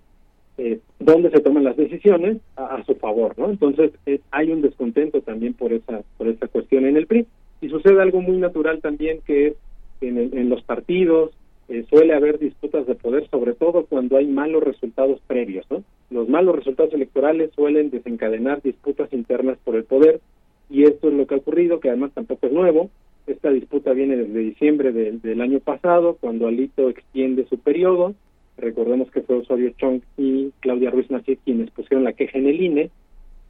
eh, 0.59 0.81
donde 0.99 1.31
se 1.31 1.41
toman 1.41 1.64
las 1.64 1.77
decisiones 1.77 2.39
a, 2.57 2.83
su 2.85 2.95
favor, 2.95 3.39
¿no? 3.39 3.51
Entonces 3.51 3.93
eh, 4.07 4.20
hay 4.31 4.51
un 4.51 4.62
descontento 4.62 5.20
también 5.20 5.53
por 5.55 5.72
esa 5.72 6.03
por 6.16 6.29
esta 6.29 6.49
cuestión 6.49 6.87
en 6.87 6.97
el 6.97 7.07
PRI 7.07 7.27
y 7.61 7.68
sucede 7.68 8.01
algo 8.01 8.22
muy 8.22 8.39
natural 8.39 8.81
también 8.81 9.20
que 9.27 9.49
es 9.49 9.55
en, 10.01 10.18
en 10.18 10.49
los 10.49 10.62
partidos 10.62 11.33
eh, 11.68 11.85
suele 11.91 12.14
haber 12.14 12.39
disputas 12.39 12.87
de 12.87 12.95
poder, 12.95 13.29
sobre 13.29 13.53
todo 13.53 13.87
cuando 13.87 14.16
hay 14.16 14.27
malos 14.27 14.62
resultados 14.62 15.20
previos, 15.27 15.66
¿no? 15.68 15.83
Los 16.11 16.29
malos 16.29 16.55
resultados 16.55 16.95
electorales 16.95 17.51
suelen 17.57 17.91
desencadenar 17.91 18.62
disputas 18.62 19.12
internas 19.12 19.59
por 19.64 19.74
el 19.74 19.83
poder 19.83 20.20
y 20.70 20.85
esto 20.85 21.09
es 21.09 21.14
lo 21.14 21.27
que 21.27 21.35
ha 21.35 21.39
ocurrido, 21.39 21.81
que 21.81 21.89
además 21.89 22.12
tampoco 22.14 22.47
es 22.47 22.53
nuevo. 22.53 22.91
Esta 23.27 23.51
disputa 23.51 23.93
viene 23.93 24.16
desde 24.16 24.39
diciembre 24.39 24.93
del 24.93 25.41
año 25.41 25.59
pasado, 25.59 26.16
cuando 26.20 26.47
Alito 26.47 26.89
extiende 26.89 27.47
su 27.49 27.59
periodo. 27.59 28.14
Recordemos 28.57 29.11
que 29.11 29.20
fue 29.22 29.37
Osorio 29.37 29.70
Chong 29.77 30.01
y 30.16 30.53
Claudia 30.61 30.91
Ruiz 30.91 31.11
Macié 31.11 31.37
quienes 31.45 31.70
pusieron 31.70 32.05
la 32.05 32.12
queja 32.12 32.39
en 32.39 32.47
el 32.47 32.61
INE. 32.61 32.91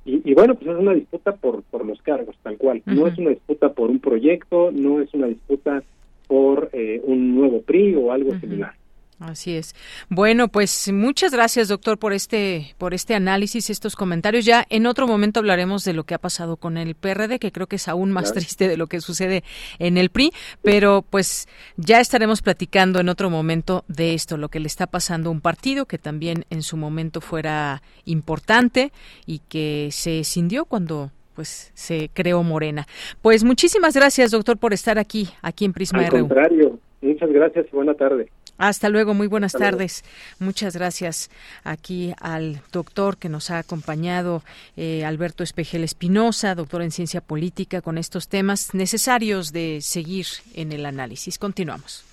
Y, 0.08 0.34
bueno, 0.34 0.54
pues 0.54 0.70
es 0.70 0.76
una 0.76 0.94
disputa 0.94 1.34
por, 1.34 1.64
por 1.64 1.84
los 1.84 2.00
cargos, 2.00 2.36
tal 2.44 2.56
cual. 2.58 2.80
No 2.86 3.08
es 3.08 3.18
una 3.18 3.30
disputa 3.30 3.72
por 3.72 3.90
un 3.90 3.98
proyecto, 3.98 4.70
no 4.70 5.00
es 5.00 5.12
una 5.12 5.26
disputa 5.26 5.82
por 6.28 6.70
eh, 6.72 7.00
un 7.04 7.34
nuevo 7.34 7.60
PRI 7.62 7.96
o 7.96 8.12
algo 8.12 8.38
similar. 8.38 8.72
Así 9.18 9.56
es. 9.56 9.74
Bueno, 10.10 10.48
pues 10.48 10.92
muchas 10.92 11.32
gracias, 11.32 11.68
doctor, 11.68 11.98
por 11.98 12.12
este 12.12 12.74
por 12.76 12.92
este 12.92 13.14
análisis, 13.14 13.70
estos 13.70 13.96
comentarios. 13.96 14.44
Ya 14.44 14.66
en 14.68 14.86
otro 14.86 15.06
momento 15.06 15.40
hablaremos 15.40 15.84
de 15.84 15.94
lo 15.94 16.04
que 16.04 16.14
ha 16.14 16.18
pasado 16.18 16.58
con 16.58 16.76
el 16.76 16.94
PRD, 16.94 17.38
que 17.38 17.50
creo 17.50 17.66
que 17.66 17.76
es 17.76 17.88
aún 17.88 18.12
más 18.12 18.34
triste 18.34 18.68
de 18.68 18.76
lo 18.76 18.88
que 18.88 19.00
sucede 19.00 19.42
en 19.78 19.96
el 19.96 20.10
PRI, 20.10 20.32
pero 20.62 21.02
pues 21.08 21.48
ya 21.78 22.00
estaremos 22.00 22.42
platicando 22.42 23.00
en 23.00 23.08
otro 23.08 23.30
momento 23.30 23.84
de 23.88 24.12
esto, 24.12 24.36
lo 24.36 24.50
que 24.50 24.60
le 24.60 24.66
está 24.66 24.86
pasando 24.86 25.30
a 25.30 25.32
un 25.32 25.40
partido 25.40 25.86
que 25.86 25.96
también 25.96 26.44
en 26.50 26.60
su 26.60 26.76
momento 26.76 27.22
fuera 27.22 27.82
importante 28.04 28.92
y 29.24 29.40
que 29.48 29.88
se 29.92 30.20
escindió 30.20 30.66
cuando 30.66 31.10
pues 31.34 31.70
se 31.74 32.10
creó 32.12 32.42
Morena. 32.42 32.86
Pues 33.22 33.44
muchísimas 33.44 33.94
gracias, 33.94 34.30
doctor, 34.30 34.58
por 34.58 34.74
estar 34.74 34.98
aquí, 34.98 35.28
aquí 35.40 35.64
en 35.64 35.72
Prisma 35.72 36.00
Al 36.00 36.10
contrario, 36.10 36.78
muchas 37.00 37.30
gracias 37.30 37.66
y 37.72 37.76
buena 37.76 37.94
tarde. 37.94 38.28
Hasta 38.58 38.88
luego, 38.88 39.14
muy 39.14 39.26
buenas 39.26 39.52
tardes. 39.52 40.04
Muchas 40.38 40.74
gracias 40.74 41.30
aquí 41.64 42.14
al 42.20 42.62
doctor 42.72 43.18
que 43.18 43.28
nos 43.28 43.50
ha 43.50 43.58
acompañado, 43.58 44.42
eh, 44.76 45.04
Alberto 45.04 45.42
Espejel 45.42 45.84
Espinosa, 45.84 46.54
doctor 46.54 46.82
en 46.82 46.90
ciencia 46.90 47.20
política, 47.20 47.82
con 47.82 47.98
estos 47.98 48.28
temas 48.28 48.74
necesarios 48.74 49.52
de 49.52 49.80
seguir 49.82 50.26
en 50.54 50.72
el 50.72 50.86
análisis. 50.86 51.38
Continuamos. 51.38 52.04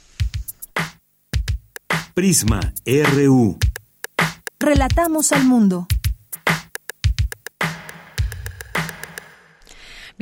Prisma 2.14 2.74
RU. 2.86 3.58
Relatamos 4.60 5.32
al 5.32 5.46
mundo. 5.46 5.88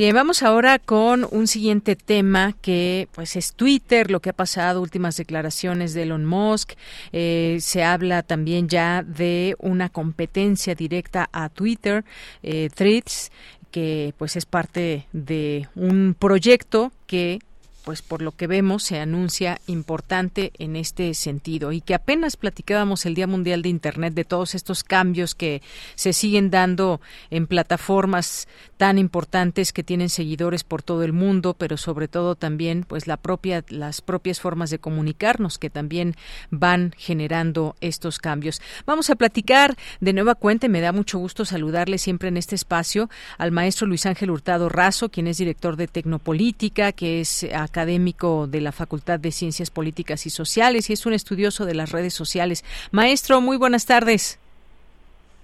Bien, 0.02 0.16
vamos 0.16 0.42
ahora 0.42 0.80
con 0.80 1.28
un 1.30 1.46
siguiente 1.46 1.96
tema 1.96 2.56
que 2.60 3.08
pues 3.12 3.36
es 3.36 3.54
Twitter, 3.54 4.10
lo 4.10 4.20
que 4.20 4.32
ha 4.32 4.34
pasado, 4.34 4.82
últimas 4.82 5.16
declaraciones 5.16 5.94
de 5.94 6.02
Elon 6.02 6.26
Musk. 6.26 6.72
Eh, 7.12 7.60
se 7.62 7.84
habla 7.84 8.24
también 8.24 8.68
ya 8.68 9.04
de 9.04 9.56
una 9.60 9.90
competencia 9.90 10.74
directa 10.74 11.30
a 11.32 11.50
Twitter, 11.50 12.04
eh, 12.42 12.72
Threads, 12.74 13.32
que 13.70 14.16
pues 14.18 14.36
es 14.38 14.48
parte 14.48 15.06
de 15.14 15.68
un 15.76 16.16
proyecto 16.18 16.92
que 17.06 17.38
pues 17.84 18.02
por 18.02 18.22
lo 18.22 18.32
que 18.32 18.48
vemos 18.48 18.84
se 18.84 19.00
anuncia 19.00 19.60
importante 19.68 20.52
en 20.60 20.76
este 20.76 21.14
sentido 21.14 21.72
y 21.72 21.82
que 21.82 21.94
apenas 21.94 22.38
platicábamos 22.38 23.06
el 23.06 23.16
Día 23.16 23.28
Mundial 23.28 23.62
de 23.62 23.70
Internet 23.70 24.14
de 24.14 24.26
todos 24.26 24.56
estos 24.56 24.84
cambios 24.84 25.36
que 25.36 25.62
se 25.96 26.14
siguen 26.14 26.50
dando 26.52 27.02
en 27.30 27.48
plataformas 27.48 28.48
tan 28.78 28.98
importantes 28.98 29.74
que 29.74 29.84
tienen 29.84 30.10
seguidores 30.10 30.64
por 30.64 30.84
todo 30.84 31.04
el 31.04 31.14
mundo, 31.14 31.54
pero 31.54 31.78
sobre 31.78 32.08
todo 32.08 32.36
también 32.36 32.84
pues 32.88 33.08
la 33.08 33.18
propia 33.18 33.64
las 33.70 34.02
propias 34.02 34.40
formas 34.40 34.70
de 34.70 34.80
comunicarnos 34.80 35.58
que 35.58 35.70
también 35.70 36.16
van 36.50 36.94
generando 36.98 37.76
estos 37.82 38.20
cambios. 38.20 38.62
Vamos 38.86 39.10
a 39.10 39.16
platicar 39.16 39.76
de 40.00 40.14
nueva 40.14 40.36
cuenta, 40.36 40.68
me 40.68 40.82
da 40.82 40.92
mucho 40.92 41.20
gusto 41.20 41.46
saludarle 41.46 41.98
siempre 41.98 42.30
en 42.30 42.38
este 42.38 42.56
espacio 42.56 43.10
al 43.38 43.52
maestro 43.52 43.88
Luis 43.88 44.06
Ángel 44.06 44.32
Hurtado 44.32 44.70
Razo, 44.70 45.10
quien 45.10 45.28
es 45.28 45.38
director 45.38 45.76
de 45.76 45.88
Tecnopolítica, 45.88 46.92
que 46.92 47.22
es 47.22 47.46
académico 47.72 48.48
de 48.48 48.60
la 48.60 48.74
Facultad 48.74 49.20
de 49.20 49.32
Ciencias 49.32 49.72
Políticas 49.72 50.26
y 50.26 50.30
Sociales 50.30 50.90
y 50.90 50.94
es 50.94 51.06
un 51.06 51.14
estudioso 51.14 51.66
de 51.66 51.74
las 51.74 51.92
redes 51.92 52.14
sociales. 52.14 52.66
Maestro, 52.92 53.40
muy 53.40 53.56
buenas 53.56 53.86
tardes. 53.86 54.40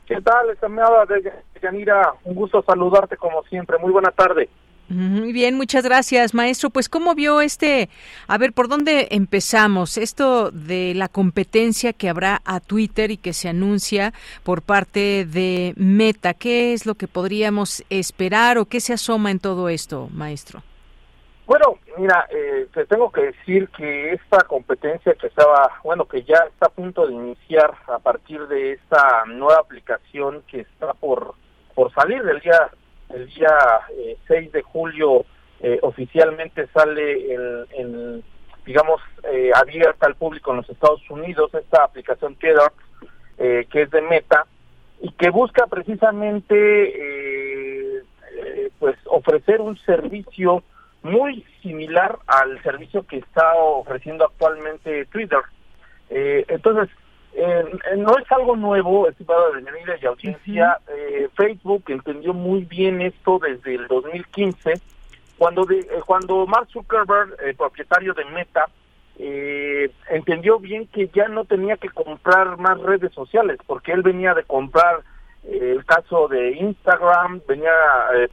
¿Qué 0.06 0.22
tal, 0.22 0.50
estimada 0.50 1.06
de 1.06 1.32
Yanira? 1.62 2.14
Un 2.26 2.36
gusto 2.36 2.62
saludarte 2.64 3.16
como 3.18 3.44
siempre. 3.44 3.78
Muy 3.78 3.92
buena 3.92 4.12
tarde. 4.12 4.50
Muy 4.90 5.34
bien, 5.34 5.58
muchas 5.58 5.84
gracias, 5.84 6.34
maestro. 6.34 6.70
Pues, 6.70 6.88
¿cómo 6.88 7.14
vio 7.14 7.42
este? 7.42 7.90
A 8.28 8.38
ver, 8.38 8.54
¿por 8.54 8.70
dónde 8.70 9.10
empezamos? 9.12 9.98
Esto 9.98 10.50
de 10.52 10.94
la 10.96 11.10
competencia 11.10 11.92
que 11.92 12.08
habrá 12.08 12.42
a 12.46 12.62
Twitter 12.62 13.12
y 13.12 13.18
que 13.18 13.34
se 13.34 13.50
anuncia 13.50 14.14
por 14.44 14.62
parte 14.62 15.26
de 15.26 15.74
Meta. 15.76 16.34
¿Qué 16.34 16.72
es 16.72 16.86
lo 16.86 16.96
que 16.96 17.10
podríamos 17.10 17.84
esperar 17.90 18.58
o 18.58 18.66
qué 18.66 18.80
se 18.80 18.94
asoma 18.94 19.30
en 19.32 19.40
todo 19.40 19.68
esto, 19.68 20.10
maestro? 20.14 20.64
Bueno, 21.48 21.80
mira, 21.98 22.28
eh, 22.30 22.68
te 22.74 22.86
tengo 22.88 23.10
que 23.10 23.22
decir 23.22 23.70
que 23.70 24.12
esta 24.12 24.44
competencia 24.44 25.14
que 25.14 25.28
estaba, 25.28 25.80
bueno, 25.82 26.06
que 26.06 26.24
ya 26.24 26.36
está 26.50 26.66
a 26.66 26.72
punto 26.72 27.08
de 27.08 27.14
iniciar 27.14 27.74
a 27.88 28.00
partir 28.00 28.46
de 28.50 28.74
esta 28.74 29.24
nueva 29.28 29.62
aplicación 29.62 30.44
que 30.52 30.60
está 30.60 30.94
por, 30.94 31.36
por 31.74 31.94
salir 31.94 32.22
del 32.24 32.42
día, 32.42 32.70
el 33.16 33.28
día 33.28 33.56
6 34.28 34.48
eh, 34.48 34.50
de 34.52 34.62
julio, 34.62 35.26
eh, 35.62 35.80
oficialmente 35.84 36.68
sale 36.68 37.34
en, 37.34 38.22
digamos, 38.66 39.00
abierta 39.56 40.06
al 40.06 40.16
público 40.16 40.52
en 40.52 40.58
los 40.58 40.70
Estados 40.70 41.10
Unidos, 41.10 41.54
esta 41.54 41.86
aplicación 41.86 42.36
Tether, 42.36 42.74
que 43.38 43.82
es 43.84 43.90
de 43.90 44.02
Meta, 44.02 44.46
y 45.00 45.12
que 45.14 45.30
busca 45.30 45.66
precisamente, 45.68 46.84
pues, 48.80 48.98
ofrecer 49.06 49.62
un 49.62 49.78
servicio 49.78 50.62
muy 51.08 51.46
similar 51.62 52.20
al 52.28 52.62
servicio 52.64 53.06
que 53.06 53.18
está 53.18 53.54
ofreciendo 53.56 54.26
actualmente 54.26 55.06
Twitter. 55.06 55.40
Eh, 56.10 56.46
entonces, 56.48 56.90
eh, 57.34 57.64
no 57.98 58.18
es 58.18 58.32
algo 58.32 58.56
nuevo, 58.56 59.08
estimado 59.08 59.54
de 59.54 59.64
y 60.02 60.06
audiencia. 60.06 60.80
Eh, 60.90 61.30
Facebook 61.36 61.84
entendió 61.88 62.34
muy 62.34 62.62
bien 62.66 63.02
esto 63.02 63.40
desde 63.40 63.76
el 63.76 63.88
2015, 63.88 64.74
cuando, 65.38 65.66
de, 65.66 65.86
cuando 66.06 66.46
Mark 66.48 66.68
Zuckerberg, 66.72 67.56
propietario 67.58 68.14
de 68.14 68.26
Meta, 68.26 68.66
entendió 70.10 70.60
bien 70.60 70.88
que 70.88 71.10
ya 71.14 71.28
no 71.28 71.46
tenía 71.46 71.78
que 71.78 71.90
comprar 71.90 72.58
más 72.58 72.80
redes 72.80 73.12
sociales, 73.14 73.58
porque 73.66 73.92
él 73.92 74.04
venía 74.04 74.34
de 74.36 74.44
comprar 74.44 75.02
el 75.44 75.84
caso 75.86 76.28
de 76.28 76.52
Instagram, 76.52 77.42
venía 77.48 77.72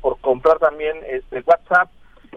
por 0.00 0.18
comprar 0.20 0.58
también 0.58 0.96
este 1.08 1.42
WhatsApp, 1.46 1.90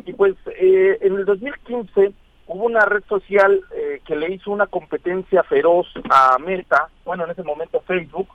y 0.06 0.14
pues 0.14 0.36
eh, 0.48 0.98
en 1.02 1.16
el 1.16 1.26
2015 1.26 2.14
hubo 2.48 2.66
una 2.66 2.86
red 2.86 3.04
social 3.08 3.62
eh, 3.76 4.02
que 4.06 4.16
le 4.16 4.34
hizo 4.34 4.52
una 4.52 4.68
competencia 4.68 5.44
feroz 5.44 5.88
a 6.10 6.38
Meta, 6.40 6.90
bueno, 7.06 7.26
en 7.26 7.32
ese 7.32 7.44
momento 7.44 7.82
Facebook, 7.82 8.28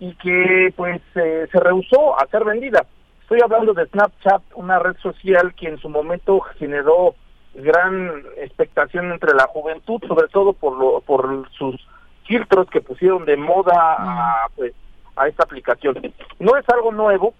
y 0.00 0.14
que 0.16 0.72
pues 0.76 1.00
eh, 1.14 1.46
se 1.50 1.60
rehusó 1.60 2.18
a 2.20 2.26
ser 2.26 2.44
vendida. 2.44 2.84
Estoy 3.22 3.40
hablando 3.42 3.72
de 3.72 3.86
Snapchat, 3.86 4.42
una 4.54 4.78
red 4.78 4.96
social 4.98 5.54
que 5.54 5.68
en 5.68 5.78
su 5.78 5.88
momento 5.88 6.40
generó 6.58 7.14
gran 7.54 8.22
expectación 8.36 9.12
entre 9.12 9.32
la 9.34 9.46
juventud, 9.46 10.02
sobre 10.06 10.28
todo 10.28 10.52
por 10.52 10.76
lo, 10.76 11.00
por 11.00 11.48
sus 11.52 11.76
filtros 12.26 12.68
que 12.68 12.80
pusieron 12.80 13.24
de 13.24 13.36
moda 13.36 13.96
a, 13.98 14.48
pues, 14.56 14.72
a 15.16 15.28
esta 15.28 15.44
aplicación. 15.44 16.12
No 16.38 16.56
es 16.56 16.68
algo 16.68 16.92
nuevo, 16.92 17.34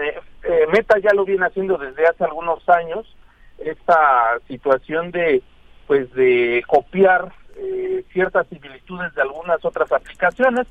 eh, 0.00 0.18
eh, 0.48 0.66
Meta 0.72 0.98
ya 0.98 1.12
lo 1.12 1.24
viene 1.24 1.46
haciendo 1.46 1.76
desde 1.76 2.06
hace 2.06 2.24
algunos 2.24 2.66
años, 2.68 3.16
esta 3.58 4.38
situación 4.46 5.10
de 5.10 5.42
pues 5.86 6.12
de 6.14 6.62
copiar 6.66 7.32
eh, 7.56 8.04
ciertas 8.12 8.46
similitudes 8.48 9.14
de 9.14 9.22
algunas 9.22 9.64
otras 9.64 9.90
aplicaciones. 9.92 10.66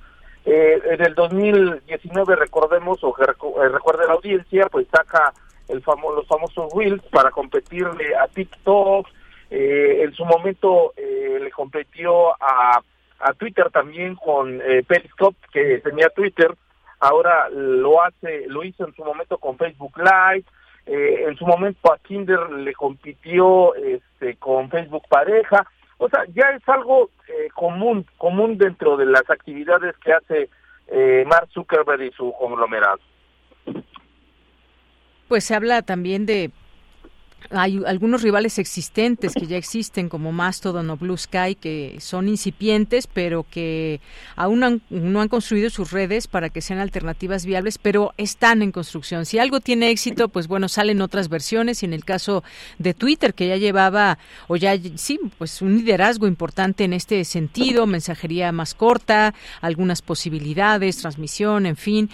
en 0.46 1.02
el 1.02 1.16
2019, 1.16 2.36
recordemos, 2.36 3.00
o 3.02 3.16
recuerde 3.16 4.06
la 4.06 4.14
audiencia, 4.14 4.68
pues 4.70 4.88
saca 4.92 5.34
el 5.68 5.82
famo 5.82 6.12
los 6.12 6.28
famosos 6.28 6.72
Reels 6.76 7.02
para 7.12 7.32
competirle 7.32 8.16
a 8.16 8.28
TikTok, 8.28 9.08
en 9.50 10.14
su 10.14 10.24
momento 10.26 10.94
le 10.98 11.50
competió 11.52 12.32
a, 12.34 12.82
a 13.20 13.34
Twitter 13.34 13.72
también 13.72 14.16
con 14.16 14.62
Periscope, 14.88 15.38
que 15.52 15.80
tenía 15.80 16.10
Twitter, 16.10 16.54
ahora 17.00 17.50
lo 17.50 18.02
hace, 18.02 18.46
lo 18.48 18.64
hizo 18.64 18.86
en 18.88 18.94
su 18.94 19.04
momento 19.04 19.38
con 19.38 19.58
Facebook 19.58 19.98
Live, 19.98 20.46
eh, 20.86 21.26
en 21.28 21.36
su 21.36 21.46
momento 21.46 21.92
a 21.92 21.98
Kinder 22.00 22.50
le 22.52 22.74
compitió 22.74 23.74
este, 23.76 24.36
con 24.38 24.70
Facebook 24.70 25.04
Pareja, 25.10 25.66
o 25.98 26.10
sea, 26.10 26.26
ya 26.34 26.50
es 26.56 26.68
algo 26.68 27.10
eh, 27.28 27.50
común, 27.54 28.06
común 28.18 28.58
dentro 28.58 28.98
de 28.98 29.06
las 29.06 29.30
actividades 29.30 29.96
que 29.98 30.14
hace 30.14 30.50
eh, 30.88 31.24
Mark 31.26 31.50
Zuckerberg 31.54 32.02
y 32.02 32.12
su 32.12 32.34
conglomerado. 32.34 33.00
Pues 35.28 35.44
se 35.46 35.56
habla 35.56 35.82
también 35.82 36.26
de 36.26 36.52
hay 37.50 37.82
algunos 37.86 38.22
rivales 38.22 38.60
existentes 38.60 39.34
que 39.34 39.48
ya 39.48 39.58
existen 39.58 40.10
como 40.10 40.32
Mastodon 40.32 40.90
o 40.90 40.98
Blue 40.98 41.18
Sky 41.18 41.56
que 41.56 41.98
son 42.00 42.28
incipientes 42.28 43.08
pero 43.08 43.46
que 43.50 44.02
aún 44.36 44.82
no 44.90 45.22
han 45.22 45.28
construido 45.28 45.70
sus 45.70 45.92
redes 45.92 46.28
para 46.28 46.50
que 46.50 46.62
sean 46.62 46.80
alternativas 46.80 47.46
viables 47.46 47.78
pero 47.78 48.14
están 48.18 48.62
en 48.62 48.72
construcción. 48.72 49.26
Si 49.26 49.40
algo 49.40 49.60
tiene 49.60 49.90
éxito 49.90 50.30
pues 50.30 50.48
bueno 50.48 50.70
salen 50.70 51.02
otras 51.02 51.30
versiones 51.30 51.84
y 51.84 51.86
en 51.86 51.94
el 51.94 52.06
caso 52.06 52.44
de 52.80 52.94
Twitter 52.94 53.34
que 53.34 53.48
ya 53.48 53.58
llevaba 53.58 54.18
o 54.48 54.56
ya 54.56 54.78
sí 54.96 55.20
pues 55.38 55.62
un 55.62 55.78
liderazgo 55.78 56.28
importante 56.28 56.84
en 56.84 56.94
este 56.94 57.24
sentido, 57.26 57.86
mensajería 57.88 58.52
más 58.52 58.74
corta, 58.74 59.34
algunas 59.62 60.02
posibilidades, 60.02 60.98
transmisión, 60.98 61.66
en 61.66 61.76
fin, 61.76 62.10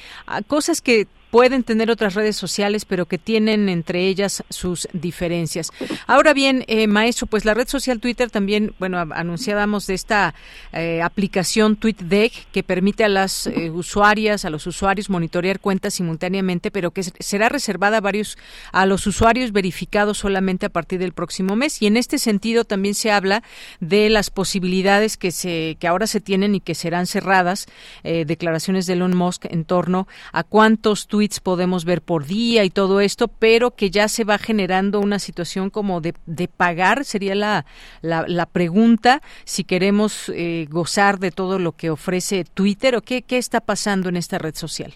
cosas 0.47 0.81
que 0.81 1.07
pueden 1.31 1.63
tener 1.63 1.89
otras 1.89 2.13
redes 2.13 2.35
sociales, 2.35 2.83
pero 2.85 3.05
que 3.05 3.17
tienen 3.17 3.69
entre 3.69 4.05
ellas 4.07 4.43
sus 4.49 4.87
diferencias. 4.91 5.71
Ahora 6.05 6.33
bien, 6.33 6.65
eh, 6.67 6.87
maestro, 6.87 7.25
pues 7.25 7.45
la 7.45 7.53
red 7.53 7.67
social 7.67 7.99
Twitter 7.99 8.29
también, 8.29 8.75
bueno, 8.79 8.99
anunciábamos 8.99 9.87
de 9.87 9.93
esta 9.93 10.35
eh, 10.73 11.01
aplicación 11.01 11.77
TweetDeck 11.77 12.51
que 12.51 12.63
permite 12.63 13.05
a 13.05 13.09
las 13.09 13.47
eh, 13.47 13.71
usuarias, 13.71 14.43
a 14.43 14.49
los 14.49 14.67
usuarios 14.67 15.09
monitorear 15.09 15.61
cuentas 15.61 15.93
simultáneamente, 15.93 16.69
pero 16.69 16.91
que 16.91 17.03
será 17.03 17.47
reservada 17.47 17.97
a 17.97 18.01
varios, 18.01 18.37
a 18.73 18.85
los 18.85 19.07
usuarios 19.07 19.53
verificados 19.53 20.17
solamente 20.17 20.65
a 20.65 20.69
partir 20.69 20.99
del 20.99 21.13
próximo 21.13 21.55
mes. 21.55 21.81
Y 21.81 21.87
en 21.87 21.95
este 21.95 22.19
sentido 22.19 22.65
también 22.65 22.93
se 22.93 23.09
habla 23.09 23.41
de 23.79 24.09
las 24.09 24.29
posibilidades 24.29 25.15
que 25.15 25.31
se, 25.31 25.77
que 25.79 25.87
ahora 25.87 26.07
se 26.07 26.19
tienen 26.19 26.55
y 26.55 26.59
que 26.59 26.75
serán 26.75 27.07
cerradas, 27.07 27.67
declaraciones 28.03 28.85
de 28.85 28.93
Elon 28.93 29.15
Musk 29.15 29.45
en 29.45 29.63
torno 29.63 30.07
a 30.33 30.43
cuántos 30.43 31.07
tweets 31.07 31.20
podemos 31.41 31.85
ver 31.85 32.01
por 32.01 32.25
día 32.25 32.63
y 32.63 32.69
todo 32.69 32.99
esto, 33.01 33.27
pero 33.27 33.71
que 33.71 33.89
ya 33.89 34.07
se 34.07 34.23
va 34.23 34.37
generando 34.37 34.99
una 34.99 35.19
situación 35.19 35.69
como 35.69 36.01
de, 36.01 36.13
de 36.25 36.47
pagar, 36.47 37.05
sería 37.05 37.35
la, 37.35 37.65
la, 38.01 38.45
pregunta, 38.45 39.21
si 39.43 39.63
queremos 39.63 40.29
eh, 40.29 40.67
gozar 40.69 41.19
de 41.19 41.31
todo 41.31 41.59
lo 41.59 41.73
que 41.73 41.89
ofrece 41.89 42.43
Twitter 42.43 42.95
o 42.95 43.01
qué, 43.01 43.21
qué 43.21 43.37
está 43.37 43.61
pasando 43.61 44.09
en 44.09 44.17
esta 44.17 44.37
red 44.37 44.55
social. 44.55 44.93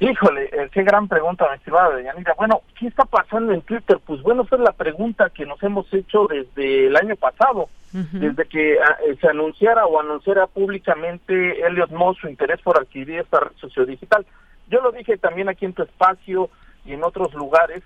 Híjole, 0.00 0.44
eh, 0.44 0.68
qué 0.72 0.84
gran 0.84 1.08
pregunta, 1.08 1.46
mi 1.50 1.56
estimada 1.56 1.96
Deyanira. 1.96 2.34
Bueno, 2.34 2.62
¿qué 2.78 2.86
está 2.86 3.04
pasando 3.04 3.52
en 3.52 3.62
Twitter? 3.62 3.98
Pues 4.06 4.22
bueno, 4.22 4.42
esa 4.42 4.54
es 4.54 4.62
la 4.62 4.72
pregunta 4.72 5.30
que 5.30 5.44
nos 5.44 5.60
hemos 5.62 5.92
hecho 5.92 6.28
desde 6.28 6.86
el 6.86 6.96
año 6.96 7.16
pasado, 7.16 7.68
desde 7.92 8.44
que 8.44 8.78
ah, 8.80 8.96
eh, 9.08 9.16
se 9.20 9.28
anunciara 9.28 9.86
o 9.86 9.98
anunciara 9.98 10.46
públicamente 10.46 11.66
Elliot 11.66 11.90
Moss 11.90 12.18
su 12.18 12.28
interés 12.28 12.60
por 12.62 12.78
adquirir 12.78 13.20
esta 13.20 13.40
red 13.40 13.56
sociodigital. 13.56 14.24
Yo 14.68 14.80
lo 14.80 14.92
dije 14.92 15.16
también 15.18 15.48
aquí 15.48 15.64
en 15.64 15.72
tu 15.72 15.82
espacio 15.82 16.50
y 16.84 16.92
en 16.92 17.04
otros 17.04 17.34
lugares, 17.34 17.82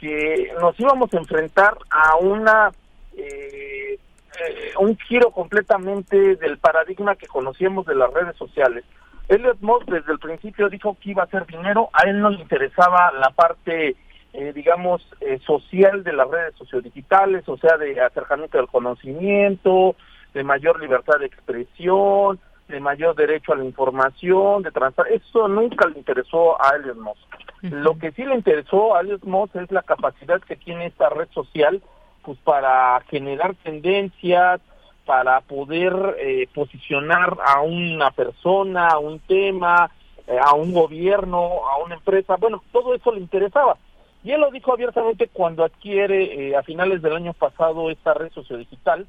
que 0.00 0.52
nos 0.60 0.78
íbamos 0.78 1.12
a 1.12 1.18
enfrentar 1.18 1.76
a 1.90 2.16
una 2.16 2.70
eh, 3.16 3.94
eh, 3.94 4.72
un 4.78 4.96
giro 4.96 5.30
completamente 5.30 6.36
del 6.36 6.58
paradigma 6.58 7.16
que 7.16 7.26
conocíamos 7.26 7.86
de 7.86 7.96
las 7.96 8.12
redes 8.12 8.36
sociales. 8.36 8.84
Elliot 9.28 9.60
Moss 9.60 9.84
desde 9.86 10.12
el 10.12 10.18
principio 10.18 10.68
dijo 10.68 10.96
que 11.00 11.10
iba 11.10 11.22
a 11.22 11.26
hacer 11.26 11.46
dinero, 11.46 11.90
a 11.92 12.08
él 12.08 12.20
no 12.20 12.30
le 12.30 12.40
interesaba 12.40 13.12
la 13.12 13.30
parte 13.30 13.96
eh, 14.34 14.52
digamos, 14.52 15.02
eh, 15.20 15.38
social 15.46 16.04
de 16.04 16.12
las 16.12 16.28
redes 16.28 16.54
sociodigitales, 16.56 17.48
o 17.48 17.56
sea, 17.56 17.78
de 17.78 17.98
acercamiento 18.00 18.58
al 18.58 18.68
conocimiento, 18.68 19.96
de 20.34 20.44
mayor 20.44 20.80
libertad 20.80 21.18
de 21.18 21.26
expresión, 21.26 22.38
de 22.68 22.80
mayor 22.80 23.16
derecho 23.16 23.52
a 23.52 23.56
la 23.56 23.64
información, 23.64 24.62
de 24.62 24.70
transparencia. 24.70 25.26
Eso 25.28 25.48
nunca 25.48 25.88
le 25.88 25.98
interesó 25.98 26.60
a 26.62 26.76
Elliot 26.76 26.96
Moss. 26.96 27.18
Lo 27.62 27.98
que 27.98 28.12
sí 28.12 28.24
le 28.24 28.34
interesó 28.34 28.94
a 28.94 29.00
Elliot 29.00 29.24
Moss 29.24 29.54
es 29.56 29.70
la 29.72 29.82
capacidad 29.82 30.40
que 30.40 30.56
tiene 30.56 30.86
esta 30.86 31.08
red 31.08 31.28
social 31.30 31.82
pues 32.22 32.38
para 32.40 33.00
generar 33.08 33.54
tendencias, 33.62 34.60
para 35.06 35.40
poder 35.40 36.16
eh, 36.18 36.46
posicionar 36.54 37.38
a 37.42 37.62
una 37.62 38.10
persona, 38.10 38.88
a 38.88 38.98
un 38.98 39.18
tema, 39.20 39.90
eh, 40.26 40.36
a 40.38 40.54
un 40.54 40.74
gobierno, 40.74 41.66
a 41.72 41.82
una 41.82 41.94
empresa. 41.94 42.36
Bueno, 42.36 42.62
todo 42.70 42.94
eso 42.94 43.12
le 43.12 43.20
interesaba. 43.20 43.78
Y 44.22 44.32
él 44.32 44.42
lo 44.42 44.50
dijo 44.50 44.74
abiertamente 44.74 45.28
cuando 45.28 45.64
adquiere 45.64 46.50
eh, 46.50 46.56
a 46.56 46.62
finales 46.62 47.00
del 47.00 47.14
año 47.16 47.32
pasado 47.32 47.90
esta 47.90 48.12
red 48.12 48.30
sociodigital, 48.32 49.06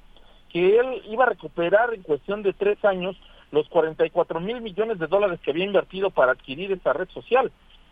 que 0.49 0.79
él 0.79 1.01
iba 1.09 1.25
a 1.25 1.29
recuperar 1.29 1.93
en 1.93 2.03
cuestión 2.03 2.41
de 2.41 2.53
tres 2.53 2.83
años 2.85 3.17
los 3.51 3.67
44 3.69 4.39
mil 4.39 4.61
millones 4.61 4.99
de 4.99 5.07
dólares 5.07 5.39
que 5.41 5.51
había 5.51 5.65
invertido 5.65 6.09
para 6.09 6.33
adquirir 6.33 6.71
esta 6.71 6.93
red 6.93 7.09
social. 7.09 7.51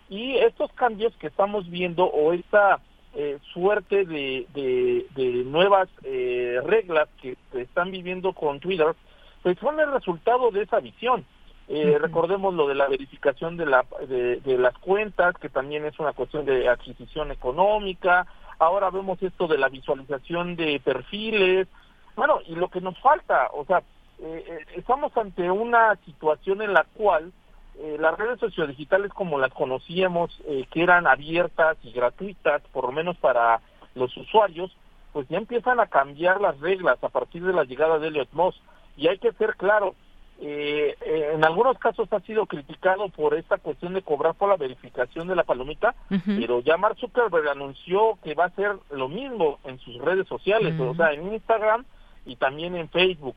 Y 0.10 0.36
estos 0.36 0.72
cambios 0.74 1.14
que 1.18 1.28
estamos 1.28 1.70
viendo 1.70 2.05
o 2.05 2.34
esta 2.34 2.80
eh, 3.14 3.39
suerte 3.53 4.05
de, 4.05 4.45
de, 4.53 5.43
nuevas 5.45 5.89
eh, 6.03 6.62
reglas 6.64 7.10
que 7.22 7.36
están 7.53 7.91
viviendo 7.91 8.34
con 8.34 8.60
Twitter, 8.60 8.95
pues 9.41 9.58
son 9.60 9.80
el 9.80 9.91
resultado 9.91 10.51
de 10.51 10.64
esa 10.64 10.80
visión. 10.80 11.26
Eh, 11.70 11.97
recordemos 11.99 12.53
lo 12.53 12.68
de 12.68 12.76
la 12.76 12.88
verificación 12.88 13.58
de, 13.58 13.66
la, 13.66 13.86
de, 14.08 14.38
de, 14.38 14.58
las 14.58 14.78
cuentas, 14.78 15.36
que 15.36 15.49
también 15.49 15.86
es 15.86 15.99
una 15.99 16.14
cuestión 16.14 16.45
de 16.45 16.70
adquisición 16.70 17.32
económica. 17.32 18.26
Ahora 18.60 18.89
vemos 18.89 19.22
esto 19.22 19.47
de 19.47 19.58
la 19.58 19.68
visualización 19.68 20.55
de 20.55 20.80
perfiles. 20.80 21.68
Bueno, 22.16 22.39
y 22.47 22.55
lo 22.55 22.70
que 22.70 22.82
nos 22.82 22.97
falta, 22.99 23.49
o 23.53 23.66
sea, 23.66 23.84
eh, 24.20 24.43
eh, 24.47 24.65
estamos 24.76 25.15
ante 25.15 25.49
una 25.51 25.95
situación 26.05 26.63
en 26.63 26.74
la 26.74 26.86
cual 26.95 27.32
eh, 27.78 27.97
las 27.99 28.18
redes 28.18 28.39
sociodigitales 28.39 29.13
como 29.13 29.38
las 29.38 29.53
conocíamos, 29.53 30.41
que 30.72 30.82
eran 30.82 31.05
abiertas 31.05 31.78
y 31.84 31.91
gratuitas, 31.91 32.63
por 32.74 32.86
lo 32.86 32.91
menos 32.91 33.15
para 33.18 33.61
los 33.93 34.15
usuarios, 34.18 34.76
pues 35.13 35.28
ya 35.30 35.38
empiezan 35.38 35.80
a 35.80 35.88
cambiar 35.88 36.41
las 36.41 36.59
reglas 36.59 36.97
a 37.03 37.09
partir 37.09 37.43
de 37.43 37.53
la 37.53 37.63
llegada 37.63 37.99
de 37.99 38.07
Elliot 38.07 38.30
Moss. 38.34 38.59
Y 38.95 39.07
hay 39.07 39.20
que 39.20 39.32
ser 39.34 39.55
claro, 39.55 39.93
en 40.39 41.43
algunos 41.45 41.78
casos 41.78 42.11
ha 42.11 42.20
sido 42.22 42.47
criticado 42.47 43.09
por 43.09 43.36
esta 43.36 43.57
cuestión 43.57 43.93
de 43.93 44.01
cobrar 44.01 44.34
por 44.34 44.49
la 44.49 44.57
verificación 44.57 45.28
de 45.28 45.36
la 45.36 45.43
palomita, 45.43 45.93
pero 46.26 46.61
ya 46.61 46.78
Mark 46.78 46.97
Zuckerberg 46.99 47.47
anunció 47.47 48.18
que 48.24 48.34
va 48.34 48.45
a 48.45 48.47
hacer 48.47 48.76
lo 48.89 49.07
mismo 49.07 49.59
en 49.65 49.78
sus 49.80 49.97
redes 49.99 50.28
sociales, 50.28 50.80
o 50.80 50.95
sea, 50.95 51.13
en 51.13 51.32
Instagram 51.32 51.86
y 52.26 52.36
también 52.38 52.76
en 52.76 52.89
Facebook. 52.89 53.36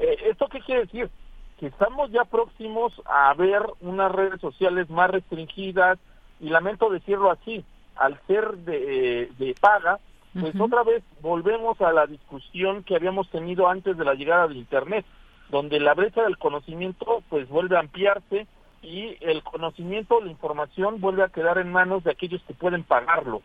Eh, 0.00 0.30
¿Esto 0.30 0.48
qué 0.48 0.60
quiere 0.60 0.86
decir? 0.86 1.10
Que 1.58 1.66
estamos 1.66 2.10
ya 2.10 2.24
próximos 2.24 2.92
a 3.04 3.32
ver 3.34 3.62
unas 3.80 4.10
redes 4.10 4.40
sociales 4.40 4.88
más 4.88 5.10
restringidas 5.10 5.98
y 6.40 6.48
lamento 6.48 6.88
decirlo 6.88 7.30
así, 7.30 7.62
al 7.96 8.18
ser 8.26 8.56
de, 8.58 9.30
de 9.38 9.54
paga, 9.60 10.00
pues 10.40 10.58
otra 10.58 10.84
vez 10.84 11.02
volvemos 11.20 11.78
a 11.82 11.92
la 11.92 12.06
discusión 12.06 12.82
que 12.82 12.96
habíamos 12.96 13.28
tenido 13.30 13.68
antes 13.68 13.98
de 13.98 14.04
la 14.04 14.14
llegada 14.14 14.48
de 14.48 14.54
Internet, 14.54 15.04
donde 15.50 15.80
la 15.80 15.92
brecha 15.92 16.22
del 16.22 16.38
conocimiento 16.38 17.22
pues 17.28 17.46
vuelve 17.48 17.76
a 17.76 17.80
ampliarse 17.80 18.46
y 18.80 19.16
el 19.20 19.42
conocimiento, 19.42 20.20
la 20.20 20.30
información 20.30 21.00
vuelve 21.00 21.24
a 21.24 21.28
quedar 21.28 21.58
en 21.58 21.70
manos 21.70 22.04
de 22.04 22.12
aquellos 22.12 22.42
que 22.44 22.54
pueden 22.54 22.84
pagarlo. 22.84 23.42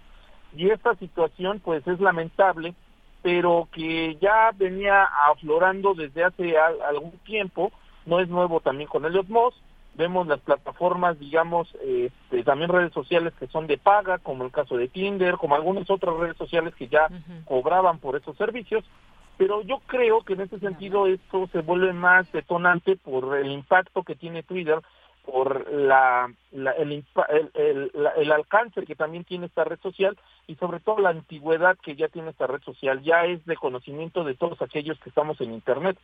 Y 0.55 0.69
esta 0.69 0.95
situación 0.95 1.59
pues 1.59 1.85
es 1.85 1.99
lamentable 1.99 2.75
pero 3.25 3.67
que 3.71 4.17
ya 4.21 4.51
venía 4.55 5.03
aflorando 5.31 5.95
desde 5.95 6.23
hace 6.23 6.59
algún 6.59 7.17
tiempo, 7.25 7.71
no 8.05 8.19
es 8.19 8.29
nuevo 8.29 8.59
también 8.59 8.87
con 8.87 9.03
Elliot 9.03 9.29
Moss, 9.29 9.55
vemos 9.95 10.27
las 10.27 10.41
plataformas, 10.41 11.17
digamos, 11.17 11.67
este, 11.83 12.43
también 12.43 12.69
redes 12.69 12.93
sociales 12.93 13.33
que 13.39 13.47
son 13.47 13.65
de 13.65 13.79
paga, 13.79 14.19
como 14.19 14.45
el 14.45 14.51
caso 14.51 14.77
de 14.77 14.89
Tinder, 14.89 15.37
como 15.37 15.55
algunas 15.55 15.89
otras 15.89 16.15
redes 16.17 16.37
sociales 16.37 16.75
que 16.75 16.87
ya 16.87 17.07
cobraban 17.45 17.97
por 17.97 18.15
esos 18.15 18.37
servicios, 18.37 18.85
pero 19.37 19.63
yo 19.63 19.81
creo 19.87 20.21
que 20.21 20.33
en 20.33 20.41
ese 20.41 20.59
sentido 20.59 21.07
esto 21.07 21.49
se 21.51 21.61
vuelve 21.61 21.93
más 21.93 22.31
detonante 22.31 22.95
por 22.95 23.35
el 23.35 23.51
impacto 23.51 24.03
que 24.03 24.13
tiene 24.13 24.43
Twitter 24.43 24.83
por 25.25 25.67
la, 25.71 26.31
el, 26.51 27.03
el, 27.55 27.91
el, 28.17 28.31
alcance 28.31 28.85
que 28.85 28.95
también 28.95 29.23
tiene 29.23 29.47
esta 29.47 29.63
red 29.63 29.79
social 29.79 30.15
y 30.47 30.55
sobre 30.55 30.79
todo 30.79 30.99
la 30.99 31.09
antigüedad 31.09 31.77
que 31.77 31.95
ya 31.95 32.07
tiene 32.07 32.29
esta 32.29 32.47
red 32.47 32.61
social, 32.61 33.01
ya 33.03 33.25
es 33.25 33.45
de 33.45 33.55
conocimiento 33.55 34.23
de 34.23 34.35
todos 34.35 34.61
aquellos 34.61 34.99
que 34.99 35.09
estamos 35.09 35.39
en 35.41 35.53
Internet. 35.53 35.97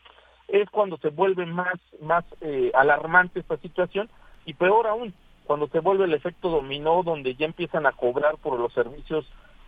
Es 0.48 0.70
cuando 0.70 0.98
se 0.98 1.10
vuelve 1.10 1.46
más, 1.46 1.80
más 2.02 2.26
eh, 2.42 2.72
alarmante 2.74 3.40
esta 3.40 3.58
situación 3.58 4.10
y 4.46 4.54
peor 4.54 4.88
aún, 4.88 5.14
cuando 5.46 5.68
se 5.68 5.80
vuelve 5.80 6.06
el 6.06 6.14
efecto 6.14 6.50
dominó 6.50 7.04
donde 7.04 7.36
ya 7.36 7.46
empiezan 7.46 7.86
a 7.86 7.92
cobrar 7.92 8.38
por 8.38 8.60
los 8.60 8.74
servicios 8.74 9.26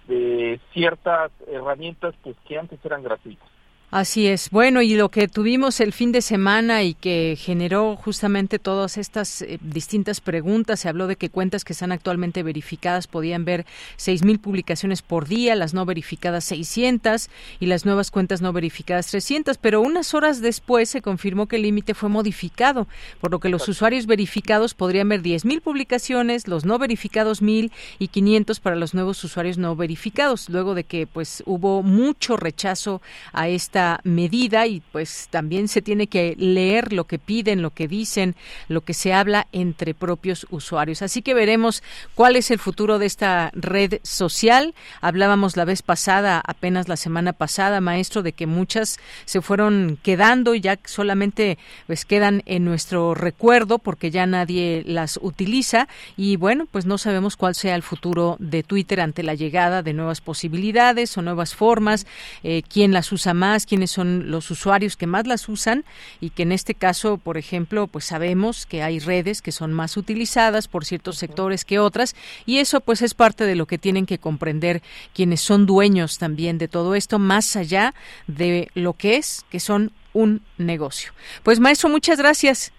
de 0.07 0.59
ciertas 0.73 1.31
herramientas 1.47 2.15
pues 2.23 2.35
que 2.45 2.57
antes 2.57 2.83
eran 2.83 3.03
gratuitas. 3.03 3.47
Así 3.95 4.25
es. 4.25 4.49
Bueno, 4.49 4.81
y 4.81 4.95
lo 4.95 5.09
que 5.09 5.27
tuvimos 5.27 5.79
el 5.79 5.93
fin 5.93 6.11
de 6.11 6.23
semana 6.23 6.81
y 6.81 6.95
que 6.95 7.37
generó 7.39 7.95
justamente 7.95 8.57
todas 8.57 8.97
estas 8.97 9.43
eh, 9.43 9.59
distintas 9.61 10.19
preguntas, 10.19 10.79
se 10.79 10.89
habló 10.89 11.05
de 11.05 11.15
que 11.15 11.29
cuentas 11.29 11.63
que 11.63 11.73
están 11.73 11.91
actualmente 11.91 12.41
verificadas 12.41 13.05
podían 13.05 13.45
ver 13.45 13.67
6.000 13.99 14.39
publicaciones 14.39 15.03
por 15.03 15.27
día, 15.27 15.53
las 15.53 15.75
no 15.75 15.85
verificadas 15.85 16.43
600 16.45 17.29
y 17.59 17.67
las 17.67 17.85
nuevas 17.85 18.09
cuentas 18.09 18.41
no 18.41 18.51
verificadas 18.51 19.05
300, 19.11 19.59
pero 19.59 19.79
unas 19.81 20.15
horas 20.15 20.41
después 20.41 20.89
se 20.89 21.03
confirmó 21.03 21.45
que 21.45 21.57
el 21.57 21.61
límite 21.61 21.93
fue 21.93 22.09
modificado, 22.09 22.87
por 23.21 23.29
lo 23.29 23.39
que 23.39 23.49
los 23.49 23.67
usuarios 23.69 24.07
verificados 24.07 24.73
podrían 24.73 25.07
ver 25.07 25.21
10.000 25.21 25.61
publicaciones, 25.61 26.47
los 26.47 26.65
no 26.65 26.79
verificados 26.79 27.43
1.000 27.43 27.69
y 27.99 28.07
500 28.07 28.59
para 28.59 28.75
los 28.75 28.95
nuevos 28.95 29.23
usuarios 29.23 29.59
no 29.59 29.75
verificados, 29.75 30.49
luego 30.49 30.73
de 30.73 30.83
que 30.83 31.05
pues 31.05 31.43
hubo 31.45 31.83
mucho 31.83 32.37
rechazo 32.37 32.99
a 33.33 33.49
esta 33.49 33.82
medida 34.03 34.67
y 34.67 34.81
pues 34.91 35.27
también 35.29 35.67
se 35.67 35.81
tiene 35.81 36.07
que 36.07 36.35
leer 36.37 36.93
lo 36.93 37.05
que 37.05 37.19
piden, 37.19 37.61
lo 37.61 37.71
que 37.71 37.87
dicen, 37.87 38.35
lo 38.67 38.81
que 38.81 38.93
se 38.93 39.13
habla 39.13 39.47
entre 39.51 39.93
propios 39.93 40.47
usuarios. 40.49 41.01
Así 41.01 41.21
que 41.21 41.33
veremos 41.33 41.83
cuál 42.15 42.35
es 42.35 42.51
el 42.51 42.59
futuro 42.59 42.99
de 42.99 43.05
esta 43.05 43.51
red 43.53 43.99
social. 44.03 44.73
Hablábamos 45.01 45.57
la 45.57 45.65
vez 45.65 45.81
pasada, 45.81 46.41
apenas 46.45 46.87
la 46.87 46.97
semana 46.97 47.33
pasada, 47.33 47.81
maestro, 47.81 48.23
de 48.23 48.33
que 48.33 48.47
muchas 48.47 48.99
se 49.25 49.41
fueron 49.41 49.97
quedando 50.01 50.55
y 50.55 50.61
ya 50.61 50.79
solamente 50.85 51.57
pues 51.87 52.05
quedan 52.05 52.43
en 52.45 52.65
nuestro 52.65 53.13
recuerdo 53.13 53.79
porque 53.79 54.11
ya 54.11 54.25
nadie 54.25 54.83
las 54.85 55.19
utiliza 55.21 55.87
y 56.17 56.35
bueno, 56.35 56.67
pues 56.69 56.85
no 56.85 56.97
sabemos 56.97 57.37
cuál 57.37 57.55
sea 57.55 57.75
el 57.75 57.83
futuro 57.83 58.37
de 58.39 58.63
Twitter 58.63 59.01
ante 59.01 59.23
la 59.23 59.35
llegada 59.35 59.81
de 59.81 59.93
nuevas 59.93 60.21
posibilidades 60.21 61.17
o 61.17 61.21
nuevas 61.21 61.55
formas, 61.55 62.05
eh, 62.43 62.63
quién 62.67 62.93
las 62.93 63.11
usa 63.11 63.33
más, 63.33 63.65
quiénes 63.73 63.89
son 63.89 64.29
los 64.29 64.51
usuarios 64.51 64.95
que 64.95 65.07
más 65.07 65.25
las 65.25 65.49
usan 65.49 65.83
y 66.21 66.29
que 66.29 66.43
en 66.43 66.51
este 66.51 66.75
caso, 66.75 67.17
por 67.17 67.39
ejemplo, 67.39 67.87
pues 67.87 68.05
sabemos 68.05 68.67
que 68.67 68.83
hay 68.83 68.99
redes 68.99 69.41
que 69.41 69.51
son 69.51 69.73
más 69.73 69.97
utilizadas 69.97 70.67
por 70.67 70.85
ciertos 70.85 71.17
sectores 71.17 71.65
que 71.65 71.79
otras 71.79 72.15
y 72.45 72.59
eso 72.59 72.81
pues 72.81 73.01
es 73.01 73.15
parte 73.15 73.47
de 73.47 73.55
lo 73.55 73.65
que 73.65 73.79
tienen 73.79 74.05
que 74.05 74.19
comprender 74.19 74.83
quienes 75.15 75.41
son 75.41 75.65
dueños 75.65 76.19
también 76.19 76.59
de 76.59 76.67
todo 76.67 76.93
esto 76.93 77.17
más 77.17 77.55
allá 77.55 77.95
de 78.27 78.69
lo 78.75 78.93
que 78.93 79.15
es, 79.15 79.43
que 79.49 79.59
son 79.59 79.91
un 80.13 80.43
negocio. 80.59 81.11
Pues 81.41 81.59
maestro, 81.59 81.89
muchas 81.89 82.19
gracias. 82.19 82.71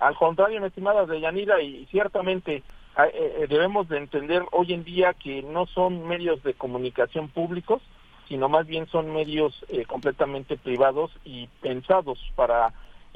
Al 0.00 0.16
contrario, 0.16 0.60
mi 0.60 0.66
estimada 0.66 1.06
Deyanira, 1.06 1.62
y 1.62 1.86
ciertamente 1.86 2.64
ah, 2.96 3.06
eh, 3.06 3.12
eh, 3.14 3.46
debemos 3.48 3.88
de 3.88 3.98
entender 3.98 4.42
hoy 4.50 4.72
en 4.72 4.82
día 4.82 5.14
que 5.14 5.42
no 5.42 5.66
son 5.66 6.08
medios 6.08 6.42
de 6.42 6.54
comunicación 6.54 7.28
públicos, 7.28 7.80
sino 8.30 8.48
más 8.48 8.64
bien 8.68 8.86
son 8.86 9.12
medios 9.12 9.52
eh, 9.68 9.84
completamente 9.84 10.56
privados 10.56 11.10
y 11.24 11.48
pensados 11.60 12.18
para 12.36 12.72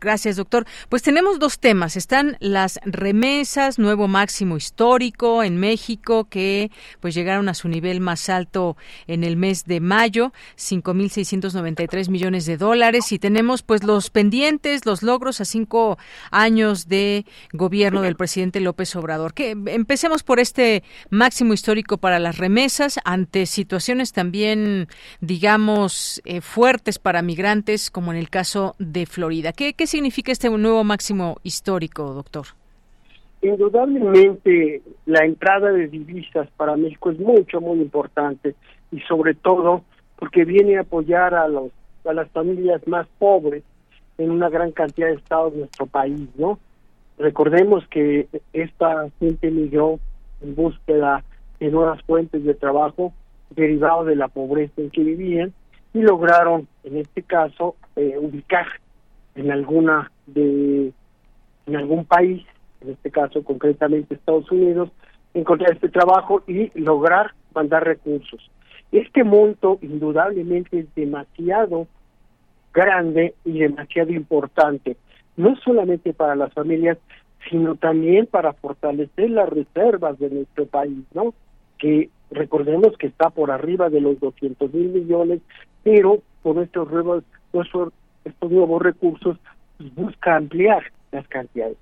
Gracias, 0.01 0.37
doctor. 0.37 0.65
Pues 0.89 1.03
tenemos 1.03 1.41
dos 1.41 1.59
temas. 1.59 1.97
Están 1.97 2.37
las 2.39 2.79
remesas, 2.85 3.81
nuevo 3.81 4.07
máximo 4.07 4.57
histórico 4.57 5.43
en 5.43 5.57
México, 5.57 6.29
que 6.29 6.71
pues 7.01 7.15
llegaron 7.15 7.49
a 7.49 7.55
su 7.55 7.69
nivel 7.69 8.01
más 8.01 8.29
alto 8.29 8.77
en 9.09 9.25
el 9.25 9.37
mes 9.37 9.65
de 9.65 9.81
mayo, 9.81 10.33
5.693 10.57 12.11
millones 12.11 12.47
de 12.47 12.57
dólares. 12.57 13.11
Y 13.11 13.19
tenemos 13.19 13.63
pues 13.63 13.83
los 13.83 14.11
pendientes, 14.11 14.87
los 14.87 15.03
logros 15.03 15.41
a 15.41 15.45
cinco 15.45 15.99
años 16.31 16.87
de 16.87 17.27
gobierno 17.53 18.03
del 18.03 18.15
presidente 18.15 18.61
López 18.61 18.95
Obrador. 18.95 19.35
Que 19.35 19.51
empecemos 19.51 20.23
por 20.23 20.39
este 20.39 20.85
máximo 21.11 21.55
histórico 21.55 21.99
para 21.99 22.21
las 22.21 22.39
remesas 22.39 23.01
ante 23.05 23.47
situaciones 23.47 24.13
también, 24.13 24.87
digamos, 25.21 26.23
eh, 26.25 26.41
fuertes 26.41 27.01
para 27.01 27.21
migrantes, 27.23 27.91
como 27.91 28.13
en 28.13 28.19
el 28.19 28.31
caso 28.31 28.77
de 28.79 29.05
Florida. 29.05 29.53
¿Qué, 29.53 29.75
qué 29.75 29.88
significa 29.89 30.31
este 30.31 30.49
nuevo 30.51 30.85
máximo 30.85 31.39
histórico, 31.43 32.13
doctor? 32.15 32.47
Indudablemente 33.43 34.83
la 35.07 35.25
entrada 35.25 35.71
de 35.73 35.89
divisas 35.89 36.49
para 36.57 36.77
México 36.77 37.11
es 37.11 37.19
mucho, 37.19 37.61
muy 37.61 37.81
importante 37.81 38.55
y 38.93 39.01
sobre 39.01 39.35
todo 39.35 39.83
porque 40.17 40.45
viene 40.45 40.77
a 40.77 40.83
apoyar 40.83 41.35
a, 41.35 41.49
los, 41.49 41.71
las 42.05 42.29
familias 42.31 42.87
más 42.87 43.07
pobres 43.19 43.63
en 44.19 44.31
una 44.31 44.49
gran 44.49 44.73
cantidad 44.73 45.09
de 45.09 45.15
estados 45.15 45.53
de 45.53 45.61
nuestro 45.61 45.87
país, 45.87 46.29
¿no? 46.37 46.59
Recordemos 47.19 47.87
que 47.89 48.29
esta 48.53 49.09
gente 49.19 49.51
migró 49.51 49.99
en 50.41 50.55
búsqueda 50.55 51.25
de 51.61 51.71
nuevas 51.71 52.03
fuentes 52.03 52.45
de 52.45 52.55
trabajo 52.55 53.13
derivado 53.51 54.05
de 54.05 54.17
la 54.17 54.29
pobreza 54.29 54.81
en 54.81 54.91
que 54.91 55.03
vivían 55.03 55.53
y 55.95 56.01
lograron, 56.01 56.69
en 56.85 56.99
este 56.99 57.23
caso, 57.23 57.77
eh, 57.97 58.17
ubicar 58.21 58.67
en 59.39 59.53
alguna 59.53 60.11
de 60.27 60.93
en 61.67 61.77
algún 61.77 62.05
país, 62.05 62.45
en 62.81 62.91
este 62.91 63.11
caso 63.11 63.45
concretamente 63.45 64.15
Estados 64.15 64.51
Unidos, 64.51 64.91
encontrar 65.35 65.73
este 65.73 65.89
trabajo 65.89 66.43
y 66.47 66.71
lograr 66.79 67.33
mandar 67.55 67.85
recursos. 67.85 68.51
Este 68.91 69.23
monto 69.23 69.79
indudablemente 69.83 70.81
es 70.81 70.95
demasiado 70.95 71.87
grande 72.73 73.35
y 73.45 73.59
demasiado 73.59 74.13
importante, 74.13 74.97
no 75.37 75.57
solamente 75.57 76.15
para 76.15 76.35
las 76.35 76.53
familias, 76.53 76.99
sino 77.51 77.77
también 77.77 78.27
para 78.27 78.55
fortalecer 78.55 79.31
las 79.31 79.49
reservas 79.49 80.19
de 80.19 80.31
nuestro 80.31 80.67
país, 80.67 81.05
¿no? 81.13 81.35
Que 81.79 82.09
recordemos 82.31 82.97
que 82.99 83.07
está 83.07 83.31
por 83.31 83.51
arriba 83.51 83.91
de 83.91 84.01
los 84.01 84.19
200 84.21 84.73
mil 84.73 84.89
millones, 84.89 85.41
pero 85.83 86.23
por 86.43 86.57
nuevos, 86.57 87.25
nuestros 87.53 87.93
estos 88.29 88.51
nuevos 88.51 88.83
recursos 88.83 89.37
pues, 89.77 89.95
busca 89.95 90.37
ampliar 90.37 90.85
las 91.13 91.27
cantidades. 91.29 91.77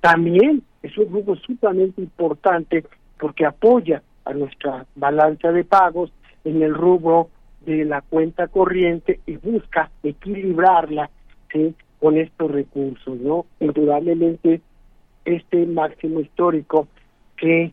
También 0.00 0.62
es 0.82 0.96
un 0.96 1.10
grupo 1.10 1.36
sumamente 1.36 2.00
importante 2.00 2.84
porque 3.18 3.44
apoya 3.44 4.02
a 4.24 4.32
nuestra 4.32 4.86
balanza 4.94 5.52
de 5.52 5.64
pagos 5.64 6.12
en 6.44 6.62
el 6.62 6.74
rubro 6.74 7.28
de 7.66 7.84
la 7.84 8.00
cuenta 8.00 8.48
corriente 8.48 9.20
y 9.26 9.36
busca 9.36 9.90
equilibrarla 10.02 11.10
con 11.98 12.16
estos 12.16 12.50
recursos, 12.50 13.18
¿no? 13.18 13.44
Indudablemente 13.58 14.60
este 15.24 15.66
máximo 15.66 16.20
histórico 16.20 16.88
que 17.36 17.72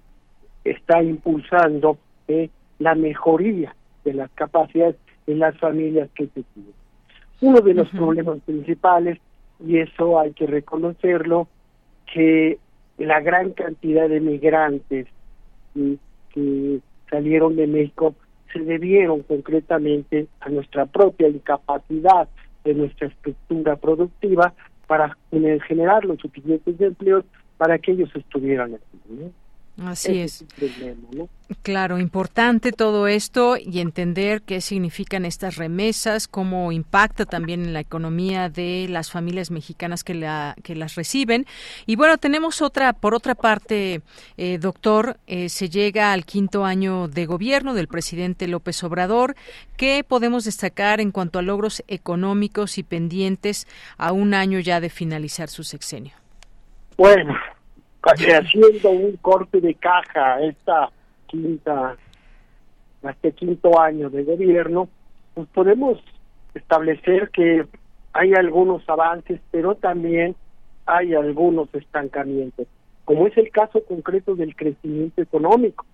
está 0.63 1.01
impulsando 1.01 1.97
la 2.79 2.95
mejoría 2.95 3.75
de 4.03 4.13
las 4.13 4.29
capacidades 4.31 4.97
en 5.27 5.39
las 5.39 5.57
familias 5.57 6.09
que 6.13 6.25
se 6.27 6.43
tienen. 6.43 6.73
Uno 7.41 7.61
de 7.61 7.73
los 7.73 7.89
problemas 7.89 8.39
principales, 8.45 9.19
y 9.59 9.77
eso 9.77 10.19
hay 10.19 10.33
que 10.33 10.47
reconocerlo, 10.47 11.47
que 12.11 12.57
la 12.97 13.19
gran 13.21 13.51
cantidad 13.51 14.09
de 14.09 14.19
migrantes 14.19 15.07
que 16.33 16.79
salieron 17.09 17.55
de 17.55 17.67
México 17.67 18.15
se 18.51 18.59
debieron 18.59 19.23
concretamente 19.23 20.27
a 20.39 20.49
nuestra 20.49 20.85
propia 20.85 21.27
incapacidad 21.27 22.27
de 22.63 22.73
nuestra 22.73 23.07
estructura 23.07 23.75
productiva 23.75 24.53
para 24.87 25.15
generar 25.67 26.05
los 26.05 26.19
suficientes 26.19 26.79
empleos 26.79 27.25
para 27.57 27.77
que 27.77 27.91
ellos 27.91 28.09
estuvieran 28.15 28.75
aquí. 28.75 29.31
Así 29.85 30.19
es. 30.19 30.43
Claro, 31.61 31.99
importante 31.99 32.71
todo 32.71 33.07
esto 33.07 33.57
y 33.57 33.79
entender 33.79 34.41
qué 34.41 34.59
significan 34.59 35.23
estas 35.23 35.55
remesas, 35.55 36.27
cómo 36.27 36.71
impacta 36.71 37.25
también 37.25 37.63
en 37.63 37.73
la 37.73 37.79
economía 37.79 38.49
de 38.49 38.87
las 38.89 39.11
familias 39.11 39.51
mexicanas 39.51 40.03
que, 40.03 40.15
la, 40.15 40.55
que 40.63 40.75
las 40.75 40.95
reciben. 40.95 41.45
Y 41.85 41.95
bueno, 41.95 42.17
tenemos 42.17 42.61
otra, 42.61 42.91
por 42.91 43.13
otra 43.13 43.35
parte, 43.35 44.01
eh, 44.37 44.57
doctor, 44.57 45.19
eh, 45.27 45.47
se 45.47 45.69
llega 45.69 46.11
al 46.11 46.25
quinto 46.25 46.65
año 46.65 47.07
de 47.07 47.25
gobierno 47.27 47.75
del 47.75 47.87
presidente 47.87 48.47
López 48.47 48.83
Obrador. 48.83 49.35
¿Qué 49.77 50.03
podemos 50.03 50.43
destacar 50.43 50.99
en 50.99 51.11
cuanto 51.11 51.37
a 51.37 51.43
logros 51.43 51.83
económicos 51.87 52.79
y 52.79 52.83
pendientes 52.83 53.67
a 53.97 54.11
un 54.11 54.33
año 54.33 54.59
ya 54.59 54.81
de 54.81 54.89
finalizar 54.89 55.49
su 55.49 55.63
sexenio? 55.63 56.13
Bueno, 56.97 57.35
haciendo 58.07 58.91
un 58.91 59.17
corte 59.17 59.61
de 59.61 59.75
caja 59.75 60.41
esta 60.41 60.89
quinta, 61.27 61.95
este 63.03 63.31
quinto 63.33 63.79
año 63.79 64.09
de 64.09 64.23
gobierno, 64.23 64.89
pues 65.33 65.47
podemos 65.49 65.99
establecer 66.53 67.29
que 67.29 67.65
hay 68.13 68.33
algunos 68.33 68.87
avances, 68.89 69.39
pero 69.51 69.75
también 69.75 70.35
hay 70.85 71.13
algunos 71.13 71.67
estancamientos, 71.73 72.67
como 73.05 73.27
es 73.27 73.37
el 73.37 73.51
caso 73.51 73.83
concreto 73.83 74.35
del 74.35 74.55
crecimiento 74.55 75.21
económico, 75.21 75.85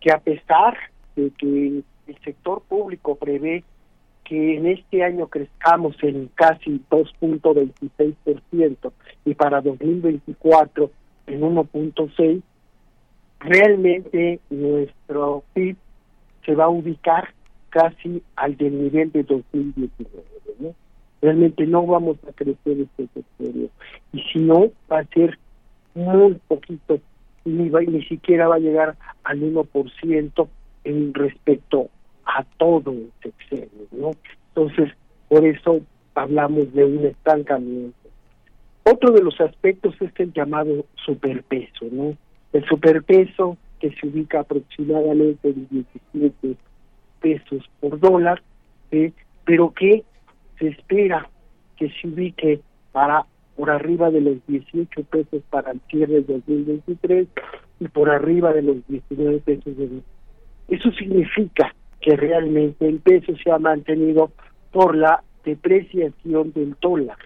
que 0.00 0.12
a 0.12 0.18
pesar 0.18 0.76
de 1.16 1.30
que 1.30 1.82
el 2.06 2.18
sector 2.24 2.62
público 2.62 3.16
prevé 3.16 3.64
que 4.24 4.56
en 4.56 4.66
este 4.66 5.04
año 5.04 5.26
crezcamos 5.26 5.96
en 6.02 6.30
casi 6.34 6.80
2.26% 6.90 8.92
y 9.24 9.34
para 9.34 9.60
2024 9.60 10.90
en 11.32 11.40
1.6, 11.40 12.42
realmente 13.40 14.40
nuestro 14.50 15.42
PIB 15.54 15.76
se 16.44 16.54
va 16.54 16.64
a 16.64 16.68
ubicar 16.68 17.28
casi 17.70 18.22
al 18.36 18.56
del 18.56 18.82
nivel 18.82 19.10
de 19.12 19.22
2019. 19.22 20.24
¿no? 20.58 20.74
Realmente 21.22 21.66
no 21.66 21.86
vamos 21.86 22.18
a 22.28 22.32
crecer 22.32 22.80
este 22.80 23.08
sector. 23.14 23.70
Y 24.12 24.20
si 24.32 24.38
no, 24.40 24.70
va 24.90 25.00
a 25.00 25.04
ser 25.06 25.38
muy 25.94 26.34
poquito, 26.48 26.98
ni, 27.44 27.70
ni 27.70 28.04
siquiera 28.04 28.48
va 28.48 28.56
a 28.56 28.60
llegar 28.60 28.96
al 29.24 29.40
1% 29.40 30.48
en 30.84 31.14
respecto 31.14 31.88
a 32.26 32.44
todo 32.58 32.90
el 32.90 33.10
sexenio. 33.22 33.86
¿no? 33.92 34.10
Entonces, 34.48 34.92
por 35.28 35.46
eso 35.46 35.80
hablamos 36.14 36.72
de 36.74 36.84
un 36.84 37.06
estancamiento. 37.06 38.01
Otro 38.84 39.12
de 39.12 39.22
los 39.22 39.40
aspectos 39.40 39.94
es 40.00 40.10
el 40.18 40.32
llamado 40.32 40.86
superpeso, 41.04 41.86
¿no? 41.90 42.16
El 42.52 42.64
superpeso 42.66 43.56
que 43.78 43.90
se 43.92 44.06
ubica 44.06 44.40
aproximadamente 44.40 45.48
en 45.48 45.68
17 45.68 46.56
pesos 47.20 47.70
por 47.80 47.98
dólar, 48.00 48.42
pero 49.44 49.72
que 49.72 50.04
se 50.58 50.68
espera 50.68 51.28
que 51.76 51.90
se 51.90 52.08
ubique 52.08 52.60
para 52.92 53.26
por 53.56 53.70
arriba 53.70 54.10
de 54.10 54.20
los 54.20 54.46
18 54.46 55.04
pesos 55.04 55.42
para 55.50 55.72
el 55.72 55.80
cierre 55.88 56.22
del 56.22 56.26
2023 56.26 57.28
y 57.80 57.88
por 57.88 58.10
arriba 58.10 58.52
de 58.52 58.62
los 58.62 58.76
19 58.88 59.38
pesos 59.40 59.76
de 59.76 60.00
Eso 60.68 60.90
significa 60.92 61.74
que 62.00 62.16
realmente 62.16 62.88
el 62.88 62.98
peso 63.00 63.32
se 63.42 63.50
ha 63.50 63.58
mantenido 63.58 64.32
por 64.72 64.96
la 64.96 65.22
depreciación 65.44 66.52
del 66.52 66.76
dólar. 66.80 67.18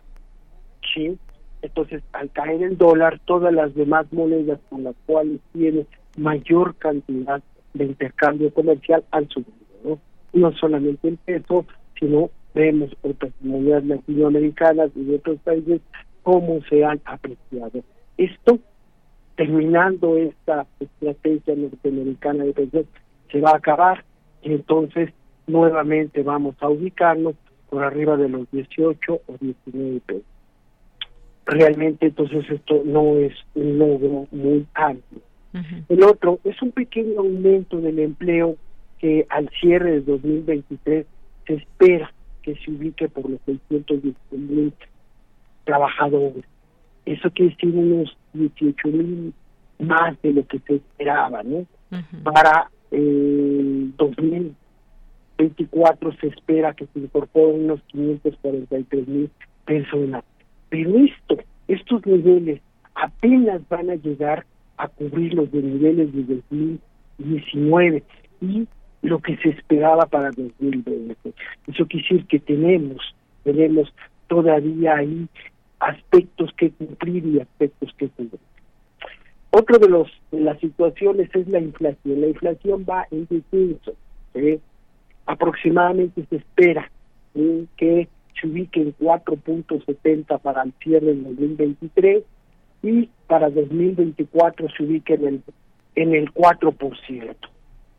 ¿sí? 0.95 1.19
Entonces, 1.67 2.03
al 2.12 2.31
caer 2.31 2.62
el 2.62 2.79
dólar, 2.79 3.21
todas 3.25 3.53
las 3.53 3.75
demás 3.75 4.07
monedas 4.12 4.59
con 4.69 4.85
las 4.85 4.95
cuales 5.07 5.41
tiene 5.53 5.87
mayor 6.17 6.75
cantidad 6.77 7.43
de 7.75 7.85
intercambio 7.85 8.53
comercial 8.53 9.05
han 9.11 9.29
subido. 9.29 9.99
No, 10.33 10.53
solamente 10.53 11.09
el 11.09 11.17
peso, 11.19 11.67
sino 11.99 12.31
vemos 12.55 12.91
otras 13.03 13.33
monedas 13.41 13.85
latinoamericanas 13.85 14.91
y 14.95 15.05
de 15.05 15.17
otros 15.17 15.39
países 15.41 15.81
cómo 16.23 16.61
se 16.69 16.85
han 16.85 17.01
apreciado. 17.05 17.83
Esto 18.17 18.59
terminando 19.37 20.17
esta 20.17 20.67
estrategia 20.81 21.55
norteamericana 21.55 22.45
de 22.45 22.53
pensión, 22.53 22.87
se 23.31 23.41
va 23.41 23.51
a 23.51 23.57
acabar 23.57 24.05
y 24.43 24.53
entonces 24.53 25.11
nuevamente 25.47 26.23
vamos 26.23 26.57
a 26.61 26.69
ubicarnos 26.69 27.35
por 27.69 27.85
arriba 27.85 28.17
de 28.17 28.29
los 28.29 28.51
18 28.51 29.21
o 29.27 29.37
19 29.39 30.01
pesos. 30.07 30.36
Realmente 31.47 32.07
entonces 32.07 32.45
esto 32.51 32.83
no 32.85 33.19
es 33.19 33.33
un 33.55 33.79
logro 33.79 34.27
muy 34.33 34.67
amplio. 34.75 35.23
El 35.89 36.03
otro 36.03 36.39
es 36.45 36.61
un 36.61 36.73
pequeño 36.73 37.21
aumento 37.21 37.81
del 37.81 37.99
empleo 37.99 38.57
que 38.99 39.25
al 39.31 39.49
cierre 39.61 39.93
de 39.93 40.01
2023 40.03 41.07
se 41.47 41.55
espera 41.55 42.13
que 42.43 42.57
se 42.57 42.71
ubique 42.71 43.09
por 43.09 43.31
los 43.31 43.41
610 43.47 44.15
mil 44.33 44.75
trabajadores. 45.65 46.45
Eso 47.07 47.31
quiere 47.31 47.53
decir 47.53 47.75
unos 47.75 48.15
18 48.35 48.89
mil 48.89 49.33
más 49.79 50.21
de 50.23 50.33
lo 50.33 50.47
que 50.47 50.59
se 50.61 50.77
esperaba, 50.77 51.43
¿no? 51.43 51.67
Para 52.23 52.71
el 52.91 53.93
2024 53.97 56.13
se 56.21 56.29
espera 56.29 56.75
que 56.75 56.87
se 56.87 56.99
incorporen 56.99 57.65
unos 57.65 57.81
543 57.93 59.09
mil 59.09 59.31
personas. 59.65 60.25
Pero 60.77 60.99
esto, 60.99 61.39
estos 61.68 62.05
niveles 62.05 62.61
apenas 62.95 63.66
van 63.70 63.89
a 63.89 63.95
llegar 63.95 64.45
a 64.77 64.89
cubrir 64.89 65.33
los 65.33 65.51
de 65.51 65.62
niveles 65.62 66.12
de 66.12 66.43
2019 66.51 68.03
y 68.43 68.68
lo 69.01 69.18
que 69.20 69.39
se 69.39 69.49
esperaba 69.51 70.05
para 70.05 70.33
2020. 70.33 71.16
Eso 71.66 71.87
quiere 71.87 72.07
decir 72.07 72.27
que 72.27 72.41
tenemos, 72.41 73.14
tenemos 73.43 73.91
todavía 74.29 74.97
ahí 74.97 75.27
aspectos 75.81 76.53
que 76.59 76.70
cumplir 76.72 77.24
y 77.24 77.41
aspectos 77.41 77.95
que 77.97 78.11
cubrir. 78.11 78.41
Otro 79.53 79.79
de 79.79 79.89
los 79.89 80.11
de 80.31 80.41
las 80.41 80.61
situaciones 80.61 81.31
es 81.35 81.49
la 81.49 81.61
inflación. 81.61 82.20
La 82.20 82.27
inflación 82.27 82.85
va 82.87 83.07
en 83.11 83.27
descenso. 83.31 83.95
Aproximadamente 85.24 86.27
se 86.29 86.37
espera 86.37 86.91
que 87.79 88.09
se 88.41 88.47
ubique 88.47 88.80
en 88.80 88.97
4.70 88.97 90.41
para 90.41 90.62
el 90.62 90.72
cierre 90.82 91.07
del 91.07 91.24
2023 91.24 92.24
y 92.82 93.09
para 93.26 93.51
2024 93.51 94.68
se 94.76 94.82
ubique 94.82 95.14
en 95.14 95.26
el, 95.26 95.43
en 95.95 96.14
el 96.14 96.32
4%. 96.32 97.37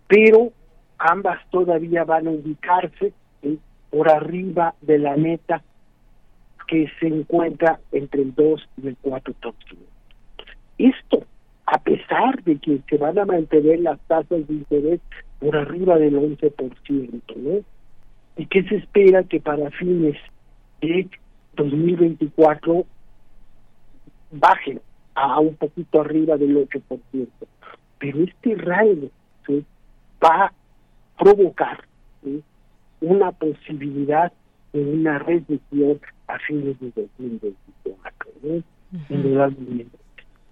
Pero 0.08 0.52
ambas 0.98 1.40
todavía 1.50 2.04
van 2.04 2.28
a 2.28 2.32
ubicarse 2.32 3.14
por 3.90 4.10
arriba 4.10 4.76
de 4.82 5.00
la 5.00 5.16
meta 5.16 5.64
que 6.68 6.88
se 7.00 7.08
encuentra 7.08 7.80
entre 7.92 8.22
el 8.22 8.36
2 8.36 8.70
y 8.84 8.88
el 8.88 8.98
4%. 9.02 9.54
Esto, 10.78 11.24
a 11.66 11.80
pesar 11.80 12.44
de 12.44 12.58
que 12.58 12.82
se 12.90 12.98
van 12.98 13.18
a 13.18 13.26
mantener 13.26 13.80
las 13.80 14.00
tasas 14.02 14.48
de 14.48 14.54
interés 14.54 15.00
por 15.40 15.56
arriba 15.56 15.98
del 15.98 16.16
11%, 16.16 17.36
¿no? 17.36 17.64
Y 18.38 18.46
que 18.46 18.64
se 18.64 18.76
espera 18.76 19.24
que 19.24 19.40
para 19.40 19.72
fines 19.72 20.16
de 20.82 21.10
2024 21.56 22.86
bajen 24.32 24.82
a 25.16 25.40
un 25.40 25.56
poquito 25.56 26.02
arriba 26.02 26.38
del 26.38 26.68
8%. 26.68 27.28
Pero 28.00 28.24
este 28.24 28.56
rango 28.56 29.10
va 30.24 30.46
a 30.46 30.54
provocar 31.18 31.84
una 33.02 33.32
posibilidad 33.32 34.32
de 34.74 34.82
una 34.82 35.20
recesión 35.20 36.00
a 36.28 36.38
fines 36.40 36.80
de 36.80 36.92
2024. 36.96 38.28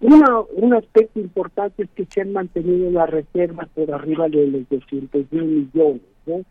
Una, 0.01 0.39
un 0.55 0.73
aspecto 0.73 1.19
importante 1.19 1.83
es 1.83 1.89
que 1.91 2.05
se 2.05 2.21
han 2.21 2.33
mantenido 2.33 2.91
las 2.91 3.09
reservas 3.09 3.67
por 3.69 3.91
arriba 3.91 4.27
de 4.29 4.47
los 4.47 4.69
200 4.69 5.31
mil 5.31 5.43
millones. 5.45 6.01
¿No? 6.25 6.43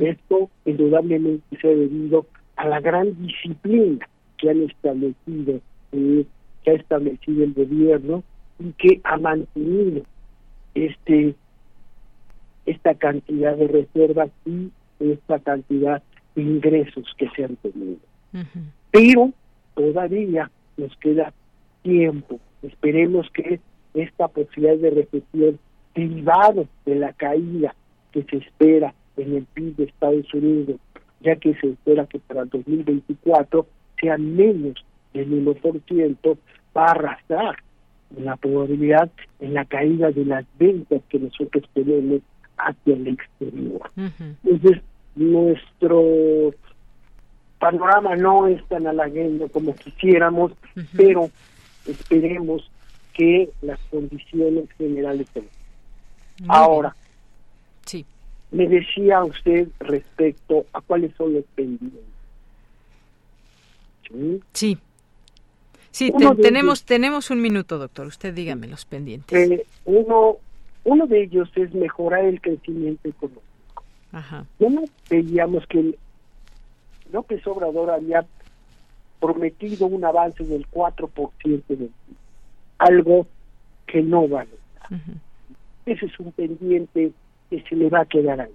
Esto 0.00 0.50
indudablemente 0.64 1.56
se 1.60 1.68
ha 1.68 1.70
debido 1.70 2.26
a 2.56 2.68
la 2.68 2.80
gran 2.80 3.20
disciplina 3.22 4.08
que 4.36 4.50
han 4.50 4.62
establecido 4.62 5.60
eh, 5.92 6.24
que 6.64 6.70
ha 6.70 6.74
establecido 6.74 7.44
el 7.44 7.54
gobierno 7.54 8.22
y 8.58 8.72
que 8.72 9.00
ha 9.04 9.16
mantenido 9.16 10.02
este 10.74 11.34
esta 12.66 12.94
cantidad 12.94 13.56
de 13.56 13.68
reservas 13.68 14.30
y 14.44 14.70
esta 15.00 15.38
cantidad 15.38 16.02
de 16.34 16.42
ingresos 16.42 17.04
que 17.16 17.28
se 17.30 17.44
han 17.44 17.56
tenido. 17.56 17.98
Pero 18.90 19.32
todavía 19.74 20.50
nos 20.76 20.94
queda 20.98 21.32
tiempo. 21.82 22.38
Esperemos 22.62 23.28
que 23.30 23.60
esta 23.94 24.28
posibilidad 24.28 24.76
de 24.76 24.90
recesión 24.90 25.58
derivado 25.94 26.68
de 26.84 26.94
la 26.94 27.12
caída 27.14 27.74
que 28.12 28.22
se 28.24 28.36
espera 28.36 28.94
en 29.16 29.36
el 29.36 29.44
PIB 29.44 29.76
de 29.76 29.84
Estados 29.84 30.32
Unidos, 30.34 30.76
ya 31.20 31.36
que 31.36 31.54
se 31.54 31.68
espera 31.68 32.06
que 32.06 32.18
para 32.18 32.42
el 32.42 32.48
2024 32.48 33.66
sean 34.00 34.36
menos 34.36 34.84
del 35.12 35.44
1%, 35.44 36.38
va 36.76 36.86
a 36.86 36.90
arrastrar 36.90 37.56
la 38.16 38.36
probabilidad 38.36 39.10
en 39.40 39.54
la 39.54 39.64
caída 39.64 40.10
de 40.10 40.24
las 40.24 40.44
ventas 40.58 41.02
que 41.08 41.18
nosotros 41.18 41.64
tenemos 41.74 42.20
hacia 42.56 42.94
el 42.94 43.08
exterior. 43.08 43.90
Entonces, 44.44 44.82
nuestro 45.14 46.52
panorama 47.58 48.16
no 48.16 48.46
es 48.46 48.64
tan 48.68 48.86
halagüeño 48.86 49.48
como 49.48 49.74
quisiéramos, 49.74 50.52
pero 50.96 51.30
esperemos 51.86 52.70
que 53.12 53.50
las 53.62 53.78
condiciones 53.90 54.70
generales 54.78 55.28
sean. 55.32 55.46
Ahora, 56.48 56.96
sí. 57.84 58.04
Me 58.50 58.68
decía 58.68 59.22
usted 59.24 59.68
respecto 59.80 60.66
a 60.72 60.80
cuáles 60.80 61.14
son 61.16 61.34
los 61.34 61.44
pendientes. 61.54 62.00
Sí. 64.52 64.78
Sí, 65.92 66.12
tenemos, 66.40 66.84
tenemos 66.84 67.30
un 67.30 67.42
minuto, 67.42 67.78
doctor. 67.78 68.06
Usted 68.06 68.32
dígame 68.32 68.68
los 68.68 68.84
pendientes. 68.84 69.50
Eh, 69.50 69.66
uno, 69.84 70.36
uno 70.84 71.06
de 71.06 71.24
ellos 71.24 71.50
es 71.56 71.74
mejorar 71.74 72.24
el 72.24 72.40
crecimiento 72.40 73.08
económico. 73.08 73.42
Ajá. 74.12 74.44
veíamos 75.08 75.66
que 75.66 75.96
López 77.12 77.44
Obrador 77.46 77.90
había 77.90 78.24
prometido 79.20 79.86
un 79.86 80.04
avance 80.04 80.44
del 80.44 80.66
4% 80.70 81.62
del 81.68 81.90
algo 82.78 83.26
que 83.86 84.02
no 84.02 84.28
va 84.28 84.42
a 84.42 84.46
Ese 85.86 86.06
es 86.06 86.18
un 86.18 86.32
pendiente 86.32 87.12
que 87.50 87.62
se 87.68 87.76
le 87.76 87.90
va 87.90 88.00
a 88.00 88.06
quedar 88.06 88.40
ahí. 88.40 88.52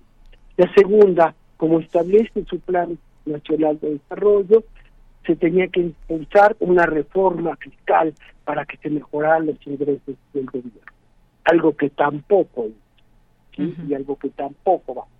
La 0.58 0.72
segunda, 0.74 1.36
como 1.58 1.80
establece 1.80 2.46
su 2.46 2.60
Plan 2.60 2.98
Nacional 3.26 3.80
de 3.80 3.92
Desarrollo, 3.92 4.64
se 5.26 5.36
tenía 5.36 5.68
que 5.68 5.82
impulsar 5.82 6.56
una 6.60 6.86
reforma 6.86 7.56
fiscal 7.58 8.14
para 8.44 8.66
que 8.66 8.78
se 8.78 8.90
mejoraran 8.90 9.48
los 9.48 9.68
ingresos 9.68 10.16
del 10.34 10.46
gobierno. 10.46 10.82
Algo 11.44 11.76
que 11.76 11.90
tampoco 11.90 12.70
y 13.58 13.94
algo 13.94 14.18
que 14.18 14.30
tampoco 14.30 14.96
va 14.96 15.04
a 15.04 15.16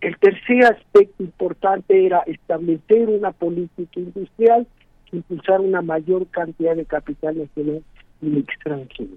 el 0.00 0.16
tercer 0.18 0.64
aspecto 0.64 1.22
importante 1.22 2.06
era 2.06 2.20
establecer 2.26 3.08
una 3.08 3.32
política 3.32 3.98
industrial 3.98 4.66
que 5.06 5.16
impulsar 5.16 5.60
una 5.60 5.82
mayor 5.82 6.26
cantidad 6.28 6.76
de 6.76 6.84
capital 6.84 7.38
nacional 7.38 7.82
y 8.20 8.38
extranjero. 8.38 9.16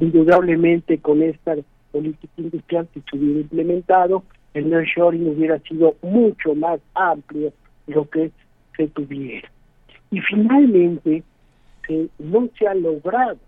Indudablemente 0.00 0.98
con 0.98 1.22
esta 1.22 1.56
política 1.90 2.32
industrial 2.36 2.88
que 2.92 3.00
se 3.00 3.16
hubiera 3.16 3.40
implementado, 3.40 4.22
el 4.54 4.70
nearshoring 4.70 5.28
hubiera 5.28 5.58
sido 5.60 5.94
mucho 6.02 6.54
más 6.54 6.80
amplio 6.94 7.52
de 7.86 7.94
lo 7.94 8.08
que 8.08 8.30
se 8.76 8.88
tuviera. 8.88 9.50
Y 10.10 10.20
finalmente, 10.20 11.22
no 12.18 12.48
se 12.58 12.66
ha 12.66 12.74
logrado 12.74 13.38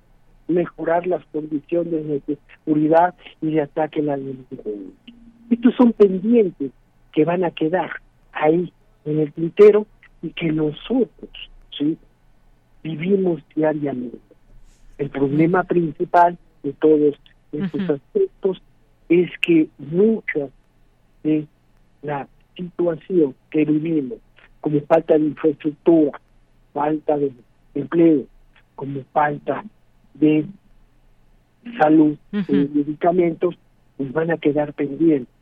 mejorar 0.49 1.07
las 1.07 1.25
condiciones 1.27 2.27
de 2.27 2.39
seguridad 2.65 3.15
y 3.41 3.53
de 3.53 3.63
ataque 3.63 4.01
a 4.01 4.05
la 4.05 4.17
delincuencia. 4.17 5.15
Estos 5.51 5.75
son 5.77 5.93
pendientes 5.93 6.71
que 7.13 7.25
van 7.25 7.45
a 7.45 7.51
quedar 7.51 7.91
ahí 8.33 8.73
en 9.05 9.21
el 9.21 9.33
tintero 9.33 9.87
y 10.23 10.31
que 10.31 10.53
nosotros 10.53 11.31
sí 11.77 11.97
vivimos 12.83 13.43
diariamente. 13.55 14.19
El 14.99 15.11
problema 15.11 15.65
principal 15.65 16.37
de 16.63 16.73
todos 16.75 17.15
estos 17.53 17.81
aspectos 17.81 18.01
es 18.01 18.10
que 19.51 19.69
mucha 19.79 20.49
de 21.25 21.45
la 22.03 22.29
situación 22.55 23.35
que 23.51 23.65
vivimos, 23.65 24.19
como 24.61 24.81
falta 24.83 25.19
de 25.19 25.25
infraestructura, 25.25 26.21
falta 26.73 27.19
de 27.19 27.33
empleo, 27.75 28.27
como 28.77 29.03
falta 29.13 29.65
de 30.15 30.47
salud, 31.81 32.17
de 32.31 32.69
medicamentos, 32.73 33.57
pues 33.97 34.13
van 34.13 34.31
a 34.31 34.39
quedar 34.39 34.73
pendientes 34.73 35.35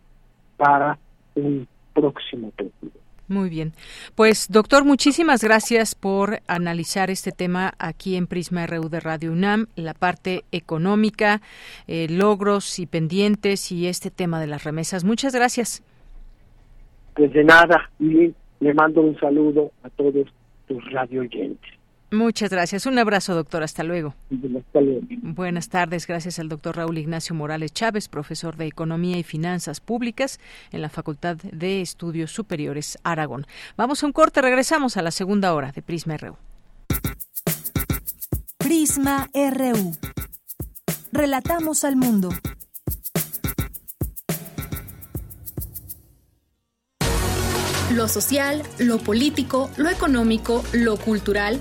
para 0.57 0.99
un 1.35 1.69
próximo 1.93 2.51
presidente. 2.53 3.08
Muy 3.29 3.51
bien. 3.51 3.75
Pues, 4.15 4.49
doctor, 4.51 4.85
muchísimas 4.85 5.45
gracias 5.45 5.95
por 5.95 6.41
analizar 6.47 7.11
este 7.11 7.31
tema 7.31 7.75
aquí 7.79 8.17
en 8.17 8.27
Prisma 8.27 8.67
RU 8.67 8.89
de 8.89 9.01
Radio 9.01 9.33
UNAM, 9.33 9.67
la 9.77 9.93
parte 9.93 10.45
económica, 10.51 11.43
eh, 11.87 12.07
logros 12.09 12.79
y 12.79 12.87
pendientes 12.87 13.71
y 13.71 13.87
este 13.87 14.11
tema 14.11 14.41
de 14.41 14.47
las 14.47 14.65
remesas. 14.65 15.05
Muchas 15.05 15.35
gracias. 15.35 15.83
Pues 17.15 17.31
de 17.33 17.45
nada, 17.45 17.91
y 18.01 18.33
le 18.61 18.75
mando 18.75 19.03
un 19.03 19.19
saludo 19.21 19.73
a 19.83 19.91
todos 19.91 20.27
tus 20.67 20.91
radio 20.91 21.21
oyentes. 21.21 21.78
Muchas 22.11 22.51
gracias. 22.51 22.87
Un 22.87 22.99
abrazo, 22.99 23.35
doctor. 23.35 23.63
Hasta 23.63 23.83
luego. 23.83 24.15
Buenas 24.31 25.69
tardes. 25.69 26.07
Gracias 26.07 26.39
al 26.39 26.49
doctor 26.49 26.77
Raúl 26.77 26.97
Ignacio 26.97 27.35
Morales 27.35 27.73
Chávez, 27.73 28.09
profesor 28.09 28.57
de 28.57 28.67
Economía 28.67 29.19
y 29.19 29.23
Finanzas 29.23 29.81
Públicas 29.81 30.41
en 30.73 30.81
la 30.81 30.89
Facultad 30.89 31.37
de 31.37 31.83
Estudios 31.83 32.33
Superiores 32.33 32.99
Aragón. 33.03 33.47
Vamos 33.77 34.03
a 34.03 34.07
un 34.07 34.13
corte. 34.13 34.41
Regresamos 34.41 34.97
a 34.97 35.03
la 35.03 35.11
segunda 35.11 35.53
hora 35.53 35.71
de 35.73 35.83
Prisma 35.83 36.17
RU. 36.17 36.37
Prisma 38.57 39.29
RU. 39.35 39.93
Relatamos 41.13 41.85
al 41.85 41.97
mundo. 41.97 42.31
Lo 47.95 48.07
social, 48.07 48.63
lo 48.79 48.99
político, 48.99 49.71
lo 49.77 49.89
económico, 49.89 50.63
lo 50.73 50.97
cultural 50.97 51.61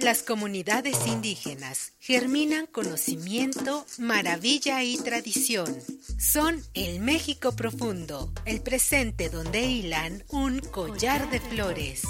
Las 0.00 0.22
comunidades 0.22 1.06
indígenas 1.08 1.92
germinan 1.98 2.66
conocimiento, 2.66 3.84
maravilla 3.98 4.84
y 4.84 4.96
tradición. 4.96 5.76
Son 6.18 6.62
el 6.74 7.00
México 7.00 7.56
profundo, 7.56 8.32
el 8.44 8.60
presente 8.60 9.28
donde 9.28 9.62
hilan 9.66 10.22
un 10.30 10.60
collar 10.60 11.28
de 11.30 11.40
flores. 11.40 12.02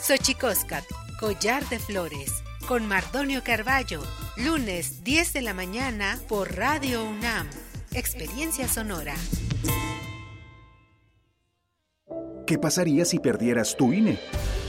Xochicóscat, 0.00 0.84
collar 1.20 1.68
de 1.68 1.78
flores, 1.78 2.32
con 2.66 2.86
Mardonio 2.88 3.42
Carballo, 3.44 4.02
lunes 4.38 5.04
10 5.04 5.34
de 5.34 5.42
la 5.42 5.52
mañana 5.52 6.18
por 6.28 6.56
Radio 6.56 7.04
UNAM. 7.04 7.48
Experiencia 7.92 8.68
sonora. 8.68 9.14
¿Qué 12.46 12.58
pasaría 12.58 13.04
si 13.04 13.18
perdieras 13.18 13.76
tu 13.76 13.92
INE? 13.92 14.18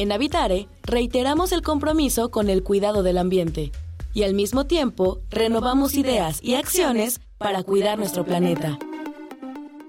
En 0.00 0.12
Habitare, 0.12 0.66
reiteramos 0.82 1.52
el 1.52 1.60
compromiso 1.60 2.30
con 2.30 2.48
el 2.48 2.62
cuidado 2.62 3.02
del 3.02 3.18
ambiente 3.18 3.70
y 4.14 4.22
al 4.22 4.32
mismo 4.32 4.64
tiempo 4.64 5.20
renovamos 5.28 5.94
ideas 5.94 6.42
y 6.42 6.54
acciones 6.54 7.20
para 7.36 7.62
cuidar 7.64 7.98
nuestro 7.98 8.24
planeta. 8.24 8.78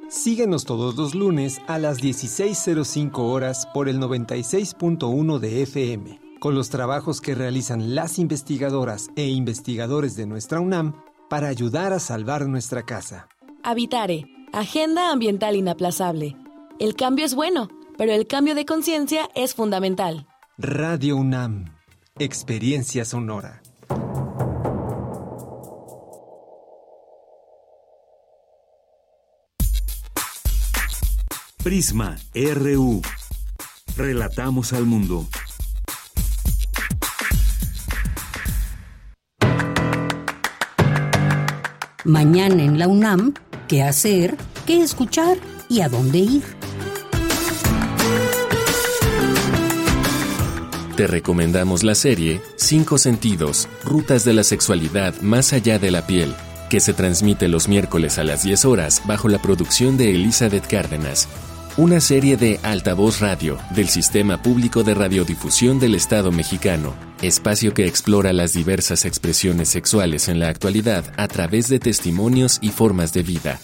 Síguenos 0.10 0.66
todos 0.66 0.98
los 0.98 1.16
lunes 1.16 1.62
a 1.68 1.80
las 1.80 2.00
16.05 2.00 3.20
horas 3.20 3.70
por 3.74 3.88
el 3.88 4.02
96.1 4.02 5.40
de 5.40 5.62
FM, 5.62 6.20
con 6.42 6.56
los 6.56 6.70
trabajos 6.70 7.22
que 7.22 7.34
realizan 7.34 7.96
las 7.96 8.20
investigadoras 8.20 9.12
e 9.16 9.30
investigadores 9.30 10.18
de 10.18 10.26
nuestra 10.26 10.60
UNAM 10.60 11.02
para 11.30 11.48
ayudar 11.48 11.94
a 11.94 12.00
salvar 12.00 12.48
nuestra 12.48 12.84
casa. 12.84 13.30
Habitare, 13.64 14.26
Agenda 14.52 15.10
Ambiental 15.10 15.56
Inaplazable. 15.56 16.36
El 16.80 16.96
cambio 16.96 17.24
es 17.24 17.34
bueno, 17.34 17.70
pero 18.02 18.14
el 18.14 18.26
cambio 18.26 18.56
de 18.56 18.66
conciencia 18.66 19.30
es 19.36 19.54
fundamental. 19.54 20.26
Radio 20.58 21.18
UNAM, 21.18 21.66
Experiencia 22.18 23.06
Sonora. 23.06 23.62
Prisma 31.64 32.18
RU. 32.34 33.04
Relatamos 33.96 34.74
al 34.74 34.86
mundo. 34.86 35.28
Mañana 42.04 42.64
en 42.64 42.80
la 42.80 42.88
UNAM, 42.88 43.36
¿qué 43.68 43.84
hacer? 43.84 44.38
¿Qué 44.66 44.82
escuchar? 44.82 45.38
¿Y 45.70 45.82
a 45.82 45.88
dónde 45.88 46.18
ir? 46.18 46.61
Te 51.02 51.08
recomendamos 51.08 51.84
la 51.84 51.96
serie 51.96 52.42
Cinco 52.58 53.00
Sentidos, 53.00 53.68
Rutas 53.84 54.24
de 54.24 54.34
la 54.34 54.44
Sexualidad 54.44 55.20
Más 55.22 55.52
Allá 55.52 55.80
de 55.80 55.90
la 55.90 56.06
Piel, 56.06 56.36
que 56.70 56.80
se 56.80 56.94
transmite 56.94 57.48
los 57.48 57.68
miércoles 57.68 58.20
a 58.20 58.24
las 58.24 58.44
10 58.44 58.66
horas 58.66 59.02
bajo 59.08 59.28
la 59.28 59.42
producción 59.42 59.98
de 59.98 60.12
Elizabeth 60.12 60.68
Cárdenas. 60.68 61.28
Una 61.76 62.02
serie 62.02 62.38
de 62.38 62.60
Altavoz 62.62 63.20
Radio 63.20 63.58
del 63.72 63.90
Sistema 63.90 64.44
Público 64.44 64.84
de 64.84 64.94
Radiodifusión 64.94 65.80
del 65.80 65.96
Estado 65.96 66.32
mexicano, 66.32 66.94
espacio 67.24 67.74
que 67.74 67.88
explora 67.88 68.32
las 68.32 68.54
diversas 68.54 69.04
expresiones 69.04 69.70
sexuales 69.70 70.28
en 70.28 70.40
la 70.40 70.50
actualidad 70.50 71.04
a 71.18 71.28
través 71.28 71.68
de 71.68 71.80
testimonios 71.80 72.60
y 72.62 72.70
formas 72.70 73.12
de 73.12 73.24
vida. 73.24 73.60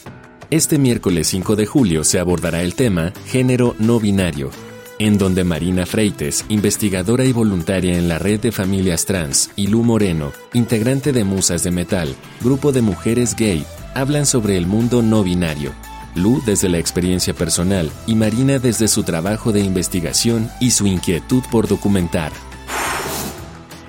Este 0.49 0.79
miércoles 0.79 1.27
5 1.27 1.55
de 1.55 1.67
julio 1.67 2.03
se 2.03 2.17
abordará 2.17 2.63
el 2.63 2.73
tema 2.73 3.13
Género 3.27 3.75
no 3.77 3.99
binario, 3.99 4.49
en 4.99 5.17
donde 5.17 5.43
Marina 5.43 5.85
Freites, 5.85 6.45
investigadora 6.49 7.25
y 7.25 7.33
voluntaria 7.33 7.97
en 7.97 8.07
la 8.07 8.19
red 8.19 8.39
de 8.39 8.51
familias 8.51 9.05
trans, 9.05 9.51
y 9.55 9.67
Lu 9.67 9.83
Moreno, 9.83 10.31
integrante 10.53 11.11
de 11.11 11.23
Musas 11.23 11.63
de 11.63 11.71
Metal, 11.71 12.15
grupo 12.41 12.71
de 12.71 12.81
mujeres 12.81 13.35
gay, 13.35 13.65
hablan 13.93 14.25
sobre 14.25 14.57
el 14.57 14.67
mundo 14.67 15.01
no 15.01 15.23
binario. 15.23 15.73
Lu 16.15 16.41
desde 16.45 16.69
la 16.69 16.79
experiencia 16.79 17.33
personal 17.33 17.91
y 18.07 18.15
Marina 18.15 18.57
desde 18.59 18.87
su 18.87 19.03
trabajo 19.03 19.51
de 19.51 19.59
investigación 19.59 20.49
y 20.59 20.71
su 20.71 20.87
inquietud 20.87 21.43
por 21.51 21.67
documentar. 21.67 22.31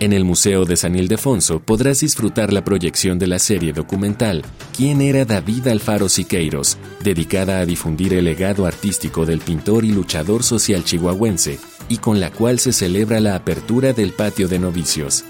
En 0.00 0.12
el 0.12 0.24
Museo 0.24 0.64
de 0.64 0.76
San 0.76 0.94
Ildefonso 0.94 1.58
podrás 1.58 2.00
disfrutar 2.00 2.52
la 2.52 2.62
proyección 2.62 3.18
de 3.18 3.26
la 3.26 3.40
serie 3.40 3.72
documental 3.72 4.44
¿Quién 4.76 5.00
era 5.00 5.24
David 5.24 5.66
Alfaro 5.66 6.08
Siqueiros?, 6.08 6.78
dedicada 7.02 7.58
a 7.58 7.66
difundir 7.66 8.14
el 8.14 8.26
legado 8.26 8.66
artístico 8.66 9.26
del 9.26 9.40
pintor 9.40 9.84
y 9.84 9.90
luchador 9.90 10.44
social 10.44 10.84
chihuahuense, 10.84 11.58
y 11.88 11.96
con 11.96 12.20
la 12.20 12.30
cual 12.30 12.60
se 12.60 12.72
celebra 12.72 13.18
la 13.18 13.34
apertura 13.34 13.92
del 13.92 14.12
patio 14.12 14.46
de 14.46 14.60
novicios. 14.60 15.24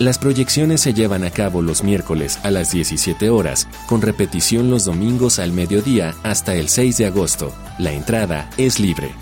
Las 0.00 0.18
proyecciones 0.18 0.80
se 0.80 0.94
llevan 0.94 1.22
a 1.22 1.30
cabo 1.30 1.62
los 1.62 1.84
miércoles 1.84 2.40
a 2.42 2.50
las 2.50 2.72
17 2.72 3.30
horas, 3.30 3.68
con 3.86 4.02
repetición 4.02 4.68
los 4.68 4.84
domingos 4.84 5.38
al 5.38 5.52
mediodía 5.52 6.16
hasta 6.24 6.56
el 6.56 6.68
6 6.68 6.96
de 6.96 7.06
agosto. 7.06 7.54
La 7.78 7.92
entrada 7.92 8.50
es 8.56 8.80
libre. 8.80 9.12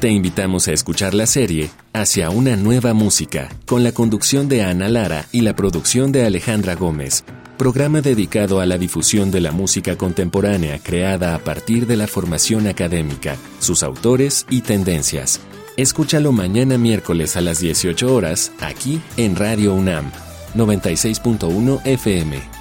Te 0.00 0.08
invitamos 0.08 0.66
a 0.66 0.72
escuchar 0.72 1.12
la 1.12 1.26
serie 1.26 1.68
Hacia 1.92 2.30
una 2.30 2.56
nueva 2.56 2.94
música, 2.94 3.50
con 3.66 3.84
la 3.84 3.92
conducción 3.92 4.48
de 4.48 4.62
Ana 4.62 4.88
Lara 4.88 5.26
y 5.30 5.42
la 5.42 5.54
producción 5.54 6.10
de 6.10 6.24
Alejandra 6.24 6.74
Gómez, 6.74 7.22
programa 7.58 8.00
dedicado 8.00 8.60
a 8.60 8.66
la 8.66 8.78
difusión 8.78 9.30
de 9.30 9.42
la 9.42 9.52
música 9.52 9.98
contemporánea 9.98 10.78
creada 10.78 11.34
a 11.34 11.38
partir 11.40 11.86
de 11.86 11.98
la 11.98 12.06
formación 12.06 12.66
académica, 12.66 13.36
sus 13.58 13.82
autores 13.82 14.46
y 14.48 14.62
tendencias. 14.62 15.38
Escúchalo 15.76 16.32
mañana 16.32 16.78
miércoles 16.78 17.36
a 17.36 17.42
las 17.42 17.60
18 17.60 18.14
horas, 18.14 18.52
aquí 18.58 19.02
en 19.18 19.36
Radio 19.36 19.74
UNAM, 19.74 20.10
96.1 20.54 21.82
FM. 21.84 22.59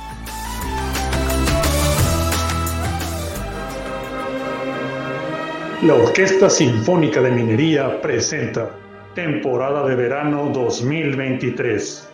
La 5.81 5.93
Orquesta 5.93 6.49
Sinfónica 6.49 7.21
de 7.21 7.31
Minería 7.31 8.01
presenta 8.01 8.69
Temporada 9.15 9.87
de 9.87 9.95
Verano 9.95 10.49
2023, 10.49 12.11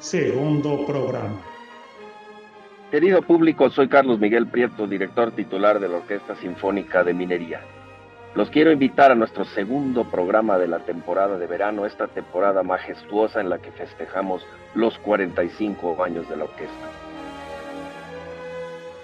segundo 0.00 0.84
programa. 0.84 1.40
Querido 2.90 3.22
público, 3.22 3.70
soy 3.70 3.86
Carlos 3.86 4.18
Miguel 4.18 4.48
Prieto, 4.48 4.88
director 4.88 5.30
titular 5.30 5.78
de 5.78 5.88
la 5.88 5.98
Orquesta 5.98 6.34
Sinfónica 6.34 7.04
de 7.04 7.14
Minería. 7.14 7.60
Los 8.34 8.50
quiero 8.50 8.72
invitar 8.72 9.12
a 9.12 9.14
nuestro 9.14 9.44
segundo 9.44 10.10
programa 10.10 10.58
de 10.58 10.66
la 10.66 10.80
temporada 10.80 11.38
de 11.38 11.46
verano, 11.46 11.86
esta 11.86 12.08
temporada 12.08 12.64
majestuosa 12.64 13.40
en 13.40 13.50
la 13.50 13.58
que 13.58 13.70
festejamos 13.70 14.44
los 14.74 14.98
45 14.98 16.02
años 16.02 16.28
de 16.28 16.36
la 16.38 16.44
orquesta. 16.44 17.05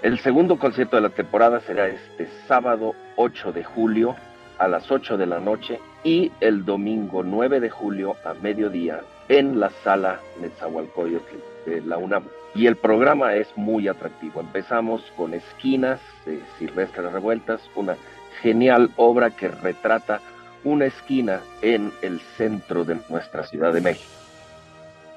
El 0.03 0.19
segundo 0.19 0.59
concierto 0.59 0.97
de 0.97 1.01
la 1.01 1.11
temporada 1.11 1.61
será 1.61 1.87
este 1.87 2.27
sábado 2.45 2.93
8 3.15 3.53
de 3.53 3.63
julio 3.63 4.17
a 4.57 4.67
las 4.67 4.91
8 4.91 5.15
de 5.15 5.25
la 5.25 5.39
noche 5.39 5.79
y 6.03 6.29
el 6.41 6.65
domingo 6.65 7.23
9 7.23 7.61
de 7.61 7.69
julio 7.69 8.17
a 8.25 8.33
mediodía 8.33 8.99
en 9.29 9.61
la 9.61 9.69
sala 9.69 10.19
Netzahualcoyotl 10.41 11.37
de 11.65 11.81
la 11.83 11.97
UNAM. 11.99 12.25
Y 12.53 12.67
el 12.67 12.75
programa 12.75 13.35
es 13.35 13.47
muy 13.55 13.87
atractivo. 13.87 14.41
Empezamos 14.41 15.01
con 15.15 15.33
Esquinas 15.33 16.01
de 16.25 16.41
Silvestre 16.59 17.09
Revueltas, 17.09 17.61
una 17.73 17.95
genial 18.41 18.91
obra 18.97 19.29
que 19.29 19.47
retrata 19.47 20.19
una 20.65 20.83
esquina 20.83 21.39
en 21.61 21.93
el 22.01 22.19
centro 22.35 22.83
de 22.83 22.97
nuestra 23.07 23.43
Ciudad 23.43 23.71
de 23.71 23.79
México. 23.79 24.11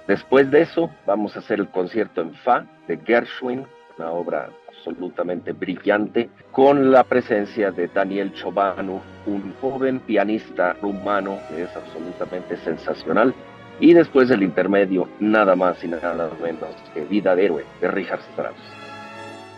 Después 0.07 0.49
de 0.53 0.63
eso, 0.63 0.91
vamos 1.07 1.35
a 1.35 1.41
hacer 1.41 1.59
el 1.59 1.71
concierto 1.71 2.21
en 2.21 2.35
Fa 2.35 2.65
de 2.87 2.99
Gershwin, 2.99 3.67
una 3.99 4.13
obra 4.13 4.49
absolutamente 4.87 5.53
brillante, 5.53 6.31
con 6.53 6.93
la 6.93 7.03
presencia 7.05 7.73
de 7.73 7.89
Daniel 7.89 8.33
Chobanu, 8.33 9.01
un 9.27 9.53
joven 9.61 10.01
pianista 10.01 10.75
rumano 10.81 11.39
que 11.49 11.65
es 11.65 11.77
absolutamente 11.77 12.57
sensacional. 12.59 13.35
Y 13.81 13.93
después 13.93 14.29
del 14.29 14.43
intermedio, 14.43 15.09
nada 15.21 15.57
más 15.57 15.83
y 15.85 15.89
nada 15.89 16.31
menos 16.41 16.75
que 16.95 17.05
Vida 17.05 17.35
de 17.35 17.45
Héroe 17.47 17.65
de 17.81 17.91
Richard 17.91 18.21
Strauss. 18.31 18.57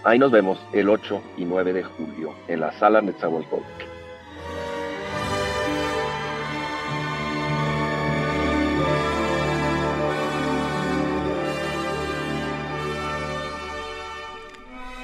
Ahí 0.02 0.18
nos 0.18 0.32
vemos 0.32 0.58
el 0.72 0.88
8 0.88 1.22
y 1.36 1.44
9 1.44 1.72
de 1.72 1.84
julio 1.84 2.34
en 2.48 2.60
la 2.60 2.72
sala 2.72 3.00
Netzahualcóyotl. 3.00 3.87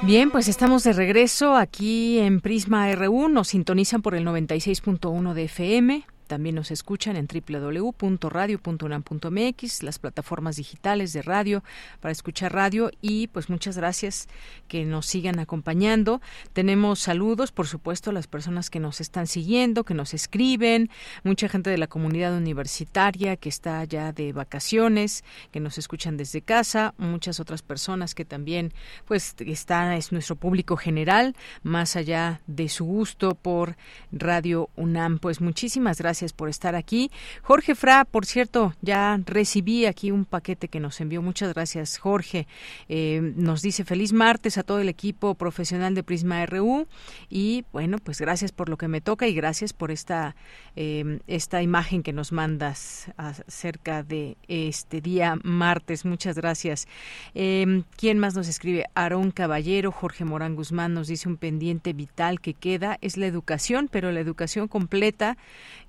Bien, 0.07 0.31
pues 0.31 0.49
estamos 0.49 0.85
de 0.85 0.93
regreso 0.93 1.57
aquí 1.57 2.19
en 2.19 2.43
Prisma 2.43 2.95
RU. 2.95 3.31
Nos 3.31 3.49
sintonizan 3.49 4.03
por 4.03 4.15
el 4.15 4.27
96.1 4.27 5.33
de 5.33 5.45
FM. 5.45 6.05
También 6.27 6.55
nos 6.55 6.70
escuchan 6.70 7.16
en 7.16 7.27
www.radio.unam.mx, 7.27 9.83
las 9.83 9.99
plataformas 9.99 10.57
digitales 10.57 11.12
de 11.12 11.20
radio 11.20 11.62
para 12.01 12.12
escuchar 12.12 12.55
radio 12.55 12.91
y 13.03 13.27
pues 13.29 13.51
muchas 13.51 13.77
gracias 13.77 14.27
que 14.66 14.87
nos 14.87 15.05
sigan 15.07 15.39
acompañando. 15.39 16.22
Tenemos 16.55 17.01
saludos, 17.01 17.53
por 17.53 17.66
supuesto, 17.66 18.09
a 18.11 18.14
las 18.14 18.27
personas 18.27 18.70
que 18.70 18.81
nos 18.81 19.03
están 19.03 19.27
siguiendo, 19.27 19.85
que 19.85 19.93
nos 19.93 20.14
escriben, 20.14 20.89
mucha 21.25 21.49
gente 21.49 21.68
de 21.68 21.79
la 21.79 21.87
comunidad 21.87 22.35
universitaria 22.35 23.37
que 23.37 23.51
está 23.51 23.85
ya 23.85 24.12
de 24.12 24.33
vacaciones, 24.33 25.25
que 25.51 25.61
nos 25.61 25.77
escuchan 25.77 26.16
desde 26.16 26.41
casa, 26.41 26.95
muchas 26.97 27.39
otras 27.39 27.61
personas 27.61 28.14
que 28.14 28.25
también 28.25 28.72
pues 29.05 29.35
está 29.41 29.95
es 29.97 30.11
nuestro 30.11 30.37
público 30.37 30.79
general, 30.79 31.37
más 31.62 31.97
allá 31.97 32.41
de 32.47 32.70
su 32.70 32.87
gusto 32.87 33.35
por 33.35 33.77
Radio 34.11 34.70
UNAM. 34.77 35.18
Pues 35.18 35.43
muchísimas 35.43 35.99
gracias 35.99 36.14
gracias 36.15 36.33
por 36.33 36.49
estar 36.49 36.77
aquí. 36.77 37.11
Jorge 37.43 37.75
Fra, 37.75 38.05
por 38.05 38.25
cierto, 38.25 38.73
ya 38.81 39.19
recibí 39.27 39.85
aquí 39.85 40.12
un 40.12 40.25
paquete 40.25 40.69
que 40.69 40.79
nos 40.79 41.01
envió. 41.01 41.23
Muchas 41.23 41.53
gracias, 41.53 41.99
Jorge. 41.99 42.47
Eh, 42.89 43.33
nos 43.35 43.62
dice 43.62 43.85
feliz 43.85 44.12
martes 44.12 44.57
a 44.57 44.62
todo 44.62 44.79
el 44.79 44.89
equipo 44.89 45.35
profesional 45.35 45.93
de 45.97 46.05
Prisma 46.05 46.47
RU 46.47 46.87
y 47.29 47.65
bueno, 47.73 47.99
pues 47.99 48.21
gracias 48.21 48.53
por 48.53 48.69
lo 48.69 48.77
que 48.77 48.87
me 48.87 49.01
toca 49.01 49.27
y 49.27 49.35
gracias 49.35 49.73
por 49.73 49.91
esta, 49.91 50.37
eh, 50.77 51.19
esta 51.27 51.62
imagen 51.62 52.05
que 52.05 52.12
nos 52.12 52.31
mandas 52.31 53.11
acerca 53.17 54.05
de 54.05 54.37
este 54.47 55.01
día 55.01 55.35
martes. 55.43 56.05
Muchas 56.05 56.37
gracias. 56.37 56.87
Eh, 57.35 57.83
¿Quién 57.97 58.21
más 58.21 58.37
nos 58.37 58.47
escribe? 58.47 58.85
Aarón 58.95 59.33
Caballero, 59.33 59.91
Jorge 59.91 60.25
Morán 60.25 60.55
Guzmán 60.55 60.95
nos 60.95 61.09
dice 61.09 61.29
un 61.29 61.39
pendiente 61.39 61.93
vital 61.93 62.41
que 62.41 62.55
queda 62.55 62.99
es 63.01 63.17
la 63.17 63.27
educación, 63.27 63.89
pero 63.91 64.12
la 64.12 64.21
educación 64.21 64.69
completa 64.69 65.37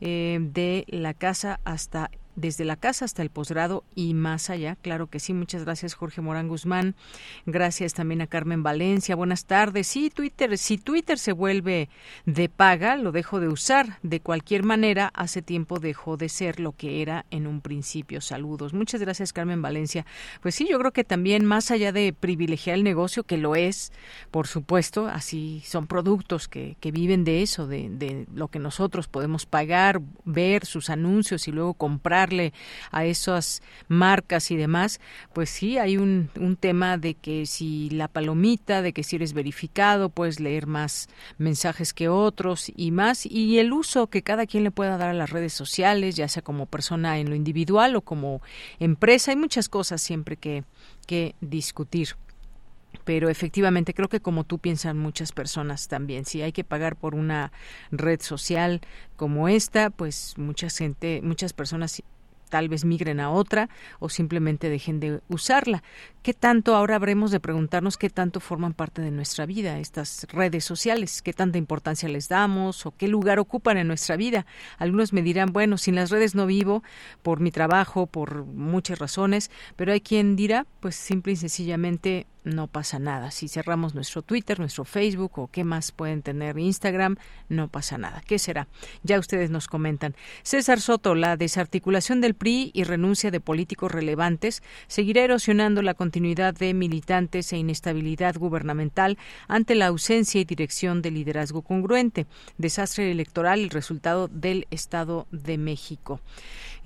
eh, 0.02 0.15
de 0.40 0.86
la 0.88 1.14
casa 1.14 1.60
hasta 1.64 2.10
desde 2.36 2.66
la 2.66 2.76
casa 2.76 3.06
hasta 3.06 3.22
el 3.22 3.30
posgrado 3.30 3.84
y 3.96 4.14
más 4.14 4.50
allá. 4.50 4.78
Claro 4.82 5.08
que 5.08 5.20
sí. 5.20 5.34
Muchas 5.34 5.64
gracias, 5.64 5.94
Jorge 5.94 6.22
Morán 6.22 6.48
Guzmán. 6.48 6.96
Gracias 7.46 7.94
también 7.94 8.22
a 8.22 8.28
Carmen 8.28 8.64
Valencia. 8.64 9.16
Buenas 9.16 9.46
tardes. 9.46 9.88
Sí, 9.88 10.10
Twitter, 10.10 10.58
si 10.58 10.78
Twitter 10.78 11.18
se 11.18 11.32
vuelve 11.32 11.90
de 12.26 12.50
paga, 12.50 12.96
lo 12.96 13.12
dejo 13.12 13.40
de 13.40 13.48
usar. 13.48 14.00
De 14.04 14.20
cualquier 14.20 14.64
manera, 14.64 15.12
hace 15.14 15.42
tiempo 15.42 15.80
dejó 15.80 16.18
de 16.18 16.30
ser 16.30 16.60
lo 16.60 16.74
que 16.74 17.02
era 17.02 17.26
en 17.32 17.48
un 17.48 17.62
principio. 17.62 18.22
Saludos. 18.22 18.74
Muchas 18.74 19.02
gracias, 19.02 19.34
Carmen 19.34 19.62
Valencia. 19.62 20.06
Pues 20.42 20.56
sí, 20.56 20.68
yo 20.70 20.80
creo 20.80 20.92
que 20.92 21.04
también 21.04 21.46
más 21.46 21.72
allá 21.72 21.92
de 21.92 22.14
privilegiar 22.14 22.76
el 22.76 22.84
negocio, 22.84 23.24
que 23.24 23.38
lo 23.38 23.56
es, 23.56 23.92
por 24.32 24.48
supuesto, 24.48 25.08
así 25.08 25.62
son 25.66 25.88
productos 25.88 26.48
que, 26.48 26.78
que 26.80 26.92
viven 26.92 27.24
de 27.24 27.42
eso, 27.42 27.68
de, 27.68 27.90
de 27.90 28.28
lo 28.34 28.48
que 28.48 28.60
nosotros 28.60 29.08
podemos 29.08 29.46
pagar, 29.46 30.02
ver 30.24 30.66
sus 30.66 30.90
anuncios 30.90 31.48
y 31.48 31.52
luego 31.52 31.74
comprar 31.74 32.25
a 32.92 33.06
esas 33.06 33.62
marcas 33.88 34.52
y 34.52 34.56
demás, 34.56 35.00
pues 35.34 35.50
sí 35.50 35.78
hay 35.78 35.98
un, 35.98 36.30
un 36.40 36.56
tema 36.56 36.98
de 36.98 37.14
que 37.14 37.46
si 37.46 37.90
la 37.90 38.08
palomita, 38.08 38.82
de 38.82 38.94
que 38.94 39.04
si 39.04 39.18
eres 39.18 39.34
verificado, 39.34 40.10
puedes 40.10 40.40
leer 40.40 40.68
más 40.68 41.08
mensajes 41.38 41.94
que 41.94 42.10
otros 42.10 42.72
y 42.76 42.92
más, 42.92 43.26
y 43.26 43.60
el 43.60 43.74
uso 43.74 44.08
que 44.08 44.22
cada 44.22 44.46
quien 44.46 44.64
le 44.64 44.72
pueda 44.72 44.98
dar 44.98 45.10
a 45.10 45.14
las 45.14 45.30
redes 45.30 45.54
sociales, 45.54 46.16
ya 46.16 46.28
sea 46.28 46.42
como 46.42 46.66
persona 46.66 47.20
en 47.20 47.30
lo 47.30 47.36
individual 47.36 47.96
o 47.96 48.02
como 48.02 48.42
empresa, 48.80 49.32
hay 49.32 49.38
muchas 49.38 49.70
cosas 49.70 50.02
siempre 50.02 50.38
que, 50.38 50.64
que 51.06 51.36
discutir. 51.42 52.16
Pero 53.04 53.30
efectivamente 53.30 53.94
creo 53.94 54.08
que 54.08 54.22
como 54.22 54.46
tú 54.46 54.58
piensan 54.58 54.98
muchas 54.98 55.32
personas 55.32 55.88
también 55.88 56.26
si 56.26 56.42
hay 56.42 56.54
que 56.54 56.64
pagar 56.64 56.96
por 56.96 57.14
una 57.14 57.52
red 57.92 58.22
social 58.22 58.80
como 59.18 59.50
esta 59.50 59.90
pues 59.90 60.38
mucha 60.38 60.70
gente 60.70 61.20
muchas 61.22 61.52
personas 61.52 62.02
tal 62.56 62.70
vez 62.70 62.86
migren 62.86 63.20
a 63.20 63.32
otra 63.32 63.68
o 64.00 64.08
simplemente 64.08 64.70
dejen 64.70 65.02
de 65.02 65.20
usarla. 65.28 65.84
¿Qué 66.24 66.34
tanto 66.34 66.74
ahora 66.74 66.96
habremos 66.96 67.32
de 67.32 67.42
preguntarnos 67.42 67.98
qué 67.98 68.10
tanto 68.10 68.40
forman 68.40 68.72
parte 68.74 69.02
de 69.02 69.12
nuestra 69.12 69.46
vida 69.46 69.78
estas 69.78 70.26
redes 70.32 70.64
sociales? 70.64 71.22
¿Qué 71.22 71.34
tanta 71.34 71.58
importancia 71.58 72.08
les 72.08 72.30
damos 72.30 72.86
o 72.86 72.92
qué 72.92 73.10
lugar 73.10 73.40
ocupan 73.40 73.76
en 73.76 73.90
nuestra 73.90 74.16
vida? 74.16 74.46
Algunos 74.78 75.12
me 75.12 75.22
dirán, 75.22 75.52
bueno, 75.52 75.78
sin 75.78 75.96
las 75.96 76.12
redes 76.12 76.34
no 76.34 76.46
vivo 76.46 76.82
por 77.24 77.42
mi 77.42 77.52
trabajo, 77.52 78.08
por 78.08 78.46
muchas 78.46 79.00
razones, 79.00 79.52
pero 79.76 79.92
hay 79.92 80.00
quien 80.00 80.38
dirá, 80.38 80.66
pues 80.80 80.96
simple 80.96 81.34
y 81.34 81.36
sencillamente 81.36 82.26
no 82.46 82.68
pasa 82.68 83.00
nada. 83.00 83.32
Si 83.32 83.48
cerramos 83.48 83.96
nuestro 83.96 84.22
Twitter, 84.22 84.60
nuestro 84.60 84.86
Facebook 84.86 85.38
o 85.40 85.48
qué 85.48 85.64
más 85.64 85.92
pueden 85.92 86.22
tener 86.22 86.58
Instagram, 86.58 87.18
no 87.50 87.68
pasa 87.68 87.98
nada. 87.98 88.24
¿Qué 88.26 88.40
será? 88.40 88.68
Ya 89.04 89.20
ustedes 89.20 89.50
nos 89.50 89.68
comentan. 89.68 90.16
César 90.44 90.80
Soto, 90.80 91.16
la 91.16 91.36
desarticulación 91.36 92.22
del 92.22 92.36
PRI 92.36 92.72
y 92.74 92.84
renuncia 92.84 93.32
de 93.32 93.40
políticos 93.40 93.92
relevantes 93.92 94.64
seguirá 94.88 95.24
erosionando 95.24 95.82
la 95.82 95.96
continuidad 95.96 96.54
de 96.54 96.74
militantes 96.74 97.52
e 97.52 97.58
inestabilidad 97.58 98.36
gubernamental 98.36 99.18
ante 99.48 99.76
la 99.76 99.88
ausencia 99.88 100.40
y 100.40 100.46
dirección 100.46 101.02
de 101.02 101.12
liderazgo 101.12 101.64
congruente. 101.64 102.28
Desastre 102.58 103.12
electoral, 103.12 103.60
el 103.60 103.70
resultado 103.72 104.28
del 104.28 104.68
Estado 104.70 105.28
de 105.32 105.58
México. 105.58 106.22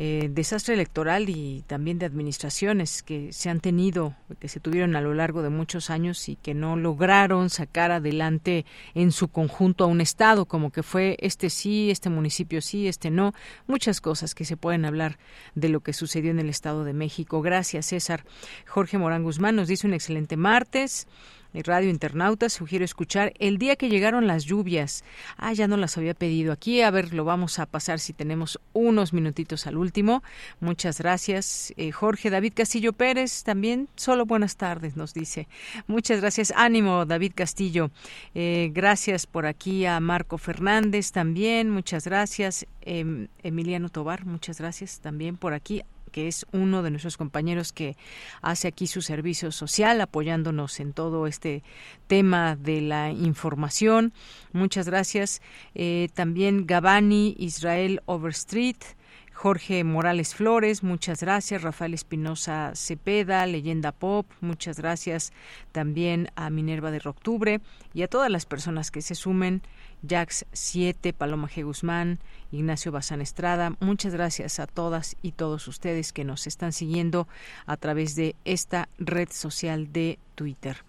Eh, 0.01 0.29
desastre 0.31 0.75
electoral 0.75 1.27
y 1.27 1.65
también 1.67 1.99
de 1.99 2.05
administraciones 2.05 3.03
que 3.03 3.33
se 3.33 3.49
han 3.49 3.59
tenido, 3.59 4.15
que 4.39 4.47
se 4.47 4.61
tuvieron 4.61 4.95
a 4.95 5.01
lo 5.01 5.13
largo 5.13 5.41
de 5.41 5.49
muchos 5.49 5.89
años 5.89 6.29
y 6.29 6.37
que 6.37 6.53
no 6.53 6.77
lograron 6.77 7.49
sacar 7.49 7.91
adelante 7.91 8.65
en 8.93 9.11
su 9.11 9.27
conjunto 9.27 9.83
a 9.83 9.87
un 9.87 9.99
Estado, 9.99 10.45
como 10.45 10.71
que 10.71 10.83
fue 10.83 11.17
este 11.19 11.49
sí, 11.49 11.91
este 11.91 12.09
municipio 12.09 12.61
sí, 12.61 12.87
este 12.87 13.11
no, 13.11 13.33
muchas 13.67 13.99
cosas 13.99 14.35
que 14.35 14.45
se 14.45 14.55
pueden 14.55 14.85
hablar 14.85 15.19
de 15.53 15.67
lo 15.67 15.81
que 15.81 15.91
sucedió 15.91 16.31
en 16.31 16.39
el 16.39 16.49
Estado 16.49 16.85
de 16.85 16.93
México. 16.93 17.41
Gracias, 17.41 17.87
César. 17.87 18.23
Jorge 18.67 18.97
Morán 18.97 19.23
Guzmán 19.23 19.57
nos 19.57 19.67
dice 19.67 19.85
un 19.85 19.93
excelente 19.93 20.37
martes. 20.37 21.07
Radio 21.53 21.89
Internauta, 21.89 22.47
sugiero 22.47 22.85
escuchar 22.85 23.33
El 23.39 23.57
día 23.57 23.75
que 23.75 23.89
llegaron 23.89 24.27
las 24.27 24.45
lluvias. 24.45 25.03
Ah, 25.35 25.51
ya 25.51 25.67
no 25.67 25.77
las 25.77 25.97
había 25.97 26.13
pedido 26.13 26.51
aquí. 26.51 26.81
A 26.81 26.91
ver, 26.91 27.13
lo 27.13 27.25
vamos 27.25 27.57
a 27.57 27.65
pasar 27.65 27.99
si 27.99 28.13
tenemos 28.13 28.59
unos 28.73 29.13
minutitos 29.13 29.65
al 29.65 29.77
último. 29.77 30.23
Muchas 30.59 30.99
gracias. 30.99 31.73
Eh, 31.75 31.91
Jorge 31.91 32.29
David 32.29 32.53
Castillo 32.55 32.93
Pérez 32.93 33.43
también. 33.43 33.89
Solo 33.95 34.25
buenas 34.25 34.57
tardes, 34.57 34.95
nos 34.95 35.13
dice. 35.13 35.47
Muchas 35.87 36.21
gracias. 36.21 36.53
Ánimo, 36.55 37.05
David 37.05 37.33
Castillo. 37.33 37.89
Eh, 38.35 38.69
gracias 38.71 39.25
por 39.25 39.47
aquí 39.47 39.85
a 39.85 39.99
Marco 39.99 40.37
Fernández 40.37 41.11
también. 41.11 41.71
Muchas 41.71 42.05
gracias. 42.05 42.67
Em, 42.81 43.27
Emiliano 43.43 43.89
Tobar, 43.89 44.25
muchas 44.25 44.59
gracias 44.59 44.99
también 44.99 45.35
por 45.35 45.53
aquí 45.53 45.83
que 46.09 46.27
es 46.27 46.45
uno 46.51 46.83
de 46.83 46.91
nuestros 46.91 47.17
compañeros 47.17 47.71
que 47.71 47.95
hace 48.41 48.67
aquí 48.67 48.87
su 48.87 49.01
servicio 49.01 49.51
social, 49.51 50.01
apoyándonos 50.01 50.79
en 50.79 50.93
todo 50.93 51.27
este 51.27 51.63
tema 52.07 52.55
de 52.55 52.81
la 52.81 53.11
información. 53.11 54.13
Muchas 54.51 54.87
gracias. 54.87 55.41
Eh, 55.75 56.09
también 56.13 56.65
Gabani 56.67 57.35
Israel 57.37 58.01
Overstreet. 58.05 58.98
Jorge 59.41 59.85
Morales 59.85 60.35
Flores, 60.35 60.83
muchas 60.83 61.21
gracias. 61.21 61.61
Rafael 61.61 61.93
Espinosa 61.93 62.73
Cepeda, 62.75 63.45
Leyenda 63.45 63.93
Pop, 63.93 64.25
muchas 64.41 64.77
gracias 64.77 65.31
también 65.71 66.29
a 66.35 66.49
Minerva 66.49 66.91
de 66.91 66.99
Octubre 67.05 67.61
y 67.93 68.01
a 68.01 68.09
todas 68.09 68.29
las 68.29 68.45
personas 68.45 68.91
que 68.91 69.01
se 69.01 69.15
sumen 69.15 69.61
Jax 70.05 70.45
7, 70.51 71.13
Paloma 71.13 71.47
G. 71.47 71.63
Guzmán, 71.63 72.19
Ignacio 72.51 72.91
Bazán 72.91 73.21
Estrada. 73.21 73.77
Muchas 73.79 74.13
gracias 74.13 74.59
a 74.59 74.67
todas 74.67 75.15
y 75.21 75.31
todos 75.31 75.69
ustedes 75.69 76.11
que 76.11 76.25
nos 76.25 76.45
están 76.45 76.73
siguiendo 76.73 77.29
a 77.65 77.77
través 77.77 78.15
de 78.15 78.35
esta 78.43 78.89
red 78.97 79.29
social 79.31 79.93
de 79.93 80.19
Twitter. 80.35 80.83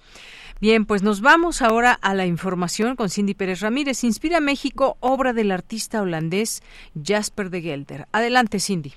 Bien, 0.60 0.84
pues 0.84 1.02
nos 1.02 1.22
vamos 1.22 1.62
ahora 1.62 1.94
a 1.94 2.12
la 2.12 2.26
información 2.26 2.94
con 2.94 3.08
Cindy 3.08 3.32
Pérez 3.32 3.60
Ramírez. 3.60 4.04
Inspira 4.04 4.40
México, 4.40 4.98
obra 5.00 5.32
del 5.32 5.52
artista 5.52 6.02
holandés 6.02 6.62
Jasper 7.02 7.48
de 7.48 7.62
Gelder. 7.62 8.08
Adelante, 8.12 8.60
Cindy. 8.60 8.92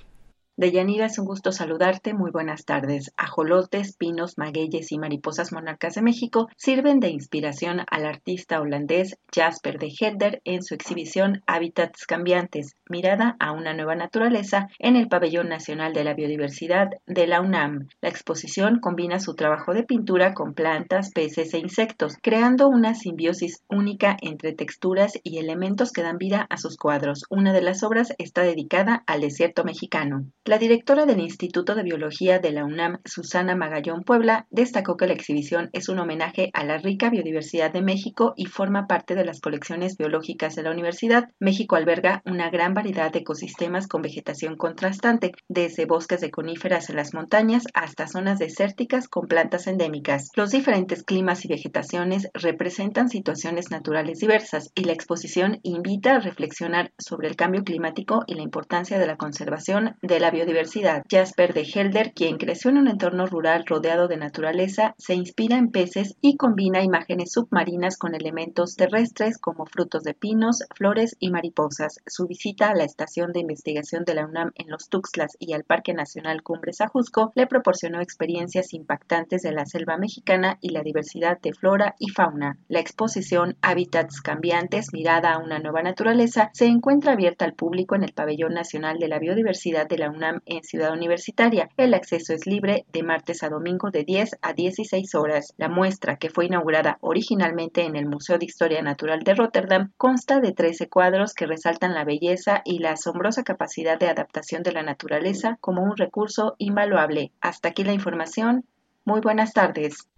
Deyanira, 0.56 1.06
es 1.06 1.18
un 1.18 1.26
gusto 1.26 1.50
saludarte. 1.50 2.14
Muy 2.14 2.30
buenas 2.30 2.64
tardes. 2.64 3.12
Ajolotes, 3.16 3.96
pinos, 3.96 4.38
magueyes 4.38 4.92
y 4.92 4.98
mariposas 4.98 5.52
monarcas 5.52 5.96
de 5.96 6.02
México 6.02 6.48
sirven 6.56 7.00
de 7.00 7.08
inspiración 7.08 7.80
al 7.90 8.06
artista 8.06 8.60
holandés 8.60 9.18
Jasper 9.34 9.80
de 9.80 9.90
Gelder 9.90 10.42
en 10.44 10.62
su 10.62 10.74
exhibición 10.74 11.42
Hábitats 11.48 12.06
Cambiantes, 12.06 12.76
mirada 12.88 13.34
a 13.40 13.50
una 13.50 13.74
nueva 13.74 13.96
naturaleza 13.96 14.68
en 14.78 14.94
el 14.94 15.08
Pabellón 15.08 15.48
Nacional 15.48 15.92
de 15.92 16.04
la 16.04 16.14
Biodiversidad 16.14 16.88
de 17.04 17.26
la 17.26 17.40
UNAM. 17.40 17.88
La 18.00 18.08
exposición 18.08 18.78
combina 18.78 19.18
su 19.18 19.34
trabajo 19.34 19.74
de 19.74 19.82
pintura 19.82 20.34
con 20.34 20.54
plantas, 20.54 21.10
peces 21.10 21.52
e 21.54 21.58
insectos, 21.58 22.14
creando 22.22 22.68
una 22.68 22.94
simbiosis 22.94 23.64
única 23.68 24.16
entre 24.22 24.52
texturas 24.52 25.18
y 25.24 25.38
elementos 25.38 25.90
que 25.90 26.02
dan 26.02 26.18
vida 26.18 26.46
a 26.48 26.58
sus 26.58 26.76
cuadros. 26.76 27.24
Una 27.28 27.52
de 27.52 27.62
las 27.62 27.82
obras 27.82 28.14
está 28.18 28.42
dedicada 28.42 29.02
al 29.08 29.22
desierto 29.22 29.64
mexicano. 29.64 30.26
La 30.46 30.58
directora 30.58 31.06
del 31.06 31.20
Instituto 31.20 31.74
de 31.74 31.82
Biología 31.82 32.38
de 32.38 32.52
la 32.52 32.66
UNAM, 32.66 32.98
Susana 33.06 33.56
Magallón 33.56 34.02
Puebla, 34.02 34.46
destacó 34.50 34.98
que 34.98 35.06
la 35.06 35.14
exhibición 35.14 35.70
es 35.72 35.88
un 35.88 35.98
homenaje 35.98 36.50
a 36.52 36.64
la 36.64 36.76
rica 36.76 37.08
biodiversidad 37.08 37.72
de 37.72 37.80
México 37.80 38.34
y 38.36 38.44
forma 38.44 38.86
parte 38.86 39.14
de 39.14 39.24
las 39.24 39.40
colecciones 39.40 39.96
biológicas 39.96 40.54
de 40.54 40.62
la 40.62 40.70
universidad. 40.70 41.30
México 41.40 41.76
alberga 41.76 42.20
una 42.26 42.50
gran 42.50 42.74
variedad 42.74 43.10
de 43.10 43.20
ecosistemas 43.20 43.86
con 43.86 44.02
vegetación 44.02 44.58
contrastante, 44.58 45.32
desde 45.48 45.86
bosques 45.86 46.20
de 46.20 46.30
coníferas 46.30 46.90
en 46.90 46.96
las 46.96 47.14
montañas 47.14 47.64
hasta 47.72 48.06
zonas 48.06 48.38
desérticas 48.38 49.08
con 49.08 49.28
plantas 49.28 49.66
endémicas. 49.66 50.28
Los 50.36 50.50
diferentes 50.50 51.04
climas 51.04 51.46
y 51.46 51.48
vegetaciones 51.48 52.28
representan 52.34 53.08
situaciones 53.08 53.70
naturales 53.70 54.18
diversas 54.18 54.70
y 54.74 54.84
la 54.84 54.92
exposición 54.92 55.60
invita 55.62 56.16
a 56.16 56.20
reflexionar 56.20 56.92
sobre 56.98 57.28
el 57.28 57.36
cambio 57.36 57.64
climático 57.64 58.24
y 58.26 58.34
la 58.34 58.42
importancia 58.42 58.98
de 58.98 59.06
la 59.06 59.16
conservación 59.16 59.96
de 60.02 60.20
la 60.20 60.33
biodiversidad. 60.34 61.04
Jasper 61.08 61.54
de 61.54 61.62
Helder, 61.62 62.12
quien 62.12 62.38
creció 62.38 62.70
en 62.70 62.78
un 62.78 62.88
entorno 62.88 63.26
rural 63.26 63.64
rodeado 63.66 64.08
de 64.08 64.16
naturaleza, 64.16 64.94
se 64.98 65.14
inspira 65.14 65.56
en 65.56 65.70
peces 65.70 66.16
y 66.20 66.36
combina 66.36 66.82
imágenes 66.82 67.32
submarinas 67.32 67.96
con 67.96 68.16
elementos 68.16 68.74
terrestres 68.74 69.38
como 69.38 69.64
frutos 69.64 70.02
de 70.02 70.12
pinos, 70.14 70.64
flores 70.74 71.16
y 71.20 71.30
mariposas. 71.30 72.00
Su 72.06 72.26
visita 72.26 72.70
a 72.70 72.74
la 72.74 72.82
estación 72.82 73.32
de 73.32 73.40
investigación 73.40 74.04
de 74.04 74.14
la 74.14 74.26
UNAM 74.26 74.50
en 74.56 74.70
los 74.70 74.88
Tuxtlas 74.88 75.36
y 75.38 75.52
al 75.52 75.62
Parque 75.62 75.94
Nacional 75.94 76.42
Cumbres 76.42 76.80
Ajusco 76.80 77.32
le 77.36 77.46
proporcionó 77.46 78.00
experiencias 78.00 78.74
impactantes 78.74 79.42
de 79.42 79.52
la 79.52 79.66
selva 79.66 79.96
mexicana 79.98 80.58
y 80.60 80.70
la 80.70 80.82
diversidad 80.82 81.40
de 81.40 81.52
flora 81.52 81.94
y 82.00 82.08
fauna. 82.08 82.58
La 82.68 82.80
exposición 82.80 83.56
Hábitats 83.62 84.20
Cambiantes, 84.20 84.92
mirada 84.92 85.34
a 85.34 85.38
una 85.38 85.60
nueva 85.60 85.82
naturaleza, 85.82 86.50
se 86.54 86.66
encuentra 86.66 87.12
abierta 87.12 87.44
al 87.44 87.54
público 87.54 87.94
en 87.94 88.02
el 88.02 88.12
Pabellón 88.12 88.54
Nacional 88.54 88.98
de 88.98 89.06
la 89.06 89.20
Biodiversidad 89.20 89.86
de 89.86 89.98
la 89.98 90.10
UNAM 90.10 90.23
en 90.46 90.62
Ciudad 90.62 90.92
Universitaria. 90.92 91.68
El 91.76 91.94
acceso 91.94 92.32
es 92.32 92.46
libre 92.46 92.84
de 92.92 93.02
martes 93.02 93.42
a 93.42 93.48
domingo 93.48 93.90
de 93.90 94.04
10 94.04 94.38
a 94.42 94.52
16 94.52 95.14
horas. 95.14 95.54
La 95.56 95.68
muestra, 95.68 96.16
que 96.16 96.30
fue 96.30 96.46
inaugurada 96.46 96.98
originalmente 97.00 97.82
en 97.84 97.96
el 97.96 98.06
Museo 98.06 98.38
de 98.38 98.46
Historia 98.46 98.82
Natural 98.82 99.20
de 99.20 99.34
Rotterdam, 99.34 99.92
consta 99.96 100.40
de 100.40 100.52
13 100.52 100.88
cuadros 100.88 101.34
que 101.34 101.46
resaltan 101.46 101.94
la 101.94 102.04
belleza 102.04 102.62
y 102.64 102.78
la 102.78 102.92
asombrosa 102.92 103.42
capacidad 103.42 103.98
de 103.98 104.08
adaptación 104.08 104.62
de 104.62 104.72
la 104.72 104.82
naturaleza 104.82 105.58
como 105.60 105.82
un 105.82 105.96
recurso 105.96 106.54
invaluable. 106.58 107.32
Hasta 107.40 107.68
aquí 107.68 107.84
la 107.84 107.92
información. 107.92 108.64
Muy 109.04 109.20
buenas 109.20 109.52
tardes. 109.52 110.08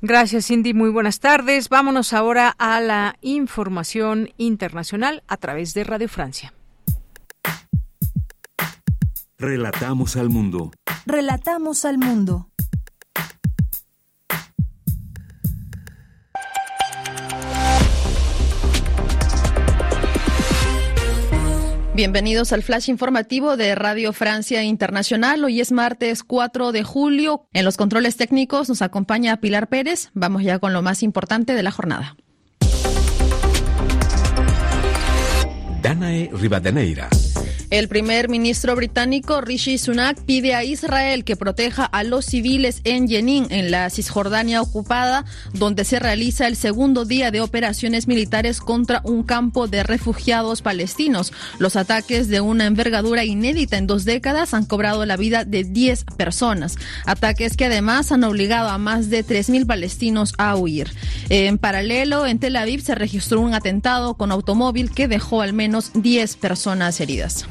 Gracias, 0.00 0.46
Cindy. 0.46 0.74
Muy 0.74 0.90
buenas 0.90 1.20
tardes. 1.20 1.68
Vámonos 1.68 2.12
ahora 2.12 2.54
a 2.58 2.80
la 2.80 3.16
información 3.22 4.30
internacional 4.36 5.22
a 5.28 5.36
través 5.36 5.72
de 5.74 5.84
Radio 5.84 6.08
Francia. 6.08 6.52
Relatamos 9.46 10.16
al 10.16 10.30
mundo. 10.30 10.70
Relatamos 11.04 11.84
al 11.84 11.98
mundo. 11.98 12.48
Bienvenidos 21.94 22.54
al 22.54 22.62
flash 22.62 22.88
informativo 22.88 23.58
de 23.58 23.74
Radio 23.74 24.14
Francia 24.14 24.62
Internacional. 24.62 25.44
Hoy 25.44 25.60
es 25.60 25.72
martes 25.72 26.24
4 26.24 26.72
de 26.72 26.82
julio. 26.82 27.46
En 27.52 27.66
los 27.66 27.76
controles 27.76 28.16
técnicos 28.16 28.70
nos 28.70 28.80
acompaña 28.80 29.36
Pilar 29.42 29.68
Pérez. 29.68 30.08
Vamos 30.14 30.42
ya 30.42 30.58
con 30.58 30.72
lo 30.72 30.80
más 30.80 31.02
importante 31.02 31.54
de 31.54 31.62
la 31.62 31.70
jornada. 31.70 32.16
Danae 35.82 36.30
Rivadeneira. 36.32 37.10
El 37.70 37.88
primer 37.88 38.28
ministro 38.28 38.76
británico 38.76 39.40
Rishi 39.40 39.78
Sunak 39.78 40.20
pide 40.20 40.54
a 40.54 40.64
Israel 40.64 41.24
que 41.24 41.36
proteja 41.36 41.84
a 41.84 42.04
los 42.04 42.26
civiles 42.26 42.80
en 42.84 43.08
Jenin, 43.08 43.46
en 43.50 43.70
la 43.70 43.90
Cisjordania 43.90 44.62
ocupada, 44.62 45.24
donde 45.52 45.84
se 45.84 45.98
realiza 45.98 46.46
el 46.46 46.56
segundo 46.56 47.04
día 47.04 47.30
de 47.30 47.40
operaciones 47.40 48.06
militares 48.06 48.60
contra 48.60 49.00
un 49.04 49.22
campo 49.22 49.66
de 49.66 49.82
refugiados 49.82 50.62
palestinos. 50.62 51.32
Los 51.58 51.76
ataques 51.76 52.28
de 52.28 52.40
una 52.40 52.66
envergadura 52.66 53.24
inédita 53.24 53.76
en 53.76 53.86
dos 53.86 54.04
décadas 54.04 54.54
han 54.54 54.66
cobrado 54.66 55.04
la 55.06 55.16
vida 55.16 55.44
de 55.44 55.64
10 55.64 56.04
personas. 56.16 56.76
Ataques 57.06 57.56
que 57.56 57.64
además 57.64 58.12
han 58.12 58.24
obligado 58.24 58.68
a 58.68 58.78
más 58.78 59.10
de 59.10 59.24
3.000 59.24 59.66
palestinos 59.66 60.34
a 60.38 60.54
huir. 60.56 60.90
En 61.28 61.58
paralelo, 61.58 62.26
en 62.26 62.38
Tel 62.38 62.56
Aviv 62.56 62.82
se 62.82 62.94
registró 62.94 63.40
un 63.40 63.54
atentado 63.54 64.14
con 64.14 64.30
automóvil 64.32 64.90
que 64.90 65.08
dejó 65.08 65.40
al 65.40 65.52
menos 65.52 65.90
10 65.94 66.36
personas 66.36 67.00
heridas. 67.00 67.46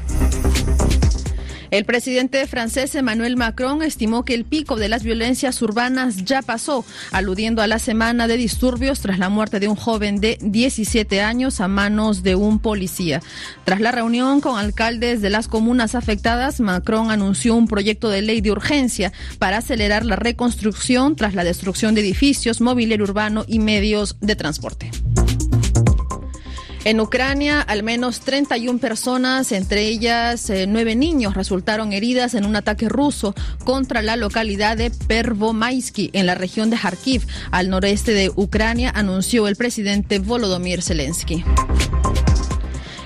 El 1.74 1.84
presidente 1.84 2.46
francés 2.46 2.94
Emmanuel 2.94 3.36
Macron 3.36 3.82
estimó 3.82 4.24
que 4.24 4.34
el 4.34 4.44
pico 4.44 4.76
de 4.76 4.88
las 4.88 5.02
violencias 5.02 5.60
urbanas 5.60 6.24
ya 6.24 6.40
pasó, 6.40 6.84
aludiendo 7.10 7.62
a 7.62 7.66
la 7.66 7.80
semana 7.80 8.28
de 8.28 8.36
disturbios 8.36 9.00
tras 9.00 9.18
la 9.18 9.28
muerte 9.28 9.58
de 9.58 9.66
un 9.66 9.74
joven 9.74 10.20
de 10.20 10.38
17 10.40 11.20
años 11.20 11.60
a 11.60 11.66
manos 11.66 12.22
de 12.22 12.36
un 12.36 12.60
policía. 12.60 13.20
Tras 13.64 13.80
la 13.80 13.90
reunión 13.90 14.40
con 14.40 14.56
alcaldes 14.56 15.20
de 15.20 15.30
las 15.30 15.48
comunas 15.48 15.96
afectadas, 15.96 16.60
Macron 16.60 17.10
anunció 17.10 17.56
un 17.56 17.66
proyecto 17.66 18.08
de 18.08 18.22
ley 18.22 18.40
de 18.40 18.52
urgencia 18.52 19.12
para 19.40 19.56
acelerar 19.56 20.04
la 20.04 20.14
reconstrucción 20.14 21.16
tras 21.16 21.34
la 21.34 21.42
destrucción 21.42 21.96
de 21.96 22.02
edificios, 22.02 22.60
mobiliario 22.60 23.02
urbano 23.02 23.44
y 23.48 23.58
medios 23.58 24.16
de 24.20 24.36
transporte. 24.36 24.92
En 26.84 27.00
Ucrania, 27.00 27.62
al 27.62 27.82
menos 27.82 28.20
31 28.20 28.78
personas, 28.78 29.52
entre 29.52 29.86
ellas 29.86 30.50
eh, 30.50 30.66
nueve 30.66 30.94
niños, 30.94 31.32
resultaron 31.32 31.94
heridas 31.94 32.34
en 32.34 32.44
un 32.44 32.56
ataque 32.56 32.90
ruso 32.90 33.34
contra 33.64 34.02
la 34.02 34.16
localidad 34.16 34.76
de 34.76 34.90
Pervomaisky, 34.90 36.10
en 36.12 36.26
la 36.26 36.34
región 36.34 36.68
de 36.68 36.76
Kharkiv, 36.76 37.22
al 37.50 37.70
noreste 37.70 38.12
de 38.12 38.30
Ucrania, 38.36 38.92
anunció 38.94 39.48
el 39.48 39.56
presidente 39.56 40.18
Volodymyr 40.18 40.82
Zelensky. 40.82 41.42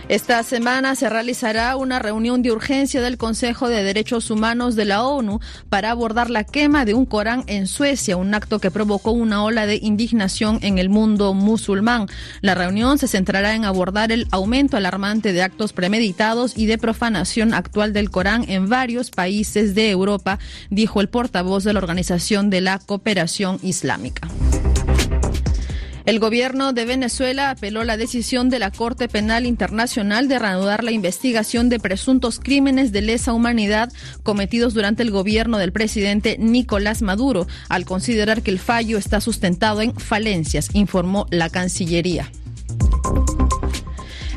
Esta 0.09 0.43
semana 0.43 0.95
se 0.95 1.11
realizará 1.11 1.77
una 1.77 1.99
reunión 1.99 2.41
de 2.41 2.51
urgencia 2.51 3.03
del 3.03 3.19
Consejo 3.19 3.69
de 3.69 3.83
Derechos 3.83 4.31
Humanos 4.31 4.75
de 4.75 4.87
la 4.87 5.03
ONU 5.03 5.39
para 5.69 5.91
abordar 5.91 6.31
la 6.31 6.45
quema 6.45 6.87
de 6.87 6.95
un 6.95 7.05
Corán 7.05 7.45
en 7.47 7.67
Suecia, 7.67 8.17
un 8.17 8.33
acto 8.33 8.59
que 8.59 8.71
provocó 8.71 9.11
una 9.11 9.45
ola 9.45 9.67
de 9.67 9.77
indignación 9.77 10.61
en 10.63 10.79
el 10.79 10.89
mundo 10.89 11.35
musulmán. 11.35 12.07
La 12.41 12.55
reunión 12.55 12.97
se 12.97 13.07
centrará 13.07 13.55
en 13.55 13.67
abordar 13.67 14.11
el 14.11 14.27
aumento 14.31 14.79
alarmante 14.79 15.35
de 15.35 15.43
actos 15.43 15.75
premeditados 15.75 16.57
y 16.57 16.65
de 16.65 16.79
profanación 16.79 17.53
actual 17.53 17.93
del 17.93 18.11
Corán 18.11 18.47
en 18.49 18.71
varios 18.71 19.11
países 19.11 19.75
de 19.75 19.91
Europa, 19.91 20.39
dijo 20.71 21.03
el 21.03 21.11
portavoz 21.11 21.65
de 21.65 21.75
la 21.75 21.81
Organización 21.81 22.49
de 22.49 22.63
la 22.63 22.79
Cooperación 22.79 23.59
Islámica. 23.63 24.27
El 26.09 26.21
gobierno 26.21 26.73
de 26.73 26.87
Venezuela 26.87 27.51
apeló 27.51 27.85
la 27.85 27.99
decisión 27.99 28.49
de 28.49 28.59
la 28.59 28.71
Corte 28.71 29.09
Penal 29.09 29.45
Internacional 29.45 30.27
de 30.27 30.39
reanudar 30.39 30.83
la 30.83 30.91
investigación 30.91 31.69
de 31.69 31.79
presuntos 31.79 32.41
crímenes 32.41 32.93
de 32.93 33.03
lesa 33.03 33.35
humanidad 33.35 33.93
cometidos 34.23 34.73
durante 34.73 35.03
el 35.03 35.11
gobierno 35.11 35.59
del 35.59 35.71
presidente 35.71 36.39
Nicolás 36.39 37.03
Maduro, 37.03 37.47
al 37.69 37.85
considerar 37.85 38.41
que 38.41 38.51
el 38.51 38.59
fallo 38.59 38.97
está 38.97 39.21
sustentado 39.21 39.83
en 39.83 39.95
falencias, 39.95 40.71
informó 40.73 41.27
la 41.31 41.51
Cancillería. 41.51 42.33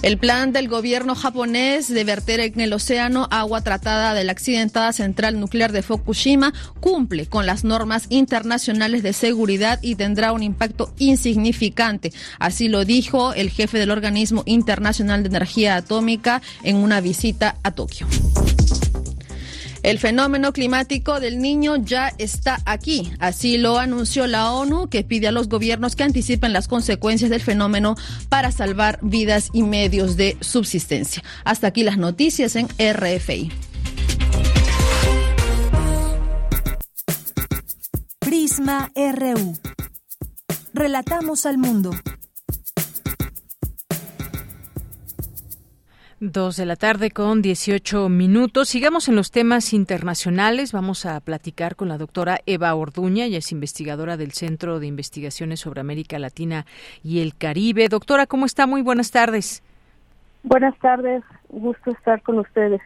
El 0.01 0.17
plan 0.17 0.51
del 0.51 0.67
gobierno 0.67 1.13
japonés 1.13 1.87
de 1.87 2.03
verter 2.03 2.39
en 2.39 2.59
el 2.59 2.73
océano 2.73 3.27
agua 3.29 3.61
tratada 3.61 4.15
de 4.15 4.23
la 4.23 4.31
accidentada 4.31 4.93
central 4.93 5.39
nuclear 5.39 5.71
de 5.71 5.83
Fukushima 5.83 6.53
cumple 6.79 7.27
con 7.27 7.45
las 7.45 7.63
normas 7.63 8.07
internacionales 8.09 9.03
de 9.03 9.13
seguridad 9.13 9.77
y 9.83 9.93
tendrá 9.93 10.31
un 10.31 10.41
impacto 10.41 10.91
insignificante. 10.97 12.11
Así 12.39 12.67
lo 12.67 12.83
dijo 12.83 13.35
el 13.35 13.51
jefe 13.51 13.77
del 13.77 13.91
Organismo 13.91 14.41
Internacional 14.47 15.21
de 15.21 15.29
Energía 15.29 15.75
Atómica 15.75 16.41
en 16.63 16.77
una 16.77 16.99
visita 16.99 17.57
a 17.61 17.69
Tokio. 17.69 18.07
El 19.83 19.97
fenómeno 19.97 20.53
climático 20.53 21.19
del 21.19 21.39
niño 21.39 21.75
ya 21.77 22.13
está 22.19 22.59
aquí. 22.65 23.11
Así 23.19 23.57
lo 23.57 23.79
anunció 23.79 24.27
la 24.27 24.51
ONU, 24.51 24.89
que 24.89 25.03
pide 25.03 25.27
a 25.27 25.31
los 25.31 25.49
gobiernos 25.49 25.95
que 25.95 26.03
anticipen 26.03 26.53
las 26.53 26.67
consecuencias 26.67 27.31
del 27.31 27.41
fenómeno 27.41 27.95
para 28.29 28.51
salvar 28.51 28.99
vidas 29.01 29.49
y 29.53 29.63
medios 29.63 30.17
de 30.17 30.37
subsistencia. 30.39 31.23
Hasta 31.45 31.67
aquí 31.67 31.83
las 31.83 31.97
noticias 31.97 32.55
en 32.55 32.67
RFI. 32.67 33.51
Prisma 38.19 38.91
RU. 38.95 39.57
Relatamos 40.73 41.45
al 41.47 41.57
mundo. 41.57 41.91
Dos 46.23 46.55
de 46.55 46.67
la 46.67 46.75
tarde 46.75 47.09
con 47.09 47.41
18 47.41 48.07
minutos. 48.07 48.69
Sigamos 48.69 49.09
en 49.09 49.15
los 49.15 49.31
temas 49.31 49.73
internacionales. 49.73 50.71
Vamos 50.71 51.07
a 51.07 51.19
platicar 51.19 51.75
con 51.75 51.89
la 51.89 51.97
doctora 51.97 52.41
Eva 52.45 52.75
Orduña, 52.75 53.25
ella 53.25 53.39
es 53.39 53.51
investigadora 53.51 54.17
del 54.17 54.31
Centro 54.31 54.79
de 54.79 54.85
Investigaciones 54.85 55.61
sobre 55.61 55.81
América 55.81 56.19
Latina 56.19 56.67
y 57.03 57.21
el 57.21 57.35
Caribe. 57.35 57.87
Doctora, 57.89 58.27
¿cómo 58.27 58.45
está? 58.45 58.67
Muy 58.67 58.83
buenas 58.83 59.09
tardes. 59.09 59.63
Buenas 60.43 60.77
tardes, 60.77 61.23
gusto 61.49 61.89
estar 61.89 62.21
con 62.21 62.37
ustedes. 62.37 62.81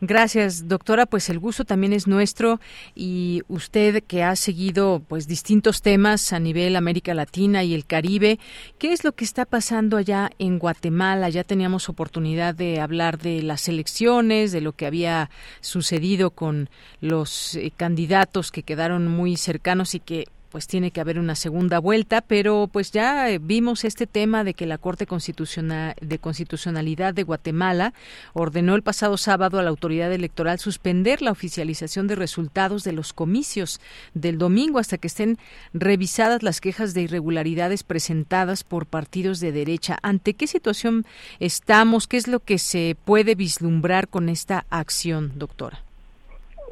Gracias, 0.00 0.68
doctora. 0.68 1.06
Pues 1.06 1.28
el 1.28 1.38
gusto 1.38 1.64
también 1.64 1.92
es 1.92 2.06
nuestro 2.06 2.60
y 2.94 3.42
usted 3.48 4.02
que 4.04 4.22
ha 4.22 4.36
seguido 4.36 5.02
pues 5.06 5.26
distintos 5.26 5.82
temas 5.82 6.32
a 6.32 6.38
nivel 6.38 6.76
América 6.76 7.14
Latina 7.14 7.64
y 7.64 7.74
el 7.74 7.84
Caribe, 7.84 8.38
¿qué 8.78 8.92
es 8.92 9.04
lo 9.04 9.12
que 9.12 9.24
está 9.24 9.44
pasando 9.44 9.96
allá 9.96 10.30
en 10.38 10.58
Guatemala? 10.58 11.28
Ya 11.28 11.44
teníamos 11.44 11.88
oportunidad 11.88 12.54
de 12.54 12.80
hablar 12.80 13.18
de 13.18 13.42
las 13.42 13.68
elecciones, 13.68 14.52
de 14.52 14.60
lo 14.60 14.72
que 14.72 14.86
había 14.86 15.30
sucedido 15.60 16.30
con 16.30 16.70
los 17.00 17.54
eh, 17.54 17.72
candidatos 17.76 18.52
que 18.52 18.62
quedaron 18.62 19.08
muy 19.08 19.36
cercanos 19.36 19.94
y 19.94 20.00
que 20.00 20.26
pues 20.50 20.66
tiene 20.66 20.90
que 20.90 21.00
haber 21.00 21.18
una 21.18 21.34
segunda 21.34 21.78
vuelta, 21.78 22.20
pero 22.20 22.68
pues 22.72 22.90
ya 22.90 23.30
eh, 23.30 23.38
vimos 23.38 23.84
este 23.84 24.06
tema 24.06 24.44
de 24.44 24.54
que 24.54 24.66
la 24.66 24.78
Corte 24.78 25.06
Constitucional 25.06 25.94
de 26.00 26.18
Constitucionalidad 26.18 27.14
de 27.14 27.22
Guatemala 27.22 27.94
ordenó 28.32 28.74
el 28.74 28.82
pasado 28.82 29.16
sábado 29.16 29.58
a 29.58 29.62
la 29.62 29.70
autoridad 29.70 30.12
electoral 30.12 30.58
suspender 30.58 31.22
la 31.22 31.30
oficialización 31.30 32.06
de 32.06 32.14
resultados 32.14 32.84
de 32.84 32.92
los 32.92 33.12
comicios 33.12 33.80
del 34.14 34.38
domingo 34.38 34.78
hasta 34.78 34.98
que 34.98 35.08
estén 35.08 35.38
revisadas 35.72 36.42
las 36.42 36.60
quejas 36.60 36.94
de 36.94 37.02
irregularidades 37.02 37.82
presentadas 37.82 38.64
por 38.64 38.86
partidos 38.86 39.40
de 39.40 39.52
derecha. 39.52 39.98
¿Ante 40.02 40.34
qué 40.34 40.46
situación 40.46 41.06
estamos? 41.40 42.06
¿Qué 42.06 42.16
es 42.16 42.28
lo 42.28 42.40
que 42.40 42.58
se 42.58 42.96
puede 43.04 43.34
vislumbrar 43.34 44.08
con 44.08 44.28
esta 44.28 44.66
acción, 44.70 45.32
doctora? 45.36 45.87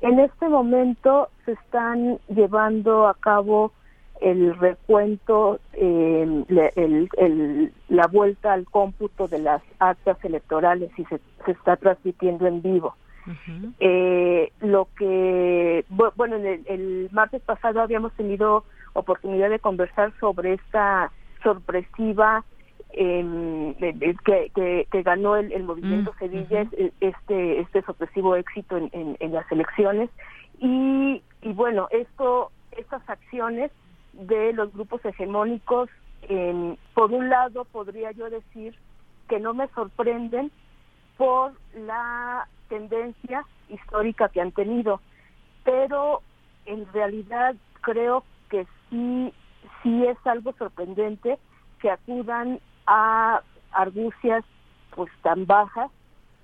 En 0.03 0.21
este 0.21 0.49
momento 0.49 1.29
se 1.45 1.53
están 1.53 2.19
llevando 2.29 3.07
a 3.09 3.15
cabo 3.15 3.73
el 4.21 4.57
recuento, 4.59 5.61
eh, 5.75 6.45
la 7.89 8.07
vuelta 8.07 8.53
al 8.53 8.65
cómputo 8.65 9.29
de 9.29 9.39
las 9.39 9.63
actas 9.79 10.17
electorales 10.25 10.91
y 10.97 11.05
se, 11.05 11.21
está 11.47 11.77
transmitiendo 11.77 12.47
en 12.47 12.63
vivo. 12.63 12.95
eh, 13.81 14.53
lo 14.61 14.89
que, 14.97 15.85
bueno, 15.89 16.37
el, 16.37 16.63
el 16.67 17.09
martes 17.11 17.43
pasado 17.43 17.81
habíamos 17.81 18.13
tenido 18.13 18.65
oportunidad 18.93 19.51
de 19.51 19.59
conversar 19.59 20.13
sobre 20.21 20.55
esta 20.55 21.11
sorpresiva 21.43 22.45
que, 22.97 24.87
que, 24.91 25.03
ganó 25.03 25.37
el, 25.37 25.63
movimiento 25.65 26.13
mm, 26.13 26.19
Sevilla 26.19 26.67
este 27.01 27.61
este 27.61 27.83
sorpresivo 27.83 28.37
éxito 28.37 28.79
en, 28.79 29.17
en, 29.21 29.33
las 29.33 29.51
elecciones. 29.53 30.09
Y, 30.61 31.23
y 31.43 31.53
bueno 31.53 31.89
esto 31.91 32.51
estas 32.73 33.09
acciones 33.09 33.71
de 34.15 34.55
los 34.55 34.73
grupos 34.73 35.05
hegemónicos 35.05 35.91
por 36.95 37.13
un 37.13 37.29
lado 37.29 37.67
podría 37.67 38.11
yo 38.13 38.31
decir 38.31 38.75
que 39.29 39.39
no 39.39 39.55
me 39.55 39.69
sorprenden 39.69 40.51
por 41.17 41.53
la 41.75 42.49
tendencia 42.69 43.45
histórica 43.69 44.29
que 44.31 44.41
han 44.41 44.51
tenido 44.51 45.01
pero 45.65 46.23
en 46.65 46.91
realidad 46.93 47.55
creo 47.83 48.25
que 48.49 48.67
sí 48.89 49.33
sí 49.83 50.05
es 50.07 50.17
algo 50.27 50.53
sorprendente 50.59 51.39
que 51.81 51.91
acudan 51.91 52.59
a 52.87 53.43
argucias 53.73 54.45
pues 54.95 55.11
tan 55.23 55.47
bajas 55.47 55.91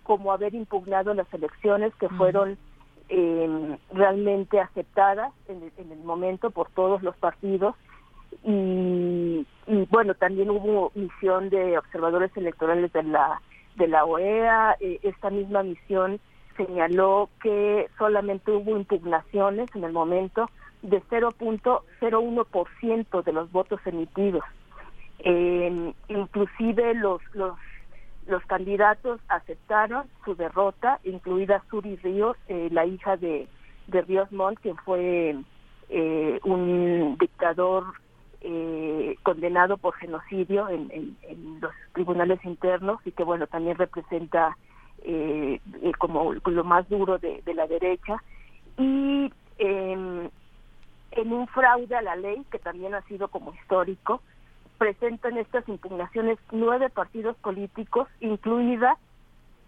como 0.02 0.32
haber 0.32 0.54
impugnado 0.54 1.14
las 1.14 1.32
elecciones 1.32 1.94
que 1.96 2.10
fueron 2.10 2.58
em, 3.08 3.78
realmente 3.92 4.60
aceptadas 4.60 5.32
en 5.48 5.72
el, 5.90 6.04
momento 6.04 6.50
por 6.50 6.68
todos 6.70 7.02
los 7.02 7.16
partidos. 7.16 7.74
Y, 8.44 9.46
bueno 9.90 10.14
también 10.14 10.50
hubo 10.50 10.90
misión 10.94 11.48
de 11.50 11.78
observadores 11.78 12.36
electorales 12.36 12.92
de 12.92 13.04
la 13.04 13.40
de 13.76 13.86
la 13.88 14.04
OEA 14.04 14.76
e, 14.80 14.98
esta 15.02 15.30
misma 15.30 15.62
misión 15.62 16.20
señaló 16.56 17.30
que 17.42 17.88
solamente 17.98 18.50
hubo 18.50 18.76
impugnaciones 18.76 19.70
en 19.74 19.84
el 19.84 19.92
momento 19.92 20.50
de 20.82 21.02
0.01% 21.04 23.22
de 23.22 23.32
los 23.32 23.50
votos 23.52 23.80
emitidos 23.86 24.44
inclusive 25.24 26.94
los, 26.94 27.20
los, 27.34 27.56
los 28.26 28.44
candidatos 28.46 29.20
aceptaron 29.28 30.06
su 30.24 30.34
derrota, 30.34 31.00
incluida 31.04 31.62
Suri 31.70 31.96
Ríos, 31.96 32.36
eh, 32.48 32.68
la 32.70 32.86
hija 32.86 33.16
de, 33.16 33.48
de 33.86 34.02
Ríos 34.02 34.30
Montt, 34.32 34.60
quien 34.60 34.76
fue 34.78 35.36
eh, 35.88 36.40
un 36.44 37.16
dictador 37.18 37.84
eh, 38.40 39.16
condenado 39.22 39.76
por 39.76 39.94
genocidio 39.94 40.68
en, 40.68 40.90
en, 40.90 41.60
los 41.60 41.72
tribunales 41.92 42.44
internos 42.44 43.00
y 43.04 43.12
que 43.12 43.22
bueno 43.22 43.46
también 43.46 43.76
representa 43.76 44.56
como 45.98 46.32
lo 46.32 46.64
más 46.64 46.88
duro 46.88 47.18
de, 47.18 47.42
de 47.44 47.54
la 47.54 47.66
derecha. 47.66 48.22
Y 48.78 49.32
en 49.58 51.32
un 51.32 51.46
fraude 51.48 51.94
a 51.94 52.02
la 52.02 52.16
ley 52.16 52.42
que 52.50 52.58
también 52.58 52.94
ha 52.94 53.02
sido 53.02 53.28
como 53.28 53.52
histórico 53.54 54.22
presentan 54.82 55.38
estas 55.38 55.68
impugnaciones 55.68 56.40
nueve 56.50 56.90
partidos 56.90 57.36
políticos, 57.36 58.08
incluida 58.18 58.96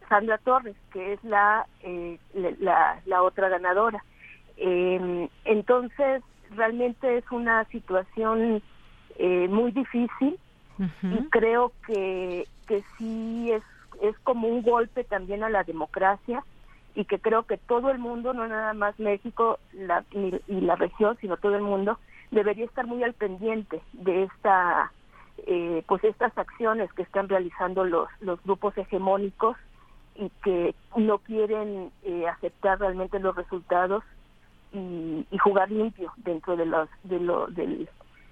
Sandra 0.09 0.39
Torres, 0.39 0.75
que 0.93 1.13
es 1.13 1.23
la, 1.23 1.69
eh, 1.83 2.19
la, 2.35 3.01
la, 3.07 3.23
otra 3.23 3.49
ganadora. 3.49 4.05
Eh, 4.57 5.29
entonces, 5.45 6.21
realmente 6.51 7.17
es 7.17 7.31
una 7.31 7.65
situación 7.67 8.61
eh, 9.17 9.47
muy 9.49 9.71
difícil 9.71 10.37
y 11.05 11.29
creo 11.31 11.71
que, 11.87 12.49
que 12.67 12.83
sí 12.99 13.53
es, 13.53 13.63
es 14.03 14.19
como 14.25 14.49
un 14.49 14.63
golpe 14.63 15.05
también 15.05 15.45
a 15.45 15.49
la 15.49 15.63
democracia 15.63 16.43
y 16.97 17.05
que 17.05 17.21
creo 17.21 17.45
que 17.45 17.57
todo 17.57 17.93
el 17.93 18.01
mundo, 18.01 18.33
no 18.33 18.49
nada 18.49 18.75
más 18.75 18.99
México 18.99 19.61
la, 19.75 20.03
y 20.13 20.61
la 20.61 20.75
región, 20.75 21.17
sino 21.21 21.37
todo 21.37 21.55
el 21.55 21.63
mundo, 21.63 22.01
debería 22.33 22.65
estar 22.65 22.85
muy 22.85 23.05
al 23.05 23.15
pendiente 23.15 23.81
de 23.93 24.25
esta 24.25 24.91
eh, 25.39 25.83
pues 25.87 26.03
estas 26.05 26.37
acciones 26.39 26.93
que 26.93 27.03
están 27.03 27.29
realizando 27.29 27.85
los 27.85 28.09
los 28.21 28.43
grupos 28.45 28.77
hegemónicos 28.79 29.57
y 30.15 30.31
que 30.43 30.75
no 30.97 31.19
quieren 31.19 31.91
eh, 32.05 32.27
aceptar 32.29 32.79
realmente 32.79 33.19
los 33.19 33.35
resultados 33.35 34.05
y, 34.73 35.27
jugar 35.43 35.71
limpio 35.71 36.13
dentro 36.17 36.57
de 36.57 36.67
los 36.67 36.89
de 37.03 37.21
lo 37.21 37.47
del, 37.49 37.89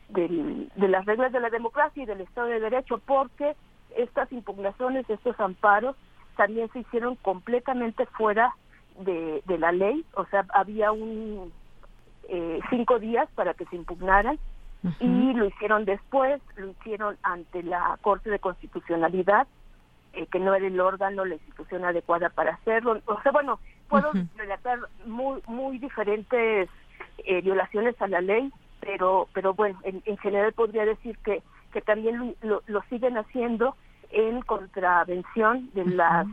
de 0.08 0.88
las 0.88 1.04
reglas 1.04 1.32
de 1.32 1.40
la 1.40 1.50
democracia 1.50 2.02
y 2.02 2.06
del 2.06 2.20
Estado 2.20 2.48
de 2.48 2.60
Derecho 2.60 2.98
porque 2.98 3.54
estas 3.96 4.32
impugnaciones 4.32 5.08
estos 5.10 5.38
amparos 5.40 5.96
también 6.36 6.70
se 6.72 6.80
hicieron 6.80 7.16
completamente 7.16 8.06
fuera 8.06 8.54
de, 9.00 9.42
de 9.44 9.58
la 9.58 9.72
ley. 9.72 10.04
O 10.14 10.24
sea 10.26 10.46
había 10.54 10.92
un 10.92 11.52
eh, 12.28 12.60
cinco 12.70 12.98
días 12.98 13.28
para 13.34 13.54
que 13.54 13.66
se 13.66 13.76
impugnaran 13.76 14.38
y 15.00 15.32
lo 15.34 15.46
hicieron 15.46 15.84
después, 15.84 16.40
lo 16.56 16.70
hicieron 16.70 17.16
ante 17.22 17.62
la 17.62 17.98
Corte 18.00 18.30
de 18.30 18.38
Constitucionalidad, 18.38 19.46
eh, 20.12 20.26
que 20.26 20.40
no 20.40 20.54
era 20.54 20.66
el 20.66 20.80
órgano, 20.80 21.24
la 21.24 21.34
institución 21.36 21.84
adecuada 21.84 22.28
para 22.30 22.54
hacerlo. 22.54 23.00
O 23.06 23.22
sea, 23.22 23.32
bueno, 23.32 23.60
puedo 23.88 24.10
relatar 24.36 24.78
muy, 25.06 25.40
muy 25.46 25.78
diferentes 25.78 26.68
eh, 27.18 27.40
violaciones 27.42 28.00
a 28.00 28.08
la 28.08 28.20
ley, 28.20 28.52
pero, 28.80 29.28
pero 29.32 29.54
bueno, 29.54 29.78
en, 29.84 30.18
general 30.18 30.52
podría 30.52 30.84
decir 30.84 31.16
que, 31.18 31.42
que 31.72 31.80
también 31.80 32.34
lo, 32.42 32.62
lo, 32.66 32.82
siguen 32.90 33.16
haciendo 33.16 33.76
en 34.10 34.42
contravención 34.42 35.70
de 35.74 35.86
las 35.86 36.26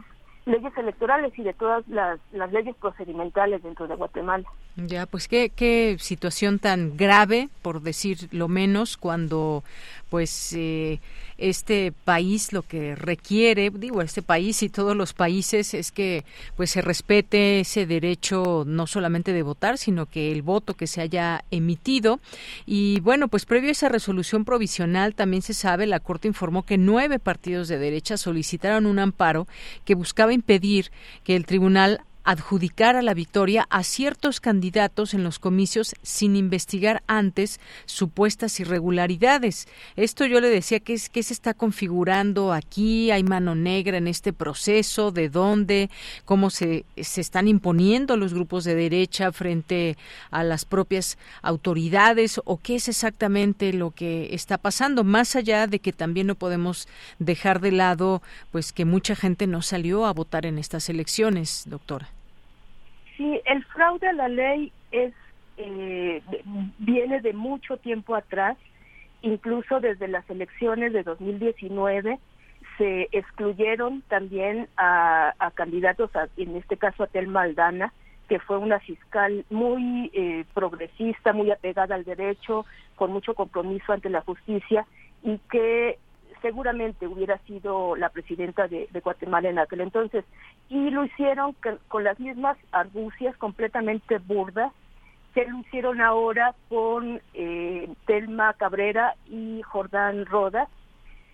leyes 0.46 0.76
electorales 0.78 1.38
y 1.38 1.44
de 1.44 1.54
todas 1.54 1.88
las, 1.88 2.20
las 2.32 2.52
leyes 2.52 2.76
procedimentales 2.76 3.62
dentro 3.64 3.88
de 3.88 3.96
Guatemala. 3.96 4.46
Ya, 4.76 5.06
pues 5.06 5.28
qué, 5.28 5.52
qué 5.54 5.98
situación 6.00 6.60
tan 6.60 6.96
grave, 6.96 7.50
por 7.62 7.82
decir 7.82 8.30
lo 8.32 8.48
menos, 8.48 8.98
cuando 8.98 9.64
pues 10.10 10.54
eh, 10.54 11.00
este 11.38 11.94
país 12.04 12.52
lo 12.52 12.64
que 12.64 12.96
requiere, 12.96 13.70
digo, 13.70 14.02
este 14.02 14.22
país 14.22 14.62
y 14.64 14.70
todos 14.70 14.96
los 14.96 15.14
países 15.14 15.74
es 15.74 15.92
que 15.92 16.26
pues 16.58 16.72
se 16.72 16.82
respete 16.82 17.62
ese 17.62 17.86
derecho 17.86 18.64
no 18.68 18.88
solamente 18.88 19.32
de 19.34 19.44
votar, 19.44 19.78
sino 19.78 20.06
que 20.06 20.32
el 20.32 20.42
voto 20.42 20.74
que 20.74 20.88
se 20.88 21.02
haya 21.02 21.44
emitido. 21.52 22.20
Y 22.66 23.00
bueno, 23.02 23.28
pues 23.28 23.46
previo 23.46 23.70
a 23.70 23.72
esa 23.72 23.90
resolución 23.90 24.46
provisional 24.46 25.16
también 25.16 25.42
se 25.42 25.54
sabe, 25.54 25.88
la 25.88 26.00
Corte 26.00 26.28
informó 26.28 26.64
que 26.64 26.78
nueve 26.78 27.20
partidos 27.20 27.68
de 27.68 27.78
derecha 27.78 28.18
solicitaron 28.18 28.86
un 28.86 29.00
amparo 29.00 29.48
que 29.86 29.96
buscaba 29.96 30.34
impedir 30.34 30.92
que 31.24 31.36
el 31.36 31.46
tribunal 31.46 32.02
adjudicar 32.24 33.04
la 33.04 33.14
victoria 33.14 33.66
a 33.70 33.84
ciertos 33.84 34.40
candidatos 34.40 35.14
en 35.14 35.24
los 35.24 35.40
comicios 35.40 35.96
sin 36.02 36.36
investigar 36.36 37.02
antes 37.08 37.60
supuestas 37.86 38.60
irregularidades. 38.60 39.68
Esto 39.96 40.26
yo 40.26 40.40
le 40.40 40.50
decía 40.50 40.80
que 40.80 40.94
es 40.94 41.10
que 41.10 41.24
se 41.24 41.34
está 41.34 41.54
configurando 41.54 42.54
aquí, 42.54 43.12
hay 43.12 43.24
mano 43.24 43.56
negra 43.56 43.98
en 43.98 44.08
este 44.08 44.34
proceso, 44.34 45.12
de 45.12 45.30
dónde, 45.30 45.90
cómo 46.26 46.50
se, 46.50 46.86
se 46.98 47.22
están 47.22 47.48
imponiendo 47.48 48.18
los 48.18 48.34
grupos 48.34 48.64
de 48.64 48.76
derecha 48.76 49.32
frente 49.32 49.98
a 50.30 50.44
las 50.44 50.66
propias 50.66 51.18
autoridades 51.42 52.40
o 52.46 52.58
qué 52.58 52.76
es 52.76 52.88
exactamente 52.88 53.74
lo 53.74 53.92
que 53.92 54.34
está 54.36 54.58
pasando, 54.58 55.04
más 55.04 55.36
allá 55.36 55.68
de 55.68 55.80
que 55.80 55.94
también 55.94 56.28
no 56.28 56.36
podemos 56.36 56.88
dejar 57.18 57.60
de 57.62 57.72
lado 57.72 58.22
pues 58.52 58.72
que 58.74 58.86
mucha 58.86 59.16
gente 59.16 59.48
no 59.48 59.62
salió 59.62 60.06
a 60.06 60.14
votar 60.14 60.46
en 60.46 60.58
estas 60.58 60.90
elecciones, 60.90 61.64
doctora. 61.66 62.19
Sí, 63.20 63.42
el 63.44 63.66
fraude 63.66 64.08
a 64.08 64.14
la 64.14 64.30
ley 64.30 64.72
es 64.94 65.14
eh, 65.58 66.24
viene 66.78 67.20
de 67.20 67.34
mucho 67.34 67.76
tiempo 67.76 68.16
atrás, 68.16 68.56
incluso 69.22 69.82
desde 69.82 70.08
las 70.08 70.28
elecciones 70.30 70.94
de 70.94 71.04
2019 71.04 72.18
se 72.78 73.10
excluyeron 73.12 74.04
también 74.04 74.70
a, 74.78 75.34
candidatos, 75.56 76.12
en 76.38 76.56
este 76.56 76.78
caso 76.78 77.04
a 77.04 77.08
Tel 77.08 77.28
Maldana, 77.28 77.92
que 78.30 78.40
fue 78.40 78.58
una 78.58 78.80
fiscal 78.80 79.44
muy 79.50 80.10
eh, 80.14 80.46
progresista, 80.54 81.34
muy 81.34 81.52
apegada 81.52 81.96
al 81.96 82.06
derecho, 82.06 82.66
con 82.96 83.12
mucho 83.12 83.34
compromiso 83.34 83.92
ante 83.92 84.10
la 84.10 84.22
justicia 84.22 84.86
y 85.24 85.40
que 85.52 86.00
seguramente 86.42 87.08
hubiera 87.08 87.38
sido 87.40 87.96
la 87.96 88.10
presidenta 88.10 88.68
de, 88.68 88.88
Guatemala 89.04 89.50
en 89.50 89.60
aquel 89.60 89.82
entonces. 89.82 90.26
Y 90.70 90.90
lo 90.90 91.06
hicieron 91.06 91.56
con, 91.88 92.04
las 92.04 92.20
mismas 92.20 92.58
argucias 92.72 93.36
completamente 93.38 94.18
burdas 94.20 94.72
que 95.34 95.46
lo 95.46 95.60
hicieron 95.60 96.02
ahora 96.02 96.56
con 96.70 97.22
eh, 97.34 97.88
Cabrera 98.58 99.16
y 99.28 99.62
Jordán 99.62 100.26
Rodas. 100.26 100.68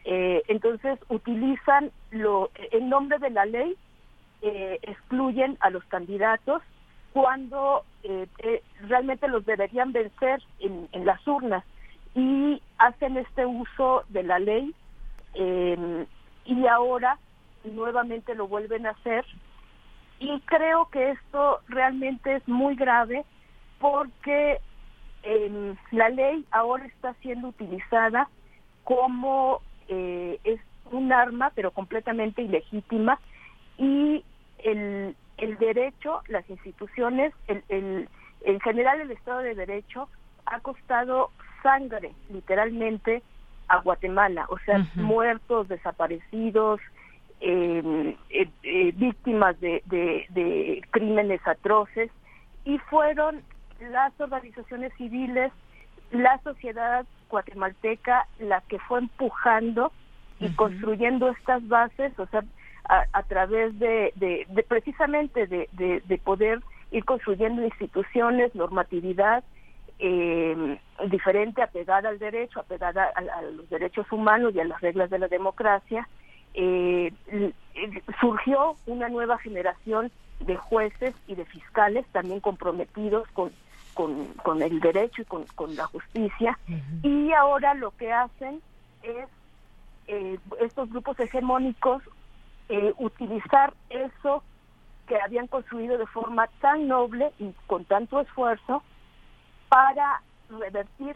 Eh, 0.04 0.44
entonces 0.48 1.00
utilizan 1.10 1.92
lo, 2.12 2.52
en 2.72 2.90
nombre 2.90 3.18
de 3.20 3.30
la 3.30 3.46
ley, 3.46 3.76
eh, 4.42 4.80
excluyen 4.84 5.58
a 5.62 5.70
los 5.70 5.84
candidatos 5.86 6.62
cuando 7.14 7.86
realmente 8.90 9.30
los 9.30 9.46
deberían 9.46 9.94
vencer 9.94 10.44
en, 10.60 10.90
en 10.92 11.06
las 11.06 11.26
urnas 11.26 11.64
y 12.14 12.62
hacen 12.78 13.18
este 13.18 13.46
uso 13.46 14.04
de 14.10 14.24
la 14.24 14.40
ley 14.40 14.74
eh, 15.36 16.06
y 16.46 16.68
ahora 16.68 17.20
nuevamente 17.64 18.36
lo 18.36 18.48
vuelven 18.48 18.86
a 18.86 18.92
hacer. 18.92 19.26
Y 20.20 20.40
creo 20.42 20.90
que 20.90 21.12
esto 21.12 21.60
realmente 21.68 22.36
es 22.36 22.48
muy 22.48 22.76
grave 22.76 23.26
porque 23.80 24.60
eh, 25.24 25.76
la 25.92 26.10
ley 26.10 26.46
ahora 26.52 26.86
está 26.86 27.14
siendo 27.16 27.50
utilizada 27.50 28.30
como 28.84 29.62
eh, 29.90 30.40
es 30.44 30.60
un 30.92 31.12
arma 31.12 31.52
pero 31.56 31.72
completamente 31.72 32.44
ilegítima 32.44 33.20
y 33.78 34.24
el, 34.60 35.16
el 35.38 35.58
derecho, 35.58 36.22
las 36.28 36.50
instituciones, 36.50 37.34
el, 37.48 37.64
el, 37.70 38.10
en 38.42 38.60
general 38.62 39.02
el 39.02 39.12
Estado 39.12 39.40
de 39.40 39.56
Derecho 39.56 40.08
ha 40.46 40.60
costado 40.62 41.32
sangre 41.62 42.14
literalmente 42.30 43.22
a 43.68 43.80
Guatemala, 43.80 44.46
o 44.50 44.58
sea, 44.60 44.86
muertos, 44.96 45.68
desaparecidos, 45.68 46.80
em, 47.40 48.16
eh, 48.30 48.50
eh, 48.64 48.92
víctimas 48.96 49.60
de, 49.60 49.82
de, 49.86 50.82
crímenes 50.92 51.46
atroces, 51.48 52.12
y 52.64 52.78
fueron 52.90 53.42
las 53.80 54.20
organizaciones 54.20 54.94
civiles, 54.98 55.52
la 56.12 56.40
sociedad 56.44 57.06
guatemalteca 57.30 58.28
la 58.40 58.62
que 58.62 58.80
fue 58.80 59.00
empujando 59.00 59.92
y 60.40 60.50
construyendo 60.56 61.30
estas 61.30 61.68
bases, 61.68 62.18
o 62.20 62.28
sea, 62.28 62.44
a, 62.88 63.24
través 63.24 63.78
de, 63.80 64.14
de, 64.16 64.46
precisamente 64.68 65.48
de, 65.48 65.68
de, 65.74 66.18
poder 66.20 66.62
ir 66.92 67.04
construyendo 67.04 67.64
instituciones, 67.64 68.54
normatividad, 68.54 69.44
eh, 70.00 70.80
diferente, 71.10 71.62
apegada 71.62 72.10
al 72.10 72.20
derecho, 72.20 72.60
apegada 72.60 73.12
a, 73.16 73.42
los 73.44 73.70
derechos 73.70 74.12
humanos 74.12 74.54
y 74.56 74.60
a 74.60 74.66
las 74.66 74.82
reglas 74.82 75.10
de 75.10 75.20
la 75.20 75.28
democracia, 75.28 76.08
eh, 76.54 77.12
surgió 78.20 78.76
una 78.86 79.10
nueva 79.10 79.38
generación 79.38 80.12
de 80.40 80.56
jueces 80.56 81.16
y 81.28 81.36
de 81.36 81.46
fiscales 81.46 82.06
también 82.12 82.40
comprometidos 82.40 83.28
con, 83.30 83.52
con, 83.96 84.62
el 84.62 84.80
derecho 84.80 85.22
y 85.22 85.26
con, 85.26 85.76
la 85.76 85.86
justicia. 85.88 86.58
Y 87.04 87.32
ahora 87.32 87.74
lo 87.74 87.92
que 87.92 88.12
hacen 88.12 88.62
es 89.04 89.28
eh, 90.08 90.38
estos 90.60 90.90
grupos 90.90 91.20
hegemónicos 91.20 92.04
eh, 92.70 92.94
utilizar 92.98 93.74
eso 93.90 94.44
que 95.08 95.20
habían 95.20 95.48
construido 95.48 95.98
de 95.98 96.08
forma 96.08 96.48
tan 96.62 96.88
noble 96.88 97.32
y 97.40 97.54
con 97.68 97.86
tanto 97.86 98.20
esfuerzo 98.20 98.84
para 99.70 100.22
revertir 100.50 101.16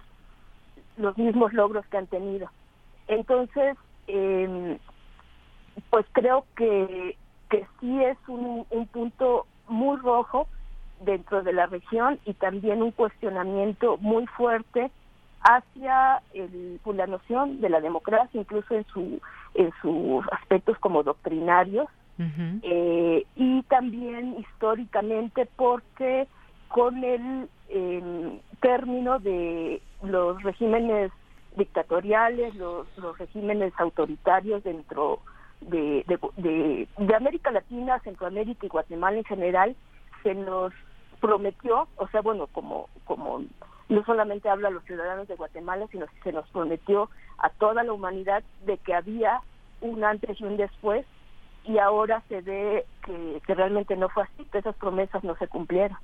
los 0.98 1.18
mismos 1.18 1.54
logros 1.54 1.86
que 1.88 1.98
han 1.98 2.08
tenido. 2.08 2.50
Entonces, 3.08 3.78
eh, 4.08 4.78
pues 5.90 6.06
creo 6.12 6.46
que, 6.56 7.18
que 7.50 7.66
sí 7.80 8.04
es 8.04 8.18
un, 8.28 8.66
un 8.70 8.88
punto 8.88 9.46
muy 9.68 9.98
rojo 9.98 10.48
dentro 11.02 11.42
de 11.44 11.54
la 11.54 11.68
región 11.68 12.20
y 12.26 12.34
también 12.34 12.84
un 12.84 12.92
cuestionamiento 12.92 13.98
muy 13.98 14.28
fuerte 14.28 14.92
hacia 15.42 16.22
el, 16.34 16.80
pues, 16.84 16.98
la 16.98 17.08
noción 17.08 17.62
de 17.62 17.70
la 17.70 17.80
democracia, 17.80 18.40
incluso 18.40 18.76
en 18.76 18.86
su 18.88 19.22
en 19.56 19.72
sus 19.82 20.26
aspectos 20.32 20.78
como 20.80 21.04
doctrinarios 21.04 21.88
eh, 22.64 23.26
y 23.36 23.64
también 23.64 24.38
históricamente 24.38 25.48
porque 25.56 26.28
con 26.68 27.04
el 27.04 27.50
término 28.62 29.20
de 29.20 29.82
los 30.04 30.42
regímenes 30.44 31.12
dictatoriales, 31.56 32.56
los, 32.56 32.88
regímenes 33.18 33.74
autoritarios 33.78 34.64
dentro 34.64 35.20
de, 35.62 36.06
de, 36.08 36.88
de, 36.98 37.16
América 37.16 37.52
Latina, 37.52 38.00
Centroamérica 38.00 38.66
y 38.66 38.70
Guatemala 38.70 39.18
en 39.18 39.26
general, 39.26 39.76
se 40.24 40.34
nos 40.36 40.74
prometió, 41.20 41.88
o 41.98 42.08
sea, 42.08 42.22
bueno, 42.22 42.48
como, 42.48 42.88
como 43.06 43.44
no 43.90 44.06
solamente 44.06 44.50
habla 44.50 44.70
a 44.70 44.72
los 44.72 44.84
ciudadanos 44.86 45.28
de 45.28 45.36
Guatemala, 45.36 45.88
sino 45.92 46.06
que 46.08 46.22
se 46.24 46.32
nos 46.32 46.48
prometió 46.50 47.10
a 47.38 47.50
toda 47.50 47.84
la 47.84 47.94
humanidad 47.94 48.44
de 48.66 48.78
que 48.78 48.94
había 48.94 49.42
un 49.82 50.04
antes 50.04 50.40
y 50.40 50.44
un 50.44 50.58
después, 50.58 51.06
y 51.66 51.78
ahora 51.78 52.24
se 52.30 52.42
ve 52.42 52.86
que, 53.06 53.42
que 53.46 53.54
realmente 53.54 53.96
no 53.98 54.10
fue 54.10 54.24
así, 54.24 54.46
que 54.46 54.60
esas 54.60 54.76
promesas 54.76 55.24
no 55.24 55.36
se 55.36 55.48
cumplieron. 55.48 55.98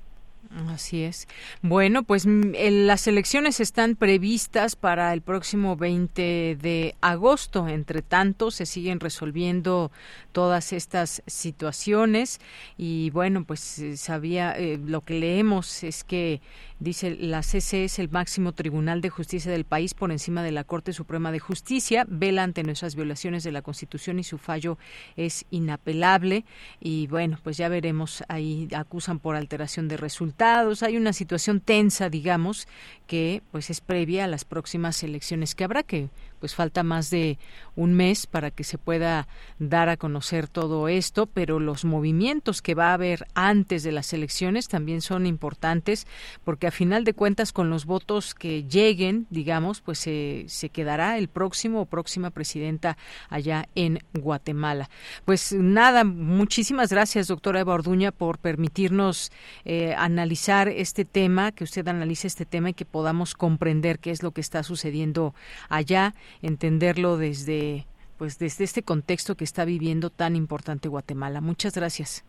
Así 0.68 1.02
es. 1.02 1.28
Bueno, 1.62 2.02
pues 2.02 2.26
mm, 2.26 2.52
las 2.86 3.06
elecciones 3.06 3.60
están 3.60 3.96
previstas 3.96 4.76
para 4.76 5.12
el 5.12 5.22
próximo 5.22 5.76
20 5.76 6.56
de 6.60 6.94
agosto. 7.00 7.68
Entre 7.68 8.02
tanto, 8.02 8.50
se 8.50 8.66
siguen 8.66 9.00
resolviendo 9.00 9.90
todas 10.32 10.72
estas 10.72 11.22
situaciones 11.26 12.40
y 12.76 13.10
bueno, 13.10 13.44
pues 13.44 13.78
eh, 13.78 13.96
sabía 13.96 14.52
eh, 14.52 14.78
lo 14.82 15.00
que 15.00 15.14
leemos 15.14 15.82
es 15.82 16.04
que 16.04 16.40
Dice, 16.78 17.16
la 17.18 17.42
CC 17.42 17.84
es 17.84 17.98
el 17.98 18.10
máximo 18.10 18.52
tribunal 18.52 19.00
de 19.00 19.08
justicia 19.08 19.50
del 19.50 19.64
país 19.64 19.94
por 19.94 20.12
encima 20.12 20.42
de 20.42 20.52
la 20.52 20.62
Corte 20.62 20.92
Suprema 20.92 21.32
de 21.32 21.38
Justicia, 21.38 22.04
vela 22.06 22.42
ante 22.42 22.64
nuestras 22.64 22.94
violaciones 22.94 23.44
de 23.44 23.52
la 23.52 23.62
Constitución 23.62 24.18
y 24.18 24.24
su 24.24 24.36
fallo 24.36 24.76
es 25.16 25.46
inapelable. 25.50 26.44
Y 26.78 27.06
bueno, 27.06 27.38
pues 27.42 27.56
ya 27.56 27.70
veremos, 27.70 28.22
ahí 28.28 28.68
acusan 28.76 29.20
por 29.20 29.36
alteración 29.36 29.88
de 29.88 29.96
resultados. 29.96 30.35
Hay 30.38 30.96
una 30.96 31.12
situación 31.12 31.60
tensa, 31.60 32.10
digamos, 32.10 32.68
que 33.06 33.42
pues 33.52 33.70
es 33.70 33.80
previa 33.80 34.24
a 34.24 34.28
las 34.28 34.44
próximas 34.44 35.02
elecciones 35.02 35.54
que 35.54 35.64
habrá 35.64 35.82
que 35.82 36.08
pues 36.38 36.54
falta 36.54 36.82
más 36.82 37.10
de 37.10 37.38
un 37.74 37.94
mes 37.94 38.26
para 38.26 38.50
que 38.50 38.64
se 38.64 38.78
pueda 38.78 39.28
dar 39.58 39.88
a 39.88 39.96
conocer 39.96 40.48
todo 40.48 40.88
esto, 40.88 41.26
pero 41.26 41.60
los 41.60 41.84
movimientos 41.84 42.62
que 42.62 42.74
va 42.74 42.90
a 42.90 42.94
haber 42.94 43.26
antes 43.34 43.82
de 43.82 43.92
las 43.92 44.12
elecciones 44.12 44.68
también 44.68 45.02
son 45.02 45.26
importantes 45.26 46.06
porque 46.44 46.66
a 46.66 46.70
final 46.70 47.04
de 47.04 47.14
cuentas 47.14 47.52
con 47.52 47.70
los 47.70 47.84
votos 47.84 48.34
que 48.34 48.64
lleguen, 48.64 49.26
digamos, 49.30 49.80
pues 49.80 49.98
se, 49.98 50.46
quedará 50.72 51.18
el 51.18 51.28
próximo 51.28 51.82
o 51.82 51.86
próxima 51.86 52.30
presidenta 52.30 52.96
allá 53.28 53.68
en 53.74 54.00
Guatemala. 54.14 54.88
Pues 55.24 55.52
nada, 55.52 56.04
muchísimas 56.04 56.90
gracias, 56.90 57.28
doctora 57.28 57.60
Eva 57.60 57.74
Orduña, 57.74 58.12
por 58.12 58.38
permitirnos 58.38 59.30
eh, 59.64 59.94
analizar 59.96 60.68
este 60.68 61.04
tema, 61.04 61.52
que 61.52 61.64
usted 61.64 61.86
analice 61.88 62.26
este 62.26 62.46
tema 62.46 62.70
y 62.70 62.74
que 62.74 62.84
podamos 62.84 63.34
comprender 63.34 63.98
qué 63.98 64.10
es 64.10 64.22
lo 64.22 64.32
que 64.32 64.40
está 64.40 64.62
sucediendo 64.62 65.34
allá 65.68 66.14
entenderlo 66.42 67.16
desde 67.16 67.86
pues 68.18 68.38
desde 68.38 68.64
este 68.64 68.82
contexto 68.82 69.36
que 69.36 69.44
está 69.44 69.64
viviendo 69.64 70.10
tan 70.10 70.36
importante 70.36 70.88
Guatemala. 70.88 71.40
Muchas 71.40 71.74
gracias. 71.74 72.24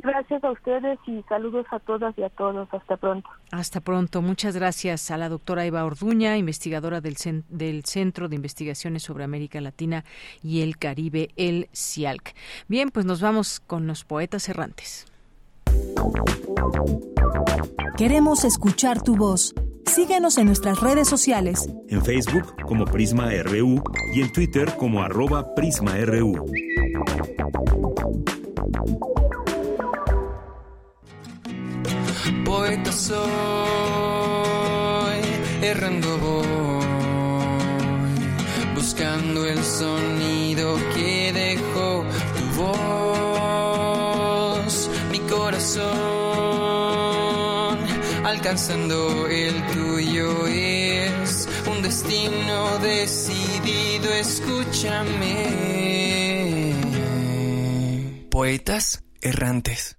Gracias 0.00 0.44
a 0.44 0.52
ustedes 0.52 0.98
y 1.08 1.22
saludos 1.28 1.66
a 1.72 1.80
todas 1.80 2.16
y 2.16 2.22
a 2.22 2.28
todos. 2.30 2.68
Hasta 2.72 2.96
pronto. 2.96 3.28
Hasta 3.50 3.80
pronto. 3.80 4.22
Muchas 4.22 4.54
gracias 4.54 5.10
a 5.10 5.16
la 5.16 5.28
doctora 5.28 5.64
Eva 5.64 5.84
Orduña, 5.84 6.36
investigadora 6.36 7.00
del, 7.00 7.16
del 7.48 7.84
Centro 7.84 8.28
de 8.28 8.36
Investigaciones 8.36 9.02
sobre 9.02 9.24
América 9.24 9.60
Latina 9.60 10.04
y 10.42 10.62
el 10.62 10.78
Caribe, 10.78 11.30
el 11.36 11.68
CIALC. 11.74 12.34
Bien, 12.68 12.90
pues 12.90 13.06
nos 13.06 13.20
vamos 13.20 13.58
con 13.58 13.88
los 13.88 14.04
poetas 14.04 14.48
errantes. 14.48 15.06
Queremos 17.96 18.44
escuchar 18.44 19.02
tu 19.02 19.16
voz. 19.16 19.52
Síguenos 19.94 20.36
en 20.38 20.46
nuestras 20.46 20.80
redes 20.80 21.08
sociales. 21.08 21.68
En 21.88 22.04
Facebook 22.04 22.54
como 22.66 22.84
Prisma 22.84 23.30
RU 23.42 23.82
y 24.14 24.20
en 24.20 24.30
Twitter 24.32 24.76
como 24.76 25.02
arroba 25.02 25.54
PrismaRU. 25.54 26.46
Poeta 32.44 32.92
soy, 32.92 33.18
errando 35.62 36.18
voy, 36.18 36.84
buscando 38.74 39.46
el 39.46 39.62
sonido 39.62 40.76
que 40.94 41.32
dejó 41.32 42.04
tu 42.36 42.44
voz, 42.62 42.78
mi 45.10 45.18
corazón, 45.20 46.27
alcanzando 48.28 49.26
el 49.26 49.54
tuyo 49.72 50.46
es 50.46 51.48
un 51.66 51.82
destino 51.82 52.78
decidido, 52.82 54.12
escúchame. 54.12 55.46
Poetas 58.30 59.02
errantes. 59.22 59.98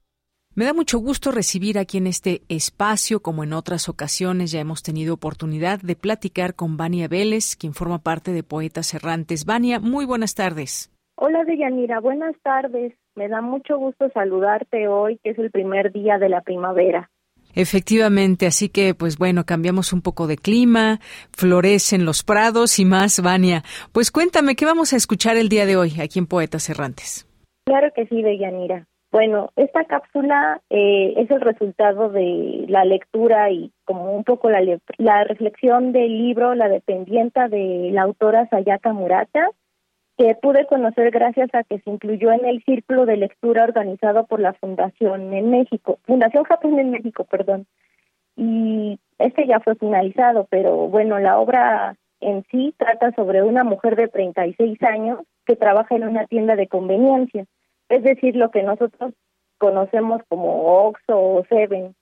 Me 0.55 0.65
da 0.65 0.73
mucho 0.73 0.99
gusto 0.99 1.31
recibir 1.31 1.79
aquí 1.79 1.97
en 1.97 2.05
este 2.05 2.41
espacio, 2.49 3.21
como 3.21 3.43
en 3.43 3.53
otras 3.53 3.89
ocasiones 3.89 4.51
ya 4.51 4.59
hemos 4.59 4.83
tenido 4.83 5.15
oportunidad 5.15 5.79
de 5.79 5.95
platicar 5.95 6.53
con 6.53 6.77
Vania 6.77 7.07
Vélez, 7.07 7.55
quien 7.55 7.73
forma 7.73 7.99
parte 7.99 8.31
de 8.31 8.43
Poetas 8.43 8.93
Errantes. 8.93 9.45
Vania, 9.45 9.79
muy 9.79 10.05
buenas 10.05 10.35
tardes. 10.35 10.91
Hola 11.15 11.43
Deyanira, 11.45 11.99
buenas 11.99 12.35
tardes. 12.43 12.93
Me 13.15 13.27
da 13.27 13.41
mucho 13.41 13.77
gusto 13.77 14.09
saludarte 14.13 14.87
hoy, 14.87 15.19
que 15.23 15.31
es 15.31 15.39
el 15.39 15.49
primer 15.49 15.91
día 15.91 16.19
de 16.19 16.29
la 16.29 16.41
primavera. 16.41 17.09
Efectivamente, 17.59 18.45
así 18.45 18.69
que 18.69 18.95
pues 18.95 19.17
bueno, 19.17 19.43
cambiamos 19.45 19.91
un 19.91 20.01
poco 20.01 20.27
de 20.27 20.37
clima, 20.37 20.99
florecen 21.35 22.05
los 22.05 22.23
prados 22.23 22.79
y 22.79 22.85
más, 22.85 23.21
Vania. 23.21 23.63
Pues 23.91 24.11
cuéntame, 24.11 24.55
¿qué 24.55 24.63
vamos 24.63 24.93
a 24.93 24.95
escuchar 24.95 25.35
el 25.35 25.49
día 25.49 25.65
de 25.65 25.75
hoy 25.75 25.99
aquí 26.01 26.19
en 26.19 26.25
Poetas 26.25 26.69
Errantes? 26.69 27.27
Claro 27.65 27.89
que 27.93 28.05
sí, 28.07 28.21
Deyanira. 28.21 28.87
Bueno, 29.11 29.49
esta 29.57 29.83
cápsula 29.83 30.61
eh, 30.69 31.15
es 31.17 31.29
el 31.31 31.41
resultado 31.41 32.07
de 32.07 32.63
la 32.69 32.85
lectura 32.85 33.51
y 33.51 33.73
como 33.83 34.15
un 34.15 34.23
poco 34.23 34.49
la, 34.49 34.61
la 34.97 35.25
reflexión 35.25 35.91
del 35.91 36.17
libro 36.17 36.55
La 36.55 36.69
dependienta 36.69 37.49
de 37.49 37.89
la 37.91 38.03
autora 38.03 38.47
Sayaka 38.47 38.93
Murata, 38.93 39.49
que 40.19 40.35
pude 40.35 40.67
conocer 40.67 41.09
gracias 41.11 41.49
a 41.53 41.63
que 41.63 41.79
se 41.79 41.89
incluyó 41.89 42.31
en 42.31 42.45
el 42.45 42.61
círculo 42.63 43.07
de 43.07 43.17
lectura 43.17 43.63
organizado 43.63 44.27
por 44.27 44.39
la 44.39 44.53
Fundación 44.53 45.33
en 45.33 45.49
México, 45.49 45.97
Fundación 46.05 46.43
Japón 46.43 46.77
en 46.77 46.91
México, 46.91 47.23
perdón. 47.23 47.65
Y 48.35 48.99
este 49.17 49.47
ya 49.47 49.59
fue 49.61 49.75
finalizado, 49.75 50.45
pero 50.51 50.89
bueno, 50.89 51.19
la 51.19 51.39
obra 51.39 51.95
en 52.19 52.43
sí 52.51 52.75
trata 52.77 53.11
sobre 53.13 53.43
una 53.43 53.63
mujer 53.63 53.95
de 53.95 54.09
36 54.09 54.83
años 54.83 55.19
que 55.45 55.55
trabaja 55.55 55.95
en 55.95 56.03
una 56.03 56.27
tienda 56.27 56.55
de 56.55 56.67
conveniencia 56.67 57.45
es 57.89 58.03
decir, 58.03 58.35
lo 58.35 58.51
que 58.51 58.63
nosotros 58.63 59.13
conocemos 59.57 60.21
como 60.29 60.85
Oxo 60.85 61.19
o 61.19 61.43
Seven. 61.49 61.95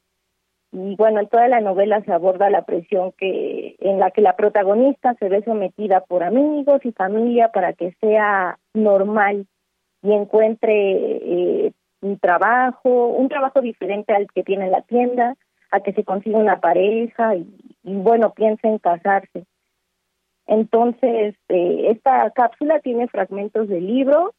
Y 0.74 0.96
bueno, 0.96 1.22
en 1.22 1.30
toda 1.30 1.48
la 1.48 1.62
novela 1.62 2.04
se 2.04 2.12
aborda 2.12 2.50
la 2.50 2.66
presión 2.66 3.14
que 3.14 3.67
en 3.80 4.00
la 4.00 4.12
que 4.12 4.22
la 4.22 4.36
protagonista 4.36 5.14
se 5.16 5.30
ve 5.30 5.44
sometida 5.44 6.02
por 6.02 6.24
amigos 6.24 6.84
y 6.84 6.92
familia 6.92 7.52
para 7.52 7.74
que 7.74 7.94
sea 8.00 8.58
normal 8.74 9.46
y 10.02 10.14
encuentre 10.14 10.74
eh, 10.74 11.72
un 12.02 12.18
trabajo, 12.20 13.08
un 13.08 13.30
trabajo 13.30 13.62
diferente 13.62 14.14
al 14.14 14.28
que 14.28 14.44
tiene 14.44 14.70
la 14.70 14.82
tienda, 14.82 15.36
a 15.72 15.80
que 15.82 15.94
se 15.94 16.04
consiga 16.04 16.38
una 16.38 16.60
pareja 16.60 17.36
y, 17.36 17.46
bueno, 17.84 18.34
piensa 18.34 18.68
en 18.68 18.80
casarse. 18.80 19.46
Entonces, 20.48 21.36
eh, 21.50 21.88
esta 21.90 22.30
cápsula 22.32 22.80
tiene 22.80 23.08
fragmentos 23.08 23.68
del 23.68 23.86
libro 23.86 24.34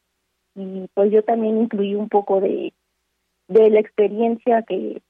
y 0.54 0.88
pues 0.94 1.12
yo 1.12 1.22
también 1.22 1.58
incluí 1.58 1.94
un 1.94 2.08
poco 2.08 2.40
de 2.40 2.72
la 3.46 3.78
experiencia 3.78 4.62
que 4.62 5.02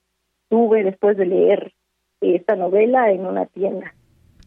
tuve 0.49 0.83
después 0.83 1.17
de 1.17 1.27
leer 1.27 1.73
esta 2.21 2.57
novela 2.57 3.11
en 3.13 3.27
una 3.27 3.47
tienda. 3.47 3.95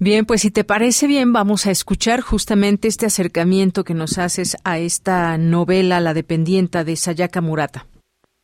Bien, 0.04 0.26
pues 0.26 0.42
si 0.42 0.50
te 0.50 0.64
parece 0.64 1.06
bien, 1.06 1.32
vamos 1.32 1.68
a 1.68 1.72
escuchar 1.72 2.22
justamente 2.22 2.88
este 2.88 3.06
acercamiento 3.06 3.84
que 3.84 3.94
nos 3.94 4.18
haces 4.18 4.58
a 4.64 4.80
esta 4.80 5.38
novela 5.38 6.00
La 6.00 6.16
dependienta 6.16 6.84
de 6.84 6.96
Sayaka 6.96 7.40
Murata. 7.40 7.86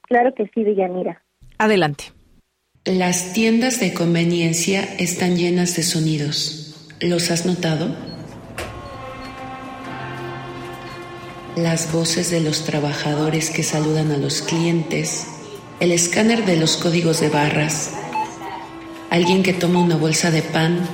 Claro 0.04 0.36
que 0.36 0.44
sí, 0.54 0.64
Villanira. 0.64 1.24
Adelante. 1.58 2.14
Las 2.86 3.34
tiendas 3.34 3.80
de 3.80 3.92
conveniencia 3.96 4.84
están 5.00 5.36
llenas 5.36 5.76
de 5.76 5.82
sonidos. 5.82 6.94
¿Los 7.02 7.32
has 7.32 7.48
notado? 7.48 7.90
las 11.56 11.92
voces 11.92 12.30
de 12.30 12.40
los 12.40 12.66
trabajadores 12.66 13.50
que 13.50 13.64
saludan 13.64 14.12
a 14.12 14.18
los 14.18 14.44
clientes, 14.44 15.26
el 15.80 15.92
escáner 15.92 16.46
de 16.46 16.56
los 16.56 16.78
códigos 16.78 17.20
de 17.20 17.30
barras, 17.30 17.98
alguien 19.10 19.42
que 19.42 19.54
toma 19.54 19.82
una 19.82 19.96
bolsa 19.96 20.30
de 20.30 20.44
pan 20.44 20.88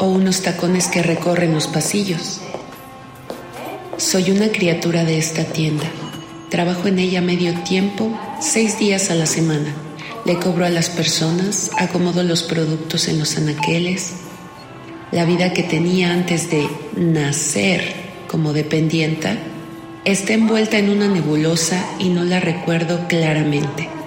o 0.00 0.06
unos 0.06 0.40
tacones 0.40 0.88
que 0.88 1.02
recorren 1.02 1.52
los 1.52 1.66
pasillos. 1.66 2.40
Soy 3.98 4.30
una 4.30 4.48
criatura 4.48 5.04
de 5.04 5.18
esta 5.18 5.44
tienda. 5.44 5.84
Trabajo 6.48 6.88
en 6.88 6.98
ella 6.98 7.20
medio 7.20 7.54
tiempo, 7.62 8.18
seis 8.40 8.78
días 8.78 9.10
a 9.10 9.14
la 9.14 9.26
semana. 9.26 9.74
Le 10.24 10.36
cobro 10.36 10.64
a 10.64 10.70
las 10.70 10.88
personas, 10.88 11.70
acomodo 11.78 12.22
los 12.22 12.42
productos 12.42 13.08
en 13.08 13.18
los 13.18 13.36
anaqueles, 13.36 14.12
la 15.12 15.24
vida 15.24 15.52
que 15.52 15.62
tenía 15.62 16.12
antes 16.12 16.50
de 16.50 16.66
nacer 16.96 17.94
como 18.26 18.52
dependienta, 18.52 19.36
está 20.04 20.32
envuelta 20.32 20.78
en 20.78 20.88
una 20.88 21.08
nebulosa 21.08 21.84
y 21.98 22.08
no 22.08 22.24
la 22.24 22.40
recuerdo 22.40 23.06
claramente. 23.06 23.99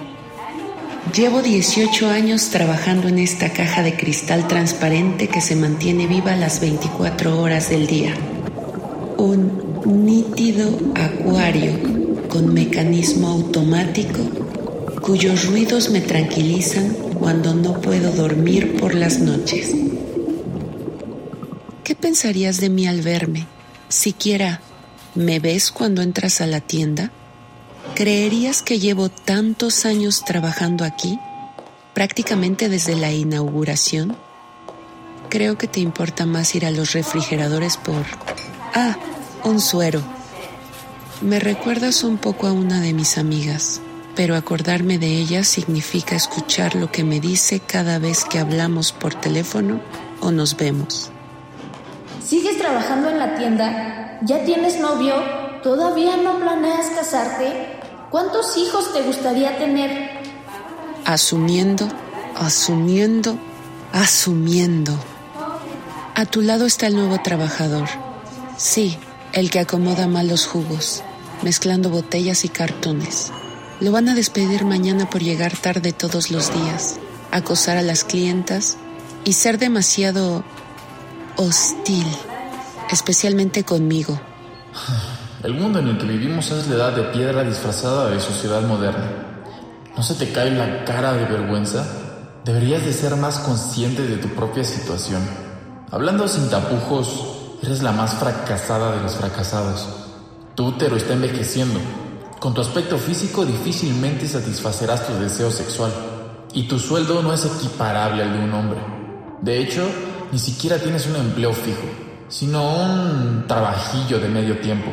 Llevo 1.12 1.42
18 1.42 2.08
años 2.08 2.48
trabajando 2.48 3.08
en 3.08 3.18
esta 3.18 3.52
caja 3.52 3.82
de 3.82 3.94
cristal 3.94 4.48
transparente 4.48 5.28
que 5.28 5.40
se 5.40 5.54
mantiene 5.54 6.06
viva 6.06 6.34
las 6.34 6.60
24 6.60 7.40
horas 7.40 7.68
del 7.68 7.86
día. 7.86 8.14
Un 9.18 10.06
nítido 10.06 10.66
acuario 10.94 11.72
con 12.28 12.52
mecanismo 12.52 13.28
automático 13.28 14.18
cuyos 15.02 15.46
ruidos 15.46 15.90
me 15.90 16.00
tranquilizan 16.00 16.96
cuando 17.18 17.54
no 17.54 17.80
puedo 17.80 18.10
dormir 18.10 18.78
por 18.78 18.94
las 18.94 19.18
noches. 19.20 19.74
¿Qué 21.84 21.94
pensarías 21.94 22.58
de 22.60 22.70
mí 22.70 22.86
al 22.86 23.02
verme? 23.02 23.46
Siquiera, 23.88 24.62
¿me 25.14 25.38
ves 25.38 25.70
cuando 25.70 26.00
entras 26.00 26.40
a 26.40 26.46
la 26.46 26.60
tienda? 26.60 27.12
¿Creerías 27.94 28.62
que 28.62 28.80
llevo 28.80 29.08
tantos 29.08 29.84
años 29.86 30.24
trabajando 30.24 30.84
aquí? 30.84 31.20
Prácticamente 31.92 32.68
desde 32.68 32.96
la 32.96 33.12
inauguración. 33.12 34.16
Creo 35.28 35.56
que 35.56 35.68
te 35.68 35.80
importa 35.80 36.26
más 36.26 36.54
ir 36.54 36.66
a 36.66 36.72
los 36.72 36.92
refrigeradores 36.92 37.76
por... 37.76 38.04
Ah, 38.74 38.96
un 39.44 39.60
suero. 39.60 40.02
Me 41.20 41.38
recuerdas 41.38 42.02
un 42.02 42.18
poco 42.18 42.48
a 42.48 42.52
una 42.52 42.80
de 42.80 42.92
mis 42.92 43.16
amigas, 43.16 43.80
pero 44.16 44.34
acordarme 44.34 44.98
de 44.98 45.06
ella 45.06 45.44
significa 45.44 46.16
escuchar 46.16 46.74
lo 46.74 46.90
que 46.90 47.04
me 47.04 47.20
dice 47.20 47.60
cada 47.60 48.00
vez 48.00 48.24
que 48.24 48.40
hablamos 48.40 48.90
por 48.92 49.14
teléfono 49.14 49.80
o 50.20 50.32
nos 50.32 50.56
vemos. 50.56 51.10
¿Sigues 52.26 52.58
trabajando 52.58 53.10
en 53.10 53.18
la 53.18 53.36
tienda? 53.36 54.18
¿Ya 54.22 54.44
tienes 54.44 54.80
novio? 54.80 55.14
¿Todavía 55.62 56.16
no 56.16 56.38
planeas 56.40 56.86
casarte? 56.96 57.73
¿Cuántos 58.14 58.56
hijos 58.56 58.92
te 58.92 59.02
gustaría 59.02 59.58
tener? 59.58 60.08
Asumiendo, 61.04 61.88
asumiendo, 62.36 63.36
asumiendo. 63.92 64.96
A 66.14 66.24
tu 66.24 66.40
lado 66.40 66.64
está 66.64 66.86
el 66.86 66.94
nuevo 66.94 67.20
trabajador. 67.24 67.88
Sí, 68.56 68.96
el 69.32 69.50
que 69.50 69.58
acomoda 69.58 70.06
mal 70.06 70.28
los 70.28 70.46
jugos, 70.46 71.02
mezclando 71.42 71.90
botellas 71.90 72.44
y 72.44 72.48
cartones. 72.50 73.32
Lo 73.80 73.90
van 73.90 74.08
a 74.08 74.14
despedir 74.14 74.64
mañana 74.64 75.10
por 75.10 75.20
llegar 75.20 75.56
tarde 75.56 75.92
todos 75.92 76.30
los 76.30 76.54
días, 76.54 77.00
acosar 77.32 77.78
a 77.78 77.82
las 77.82 78.04
clientas 78.04 78.76
y 79.24 79.32
ser 79.32 79.58
demasiado 79.58 80.44
hostil, 81.34 82.06
especialmente 82.92 83.64
conmigo. 83.64 84.20
El 85.44 85.52
mundo 85.52 85.78
en 85.78 85.88
el 85.88 85.98
que 85.98 86.06
vivimos 86.06 86.50
es 86.50 86.68
la 86.68 86.76
edad 86.76 86.92
de 86.94 87.02
piedra 87.12 87.44
disfrazada 87.44 88.08
de 88.08 88.18
sociedad 88.18 88.62
moderna. 88.62 89.10
¿No 89.94 90.02
se 90.02 90.14
te 90.14 90.32
cae 90.32 90.50
la 90.50 90.86
cara 90.86 91.12
de 91.12 91.26
vergüenza? 91.26 91.86
Deberías 92.46 92.82
de 92.82 92.94
ser 92.94 93.14
más 93.16 93.40
consciente 93.40 94.06
de 94.06 94.16
tu 94.16 94.28
propia 94.28 94.64
situación. 94.64 95.20
Hablando 95.90 96.26
sin 96.28 96.48
tapujos, 96.48 97.34
Eres 97.62 97.82
la 97.82 97.92
más 97.92 98.14
fracasada 98.16 98.94
de 98.94 99.00
los 99.00 99.14
fracasados. 99.14 99.88
Tu 100.54 100.66
útero 100.66 100.96
está 100.96 101.14
envejeciendo. 101.14 101.80
Con 102.38 102.52
tu 102.52 102.60
aspecto 102.60 102.98
físico 102.98 103.46
difícilmente 103.46 104.28
satisfacerás 104.28 105.06
tu 105.06 105.14
deseo 105.14 105.50
sexual. 105.50 105.90
Y 106.52 106.64
tu 106.64 106.78
sueldo 106.78 107.22
no 107.22 107.32
es 107.32 107.46
equiparable 107.46 108.22
al 108.22 108.34
de 108.34 108.44
un 108.44 108.52
hombre. 108.52 108.80
De 109.40 109.62
hecho, 109.62 109.86
ni 110.30 110.38
siquiera 110.38 110.78
tienes 110.78 111.06
un 111.06 111.16
empleo 111.16 111.54
fijo, 111.54 111.88
sino 112.28 112.84
un 112.84 113.46
trabajillo 113.46 114.20
de 114.20 114.28
medio 114.28 114.58
tiempo. 114.58 114.90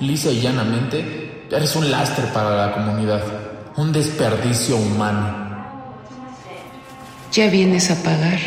Lisa 0.00 0.30
y 0.30 0.40
llanamente, 0.40 1.46
eres 1.50 1.76
un 1.76 1.90
lastre 1.90 2.26
para 2.32 2.56
la 2.56 2.74
comunidad, 2.74 3.22
un 3.76 3.92
desperdicio 3.92 4.76
humano. 4.76 5.44
Ya 7.32 7.48
vienes 7.48 7.90
a 7.90 8.02
pagar. 8.02 8.38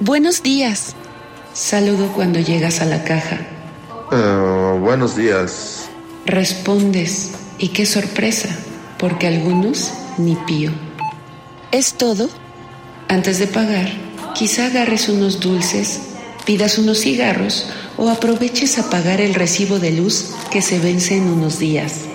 Buenos 0.00 0.42
días. 0.42 0.94
Saludo 1.52 2.08
cuando 2.14 2.38
llegas 2.38 2.80
a 2.80 2.84
la 2.84 3.04
caja. 3.04 3.38
Uh, 4.12 4.78
buenos 4.78 5.16
días. 5.16 5.88
Respondes, 6.24 7.32
y 7.58 7.68
qué 7.68 7.84
sorpresa, 7.84 8.48
porque 8.98 9.26
algunos 9.26 9.92
ni 10.18 10.36
pío. 10.46 10.70
¿Es 11.72 11.94
todo? 11.94 12.28
Antes 13.08 13.38
de 13.38 13.46
pagar, 13.46 13.88
quizá 14.34 14.66
agarres 14.66 15.08
unos 15.08 15.40
dulces, 15.40 16.00
pidas 16.48 16.78
unos 16.78 17.00
cigarros 17.00 17.66
o 17.98 18.08
aproveches 18.08 18.78
a 18.78 18.88
pagar 18.88 19.20
el 19.20 19.34
recibo 19.34 19.78
de 19.78 19.92
luz 19.92 20.30
que 20.50 20.62
se 20.62 20.78
vence 20.78 21.14
en 21.14 21.28
unos 21.28 21.58
días. 21.58 22.06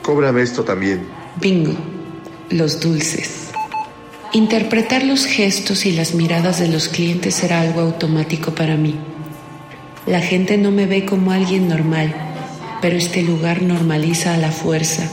Cóbrame 0.00 0.42
esto 0.42 0.62
también. 0.62 1.08
Bingo, 1.40 1.74
los 2.50 2.78
dulces. 2.78 3.48
Interpretar 4.32 5.02
los 5.02 5.26
gestos 5.26 5.86
y 5.86 5.90
las 5.90 6.14
miradas 6.14 6.60
de 6.60 6.68
los 6.68 6.86
clientes 6.86 7.34
será 7.34 7.62
algo 7.62 7.80
automático 7.80 8.54
para 8.54 8.76
mí. 8.76 8.94
La 10.06 10.20
gente 10.20 10.56
no 10.56 10.70
me 10.70 10.86
ve 10.86 11.04
como 11.04 11.32
alguien 11.32 11.66
normal, 11.66 12.14
pero 12.80 12.96
este 12.96 13.22
lugar 13.22 13.62
normaliza 13.62 14.34
a 14.34 14.38
la 14.38 14.52
fuerza. 14.52 15.10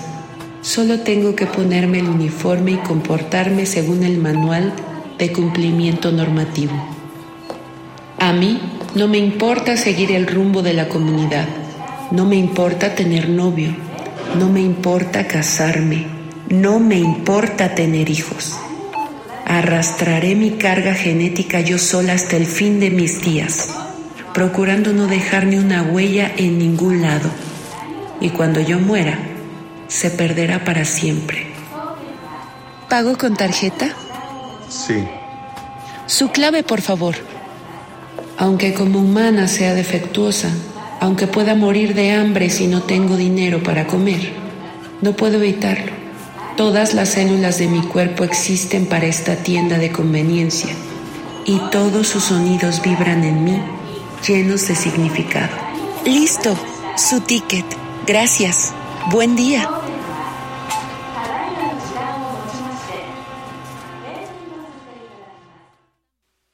Solo 0.61 0.99
tengo 0.99 1.35
que 1.35 1.47
ponerme 1.47 1.97
el 1.97 2.09
uniforme 2.09 2.73
y 2.73 2.77
comportarme 2.77 3.65
según 3.65 4.03
el 4.03 4.19
manual 4.19 4.71
de 5.17 5.31
cumplimiento 5.31 6.11
normativo. 6.11 7.00
A 8.21 8.33
mí 8.33 8.61
no 8.93 9.07
me 9.07 9.17
importa 9.17 9.75
seguir 9.75 10.11
el 10.11 10.27
rumbo 10.27 10.61
de 10.61 10.73
la 10.73 10.89
comunidad, 10.89 11.47
no 12.11 12.23
me 12.23 12.35
importa 12.35 12.93
tener 12.93 13.27
novio, 13.27 13.75
no 14.37 14.47
me 14.47 14.61
importa 14.61 15.25
casarme, 15.25 16.05
no 16.47 16.79
me 16.79 16.99
importa 16.99 17.73
tener 17.73 18.11
hijos. 18.11 18.55
Arrastraré 19.43 20.35
mi 20.35 20.51
carga 20.51 20.93
genética 20.93 21.61
yo 21.61 21.79
sola 21.79 22.13
hasta 22.13 22.37
el 22.37 22.45
fin 22.45 22.79
de 22.79 22.91
mis 22.91 23.23
días, 23.23 23.69
procurando 24.35 24.93
no 24.93 25.07
dejar 25.07 25.47
ni 25.47 25.57
una 25.57 25.81
huella 25.81 26.31
en 26.37 26.59
ningún 26.59 27.01
lado. 27.01 27.27
Y 28.19 28.29
cuando 28.29 28.61
yo 28.61 28.77
muera, 28.77 29.17
se 29.87 30.11
perderá 30.11 30.63
para 30.63 30.85
siempre. 30.85 31.47
¿Pago 32.87 33.17
con 33.17 33.35
tarjeta? 33.35 33.95
Sí. 34.69 35.07
Su 36.05 36.29
clave, 36.29 36.61
por 36.61 36.81
favor. 36.81 37.30
Aunque 38.41 38.73
como 38.73 38.97
humana 38.97 39.47
sea 39.47 39.75
defectuosa, 39.75 40.49
aunque 40.99 41.27
pueda 41.27 41.53
morir 41.53 41.93
de 41.93 42.11
hambre 42.13 42.49
si 42.49 42.65
no 42.65 42.81
tengo 42.81 43.15
dinero 43.15 43.61
para 43.61 43.85
comer, 43.85 44.33
no 44.99 45.15
puedo 45.15 45.37
evitarlo. 45.37 45.91
Todas 46.57 46.95
las 46.95 47.09
células 47.09 47.59
de 47.59 47.67
mi 47.67 47.81
cuerpo 47.81 48.23
existen 48.23 48.87
para 48.87 49.05
esta 49.05 49.35
tienda 49.35 49.77
de 49.77 49.91
conveniencia 49.91 50.71
y 51.45 51.59
todos 51.69 52.07
sus 52.07 52.23
sonidos 52.23 52.81
vibran 52.81 53.23
en 53.23 53.43
mí 53.43 53.61
llenos 54.27 54.67
de 54.67 54.73
significado. 54.73 55.55
Listo, 56.03 56.57
su 56.97 57.21
ticket. 57.21 57.65
Gracias. 58.07 58.73
Buen 59.11 59.35
día. 59.35 59.69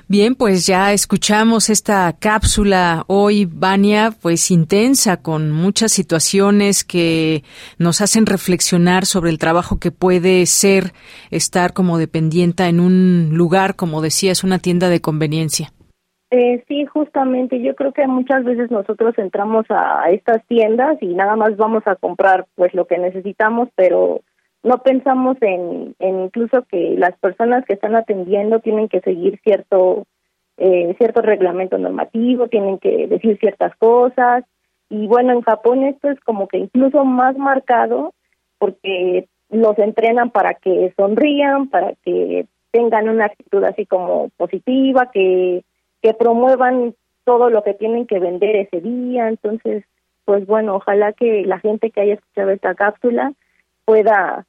Bien, 0.09 0.35
pues 0.35 0.65
ya 0.65 0.93
escuchamos 0.93 1.69
esta 1.69 2.13
cápsula 2.17 3.03
hoy, 3.07 3.43
Vania, 3.43 4.11
pues 4.21 4.51
intensa, 4.51 5.21
con 5.21 5.51
muchas 5.51 5.91
situaciones 5.91 6.85
que 6.85 7.43
nos 7.77 7.99
hacen 7.99 8.25
reflexionar 8.25 9.05
sobre 9.05 9.31
el 9.31 9.37
trabajo 9.37 9.79
que 9.81 9.91
puede 9.91 10.45
ser 10.45 10.93
estar 11.29 11.73
como 11.73 11.97
dependienta 11.97 12.69
en 12.69 12.79
un 12.79 13.31
lugar, 13.33 13.75
como 13.75 14.01
decías, 14.01 14.45
una 14.45 14.59
tienda 14.59 14.87
de 14.87 15.01
conveniencia. 15.01 15.73
Eh, 16.31 16.63
sí, 16.69 16.85
justamente. 16.85 17.61
Yo 17.61 17.75
creo 17.75 17.91
que 17.91 18.07
muchas 18.07 18.45
veces 18.45 18.71
nosotros 18.71 19.13
entramos 19.17 19.65
a 19.69 20.09
estas 20.09 20.41
tiendas 20.47 20.97
y 21.01 21.15
nada 21.15 21.35
más 21.35 21.57
vamos 21.57 21.83
a 21.85 21.97
comprar 21.97 22.45
pues 22.55 22.73
lo 22.73 22.87
que 22.87 22.97
necesitamos, 22.97 23.67
pero 23.75 24.21
no 24.67 24.79
pensamos 24.79 25.37
en, 25.41 25.95
incluso 25.99 26.63
que 26.63 26.95
las 26.97 27.17
personas 27.19 27.65
que 27.65 27.73
están 27.73 27.95
atendiendo 27.95 28.59
tienen 28.59 28.89
que 28.89 28.99
seguir 29.01 29.39
cierto 29.43 30.05
eh, 30.57 30.95
cierto 30.97 31.21
reglamento 31.21 31.77
normativo, 31.77 32.47
tienen 32.47 32.79
que 32.79 33.07
decir 33.07 33.37
ciertas 33.39 33.75
cosas 33.77 34.43
y 34.89 35.07
bueno, 35.07 35.33
en 35.33 35.41
Japón 35.41 35.83
esto 35.83 36.09
es 36.09 36.19
como 36.21 36.47
que 36.47 36.57
incluso 36.57 37.05
más 37.05 37.37
marcado 37.37 38.13
porque 38.57 39.27
los 39.49 39.77
entrenan 39.79 40.31
para 40.31 40.55
que 40.55 40.93
sonrían, 40.97 41.69
para 41.69 41.93
que 42.03 42.47
tengan 42.71 43.07
una 43.09 43.25
actitud 43.25 43.63
así 43.63 43.85
como 43.85 44.29
positiva, 44.37 45.11
que, 45.11 45.63
que 46.01 46.13
promuevan 46.13 46.95
todo 47.23 47.49
lo 47.49 47.63
que 47.63 47.73
tienen 47.73 48.07
que 48.07 48.19
vender 48.19 48.55
ese 48.55 48.81
día. 48.81 49.29
Entonces, 49.29 49.83
pues 50.25 50.45
bueno, 50.45 50.75
ojalá 50.75 51.13
que 51.13 51.45
la 51.45 51.59
gente 51.59 51.91
que 51.91 52.01
haya 52.01 52.13
escuchado 52.15 52.51
esta 52.51 52.75
cápsula 52.75 53.33
pueda 53.85 54.45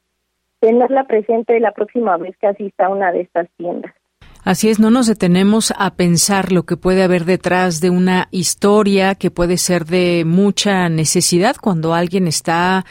tenerla 0.61 1.05
presente 1.05 1.59
la 1.61 1.73
próxima 1.73 2.17
vez 2.17 2.37
que 2.41 2.47
asista 2.47 2.87
a 2.87 2.91
una 2.91 3.13
de 3.13 3.23
estas 3.23 3.49
tiendas. 3.57 3.95
Así 4.45 4.71
es, 4.71 4.79
no 4.79 4.91
nos 4.91 5.07
detenemos 5.07 5.75
a 5.77 5.95
pensar 5.95 6.53
lo 6.53 6.63
que 6.63 6.77
puede 6.77 7.03
haber 7.03 7.25
detrás 7.25 7.81
de 7.81 7.91
una 7.91 8.29
historia 8.31 9.15
que 9.15 9.31
puede 9.31 9.59
ser 9.59 9.85
de 9.85 10.25
mucha 10.25 10.89
necesidad 10.89 11.57
cuando 11.61 11.93
alguien 11.93 12.27
está 12.27 12.87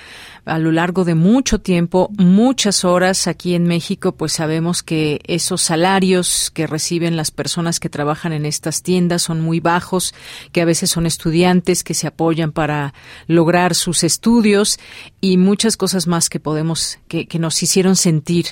a 0.48 0.60
lo 0.60 0.72
largo 0.72 1.04
de 1.04 1.16
mucho 1.16 1.60
tiempo, 1.60 2.10
muchas 2.18 2.86
horas 2.86 3.28
aquí 3.28 3.54
en 3.54 3.66
México, 3.66 4.14
pues 4.14 4.34
sabemos 4.34 4.82
que 4.82 5.22
esos 5.28 5.62
salarios 5.62 6.52
que 6.54 6.68
reciben 6.68 7.16
las 7.18 7.32
personas 7.32 7.80
que 7.80 7.90
trabajan 7.90 8.34
en 8.34 8.46
estas 8.46 8.82
tiendas 8.82 9.22
son 9.22 9.42
muy 9.42 9.60
bajos, 9.60 10.16
que 10.52 10.62
a 10.62 10.66
veces 10.66 10.90
son 10.90 11.06
estudiantes 11.06 11.84
que 11.84 11.94
se 11.94 12.08
apoyan 12.08 12.52
para 12.52 12.94
lograr 13.28 13.76
sus 13.76 14.04
estudios 14.04 14.80
y 15.22 15.38
muchas 15.38 15.78
cosas 15.78 16.08
más 16.08 16.30
que 16.30 16.40
podemos, 16.40 17.00
que, 17.08 17.28
que 17.28 17.40
nos 17.40 17.62
hicieron 17.62 17.96
sentir, 17.96 18.48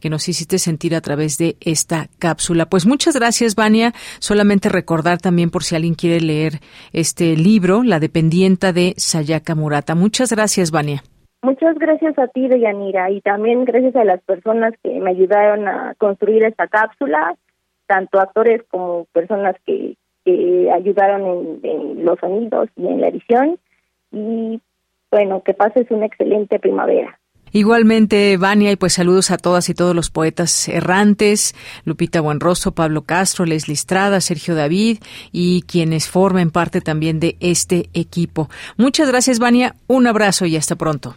que 0.00 0.10
nos 0.10 0.28
hiciste 0.28 0.58
sentir 0.58 0.94
a 0.94 1.00
través 1.00 1.36
de 1.36 1.56
esta 1.60 2.08
cápsula. 2.18 2.66
Pues 2.66 2.86
muchas 2.86 3.14
gracias, 3.14 3.54
Vania. 3.54 3.94
Solamente 4.20 4.68
recordar 4.68 5.18
también 5.20 5.50
por 5.50 5.64
si 5.64 5.74
alguien 5.74 5.94
quiere 5.94 6.20
leer 6.20 6.60
este 6.92 7.36
libro, 7.36 7.82
La 7.82 8.00
dependienta 8.00 8.72
de 8.72 8.94
Sayaka 8.96 9.54
Murata. 9.54 9.94
Muchas 9.94 10.30
gracias, 10.30 10.70
Vania. 10.70 11.02
Muchas 11.42 11.78
gracias 11.78 12.18
a 12.18 12.28
ti, 12.28 12.48
Deyanira, 12.48 13.10
y 13.10 13.22
también 13.22 13.64
gracias 13.64 13.96
a 13.96 14.04
las 14.04 14.20
personas 14.22 14.74
que 14.82 15.00
me 15.00 15.10
ayudaron 15.10 15.66
a 15.68 15.94
construir 15.96 16.44
esta 16.44 16.68
cápsula, 16.68 17.34
tanto 17.86 18.20
actores 18.20 18.62
como 18.70 19.06
personas 19.12 19.56
que, 19.64 19.96
que 20.24 20.70
ayudaron 20.70 21.60
en, 21.62 22.04
los 22.04 22.18
sonidos 22.18 22.68
y 22.76 22.86
en 22.86 23.00
la 23.00 23.08
edición. 23.08 23.58
Y 24.12 24.60
bueno, 25.10 25.42
que 25.42 25.54
pases 25.54 25.90
una 25.90 26.06
excelente 26.06 26.58
primavera. 26.58 27.18
Igualmente, 27.52 28.36
Vania, 28.36 28.70
y 28.70 28.76
pues 28.76 28.92
saludos 28.92 29.30
a 29.30 29.38
todas 29.38 29.68
y 29.70 29.74
todos 29.74 29.96
los 29.96 30.10
poetas 30.10 30.68
errantes, 30.68 31.54
Lupita 31.84 32.20
Buenroso, 32.20 32.72
Pablo 32.72 33.02
Castro, 33.02 33.44
Leslie 33.44 33.74
Estrada, 33.74 34.20
Sergio 34.20 34.54
David 34.54 34.98
y 35.32 35.62
quienes 35.62 36.08
formen 36.08 36.50
parte 36.50 36.80
también 36.80 37.18
de 37.18 37.36
este 37.40 37.88
equipo. 37.92 38.48
Muchas 38.76 39.08
gracias, 39.08 39.40
Vania. 39.40 39.74
Un 39.88 40.06
abrazo 40.06 40.46
y 40.46 40.56
hasta 40.56 40.76
pronto. 40.76 41.16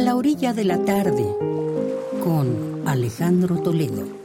A 0.00 0.02
la 0.02 0.16
orilla 0.16 0.54
de 0.54 0.64
la 0.64 0.82
tarde 0.82 1.26
con 2.24 2.88
Alejandro 2.88 3.58
Toledo. 3.58 4.19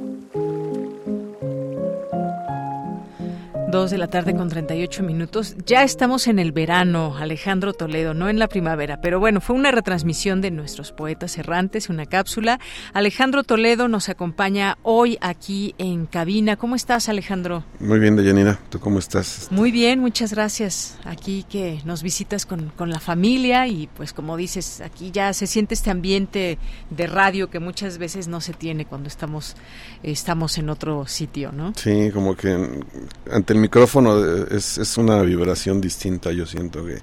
Dos 3.76 3.92
de 3.92 3.98
la 3.98 4.08
tarde 4.08 4.34
con 4.34 4.48
38 4.48 5.04
minutos. 5.04 5.54
Ya 5.66 5.84
estamos 5.84 6.28
en 6.28 6.40
el 6.40 6.54
verano, 6.54 7.18
Alejandro 7.18 7.74
Toledo, 7.74 8.14
no 8.14 8.30
en 8.30 8.40
la 8.40 8.48
primavera, 8.48 9.02
pero 9.02 9.20
bueno, 9.20 9.42
fue 9.42 9.54
una 9.54 9.70
retransmisión 9.70 10.40
de 10.40 10.50
nuestros 10.50 10.94
poetas 10.94 11.38
errantes, 11.38 11.90
una 11.90 12.06
cápsula. 12.06 12.62
Alejandro 12.94 13.44
Toledo 13.44 13.90
nos 13.90 14.08
acompaña 14.08 14.78
hoy 14.82 15.18
aquí 15.20 15.76
en 15.78 16.06
cabina. 16.06 16.56
¿Cómo 16.56 16.78
estás, 16.78 17.10
Alejandro? 17.10 17.66
Muy 17.82 18.00
bien, 18.00 18.16
Deyanira. 18.16 18.58
¿Tú 18.70 18.80
cómo 18.80 18.98
estás? 18.98 19.50
Muy 19.52 19.74
bien, 19.74 20.00
muchas 20.00 20.32
gracias. 20.32 20.98
Aquí 21.04 21.44
que 21.50 21.82
nos 21.84 22.02
visitas 22.02 22.46
con, 22.46 22.70
con 22.78 22.90
la 22.90 23.02
familia 23.02 23.68
y 23.68 23.88
pues 23.88 24.14
como 24.14 24.38
dices, 24.38 24.80
aquí 24.80 25.12
ya 25.12 25.34
se 25.34 25.48
siente 25.48 25.74
este 25.74 25.92
ambiente 25.92 26.60
de 26.92 27.08
radio 27.08 27.50
que 27.50 27.60
muchas 27.60 27.98
veces 27.98 28.30
no 28.30 28.40
se 28.40 28.54
tiene 28.54 28.86
cuando 28.86 29.10
estamos, 29.10 29.58
estamos 30.02 30.58
en 30.58 30.70
otro 30.70 31.08
sitio, 31.08 31.52
¿no? 31.52 31.74
Sí, 31.76 32.10
como 32.14 32.38
que 32.38 32.86
ante 33.30 33.52
el 33.52 33.65
micrófono 33.66 34.46
es, 34.46 34.78
es 34.78 34.98
una 34.98 35.22
vibración 35.24 35.82
distinta, 35.82 36.32
yo 36.32 36.46
siento 36.46 36.86
que 36.86 37.00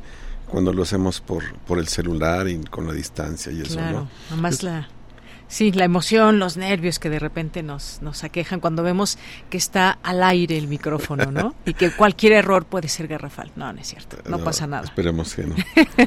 cuando 0.49 0.73
lo 0.73 0.83
hacemos 0.83 1.21
por, 1.21 1.43
por 1.67 1.79
el 1.79 1.89
celular 1.89 2.47
y 2.49 2.59
con 2.59 2.87
la 2.87 2.93
distancia 2.93 3.51
y 3.51 3.63
eso, 3.63 3.75
claro, 3.75 4.01
¿no? 4.01 4.37
Nomás 4.37 4.63
la, 4.63 4.89
sí, 5.53 5.71
la 5.71 5.85
emoción, 5.85 6.39
los 6.39 6.57
nervios 6.57 6.99
que 6.99 7.11
de 7.11 7.19
repente 7.19 7.63
nos, 7.63 8.01
nos 8.01 8.25
aquejan 8.25 8.59
cuando 8.59 8.83
vemos 8.83 9.19
que 9.51 9.59
está 9.59 9.99
al 10.03 10.23
aire 10.23 10.57
el 10.57 10.67
micrófono, 10.67 11.31
¿no? 11.31 11.55
y 11.67 11.75
que 11.75 11.91
cualquier 11.91 12.33
error 12.33 12.65
puede 12.65 12.89
ser 12.89 13.07
garrafal. 13.07 13.53
No, 13.55 13.71
no 13.71 13.79
es 13.79 13.89
cierto, 13.89 14.17
no, 14.25 14.39
no 14.39 14.45
pasa 14.45 14.67
nada. 14.67 14.85
Esperemos 14.85 15.35
que 15.35 15.45
no. 15.45 15.55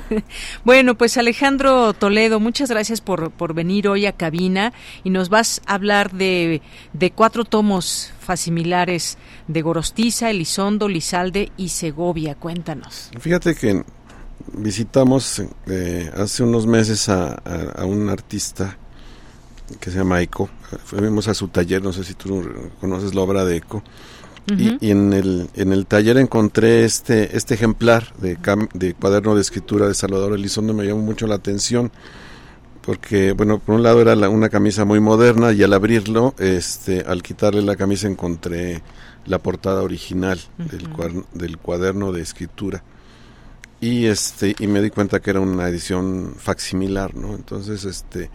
bueno, 0.65 0.95
pues 0.95 1.17
Alejandro 1.17 1.93
Toledo, 1.93 2.39
muchas 2.39 2.71
gracias 2.71 3.01
por, 3.01 3.29
por 3.31 3.53
venir 3.53 3.87
hoy 3.87 4.07
a 4.07 4.13
cabina 4.13 4.73
y 5.03 5.11
nos 5.11 5.29
vas 5.29 5.61
a 5.67 5.75
hablar 5.75 6.11
de, 6.11 6.63
de 6.93 7.11
cuatro 7.11 7.45
tomos 7.45 8.13
fasimilares 8.19 9.19
de 9.47 9.61
Gorostiza, 9.61 10.31
Elizondo, 10.31 10.87
Lizalde 10.87 11.51
y 11.55 11.69
Segovia. 11.69 12.33
Cuéntanos. 12.33 13.11
Fíjate 13.19 13.53
que 13.53 13.83
visitamos 14.53 15.43
eh, 15.67 16.11
hace 16.15 16.41
unos 16.41 16.65
meses 16.65 17.09
a, 17.09 17.33
a, 17.33 17.81
a, 17.81 17.85
un 17.85 18.09
artista 18.09 18.77
que 19.79 19.91
se 19.91 19.97
llama 19.97 20.21
Eco. 20.21 20.49
Fuimos 20.85 21.27
a 21.27 21.33
su 21.33 21.47
taller, 21.47 21.83
no 21.83 21.93
sé 21.93 22.03
si 22.03 22.13
tú 22.13 22.43
conoces 22.79 23.13
la 23.15 23.21
obra 23.21 23.45
de 23.45 23.57
Eco. 23.57 23.83
Uh 24.47 24.53
-huh. 24.53 24.77
y, 24.79 24.87
y, 24.87 24.91
en, 24.91 25.13
el, 25.13 25.49
en 25.55 25.73
el 25.73 25.85
taller 25.87 26.17
encontré 26.17 26.85
este, 26.85 27.35
este 27.35 27.55
ejemplar 27.55 28.13
de, 28.17 28.37
de 28.73 28.93
cuaderno 28.93 29.33
de 29.33 29.41
escritura 29.41 29.87
de 29.87 29.95
Salvador 29.95 30.33
Elizondo, 30.33 30.73
me 30.73 30.85
llamó 30.85 31.01
mucho 31.01 31.25
la 31.25 31.35
atención 31.35 31.91
porque 32.85 33.31
bueno 33.33 33.59
por 33.59 33.75
un 33.75 33.83
lado 33.83 33.99
era 33.99 34.15
la, 34.15 34.29
una 34.29 34.49
camisa 34.49 34.85
muy 34.85 34.99
moderna 34.99 35.51
y 35.51 35.63
al 35.63 35.73
abrirlo 35.73 36.35
este 36.37 37.01
al 37.01 37.23
quitarle 37.23 37.61
la 37.63 37.75
camisa 37.75 38.07
encontré 38.07 38.83
la 39.25 39.39
portada 39.39 39.81
original 39.81 40.39
uh 40.59 40.61
-huh. 40.61 40.69
del, 40.69 40.89
cuaderno, 40.89 41.25
del 41.33 41.57
cuaderno 41.57 42.11
de 42.11 42.21
escritura 42.21 42.83
y 43.81 44.05
este 44.05 44.55
y 44.59 44.67
me 44.67 44.81
di 44.81 44.91
cuenta 44.91 45.19
que 45.19 45.31
era 45.31 45.39
una 45.39 45.67
edición 45.67 46.35
facsimilar 46.37 47.15
no 47.15 47.33
entonces 47.33 47.85
este 47.85 48.29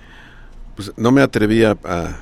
pues 0.81 0.93
no 0.97 1.13
me 1.13 1.21
atreví 1.21 1.63
a, 1.63 1.77
a, 1.85 2.17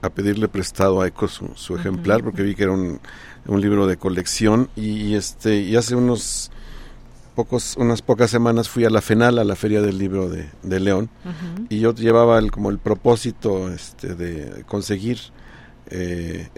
a 0.00 0.10
pedirle 0.10 0.46
prestado 0.46 1.00
a 1.00 1.08
Eco 1.08 1.26
su, 1.26 1.50
su 1.56 1.74
ejemplar 1.74 2.18
uh 2.18 2.20
-huh. 2.20 2.24
porque 2.26 2.42
vi 2.44 2.54
que 2.54 2.62
era 2.62 2.70
un, 2.70 3.00
un 3.44 3.60
libro 3.60 3.88
de 3.88 3.96
colección 3.96 4.68
y, 4.76 4.90
y 5.08 5.14
este 5.16 5.56
y 5.62 5.74
hace 5.74 5.96
unos 5.96 6.52
pocos, 7.34 7.76
unas 7.76 8.02
pocas 8.02 8.30
semanas 8.30 8.68
fui 8.68 8.84
a 8.84 8.90
la 8.90 9.00
FENAL, 9.02 9.40
a 9.40 9.44
la 9.44 9.56
Feria 9.56 9.82
del 9.82 9.98
Libro 9.98 10.28
de, 10.28 10.48
de 10.62 10.78
León, 10.78 11.10
uh 11.24 11.28
-huh. 11.28 11.66
y 11.68 11.80
yo 11.80 11.92
llevaba 11.92 12.38
el, 12.38 12.52
como 12.52 12.70
el 12.70 12.78
propósito 12.78 13.68
este, 13.72 14.14
de 14.14 14.62
conseguir 14.68 15.18
eh, 15.90 16.48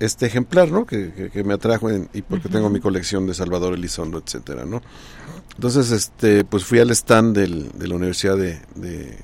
este 0.00 0.26
ejemplar, 0.26 0.70
¿no? 0.70 0.84
Que, 0.84 1.12
que, 1.14 1.30
que 1.30 1.44
me 1.44 1.54
atrajo 1.54 1.88
en, 1.88 2.10
y 2.12 2.20
porque 2.20 2.48
uh 2.48 2.50
-huh. 2.50 2.54
tengo 2.56 2.68
mi 2.68 2.80
colección 2.80 3.26
de 3.26 3.32
Salvador 3.32 3.72
Elizondo, 3.72 4.18
etcétera, 4.18 4.66
¿no? 4.66 4.82
Entonces, 5.54 5.90
este, 5.92 6.44
pues 6.44 6.62
fui 6.64 6.78
al 6.78 6.90
stand 6.90 7.34
del, 7.36 7.70
de 7.72 7.88
la 7.88 7.94
Universidad 7.94 8.36
de, 8.36 8.60
de 8.76 9.16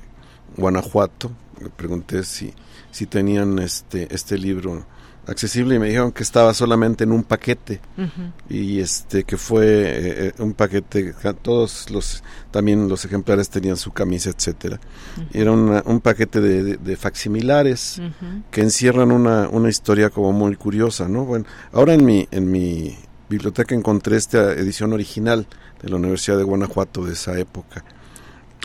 Guanajuato, 0.57 1.31
le 1.61 1.69
pregunté 1.69 2.23
si, 2.23 2.53
si 2.91 3.05
tenían 3.05 3.59
este, 3.59 4.13
este 4.13 4.37
libro 4.37 4.85
accesible 5.27 5.75
y 5.75 5.79
me 5.79 5.87
dijeron 5.87 6.11
que 6.11 6.23
estaba 6.23 6.53
solamente 6.53 7.03
en 7.03 7.11
un 7.11 7.23
paquete 7.23 7.81
uh 7.97 8.01
-huh. 8.01 8.31
y 8.49 8.79
este 8.79 9.23
que 9.23 9.37
fue 9.37 9.65
eh, 9.67 10.33
un 10.39 10.53
paquete 10.53 11.15
todos 11.41 11.89
los 11.89 12.23
también 12.51 12.87
los 12.87 13.05
ejemplares 13.05 13.49
tenían 13.49 13.77
su 13.77 13.91
camisa 13.91 14.29
etcétera 14.29 14.79
uh 15.17 15.21
-huh. 15.21 15.27
era 15.33 15.51
una, 15.51 15.83
un 15.85 15.99
paquete 15.99 16.41
de, 16.41 16.63
de, 16.63 16.77
de 16.77 16.95
facsimilares 16.95 17.97
uh 17.97 18.03
-huh. 18.03 18.43
que 18.51 18.61
encierran 18.61 19.11
una, 19.11 19.49
una 19.49 19.69
historia 19.69 20.09
como 20.09 20.31
muy 20.31 20.55
curiosa 20.55 21.07
no 21.07 21.25
bueno 21.25 21.45
ahora 21.73 21.93
en 21.93 22.05
mi 22.05 22.27
en 22.31 22.51
mi 22.51 22.95
biblioteca 23.29 23.73
encontré 23.73 24.17
esta 24.17 24.53
edición 24.53 24.93
original 24.93 25.47
de 25.81 25.89
la 25.89 25.95
Universidad 25.95 26.37
de 26.37 26.43
Guanajuato 26.43 27.03
de 27.03 27.13
esa 27.13 27.37
época 27.39 27.83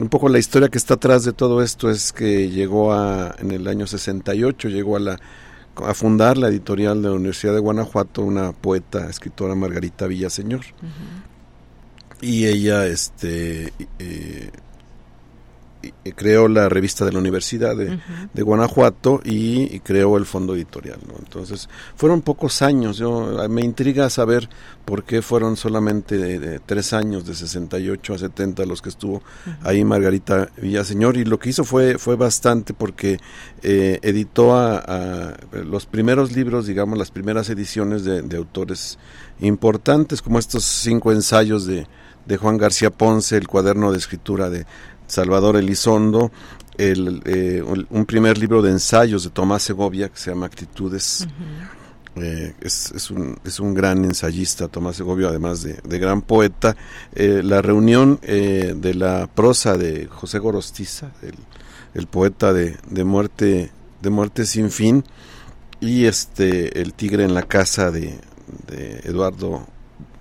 un 0.00 0.08
poco 0.08 0.28
la 0.28 0.38
historia 0.38 0.68
que 0.68 0.78
está 0.78 0.94
atrás 0.94 1.24
de 1.24 1.32
todo 1.32 1.62
esto 1.62 1.90
es 1.90 2.12
que 2.12 2.48
llegó 2.50 2.92
a 2.92 3.34
en 3.38 3.50
el 3.50 3.66
año 3.66 3.86
68 3.86 4.68
llegó 4.68 4.96
a 4.96 5.00
la 5.00 5.20
a 5.76 5.94
fundar 5.94 6.36
la 6.36 6.48
editorial 6.48 7.02
de 7.02 7.08
la 7.08 7.14
Universidad 7.14 7.54
de 7.54 7.60
Guanajuato 7.60 8.22
una 8.22 8.52
poeta, 8.52 9.08
escritora 9.08 9.54
Margarita 9.54 10.06
Villaseñor. 10.06 10.60
Uh 10.60 10.86
-huh. 10.86 12.26
Y 12.26 12.46
ella 12.46 12.86
este 12.86 13.72
eh, 13.98 14.50
creó 16.14 16.48
la 16.48 16.68
revista 16.68 17.04
de 17.04 17.12
la 17.12 17.18
Universidad 17.18 17.76
de, 17.76 18.42
Guanajuato 18.42 19.20
y, 19.24 19.80
creó 19.80 20.16
el 20.16 20.26
fondo 20.26 20.54
editorial. 20.54 20.98
Entonces, 21.18 21.68
fueron 21.96 22.22
pocos 22.22 22.62
años. 22.62 22.98
Yo 22.98 23.48
Me 23.48 23.62
intriga 23.62 24.10
saber 24.10 24.48
por 24.84 25.04
qué 25.04 25.22
fueron 25.22 25.56
solamente 25.56 26.18
de, 26.18 26.58
tres 26.60 26.92
años, 26.92 27.24
de 27.26 27.34
68 27.34 28.14
a 28.14 28.18
70, 28.18 28.66
los 28.66 28.82
que 28.82 28.88
estuvo 28.88 29.22
ahí 29.62 29.84
Margarita 29.84 30.50
Villaseñor. 30.56 31.16
Y 31.16 31.24
lo 31.24 31.38
que 31.38 31.50
hizo 31.50 31.64
fue, 31.64 31.98
fue 31.98 32.16
bastante 32.16 32.74
porque 32.74 33.18
eh, 33.62 33.98
editó 34.02 34.56
a, 34.56 35.34
los 35.52 35.86
primeros 35.86 36.32
libros, 36.32 36.66
digamos, 36.66 36.98
las 36.98 37.10
primeras 37.10 37.48
ediciones 37.50 38.04
de, 38.04 38.22
de 38.22 38.36
autores 38.36 38.98
importantes, 39.40 40.22
como 40.22 40.38
estos 40.38 40.64
cinco 40.64 41.12
ensayos 41.12 41.66
de 41.66 41.86
de 42.30 42.36
Juan 42.36 42.58
García 42.58 42.90
Ponce, 42.90 43.36
el 43.36 43.48
cuaderno 43.48 43.90
de 43.92 43.98
escritura 43.98 44.50
de 44.50 44.66
Salvador 45.10 45.56
Elizondo, 45.56 46.30
el, 46.78 47.20
eh, 47.24 47.62
un 47.62 48.06
primer 48.06 48.38
libro 48.38 48.62
de 48.62 48.70
ensayos 48.70 49.24
de 49.24 49.30
Tomás 49.30 49.62
Segovia 49.62 50.08
que 50.08 50.18
se 50.18 50.30
llama 50.30 50.46
Actitudes. 50.46 51.26
Eh, 52.16 52.54
es, 52.60 52.92
es, 52.92 53.10
un, 53.10 53.38
es 53.44 53.60
un 53.60 53.74
gran 53.74 54.04
ensayista, 54.04 54.68
Tomás 54.68 54.96
Segovia, 54.96 55.28
además 55.28 55.62
de, 55.62 55.98
gran 55.98 56.22
poeta. 56.22 56.76
Eh, 57.14 57.42
la 57.44 57.60
reunión 57.60 58.20
de 58.22 58.94
la 58.94 59.26
prosa 59.26 59.76
de 59.76 60.06
José 60.06 60.38
Gorostiza, 60.38 61.10
el, 61.94 62.06
poeta 62.06 62.52
de, 62.52 62.76
de, 62.88 63.04
muerte, 63.04 63.72
de 64.00 64.10
muerte 64.10 64.46
sin 64.46 64.70
fin, 64.70 65.04
y 65.80 66.04
este 66.04 66.80
El 66.80 66.94
tigre 66.94 67.24
en 67.24 67.34
la 67.34 67.42
casa 67.42 67.90
de, 67.90 68.20
de 68.68 69.00
Eduardo 69.04 69.66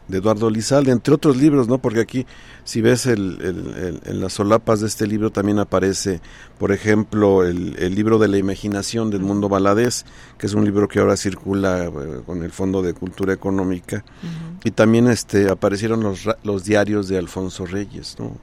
de 0.09 0.17
Eduardo 0.17 0.49
Lizalde, 0.49 0.91
entre 0.91 1.13
otros 1.13 1.37
libros, 1.37 1.67
¿no? 1.67 1.77
Porque 1.77 2.01
aquí, 2.01 2.25
si 2.63 2.81
ves 2.81 3.05
el, 3.05 4.01
en 4.05 4.19
las 4.19 4.33
solapas 4.33 4.81
de 4.81 4.87
este 4.87 5.07
libro 5.07 5.31
también 5.31 5.59
aparece, 5.59 6.19
por 6.57 6.71
ejemplo, 6.71 7.45
el, 7.45 7.95
libro 7.95 8.17
de 8.17 8.27
la 8.27 8.37
imaginación 8.37 9.11
del 9.11 9.21
mundo 9.21 9.49
baladés, 9.49 10.05
que 10.37 10.47
es 10.47 10.53
un 10.53 10.65
libro 10.65 10.87
que 10.87 10.99
ahora 10.99 11.15
circula 11.15 11.85
eh, 11.85 11.91
con 12.25 12.43
el 12.43 12.51
Fondo 12.51 12.81
de 12.81 12.93
Cultura 12.93 13.33
Económica, 13.33 14.03
y 14.63 14.71
también 14.71 15.07
este 15.07 15.49
aparecieron 15.49 16.01
los, 16.01 16.27
los 16.43 16.63
diarios 16.63 17.07
de 17.07 17.17
Alfonso 17.17 17.65
Reyes, 17.65 18.17
¿no? 18.19 18.35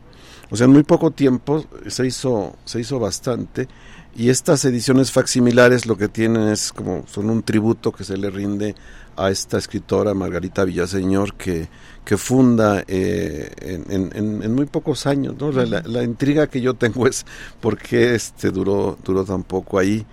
O 0.51 0.57
sea, 0.57 0.67
en 0.67 0.73
muy 0.73 0.85
poco 0.85 1.11
tiempo 1.11 1.65
se 1.89 2.07
hizo, 2.07 2.55
se 2.65 2.81
hizo 2.81 3.01
bastante, 3.01 3.69
y 4.17 4.31
estas 4.31 4.65
ediciones 4.65 5.13
facsimilares 5.13 5.87
lo 5.87 5.97
que 5.97 6.09
tienen 6.09 6.49
es 6.49 6.73
como, 6.73 7.05
son 7.07 7.29
un 7.29 7.43
tributo 7.43 7.93
que 7.93 8.03
se 8.03 8.17
le 8.17 8.31
rinde 8.31 8.75
a 9.17 9.31
esta 9.31 9.59
escritora 9.59 10.15
Margarita 10.15 10.65
Villaseñor 10.65 11.35
que, 11.35 11.69
que 12.05 12.17
funda 12.17 12.85
eh, 12.87 13.51
en, 13.89 14.55
muy 14.55 14.67
pocos 14.67 15.07
años. 15.07 15.35
¿no? 15.39 15.51
La, 15.53 16.03
intriga 16.03 16.47
que 16.47 16.61
yo 16.61 16.75
tengo 16.75 17.07
es 17.07 17.27
por 17.61 17.77
qué 17.77 18.15
este 18.15 18.51
duró, 18.51 18.99
duró 19.05 19.25
tan 19.25 19.43
poco 19.43 19.79
ahí. 19.79 20.07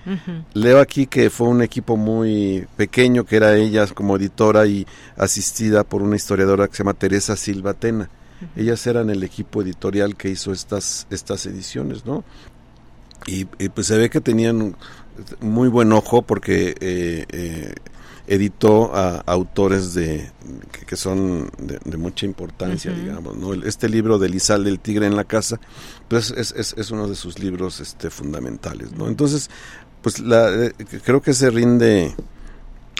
Leo 0.54 0.80
aquí 0.80 1.08
que 1.08 1.30
fue 1.30 1.48
un 1.48 1.62
equipo 1.62 1.96
muy 1.96 2.68
pequeño, 2.76 3.26
que 3.26 3.36
era 3.38 3.56
ella 3.56 3.86
como 3.88 4.18
editora 4.18 4.66
y 4.66 4.86
asistida 5.18 5.84
por 5.84 6.02
una 6.02 6.16
historiadora 6.16 6.68
que 6.68 6.76
se 6.76 6.84
llama 6.84 6.94
Teresa 6.94 7.36
Silva 7.36 7.74
Tena. 7.74 8.10
Ellas 8.56 8.86
eran 8.88 9.10
el 9.10 9.24
equipo 9.24 9.62
editorial 9.62 10.16
que 10.18 10.30
hizo 10.30 10.52
estas, 10.52 11.08
estas 11.10 11.46
ediciones, 11.46 12.06
¿no? 12.06 12.26
Y, 13.26 13.46
pues 13.46 13.88
se 13.88 13.98
ve 13.98 14.10
que 14.10 14.22
tenían 14.22 14.76
muy 15.40 15.70
buen 15.70 15.92
ojo 15.94 16.24
porque 16.24 16.76
eh, 16.80 17.26
eh, 17.30 17.74
editó 18.28 18.96
a 18.96 19.22
autores 19.26 19.94
de 19.94 20.32
que, 20.86 20.96
son 20.96 21.50
de, 21.58 21.98
mucha 21.98 22.26
importancia, 22.26 22.92
digamos, 22.92 23.38
¿no? 23.38 23.54
Este 23.54 23.90
libro 23.90 24.18
de 24.18 24.30
Lizal 24.30 24.64
del 24.64 24.80
Tigre 24.80 25.08
en 25.08 25.16
la 25.16 25.24
Casa, 25.24 25.60
pues 26.08 26.32
es, 26.32 26.54
es, 26.58 26.74
es 26.78 26.92
uno 26.92 27.08
de 27.08 27.16
sus 27.16 27.40
libros 27.40 27.80
este, 27.80 28.10
fundamentales, 28.10 28.92
¿no? 28.94 29.08
Entonces, 29.08 29.50
pues 30.02 30.20
la, 30.20 30.50
eh, 30.54 30.74
creo 31.04 31.22
que 31.22 31.34
se 31.34 31.50
rinde 31.50 32.14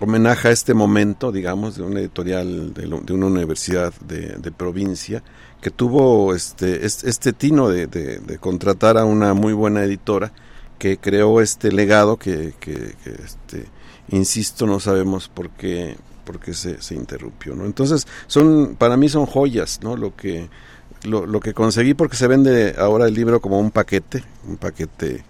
homenaje 0.02 0.50
a 0.50 0.52
este 0.52 0.74
momento, 0.74 1.32
digamos, 1.32 1.76
de 1.76 1.84
una 1.84 2.00
editorial 2.00 2.74
de, 2.74 2.88
de 2.88 3.14
una 3.14 3.28
universidad 3.28 3.94
de, 4.02 4.38
de, 4.38 4.52
provincia 4.52 5.24
que 5.64 5.72
tuvo 5.72 6.36
este, 6.36 6.86
este, 6.86 7.32
tino 7.32 7.70
de, 7.70 7.88
de, 7.88 8.38
contratar 8.38 8.98
a 8.98 9.06
una 9.06 9.34
muy 9.34 9.54
buena 9.54 9.82
editora 9.86 10.34
que 10.78 10.98
creó 10.98 11.40
este 11.40 11.72
legado 11.72 12.18
que, 12.18 12.54
que, 12.60 12.96
que 13.02 13.12
este, 13.24 13.68
insisto, 14.10 14.68
no 14.68 14.82
sabemos 14.82 15.30
por 15.30 15.52
qué, 15.52 15.96
por 16.26 16.42
qué 16.42 16.54
se, 16.54 16.82
se 16.82 16.96
interrumpió, 16.96 17.56
¿no? 17.56 17.64
Entonces, 17.64 18.06
son, 18.28 18.76
para 18.78 18.98
mí 18.98 19.08
son 19.08 19.26
joyas, 19.26 19.80
¿no? 19.82 19.96
Lo 19.96 20.14
que, 20.18 20.50
lo, 21.04 21.26
lo 21.26 21.40
que 21.40 21.54
conseguí 21.54 21.94
porque 21.94 22.18
se 22.18 22.28
vende 22.28 22.76
ahora 22.78 23.08
el 23.08 23.14
libro 23.14 23.40
como 23.40 23.58
un 23.58 23.72
paquete, 23.72 24.22
un 24.46 24.58
paquete 24.58 25.16
eh, 25.16 25.24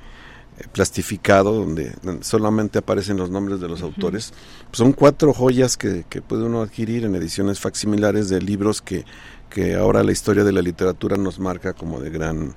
plastificado 0.72 1.53
donde, 1.53 1.91
solamente 2.22 2.80
aparecen 2.80 3.18
los 3.18 3.30
nombres 3.30 3.60
de 3.60 3.68
los 3.68 3.84
autores. 3.84 4.34
son 4.72 4.93
cuatro 4.93 5.31
joyas 5.31 5.77
que, 5.77 6.05
que, 6.10 6.23
puede 6.23 6.45
uno 6.45 6.64
adquirir 6.64 7.05
en 7.05 7.14
ediciones 7.14 7.60
facsimilares 7.60 8.30
de 8.30 8.41
libros 8.41 8.81
que, 8.81 9.05
que 9.53 9.75
ahora 9.75 10.03
la 10.03 10.11
historia 10.11 10.43
de 10.43 10.51
la 10.51 10.63
literatura 10.63 11.15
nos 11.15 11.39
marca 11.39 11.73
como 11.73 11.99
de 11.99 12.09
gran 12.09 12.55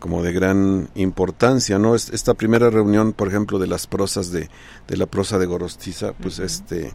como 0.00 0.24
de 0.24 0.32
gran 0.32 0.88
importancia, 0.96 1.78
¿no? 1.78 1.94
Esta 1.94 2.34
primera 2.34 2.68
reunión, 2.70 3.12
por 3.12 3.28
ejemplo, 3.28 3.60
de 3.60 3.68
las 3.68 3.86
prosas 3.86 4.32
de, 4.32 4.50
de 4.88 4.96
la 4.96 5.06
prosa 5.06 5.38
de 5.38 5.46
Gorostiza, 5.46 6.12
pues 6.20 6.40
este 6.40 6.92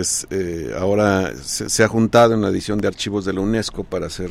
es 0.00 0.26
eh, 0.30 0.74
ahora 0.78 1.32
se, 1.42 1.82
ha 1.82 1.88
juntado 1.88 2.34
en 2.34 2.42
la 2.42 2.48
edición 2.48 2.78
de 2.78 2.88
archivos 2.88 3.24
de 3.24 3.32
la 3.32 3.40
UNESCO 3.40 3.84
para 3.84 4.06
hacer 4.06 4.30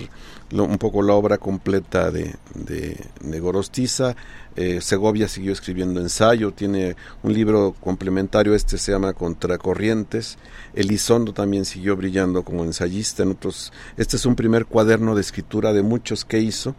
un 0.52 0.78
poco 0.78 1.02
la 1.02 1.14
obra 1.14 1.38
completa 1.38 2.12
de, 2.12 2.36
de, 2.54 3.40
Gorostiza. 3.40 4.16
Eh, 4.56 4.80
Segovia 4.80 5.28
siguió 5.28 5.52
escribiendo 5.52 6.00
ensayo, 6.00 6.52
tiene 6.52 6.96
un 7.24 7.34
libro 7.34 7.76
complementario, 7.80 8.54
este 8.54 8.78
se 8.78 8.92
llama 8.92 9.14
Contracorrientes. 9.14 10.38
Elizondo 10.76 11.34
también 11.34 11.66
siguió 11.66 11.96
brillando 11.98 12.44
como 12.44 12.64
ensayista 12.64 13.24
en 13.24 13.32
otros. 13.32 13.74
Este 13.98 14.18
es 14.18 14.26
un 14.26 14.36
primer 14.36 14.66
cuaderno 14.66 15.16
de 15.16 15.22
escritura 15.22 15.74
de 15.74 15.82
muchos 15.82 16.26
que 16.26 16.40
hizo 16.40 16.76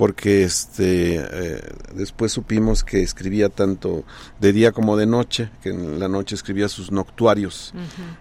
porque 0.00 0.44
este 0.44 1.16
eh, 1.16 1.60
después 1.94 2.32
supimos 2.32 2.84
que 2.84 3.02
escribía 3.02 3.50
tanto 3.50 4.04
de 4.40 4.54
día 4.54 4.72
como 4.72 4.96
de 4.96 5.04
noche, 5.04 5.50
que 5.62 5.68
en 5.68 6.00
la 6.00 6.08
noche 6.08 6.34
escribía 6.34 6.70
sus 6.70 6.90
noctuarios 6.90 7.74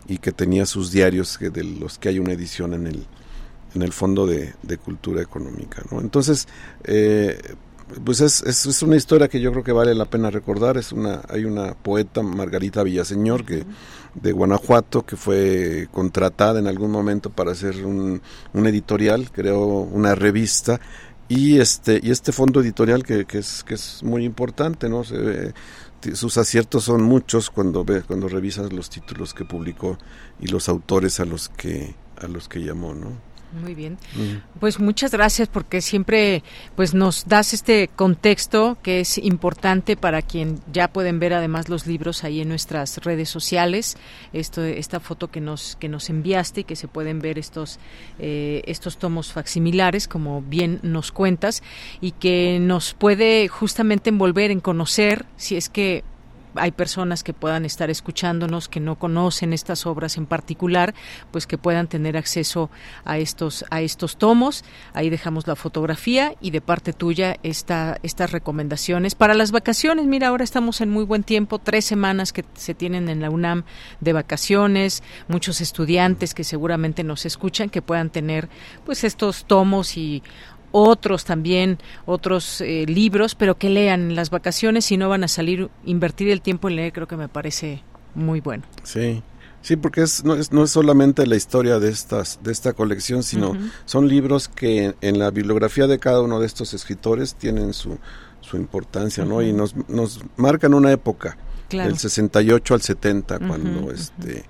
y 0.05 0.17
que 0.17 0.33
tenía 0.33 0.65
sus 0.65 0.91
diarios 0.91 1.37
que 1.37 1.49
de 1.49 1.63
los 1.63 1.97
que 1.97 2.09
hay 2.09 2.19
una 2.19 2.33
edición 2.33 2.73
en 2.73 2.87
el 2.87 3.07
en 3.75 3.81
el 3.81 3.93
Fondo 3.93 4.27
de, 4.27 4.77
Cultura 4.83 5.21
Económica, 5.21 5.81
¿no? 5.89 6.01
Entonces, 6.01 6.49
eh, 6.83 7.39
pues 8.03 8.19
es, 8.19 8.41
es, 8.43 8.83
una 8.83 8.97
historia 8.97 9.27
que 9.27 9.39
yo 9.39 9.51
creo 9.51 9.63
que 9.63 9.71
vale 9.71 9.95
la 9.95 10.05
pena 10.05 10.29
recordar. 10.29 10.77
Es 10.77 10.91
una, 10.91 11.21
hay 11.29 11.45
una 11.45 11.75
poeta, 11.75 12.21
Margarita 12.21 12.83
Villaseñor, 12.83 13.45
que, 13.45 13.63
de 14.15 14.31
Guanajuato, 14.31 15.05
que 15.05 15.15
fue 15.15 15.87
contratada 15.91 16.59
en 16.59 16.67
algún 16.67 16.91
momento 16.91 17.29
para 17.29 17.51
hacer 17.51 17.85
un, 17.85 18.21
un 18.53 18.67
editorial, 18.67 19.31
creó 19.31 19.65
una 19.65 20.15
revista 20.15 20.79
y 21.29 21.59
este 21.59 21.99
y 22.03 22.09
este 22.09 22.31
fondo 22.31 22.59
editorial 22.59 23.03
que, 23.03 23.25
que 23.25 23.37
es 23.37 23.63
que 23.63 23.75
es 23.75 24.03
muy 24.03 24.25
importante 24.25 24.89
no 24.89 25.03
Se 25.03 25.53
sus 26.13 26.37
aciertos 26.37 26.85
son 26.85 27.03
muchos 27.03 27.49
cuando 27.49 27.83
ve, 27.83 28.03
cuando 28.03 28.29
revisas 28.29 28.71
los 28.71 28.89
títulos 28.89 29.33
que 29.33 29.43
publicó 29.43 29.97
y 30.39 30.47
los 30.47 30.69
autores 30.69 31.19
a 31.19 31.25
los 31.25 31.49
que 31.49 31.93
a 32.17 32.27
los 32.27 32.47
que 32.47 32.59
llamó 32.59 32.93
no 32.93 33.28
muy 33.51 33.73
bien. 33.73 33.97
Pues 34.59 34.79
muchas 34.79 35.11
gracias 35.11 35.47
porque 35.47 35.81
siempre 35.81 36.43
pues 36.75 36.93
nos 36.93 37.27
das 37.27 37.53
este 37.53 37.87
contexto 37.87 38.77
que 38.83 38.99
es 38.99 39.17
importante 39.17 39.97
para 39.97 40.21
quien 40.21 40.59
ya 40.71 40.87
pueden 40.87 41.19
ver 41.19 41.33
además 41.33 41.69
los 41.69 41.87
libros 41.87 42.23
ahí 42.23 42.41
en 42.41 42.49
nuestras 42.49 42.97
redes 42.97 43.29
sociales. 43.29 43.97
Esto 44.33 44.63
esta 44.63 44.99
foto 44.99 45.29
que 45.31 45.41
nos 45.41 45.75
que 45.77 45.89
nos 45.89 46.09
enviaste 46.09 46.61
y 46.61 46.63
que 46.63 46.75
se 46.75 46.87
pueden 46.87 47.19
ver 47.19 47.39
estos 47.39 47.79
eh, 48.19 48.61
estos 48.65 48.97
tomos 48.97 49.33
facsimilares 49.33 50.07
como 50.07 50.41
bien 50.41 50.79
nos 50.83 51.11
cuentas 51.11 51.63
y 52.01 52.11
que 52.11 52.59
nos 52.61 52.93
puede 52.93 53.47
justamente 53.47 54.09
envolver 54.09 54.51
en 54.51 54.59
conocer 54.59 55.25
si 55.37 55.55
es 55.55 55.69
que 55.69 56.03
hay 56.59 56.71
personas 56.71 57.23
que 57.23 57.33
puedan 57.33 57.65
estar 57.65 57.89
escuchándonos 57.89 58.67
que 58.67 58.79
no 58.79 58.97
conocen 58.97 59.53
estas 59.53 59.85
obras 59.85 60.17
en 60.17 60.25
particular, 60.25 60.93
pues 61.31 61.47
que 61.47 61.57
puedan 61.57 61.87
tener 61.87 62.17
acceso 62.17 62.69
a 63.05 63.17
estos 63.17 63.65
a 63.69 63.81
estos 63.81 64.17
tomos. 64.17 64.63
Ahí 64.93 65.09
dejamos 65.09 65.47
la 65.47 65.55
fotografía 65.55 66.33
y 66.41 66.51
de 66.51 66.61
parte 66.61 66.93
tuya 66.93 67.37
esta, 67.43 67.97
estas 68.03 68.31
recomendaciones 68.31 69.15
para 69.15 69.33
las 69.33 69.51
vacaciones. 69.51 70.05
Mira, 70.05 70.27
ahora 70.27 70.43
estamos 70.43 70.81
en 70.81 70.89
muy 70.89 71.03
buen 71.03 71.23
tiempo, 71.23 71.59
tres 71.59 71.85
semanas 71.85 72.33
que 72.33 72.45
se 72.53 72.73
tienen 72.73 73.09
en 73.09 73.21
la 73.21 73.29
UNAM 73.29 73.63
de 73.99 74.13
vacaciones, 74.13 75.03
muchos 75.27 75.61
estudiantes 75.61 76.33
que 76.33 76.43
seguramente 76.43 77.03
nos 77.03 77.25
escuchan 77.25 77.69
que 77.69 77.81
puedan 77.81 78.09
tener 78.09 78.49
pues 78.85 79.03
estos 79.03 79.45
tomos 79.45 79.97
y 79.97 80.23
otros 80.71 81.25
también, 81.25 81.79
otros 82.05 82.61
eh, 82.61 82.85
libros, 82.87 83.35
pero 83.35 83.57
que 83.57 83.69
lean 83.69 84.09
en 84.09 84.15
las 84.15 84.29
vacaciones 84.29 84.91
y 84.91 84.97
no 84.97 85.09
van 85.09 85.23
a 85.23 85.27
salir, 85.27 85.69
invertir 85.85 86.29
el 86.29 86.41
tiempo 86.41 86.69
en 86.69 86.75
leer, 86.77 86.93
creo 86.93 87.07
que 87.07 87.17
me 87.17 87.29
parece 87.29 87.83
muy 88.15 88.41
bueno. 88.41 88.63
Sí, 88.83 89.21
Sí, 89.61 89.75
porque 89.75 90.03
es, 90.03 90.23
no, 90.23 90.35
es, 90.35 90.53
no 90.53 90.63
es 90.63 90.71
solamente 90.71 91.27
la 91.27 91.35
historia 91.35 91.79
de, 91.79 91.89
estas, 91.89 92.39
de 92.41 92.51
esta 92.51 92.73
colección, 92.73 93.23
sino 93.23 93.57
son 93.85 94.07
libros 94.07 94.47
que 94.47 94.95
en 95.01 95.19
la 95.19 95.31
bibliografía 95.31 95.85
de 95.85 95.99
cada 95.99 96.21
uno 96.21 96.39
de 96.39 96.45
estos 96.45 96.73
escritores 96.73 97.35
tienen 97.35 97.73
su, 97.73 97.97
su 98.39 98.55
importancia, 98.55 99.25
¿no? 99.25 99.41
Y 99.41 99.51
nos, 99.51 99.75
nos 99.89 100.21
marcan 100.37 100.73
una 100.73 100.91
época, 100.91 101.37
del 101.69 101.97
68 101.97 102.73
al 102.73 102.81
70, 102.81 103.39
cuando 103.39 103.91
este 103.91 104.45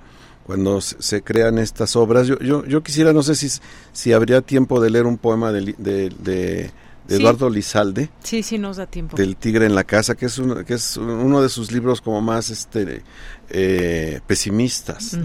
cuando 0.49 0.81
se 0.81 1.21
crean 1.21 1.59
estas 1.59 1.95
obras. 1.95 2.25
Yo, 2.25 2.39
yo, 2.39 2.65
yo 2.65 2.81
quisiera, 2.81 3.13
no 3.13 3.21
sé 3.21 3.35
si, 3.35 3.47
si 3.93 4.13
habría 4.13 4.41
tiempo 4.41 4.81
de 4.81 4.89
leer 4.89 5.05
un 5.05 5.19
poema 5.19 5.51
de, 5.51 5.75
de, 5.77 6.71
Eduardo 7.07 7.51
Lizalde. 7.51 8.09
Sí, 8.23 8.41
sí, 8.41 8.57
nos 8.57 8.77
da 8.77 8.87
tiempo. 8.87 9.15
Del 9.15 9.35
Tigre 9.35 9.67
en 9.67 9.75
la 9.75 9.83
Casa, 9.83 10.15
que 10.15 10.25
es, 10.25 10.41
que 10.65 10.73
es 10.73 10.97
uno 10.97 11.43
de 11.43 11.49
sus 11.49 11.71
libros 11.71 12.01
como 12.01 12.19
más 12.21 12.49
este 12.49 13.03
eh, 13.51 14.21
pesimistas, 14.25 15.19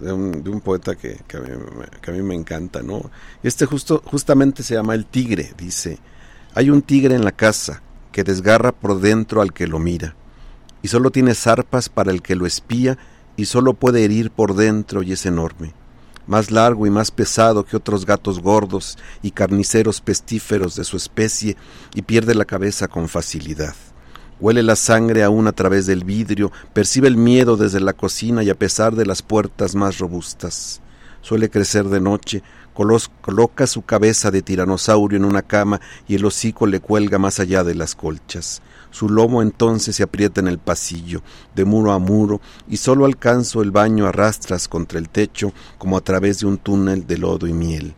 de, 0.00 0.12
un, 0.12 0.60
poeta 0.60 0.94
que, 0.94 1.18
que, 1.26 1.38
a 1.38 1.40
mí, 1.40 1.48
que, 2.00 2.10
a 2.12 2.14
mí, 2.14 2.22
me 2.22 2.36
encanta. 2.36 2.80
¿no? 2.80 3.10
Este 3.42 3.66
justo, 3.66 4.00
justamente 4.04 4.62
se 4.62 4.74
llama 4.74 4.94
El 4.94 5.06
Tigre, 5.06 5.54
dice, 5.58 5.98
hay 6.54 6.70
un 6.70 6.82
tigre 6.82 7.16
en 7.16 7.24
la 7.24 7.32
casa 7.32 7.82
que 8.12 8.22
desgarra 8.22 8.70
por 8.70 9.00
dentro 9.00 9.42
al 9.42 9.52
que 9.52 9.66
lo 9.66 9.80
mira, 9.80 10.14
y 10.82 10.86
solo 10.86 11.10
tiene 11.10 11.34
zarpas 11.34 11.88
para 11.88 12.12
el 12.12 12.22
que 12.22 12.36
lo 12.36 12.46
espía 12.46 12.96
y 13.38 13.46
solo 13.46 13.72
puede 13.72 14.04
herir 14.04 14.32
por 14.32 14.56
dentro 14.56 15.04
y 15.04 15.12
es 15.12 15.24
enorme, 15.24 15.72
más 16.26 16.50
largo 16.50 16.88
y 16.88 16.90
más 16.90 17.12
pesado 17.12 17.64
que 17.64 17.76
otros 17.76 18.04
gatos 18.04 18.40
gordos 18.40 18.98
y 19.22 19.30
carniceros 19.30 20.00
pestíferos 20.00 20.74
de 20.74 20.82
su 20.82 20.96
especie 20.96 21.56
y 21.94 22.02
pierde 22.02 22.34
la 22.34 22.44
cabeza 22.44 22.88
con 22.88 23.08
facilidad. 23.08 23.76
Huele 24.40 24.64
la 24.64 24.74
sangre 24.74 25.22
aún 25.22 25.46
a 25.46 25.52
través 25.52 25.86
del 25.86 26.02
vidrio, 26.02 26.50
percibe 26.72 27.06
el 27.06 27.16
miedo 27.16 27.56
desde 27.56 27.78
la 27.78 27.92
cocina 27.92 28.42
y 28.42 28.50
a 28.50 28.58
pesar 28.58 28.96
de 28.96 29.06
las 29.06 29.22
puertas 29.22 29.76
más 29.76 29.98
robustas. 29.98 30.80
Suele 31.22 31.48
crecer 31.48 31.84
de 31.84 32.00
noche, 32.00 32.42
coloca 32.74 33.68
su 33.68 33.82
cabeza 33.82 34.32
de 34.32 34.42
tiranosaurio 34.42 35.16
en 35.16 35.24
una 35.24 35.42
cama 35.42 35.80
y 36.08 36.16
el 36.16 36.24
hocico 36.24 36.66
le 36.66 36.80
cuelga 36.80 37.18
más 37.18 37.38
allá 37.38 37.62
de 37.62 37.76
las 37.76 37.94
colchas. 37.94 38.62
Su 38.90 39.08
lomo 39.08 39.42
entonces 39.42 39.96
se 39.96 40.02
aprieta 40.02 40.40
en 40.40 40.48
el 40.48 40.58
pasillo, 40.58 41.22
de 41.54 41.64
muro 41.64 41.92
a 41.92 41.98
muro, 41.98 42.40
y 42.68 42.78
solo 42.78 43.04
alcanzo 43.04 43.62
el 43.62 43.70
baño 43.70 44.06
a 44.06 44.12
rastras 44.12 44.68
contra 44.68 44.98
el 44.98 45.08
techo, 45.08 45.52
como 45.78 45.96
a 45.96 46.00
través 46.00 46.40
de 46.40 46.46
un 46.46 46.58
túnel 46.58 47.06
de 47.06 47.18
lodo 47.18 47.46
y 47.46 47.52
miel. 47.52 47.94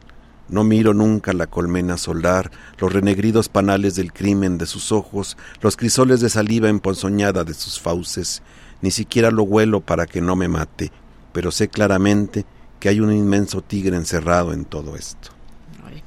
No 0.48 0.64
miro 0.64 0.94
nunca 0.94 1.32
la 1.32 1.46
colmena 1.46 1.96
solar, 1.96 2.50
los 2.78 2.92
renegridos 2.92 3.48
panales 3.48 3.94
del 3.94 4.12
crimen 4.12 4.58
de 4.58 4.66
sus 4.66 4.90
ojos, 4.90 5.36
los 5.60 5.76
crisoles 5.76 6.20
de 6.20 6.28
saliva 6.28 6.68
emponzoñada 6.68 7.44
de 7.44 7.54
sus 7.54 7.78
fauces, 7.80 8.42
ni 8.82 8.90
siquiera 8.90 9.30
lo 9.30 9.44
huelo 9.44 9.80
para 9.80 10.06
que 10.06 10.20
no 10.20 10.34
me 10.34 10.48
mate, 10.48 10.90
pero 11.32 11.52
sé 11.52 11.68
claramente 11.68 12.44
que 12.80 12.88
hay 12.88 12.98
un 12.98 13.12
inmenso 13.12 13.62
tigre 13.62 13.96
encerrado 13.96 14.52
en 14.52 14.64
todo 14.64 14.96
esto. 14.96 15.39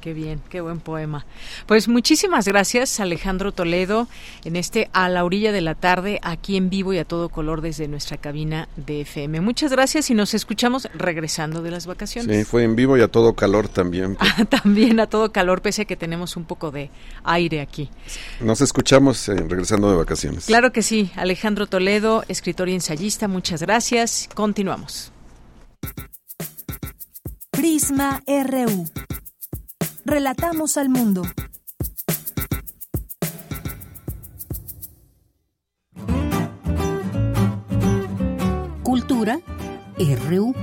Qué 0.04 0.12
bien, 0.12 0.42
qué 0.50 0.60
buen 0.60 0.80
poema. 0.80 1.24
Pues 1.64 1.88
muchísimas 1.88 2.46
gracias, 2.46 3.00
Alejandro 3.00 3.52
Toledo, 3.52 4.06
en 4.44 4.54
este 4.54 4.90
A 4.92 5.08
la 5.08 5.24
orilla 5.24 5.50
de 5.50 5.62
la 5.62 5.74
tarde, 5.74 6.20
aquí 6.22 6.58
en 6.58 6.68
vivo 6.68 6.92
y 6.92 6.98
a 6.98 7.06
todo 7.06 7.30
color 7.30 7.62
desde 7.62 7.88
nuestra 7.88 8.18
cabina 8.18 8.68
de 8.76 9.00
FM. 9.00 9.40
Muchas 9.40 9.72
gracias 9.72 10.10
y 10.10 10.14
nos 10.14 10.34
escuchamos 10.34 10.90
regresando 10.92 11.62
de 11.62 11.70
las 11.70 11.86
vacaciones. 11.86 12.36
Sí, 12.36 12.44
fue 12.44 12.64
en 12.64 12.76
vivo 12.76 12.98
y 12.98 13.00
a 13.00 13.08
todo 13.08 13.32
calor 13.32 13.66
también. 13.68 14.18
también 14.50 15.00
a 15.00 15.06
todo 15.06 15.32
calor, 15.32 15.62
pese 15.62 15.80
a 15.80 15.84
que 15.86 15.96
tenemos 15.96 16.36
un 16.36 16.44
poco 16.44 16.70
de 16.70 16.90
aire 17.22 17.62
aquí. 17.62 17.88
Nos 18.40 18.60
escuchamos 18.60 19.26
eh, 19.30 19.36
regresando 19.36 19.90
de 19.90 19.96
vacaciones. 19.96 20.44
Claro 20.44 20.70
que 20.70 20.82
sí, 20.82 21.12
Alejandro 21.16 21.66
Toledo, 21.66 22.24
escritor 22.28 22.68
y 22.68 22.74
ensayista, 22.74 23.26
muchas 23.26 23.62
gracias. 23.62 24.28
Continuamos. 24.34 25.12
Prisma 27.52 28.22
RU. 28.26 28.84
Relatamos 30.06 30.76
al 30.76 30.90
mundo. 30.90 31.22
Cultura 38.82 39.40
RU. 39.98 40.54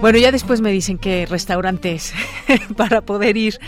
Bueno, 0.00 0.18
ya 0.18 0.30
después 0.30 0.60
me 0.60 0.70
dicen 0.70 0.96
que 0.96 1.26
restaurantes 1.26 2.14
para 2.76 3.00
poder 3.00 3.36
ir 3.36 3.58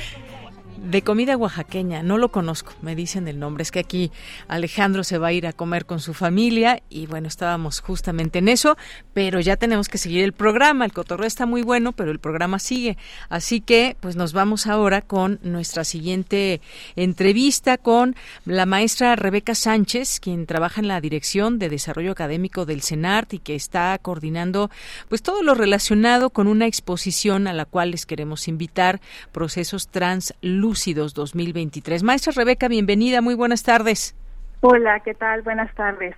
de 0.91 1.03
comida 1.03 1.37
oaxaqueña, 1.37 2.03
no 2.03 2.19
lo 2.19 2.31
conozco, 2.33 2.73
me 2.83 2.97
dicen 2.97 3.29
el 3.29 3.39
nombre. 3.39 3.63
Es 3.63 3.71
que 3.71 3.79
aquí 3.79 4.11
Alejandro 4.49 5.05
se 5.05 5.19
va 5.19 5.29
a 5.29 5.33
ir 5.33 5.47
a 5.47 5.53
comer 5.53 5.87
con 5.87 6.01
su 6.01 6.15
familia 6.15 6.83
y 6.91 7.07
bueno, 7.07 7.29
estábamos 7.29 7.81
justamente 7.81 8.41
en 8.41 8.49
eso, 8.49 8.77
pero 9.13 9.39
ya 9.39 9.57
tenemos 9.57 9.89
que 9.89 9.99
seguir 9.99 10.25
el 10.25 10.33
programa. 10.33 10.85
El 10.85 10.93
cotorreo 10.93 11.29
está 11.29 11.47
muy 11.47 11.63
bueno, 11.63 11.93
pero 11.93 12.11
el 12.11 12.19
programa 12.19 12.59
sigue. 12.59 12.97
Así 13.29 13.61
que 13.61 13.97
pues 14.01 14.17
nos 14.17 14.33
vamos 14.33 14.67
ahora 14.67 15.01
con 15.01 15.39
nuestra 15.43 15.85
siguiente 15.85 16.61
entrevista 16.97 17.79
con 17.79 18.17
la 18.45 18.67
maestra 18.67 19.15
Rebeca 19.15 19.55
Sánchez, 19.55 20.19
quien 20.19 20.47
trabaja 20.47 20.81
en 20.81 20.89
la 20.89 21.01
Dirección 21.01 21.61
de 21.61 21.69
Desarrollo 21.69 22.13
Académico 22.13 22.67
del 22.67 22.83
CENART 22.83 23.35
y 23.35 23.39
que 23.39 23.55
está 23.55 23.97
coordinando 24.03 24.71
pues 25.09 25.23
todo 25.23 25.45
lo 25.45 25.55
relacionado 25.55 26.31
con 26.31 26.49
una 26.49 26.67
exposición 26.67 27.47
a 27.47 27.53
la 27.53 27.65
cual 27.65 27.93
les 27.93 28.07
queremos 28.07 28.49
invitar, 28.49 29.01
procesos 29.31 29.87
translúcidos 29.89 30.80
2023. 30.87 32.03
Maestra 32.03 32.33
Rebeca, 32.35 32.69
bienvenida, 32.69 33.21
muy 33.21 33.35
buenas 33.35 33.63
tardes. 33.63 34.15
Hola, 34.61 35.01
¿qué 35.01 35.15
tal? 35.15 35.43
Buenas 35.43 35.75
tardes. 35.75 36.15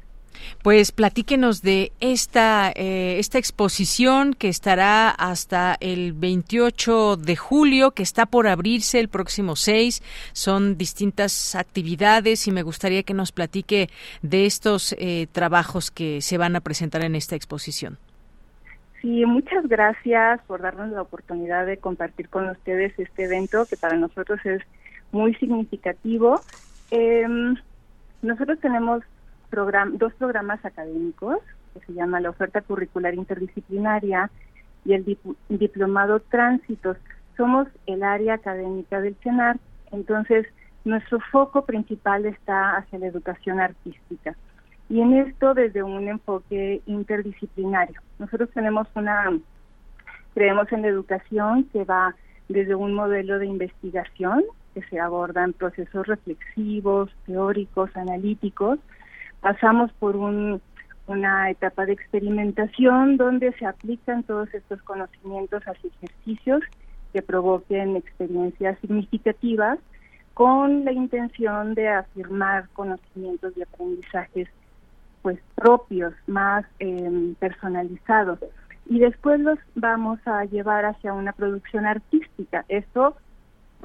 Pues 0.62 0.93
platíquenos 0.93 1.62
de 1.62 1.93
esta, 2.01 2.72
eh, 2.74 3.18
esta 3.18 3.39
exposición 3.39 4.34
que 4.34 4.48
estará 4.48 5.10
hasta 5.10 5.76
el 5.80 6.12
28 6.14 7.16
de 7.16 7.36
julio, 7.36 7.90
que 7.90 8.02
está 8.02 8.26
por 8.26 8.47
abrirse 8.47 8.98
el 8.98 9.09
próximo 9.09 9.56
6. 9.56 10.02
Son 10.32 10.78
distintas 10.78 11.55
actividades 11.55 12.47
y 12.47 12.52
me 12.52 12.62
gustaría 12.62 13.02
que 13.02 13.14
nos 13.14 13.30
platique 13.32 13.90
de 14.22 14.47
estos 14.47 14.94
eh, 14.98 15.26
trabajos 15.32 15.90
que 15.90 16.22
se 16.22 16.39
van 16.39 16.56
a 16.56 16.60
presentar 16.60 17.05
en 17.05 17.14
esta 17.14 17.36
exposición. 17.36 17.98
Sí, 19.03 19.27
muchas 19.27 19.66
gracias 19.66 20.41
por 20.47 20.62
darnos 20.62 20.91
la 20.91 21.03
oportunidad 21.03 21.66
de 21.66 21.77
compartir 21.77 22.29
con 22.29 22.49
ustedes 22.49 22.97
este 22.97 23.24
evento 23.24 23.66
que 23.66 23.77
para 23.77 23.97
nosotros 23.97 24.39
es 24.45 24.62
muy 25.11 25.35
significativo. 25.35 26.45
Em, 26.93 27.57
nosotros 28.23 28.61
tenemos 28.61 29.03
dos 29.95 30.15
programas 30.15 30.65
académicos 30.65 31.39
que 31.74 31.81
se 31.81 31.95
llama 31.95 32.20
la 32.20 32.31
oferta 32.31 32.61
curricular 32.61 33.15
interdisciplinaria 33.15 34.31
y 34.85 34.93
el 34.95 35.19
diplomado 35.49 36.20
Tránsitos. 36.20 36.97
Somos 37.37 37.66
el 37.87 38.05
área 38.05 38.35
académica 38.35 39.01
del 39.01 39.16
CENAR, 39.16 39.59
entonces 39.91 40.47
nuestro 40.85 41.19
foco 41.33 41.65
principal 41.65 42.24
está 42.24 42.77
hacia 42.77 43.01
la 43.01 43.09
educación 43.09 43.59
artística 43.59 44.37
y 44.93 45.01
en 45.01 45.14
esto 45.14 45.55
desde 45.55 45.82
un 45.82 46.06
enfoque 46.06 46.82
interdisciplinario. 46.85 47.98
Nosotros 48.19 48.51
tenemos 48.52 48.86
una, 48.94 49.32
creemos 50.35 50.70
en 50.70 50.82
la 50.82 50.89
educación 50.89 51.64
que 51.73 51.85
va 51.85 52.14
desde 52.51 52.74
un 52.74 52.93
modelo 52.93 53.39
de 53.39 53.47
investigación 53.47 54.44
que 54.74 54.82
se 54.82 55.01
abordan 55.01 55.55
procesos 55.55 56.06
reflexivos, 56.06 57.10
teóricos, 57.24 57.89
analíticos. 57.97 58.81
Pasamos 59.40 59.90
por 59.93 60.14
un, 60.14 60.60
una 61.06 61.51
etapa 61.51 61.86
de 61.86 61.94
experimentación 61.94 63.16
donde 63.16 63.51
se 63.55 63.64
aplican 63.64 64.24
todos 64.24 64.52
estos 64.52 64.82
conocimientos 64.82 65.62
hacia 65.62 65.89
ejercicios 65.89 66.60
que 67.14 67.23
provoquen 67.23 67.97
experiencias 67.97 68.78
significativas 68.81 69.78
con 70.35 70.85
la 70.85 70.93
intención 70.93 71.73
de 71.73 71.89
afirmar 71.89 72.69
conocimientos 72.74 73.55
y 73.56 73.62
aprendizajes 73.62 74.48
pues 75.23 75.39
propios, 75.55 76.12
más 76.27 76.65
em, 76.78 77.35
personalizados. 77.36 78.39
Y 78.86 78.99
después 78.99 79.40
los 79.40 79.59
vamos 79.74 80.19
a 80.27 80.44
llevar 80.44 80.85
hacia 80.85 81.12
una 81.12 81.32
producción 81.32 81.86
artística. 81.86 82.65
Esto 82.69 83.16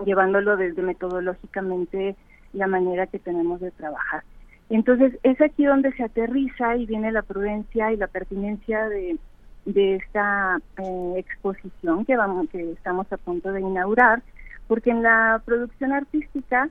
llevándolo 0.06 0.58
desde 0.58 0.82
metodológicamente 0.82 2.16
la 2.54 2.68
manera 2.68 3.08
que 3.08 3.20
tenemos 3.20 3.62
de 3.62 3.72
trabajar. 3.72 4.24
Entonces 4.70 5.18
es 5.24 5.40
aquí 5.42 5.66
donde 5.66 5.94
se 5.94 6.04
aterriza 6.04 6.76
y 6.76 6.86
viene 6.86 7.12
la 7.12 7.22
prudencia 7.22 7.92
y 7.92 7.98
la 7.98 8.08
pertinencia 8.08 8.90
de, 8.90 9.18
de 9.66 9.96
esta 9.96 10.60
eh, 10.78 11.14
exposición 11.18 12.06
que 12.06 12.18
vamos 12.18 12.50
que 12.50 12.72
estamos 12.74 13.12
a 13.12 13.18
punto 13.18 13.52
de 13.52 13.62
inaugurar, 13.62 14.22
porque 14.68 14.92
en 14.92 15.04
la 15.04 15.42
producción 15.46 15.94
artística 15.94 16.70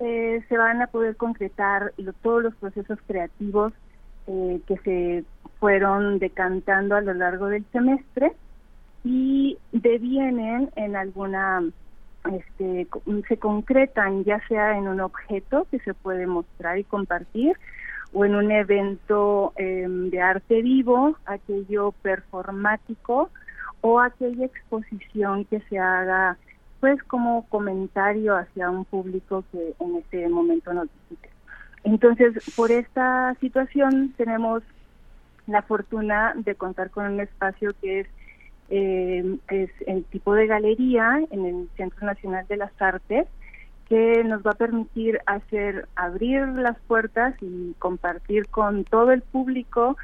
eh, 0.00 0.44
se 0.48 0.58
van 0.58 0.82
a 0.82 0.88
poder 0.88 1.16
concretar 1.16 1.92
todos 2.22 2.42
los 2.42 2.54
procesos 2.56 2.98
creativos 3.06 3.72
eh, 4.26 4.60
que 4.66 4.76
se 4.78 5.24
fueron 5.58 6.18
decantando 6.18 6.96
a 6.96 7.00
lo 7.00 7.14
largo 7.14 7.46
del 7.46 7.64
semestre 7.72 8.32
y 9.04 9.58
devienen 9.72 10.70
en 10.76 10.96
alguna, 10.96 11.62
este, 12.32 12.86
se 13.28 13.36
concretan 13.36 14.24
ya 14.24 14.40
sea 14.48 14.76
en 14.76 14.88
un 14.88 15.00
objeto 15.00 15.66
que 15.70 15.78
se 15.80 15.94
puede 15.94 16.26
mostrar 16.26 16.78
y 16.78 16.84
compartir 16.84 17.56
o 18.12 18.24
en 18.24 18.34
un 18.34 18.50
evento 18.50 19.52
em, 19.56 20.10
de 20.10 20.20
arte 20.20 20.62
vivo, 20.62 21.16
aquello 21.26 21.92
performático 22.02 23.30
o 23.80 24.00
aquella 24.00 24.46
exposición 24.46 25.44
que 25.44 25.60
se 25.68 25.78
haga 25.78 26.36
pues 26.80 27.02
como 27.04 27.46
comentario 27.48 28.36
hacia 28.36 28.70
un 28.70 28.84
público 28.84 29.44
que 29.52 29.74
en 29.78 29.96
este 29.96 30.28
momento 30.28 30.72
nos 30.72 30.88
visite. 31.08 31.35
Entonces, 31.86 32.34
por 32.56 32.72
esta 32.72 33.36
situación 33.40 34.12
tenemos 34.16 34.64
la 35.46 35.62
fortuna 35.62 36.34
de 36.34 36.56
contar 36.56 36.90
con 36.90 37.06
un 37.06 37.20
espacio 37.20 37.70
que 37.80 38.00
es, 38.00 38.08
eh, 38.70 39.38
el 39.86 40.04
tipo 40.06 40.34
de 40.34 40.48
galería 40.48 41.20
en 41.30 41.46
el 41.46 41.68
Centro 41.76 42.04
Nacional 42.04 42.44
de 42.48 42.56
las 42.56 42.72
Artes, 42.82 43.28
que 43.88 44.24
nos 44.24 44.44
va 44.44 44.50
a 44.50 44.54
permitir 44.54 45.20
hacer 45.26 45.86
abrir 45.94 46.48
las 46.48 46.76
puertas 46.88 47.36
y 47.40 47.74
compartir 47.78 48.48
con 48.48 48.82
todo 48.82 49.12
el 49.12 49.22
público 49.22 49.96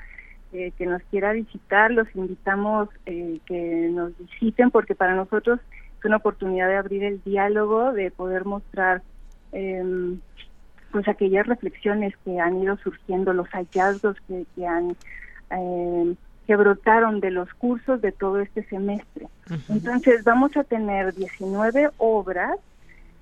eh, 0.52 0.70
que 0.78 0.86
nos 0.86 1.02
quiera 1.10 1.32
visitar. 1.32 1.90
Los 1.90 2.06
invitamos 2.14 2.90
eh, 3.06 3.40
que 3.44 3.90
nos 3.92 4.16
visiten 4.18 4.70
porque 4.70 4.94
para 4.94 5.16
nosotros 5.16 5.58
es 5.98 6.04
una 6.04 6.18
oportunidad 6.18 6.68
de 6.68 6.76
abrir 6.76 7.02
el 7.02 7.20
diálogo, 7.24 7.92
de 7.92 8.12
poder 8.12 8.44
mostrar 8.44 9.02
eh, 9.50 9.82
pues 10.92 11.08
aquellas 11.08 11.46
reflexiones 11.46 12.14
que 12.24 12.38
han 12.38 12.62
ido 12.62 12.76
surgiendo, 12.76 13.32
los 13.32 13.48
hallazgos 13.48 14.16
que, 14.28 14.46
que 14.54 14.66
han 14.66 14.94
eh, 15.50 16.14
que 16.46 16.56
brotaron 16.56 17.20
de 17.20 17.30
los 17.30 17.52
cursos 17.54 18.00
de 18.00 18.12
todo 18.12 18.40
este 18.40 18.64
semestre. 18.64 19.28
Entonces 19.68 20.24
vamos 20.24 20.56
a 20.56 20.64
tener 20.64 21.14
19 21.14 21.90
obras, 21.98 22.58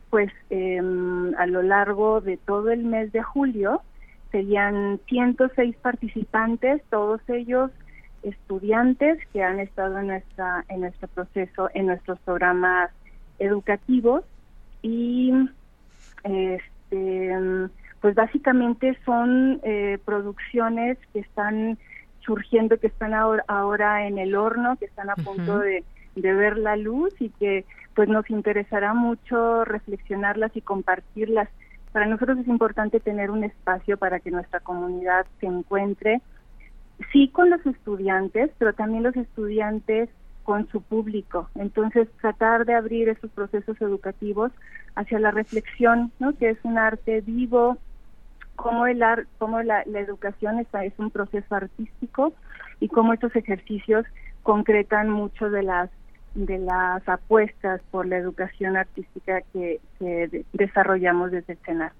pues 0.09 0.33
em, 0.49 1.35
a 1.37 1.47
lo 1.47 1.63
largo 1.63 2.21
de 2.21 2.39
todo 2.39 2.71
el 2.71 2.85
mes 2.85 3.13
de 3.13 3.23
julio. 3.23 3.83
Serían 4.31 5.01
106 5.07 5.77
participantes, 5.77 6.83
todos 6.89 7.21
ellos 7.29 7.71
estudiantes 8.23 9.19
que 9.33 9.43
han 9.43 9.61
estado 9.61 9.99
en 9.99 10.09
nuestra 10.09 10.65
en 10.69 10.81
nuestro 10.81 11.09
proceso, 11.09 11.69
en 11.75 11.87
nuestros 11.87 12.19
programas 12.21 12.91
educativos. 13.39 14.25
Y 14.83 15.33
este 16.25 16.80
pues 16.91 18.15
básicamente 18.15 18.99
son 19.05 19.61
eh, 19.62 19.99
producciones 20.05 20.99
que 21.12 21.21
están 21.21 21.79
surgiendo, 22.21 22.79
que 22.79 22.89
están 22.89 23.15
ahora, 23.15 23.45
ahora 23.49 24.07
en 24.07 24.19
el 24.19 24.35
horno, 24.35 24.77
que 24.77 24.87
están 24.87 25.11
a 25.11 25.17
punto 25.17 25.59
de, 25.59 25.85
de 26.17 26.35
ver 26.35 26.59
la 26.59 26.77
luz 26.77 27.15
y 27.21 27.31
que 27.31 27.65
pues 27.95 28.09
nos 28.09 28.29
interesará 28.31 28.95
mucho 28.95 29.65
reflexionarlas 29.65 30.57
y 30.57 30.61
compartirlas. 30.61 31.49
Para 31.93 32.07
nosotros 32.07 32.39
es 32.39 32.49
importante 32.49 33.01
tener 33.01 33.31
un 33.31 33.45
espacio 33.45 33.97
para 33.97 34.21
que 34.21 34.31
nuestra 34.31 34.61
comunidad 34.61 35.27
se 35.41 35.47
encuentre, 35.47 36.21
sí 37.12 37.29
con 37.29 37.51
los 37.51 37.65
estudiantes, 37.67 38.51
pero 38.59 38.73
también 38.75 39.03
los 39.03 39.17
estudiantes 39.17 40.09
con 40.51 40.67
su 40.67 40.83
público. 40.83 41.49
Entonces, 41.55 42.09
tratar 42.21 42.67
de 42.67 42.75
abrir 42.75 43.09
esos 43.09 43.31
procesos 43.31 43.81
educativos 43.81 44.51
hacia 44.97 45.21
la 45.21 45.31
reflexión, 45.31 46.11
¿no? 46.19 46.37
que 46.37 46.51
es 46.51 46.59
un 46.65 46.77
arte 46.77 47.21
vivo, 47.21 47.79
como 48.57 48.89
el 48.89 49.01
ar, 49.01 49.29
como 49.39 49.63
la, 49.63 49.83
educación 49.83 50.59
está, 50.59 50.85
es 50.85 50.93
un 50.99 51.13
proceso 51.13 51.55
artístico 51.55 52.33
y 52.81 52.89
cómo 52.89 53.13
estos 53.13 53.37
ejercicios 53.37 54.05
concretan 54.43 55.09
mucho 55.09 55.51
de 55.51 55.63
las 55.63 55.89
de 56.35 56.59
las 56.59 57.09
apuestas 57.09 57.81
por 57.93 58.07
la 58.07 58.17
educación 58.17 58.77
artística 58.77 59.43
que, 59.53 59.81
que 60.01 60.45
desarrollamos 60.53 61.31
desde 61.31 61.53
el 61.53 61.59
CENAR. 61.61 61.93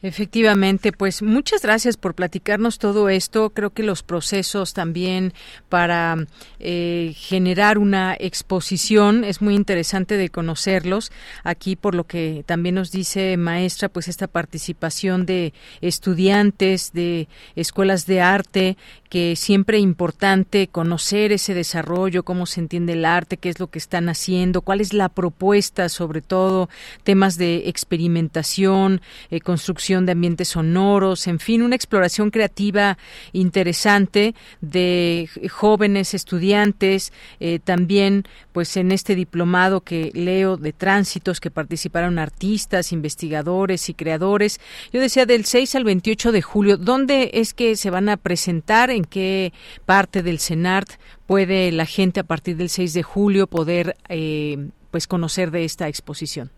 Efectivamente, 0.00 0.92
pues 0.92 1.22
muchas 1.22 1.62
gracias 1.62 1.96
por 1.96 2.14
platicarnos 2.14 2.78
todo 2.78 3.08
esto. 3.08 3.50
Creo 3.50 3.70
que 3.70 3.82
los 3.82 4.04
procesos 4.04 4.72
también 4.72 5.32
para 5.68 6.16
eh, 6.60 7.14
generar 7.16 7.78
una 7.78 8.14
exposición 8.16 9.24
es 9.24 9.42
muy 9.42 9.56
interesante 9.56 10.16
de 10.16 10.28
conocerlos. 10.28 11.10
Aquí, 11.42 11.74
por 11.74 11.96
lo 11.96 12.04
que 12.04 12.44
también 12.46 12.76
nos 12.76 12.92
dice 12.92 13.36
maestra, 13.36 13.88
pues 13.88 14.06
esta 14.06 14.28
participación 14.28 15.26
de 15.26 15.52
estudiantes 15.80 16.92
de 16.92 17.26
escuelas 17.56 18.06
de 18.06 18.20
arte 18.20 18.76
que 19.08 19.36
siempre 19.36 19.78
es 19.78 19.82
importante 19.82 20.68
conocer 20.68 21.32
ese 21.32 21.54
desarrollo, 21.54 22.24
cómo 22.24 22.46
se 22.46 22.60
entiende 22.60 22.92
el 22.92 23.04
arte, 23.04 23.38
qué 23.38 23.48
es 23.48 23.58
lo 23.58 23.68
que 23.68 23.78
están 23.78 24.08
haciendo, 24.08 24.60
cuál 24.60 24.80
es 24.80 24.92
la 24.92 25.08
propuesta, 25.08 25.88
sobre 25.88 26.20
todo 26.20 26.68
temas 27.04 27.38
de 27.38 27.68
experimentación, 27.68 29.00
eh, 29.30 29.40
construcción 29.40 29.87
de 29.88 30.12
ambientes 30.12 30.48
sonoros, 30.48 31.26
en 31.26 31.38
fin, 31.38 31.62
una 31.62 31.76
exploración 31.76 32.30
creativa 32.30 32.98
interesante 33.32 34.34
de 34.60 35.28
jóvenes 35.50 36.14
estudiantes, 36.14 37.12
eh, 37.40 37.58
también 37.62 38.24
pues 38.52 38.76
en 38.76 38.92
este 38.92 39.14
diplomado 39.14 39.80
que 39.80 40.10
leo 40.14 40.56
de 40.56 40.72
tránsitos 40.72 41.40
que 41.40 41.50
participaron 41.50 42.18
artistas, 42.18 42.92
investigadores 42.92 43.88
y 43.88 43.94
creadores. 43.94 44.60
Yo 44.92 45.00
decía 45.00 45.26
del 45.26 45.44
6 45.44 45.74
al 45.74 45.84
28 45.84 46.32
de 46.32 46.42
julio, 46.42 46.76
¿dónde 46.76 47.30
es 47.34 47.54
que 47.54 47.76
se 47.76 47.90
van 47.90 48.08
a 48.08 48.16
presentar? 48.16 48.58
en 48.88 49.04
qué 49.04 49.52
parte 49.86 50.22
del 50.22 50.38
CENART 50.38 50.90
puede 51.26 51.72
la 51.72 51.86
gente 51.86 52.20
a 52.20 52.24
partir 52.24 52.56
del 52.56 52.68
6 52.68 52.94
de 52.94 53.02
julio 53.02 53.46
poder 53.46 53.96
eh, 54.08 54.68
pues 54.90 55.06
conocer 55.06 55.50
de 55.50 55.64
esta 55.64 55.88
exposición. 55.88 56.50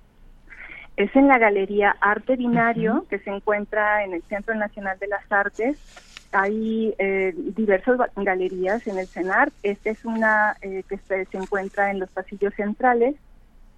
Es 1.01 1.17
en 1.17 1.29
la 1.29 1.39
Galería 1.39 1.97
Arte 2.03 2.37
Binario, 2.37 3.07
que 3.09 3.19
se 3.21 3.31
encuentra 3.31 4.05
en 4.05 4.13
el 4.13 4.23
Centro 4.25 4.55
Nacional 4.55 4.99
de 4.99 5.07
las 5.07 5.33
Artes. 5.33 5.79
Hay 6.31 6.95
eh, 6.99 7.33
diversas 7.57 7.99
galerías 8.17 8.87
en 8.87 8.99
el 8.99 9.07
CENART. 9.07 9.51
Esta 9.63 9.89
es 9.89 10.05
una 10.05 10.59
eh, 10.61 10.85
que 10.87 10.99
se, 10.99 11.27
encuentra 11.33 11.91
en 11.91 12.01
los 12.01 12.11
pasillos 12.11 12.53
centrales. 12.55 13.17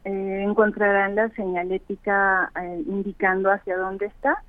encontrarán 0.05 1.15
la 1.15 1.29
señalética 1.29 2.51
indicando 2.89 3.53
hacia 3.53 3.77
dónde 3.77 4.07
está 4.07 4.43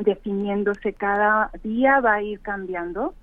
definiéndose 0.01 0.93
cada 0.93 1.51
día, 1.63 1.99
va 1.99 2.15
a 2.15 2.23
ir 2.23 2.39
cambiando. 2.39 3.13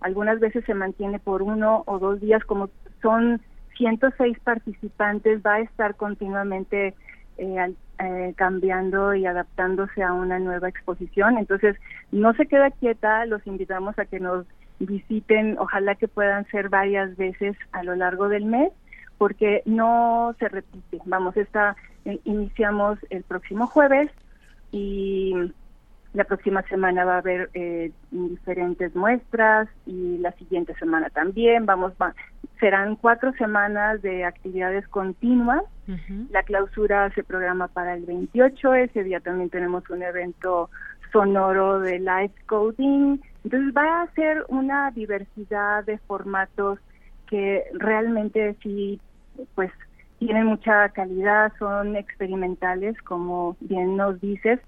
Algunas 0.00 0.40
veces 0.40 0.64
se 0.64 0.74
mantiene 0.74 1.18
por 1.18 1.42
uno 1.42 1.82
o 1.86 1.98
dos 1.98 2.20
días, 2.20 2.44
como 2.44 2.70
son 3.02 3.40
106 3.76 4.38
participantes, 4.40 5.42
va 5.44 5.54
a 5.54 5.60
estar 5.60 5.96
continuamente 5.96 6.94
eh, 7.38 7.74
eh, 7.98 8.34
cambiando 8.36 9.14
y 9.14 9.26
adaptándose 9.26 10.02
a 10.02 10.12
una 10.12 10.38
nueva 10.38 10.68
exposición. 10.68 11.38
Entonces, 11.38 11.76
no 12.12 12.32
se 12.34 12.46
queda 12.46 12.70
quieta, 12.70 13.26
los 13.26 13.46
invitamos 13.46 13.98
a 13.98 14.04
que 14.04 14.20
nos 14.20 14.46
visiten, 14.78 15.56
ojalá 15.58 15.94
que 15.94 16.08
puedan 16.08 16.46
ser 16.46 16.68
varias 16.68 17.16
veces 17.16 17.56
a 17.72 17.82
lo 17.82 17.94
largo 17.94 18.28
del 18.28 18.44
mes, 18.44 18.72
porque 19.18 19.62
no 19.64 20.34
se 20.38 20.48
repite. 20.48 20.98
Vamos, 21.04 21.36
esta 21.36 21.76
eh, 22.04 22.20
iniciamos 22.24 22.98
el 23.10 23.22
próximo 23.22 23.66
jueves 23.66 24.10
y 24.72 25.34
la 26.14 26.24
próxima 26.24 26.62
semana 26.62 27.04
va 27.04 27.16
a 27.16 27.18
haber 27.18 27.50
eh, 27.54 27.90
diferentes 28.10 28.94
muestras 28.94 29.68
y 29.84 30.18
la 30.18 30.32
siguiente 30.32 30.74
semana 30.74 31.10
también. 31.10 31.66
Vamos, 31.66 31.92
serán 32.60 32.94
cuatro 32.96 33.32
semanas 33.32 34.00
de 34.00 34.24
actividades 34.24 34.86
continuas. 34.88 35.62
La 36.30 36.42
clausura 36.44 37.10
se 37.10 37.24
programa 37.24 37.68
para 37.68 37.94
el 37.94 38.06
28. 38.06 38.74
Ese 38.74 39.02
día 39.02 39.20
también 39.20 39.50
tenemos 39.50 39.88
un 39.90 40.02
evento 40.02 40.70
sonoro 41.12 41.80
de 41.80 41.98
live 41.98 42.32
coding. 42.46 43.18
Entonces 43.44 43.74
va 43.76 44.02
a 44.02 44.10
ser 44.14 44.44
una 44.48 44.90
diversidad 44.92 45.84
de 45.84 45.98
formatos 45.98 46.78
que 47.28 47.64
realmente 47.74 48.56
sí, 48.62 49.00
pues 49.54 49.70
tienen 50.18 50.46
mucha 50.46 50.88
calidad, 50.90 51.52
son 51.58 51.96
experimentales, 51.96 53.00
como 53.02 53.56
bien 53.60 53.96
nos 53.96 54.20
dices, 54.20 54.60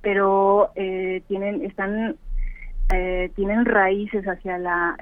pero 0.00 0.70
eh, 0.74 1.22
tienen, 1.28 1.64
están 1.64 2.16
eh, 2.92 3.30
tienen 3.36 3.64
raíces 3.64 4.24
hacia 4.26 4.58
la, 4.58 4.96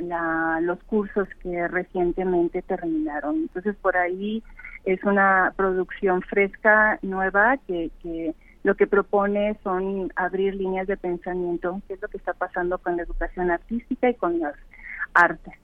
los 0.62 0.82
cursos 0.84 1.28
que 1.42 1.66
recientemente 1.68 2.62
terminaron. 2.62 3.36
Entonces, 3.36 3.74
por 3.76 3.96
ahí 3.96 4.42
es 4.84 5.02
una 5.04 5.52
producción 5.56 6.22
fresca, 6.22 6.98
nueva, 7.02 7.56
que, 7.66 7.90
que 8.02 8.34
lo 8.62 8.74
que 8.76 8.86
propone 8.86 9.58
son 9.62 10.12
abrir 10.16 10.54
líneas 10.54 10.86
de 10.86 10.96
pensamiento, 10.96 11.80
que 11.88 11.94
es 11.94 12.02
lo 12.02 12.08
que 12.08 12.18
está 12.18 12.32
pasando 12.34 12.78
con 12.78 12.96
la 12.96 13.02
educación 13.02 13.50
artística 13.50 14.10
y 14.10 14.14
con 14.14 14.38
las 14.38 14.54
artes. 15.14 15.54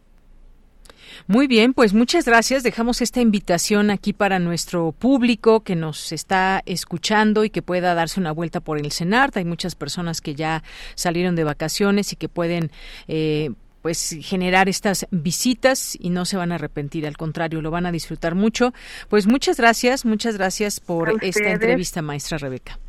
Muy 1.26 1.46
bien, 1.46 1.74
pues 1.74 1.94
muchas 1.94 2.24
gracias. 2.24 2.62
Dejamos 2.62 3.02
esta 3.02 3.20
invitación 3.20 3.90
aquí 3.90 4.12
para 4.12 4.38
nuestro 4.38 4.92
público 4.92 5.60
que 5.60 5.76
nos 5.76 6.12
está 6.12 6.62
escuchando 6.66 7.44
y 7.44 7.50
que 7.50 7.62
pueda 7.62 7.94
darse 7.94 8.20
una 8.20 8.32
vuelta 8.32 8.60
por 8.60 8.78
el 8.78 8.92
CENART. 8.92 9.36
Hay 9.36 9.44
muchas 9.44 9.74
personas 9.74 10.20
que 10.20 10.34
ya 10.34 10.62
salieron 10.94 11.36
de 11.36 11.44
vacaciones 11.44 12.12
y 12.12 12.16
que 12.16 12.28
pueden 12.28 12.70
eh, 13.08 13.50
pues 13.82 14.18
generar 14.20 14.68
estas 14.68 15.06
visitas 15.12 15.96
y 16.00 16.10
no 16.10 16.24
se 16.24 16.36
van 16.36 16.50
a 16.50 16.56
arrepentir, 16.56 17.06
al 17.06 17.16
contrario, 17.16 17.62
lo 17.62 17.70
van 17.70 17.86
a 17.86 17.92
disfrutar 17.92 18.34
mucho. 18.34 18.72
Pues 19.08 19.28
muchas 19.28 19.58
gracias, 19.58 20.04
muchas 20.04 20.36
gracias 20.36 20.80
por 20.80 21.22
esta 21.22 21.50
entrevista, 21.50 22.02
maestra 22.02 22.38
Rebeca. 22.38 22.80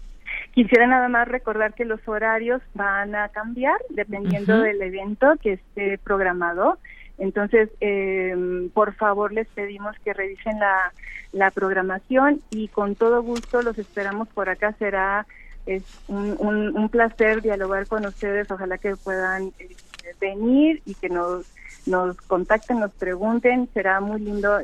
Quisiera 0.56 0.88
nada 0.88 1.08
más 1.08 1.28
recordar 1.28 1.76
que 1.76 1.86
los 1.86 2.00
horarios 2.08 2.64
van 2.74 3.14
a 3.14 3.30
cambiar 3.30 3.76
dependiendo 3.90 4.60
del 4.60 4.82
evento 4.82 5.36
que 5.40 5.54
esté 5.54 6.00
programado. 6.00 6.80
Entonces, 7.18 7.70
eh, 7.82 8.70
por 8.74 8.94
favor, 8.94 9.34
les 9.34 9.48
pedimos 9.48 9.96
que 10.04 10.14
revisen 10.14 10.60
la, 10.60 10.94
la 11.32 11.52
programación 11.52 12.42
y 12.50 12.68
con 12.68 12.96
todo 12.96 13.24
gusto 13.24 13.62
los 13.62 13.78
esperamos 13.78 14.28
por 14.30 14.50
acá. 14.50 14.74
Será 14.80 15.26
es 15.68 15.84
un, 16.08 16.38
un, 16.76 16.90
placer 16.90 17.42
dialogar 17.42 17.88
con 17.88 18.06
ustedes. 18.06 18.50
Ojalá 18.50 18.78
que 18.78 18.96
puedan 18.96 19.52
eh, 19.60 19.76
venir 20.20 20.82
y 20.86 20.96
que 20.96 21.10
nos, 21.10 21.46
nos 21.86 22.16
contacten, 22.22 22.80
nos 22.80 22.92
pregunten. 22.94 23.70
Será 23.74 24.00
muy 24.00 24.22
lindo. 24.22 24.60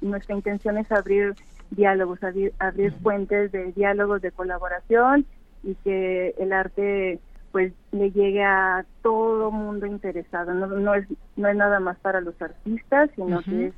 nuestra 0.00 0.34
intención 0.34 0.78
es 0.78 0.90
abrir 0.92 1.34
diálogos, 1.70 2.22
abrir, 2.22 2.52
abrir 2.60 2.92
fuentes 3.02 3.50
de 3.50 3.72
diálogos, 3.72 4.22
de 4.22 4.30
colaboración 4.30 5.26
y 5.64 5.74
que 5.76 6.34
el 6.38 6.52
arte 6.52 7.18
pues 7.54 7.72
le 7.92 8.10
llegue 8.10 8.42
a 8.42 8.84
todo 9.00 9.52
mundo 9.52 9.86
interesado. 9.86 10.52
No, 10.54 10.66
no, 10.66 10.92
es, 10.92 11.06
no 11.36 11.46
es 11.46 11.54
nada 11.54 11.78
más 11.78 11.96
para 12.00 12.20
los 12.20 12.34
artistas, 12.42 13.10
sino 13.14 13.40
que 13.44 13.66
es 13.66 13.74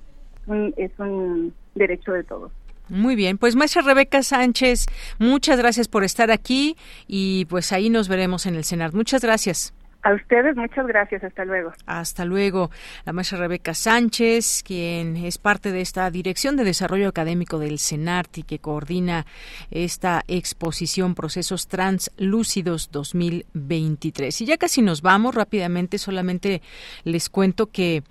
un, 0.47 0.73
es 0.79 0.91
un 0.99 1.53
derecho 1.75 2.13
de 2.13 2.25
todos. 2.25 2.51
Muy 2.89 3.17
bien, 3.17 3.37
pues 3.37 3.55
maestra 3.55 3.83
Rebeca 3.83 4.23
Sánchez, 4.23 4.87
muchas 5.19 5.59
gracias 5.59 5.89
por 5.89 6.05
estar 6.05 6.31
aquí 6.31 6.75
y 7.07 7.45
pues 7.51 7.71
ahí 7.71 7.91
nos 7.91 8.09
veremos 8.09 8.47
en 8.47 8.55
el 8.55 8.65
CENAR. 8.65 8.95
Muchas 8.95 9.21
gracias. 9.23 9.75
A 10.03 10.15
ustedes 10.15 10.57
muchas 10.57 10.87
gracias, 10.87 11.25
hasta 11.25 11.45
luego. 11.45 11.73
Hasta 11.87 12.25
luego. 12.25 12.71
La 13.05 13.13
maestra 13.13 13.39
Rebeca 13.39 13.75
Sánchez, 13.75 14.63
quien 14.65 15.17
es 15.17 15.39
parte 15.39 15.73
de 15.73 15.81
esta 15.81 16.11
Dirección 16.11 16.57
de 16.57 16.65
Desarrollo 16.65 17.09
Académico 17.09 17.59
del 17.59 17.79
CENART 17.79 18.39
y 18.39 18.43
que 18.45 18.61
coordina 18.61 19.27
esta 19.71 20.23
exposición 20.29 21.15
Procesos 21.15 21.67
Translúcidos 21.67 22.91
2023. 22.93 24.41
Y 24.41 24.47
ya 24.47 24.57
casi 24.59 24.81
nos 24.81 25.03
vamos 25.03 25.35
rápidamente, 25.35 25.99
solamente 25.99 26.63
les 27.05 27.29
cuento 27.29 27.67
que, 27.67 28.05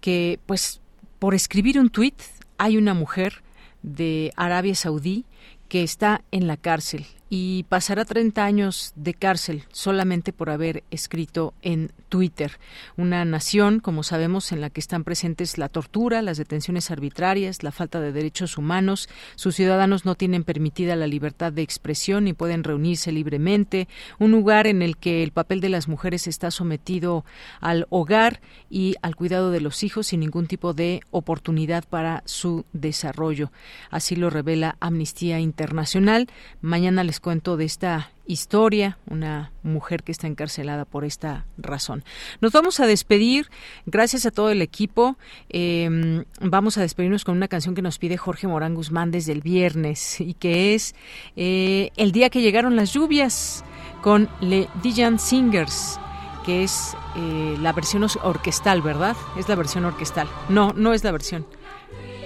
que 0.00 0.38
pues 0.46 0.80
por 1.18 1.34
escribir 1.34 1.78
un 1.78 1.90
tuit 1.90 2.20
hay 2.58 2.76
una 2.76 2.94
mujer 2.94 3.42
de 3.82 4.32
Arabia 4.36 4.74
Saudí 4.74 5.26
que 5.68 5.82
está 5.82 6.22
en 6.30 6.46
la 6.46 6.56
cárcel 6.56 7.04
y 7.36 7.64
pasará 7.64 8.04
30 8.04 8.44
años 8.44 8.92
de 8.94 9.12
cárcel 9.12 9.64
solamente 9.72 10.32
por 10.32 10.50
haber 10.50 10.84
escrito 10.92 11.52
en 11.62 11.90
Twitter. 12.08 12.60
Una 12.96 13.24
nación, 13.24 13.80
como 13.80 14.04
sabemos, 14.04 14.52
en 14.52 14.60
la 14.60 14.70
que 14.70 14.78
están 14.78 15.02
presentes 15.02 15.58
la 15.58 15.68
tortura, 15.68 16.22
las 16.22 16.38
detenciones 16.38 16.92
arbitrarias, 16.92 17.64
la 17.64 17.72
falta 17.72 18.00
de 18.00 18.12
derechos 18.12 18.56
humanos. 18.56 19.08
Sus 19.34 19.56
ciudadanos 19.56 20.04
no 20.04 20.14
tienen 20.14 20.44
permitida 20.44 20.94
la 20.94 21.08
libertad 21.08 21.52
de 21.52 21.62
expresión 21.62 22.28
y 22.28 22.34
pueden 22.34 22.62
reunirse 22.62 23.10
libremente. 23.10 23.88
Un 24.20 24.30
lugar 24.30 24.68
en 24.68 24.80
el 24.80 24.96
que 24.96 25.24
el 25.24 25.32
papel 25.32 25.60
de 25.60 25.70
las 25.70 25.88
mujeres 25.88 26.28
está 26.28 26.52
sometido 26.52 27.24
al 27.60 27.88
hogar 27.90 28.42
y 28.70 28.94
al 29.02 29.16
cuidado 29.16 29.50
de 29.50 29.60
los 29.60 29.82
hijos 29.82 30.06
sin 30.06 30.20
ningún 30.20 30.46
tipo 30.46 30.72
de 30.72 31.00
oportunidad 31.10 31.82
para 31.82 32.22
su 32.26 32.64
desarrollo. 32.72 33.50
Así 33.90 34.14
lo 34.14 34.30
revela 34.30 34.76
Amnistía 34.78 35.40
Internacional. 35.40 36.28
Mañana 36.60 37.02
les 37.02 37.23
cuento 37.24 37.56
de 37.56 37.64
esta 37.64 38.10
historia, 38.26 38.98
una 39.06 39.50
mujer 39.62 40.02
que 40.02 40.12
está 40.12 40.26
encarcelada 40.26 40.84
por 40.84 41.06
esta 41.06 41.46
razón. 41.56 42.04
Nos 42.42 42.52
vamos 42.52 42.80
a 42.80 42.86
despedir, 42.86 43.48
gracias 43.86 44.26
a 44.26 44.30
todo 44.30 44.50
el 44.50 44.60
equipo. 44.60 45.16
Em, 45.48 46.24
vamos 46.42 46.76
a 46.76 46.82
despedirnos 46.82 47.24
con 47.24 47.34
una 47.36 47.48
canción 47.48 47.74
que 47.74 47.80
nos 47.80 47.98
pide 47.98 48.18
Jorge 48.18 48.46
Morán 48.46 48.74
Guzmán 48.74 49.10
desde 49.10 49.32
el 49.32 49.40
viernes 49.40 50.20
y 50.20 50.34
que 50.34 50.74
es 50.74 50.94
eh, 51.34 51.90
El 51.96 52.12
día 52.12 52.28
que 52.28 52.42
llegaron 52.42 52.76
las 52.76 52.92
lluvias 52.92 53.64
con 54.02 54.28
Le 54.42 54.68
Dijan 54.82 55.18
Singers 55.18 55.98
que 56.44 56.62
es 56.62 56.94
eh, 57.16 57.56
la 57.58 57.72
versión 57.72 58.06
orquestal, 58.22 58.82
¿verdad? 58.82 59.16
Es 59.38 59.48
la 59.48 59.54
versión 59.54 59.86
orquestal. 59.86 60.28
No, 60.50 60.74
no 60.76 60.92
es 60.92 61.02
la 61.02 61.10
versión. 61.10 61.46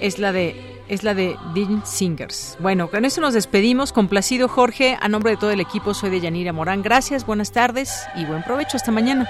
Es 0.01 0.19
la 0.19 0.33
de 0.33 0.78
es 0.89 1.03
la 1.03 1.13
de 1.13 1.37
Dean 1.53 1.83
Singers. 1.85 2.57
Bueno, 2.59 2.89
con 2.89 3.05
eso 3.05 3.21
nos 3.21 3.33
despedimos. 3.33 3.93
Complacido 3.93 4.47
Jorge, 4.47 4.97
a 4.99 5.07
nombre 5.07 5.31
de 5.31 5.37
todo 5.37 5.51
el 5.51 5.61
equipo 5.61 5.93
soy 5.93 6.09
de 6.09 6.19
Yanira 6.19 6.51
Morán. 6.51 6.81
Gracias, 6.81 7.25
buenas 7.25 7.51
tardes 7.51 8.05
y 8.15 8.25
buen 8.25 8.43
provecho. 8.43 8.77
Hasta 8.77 8.91
mañana. 8.91 9.29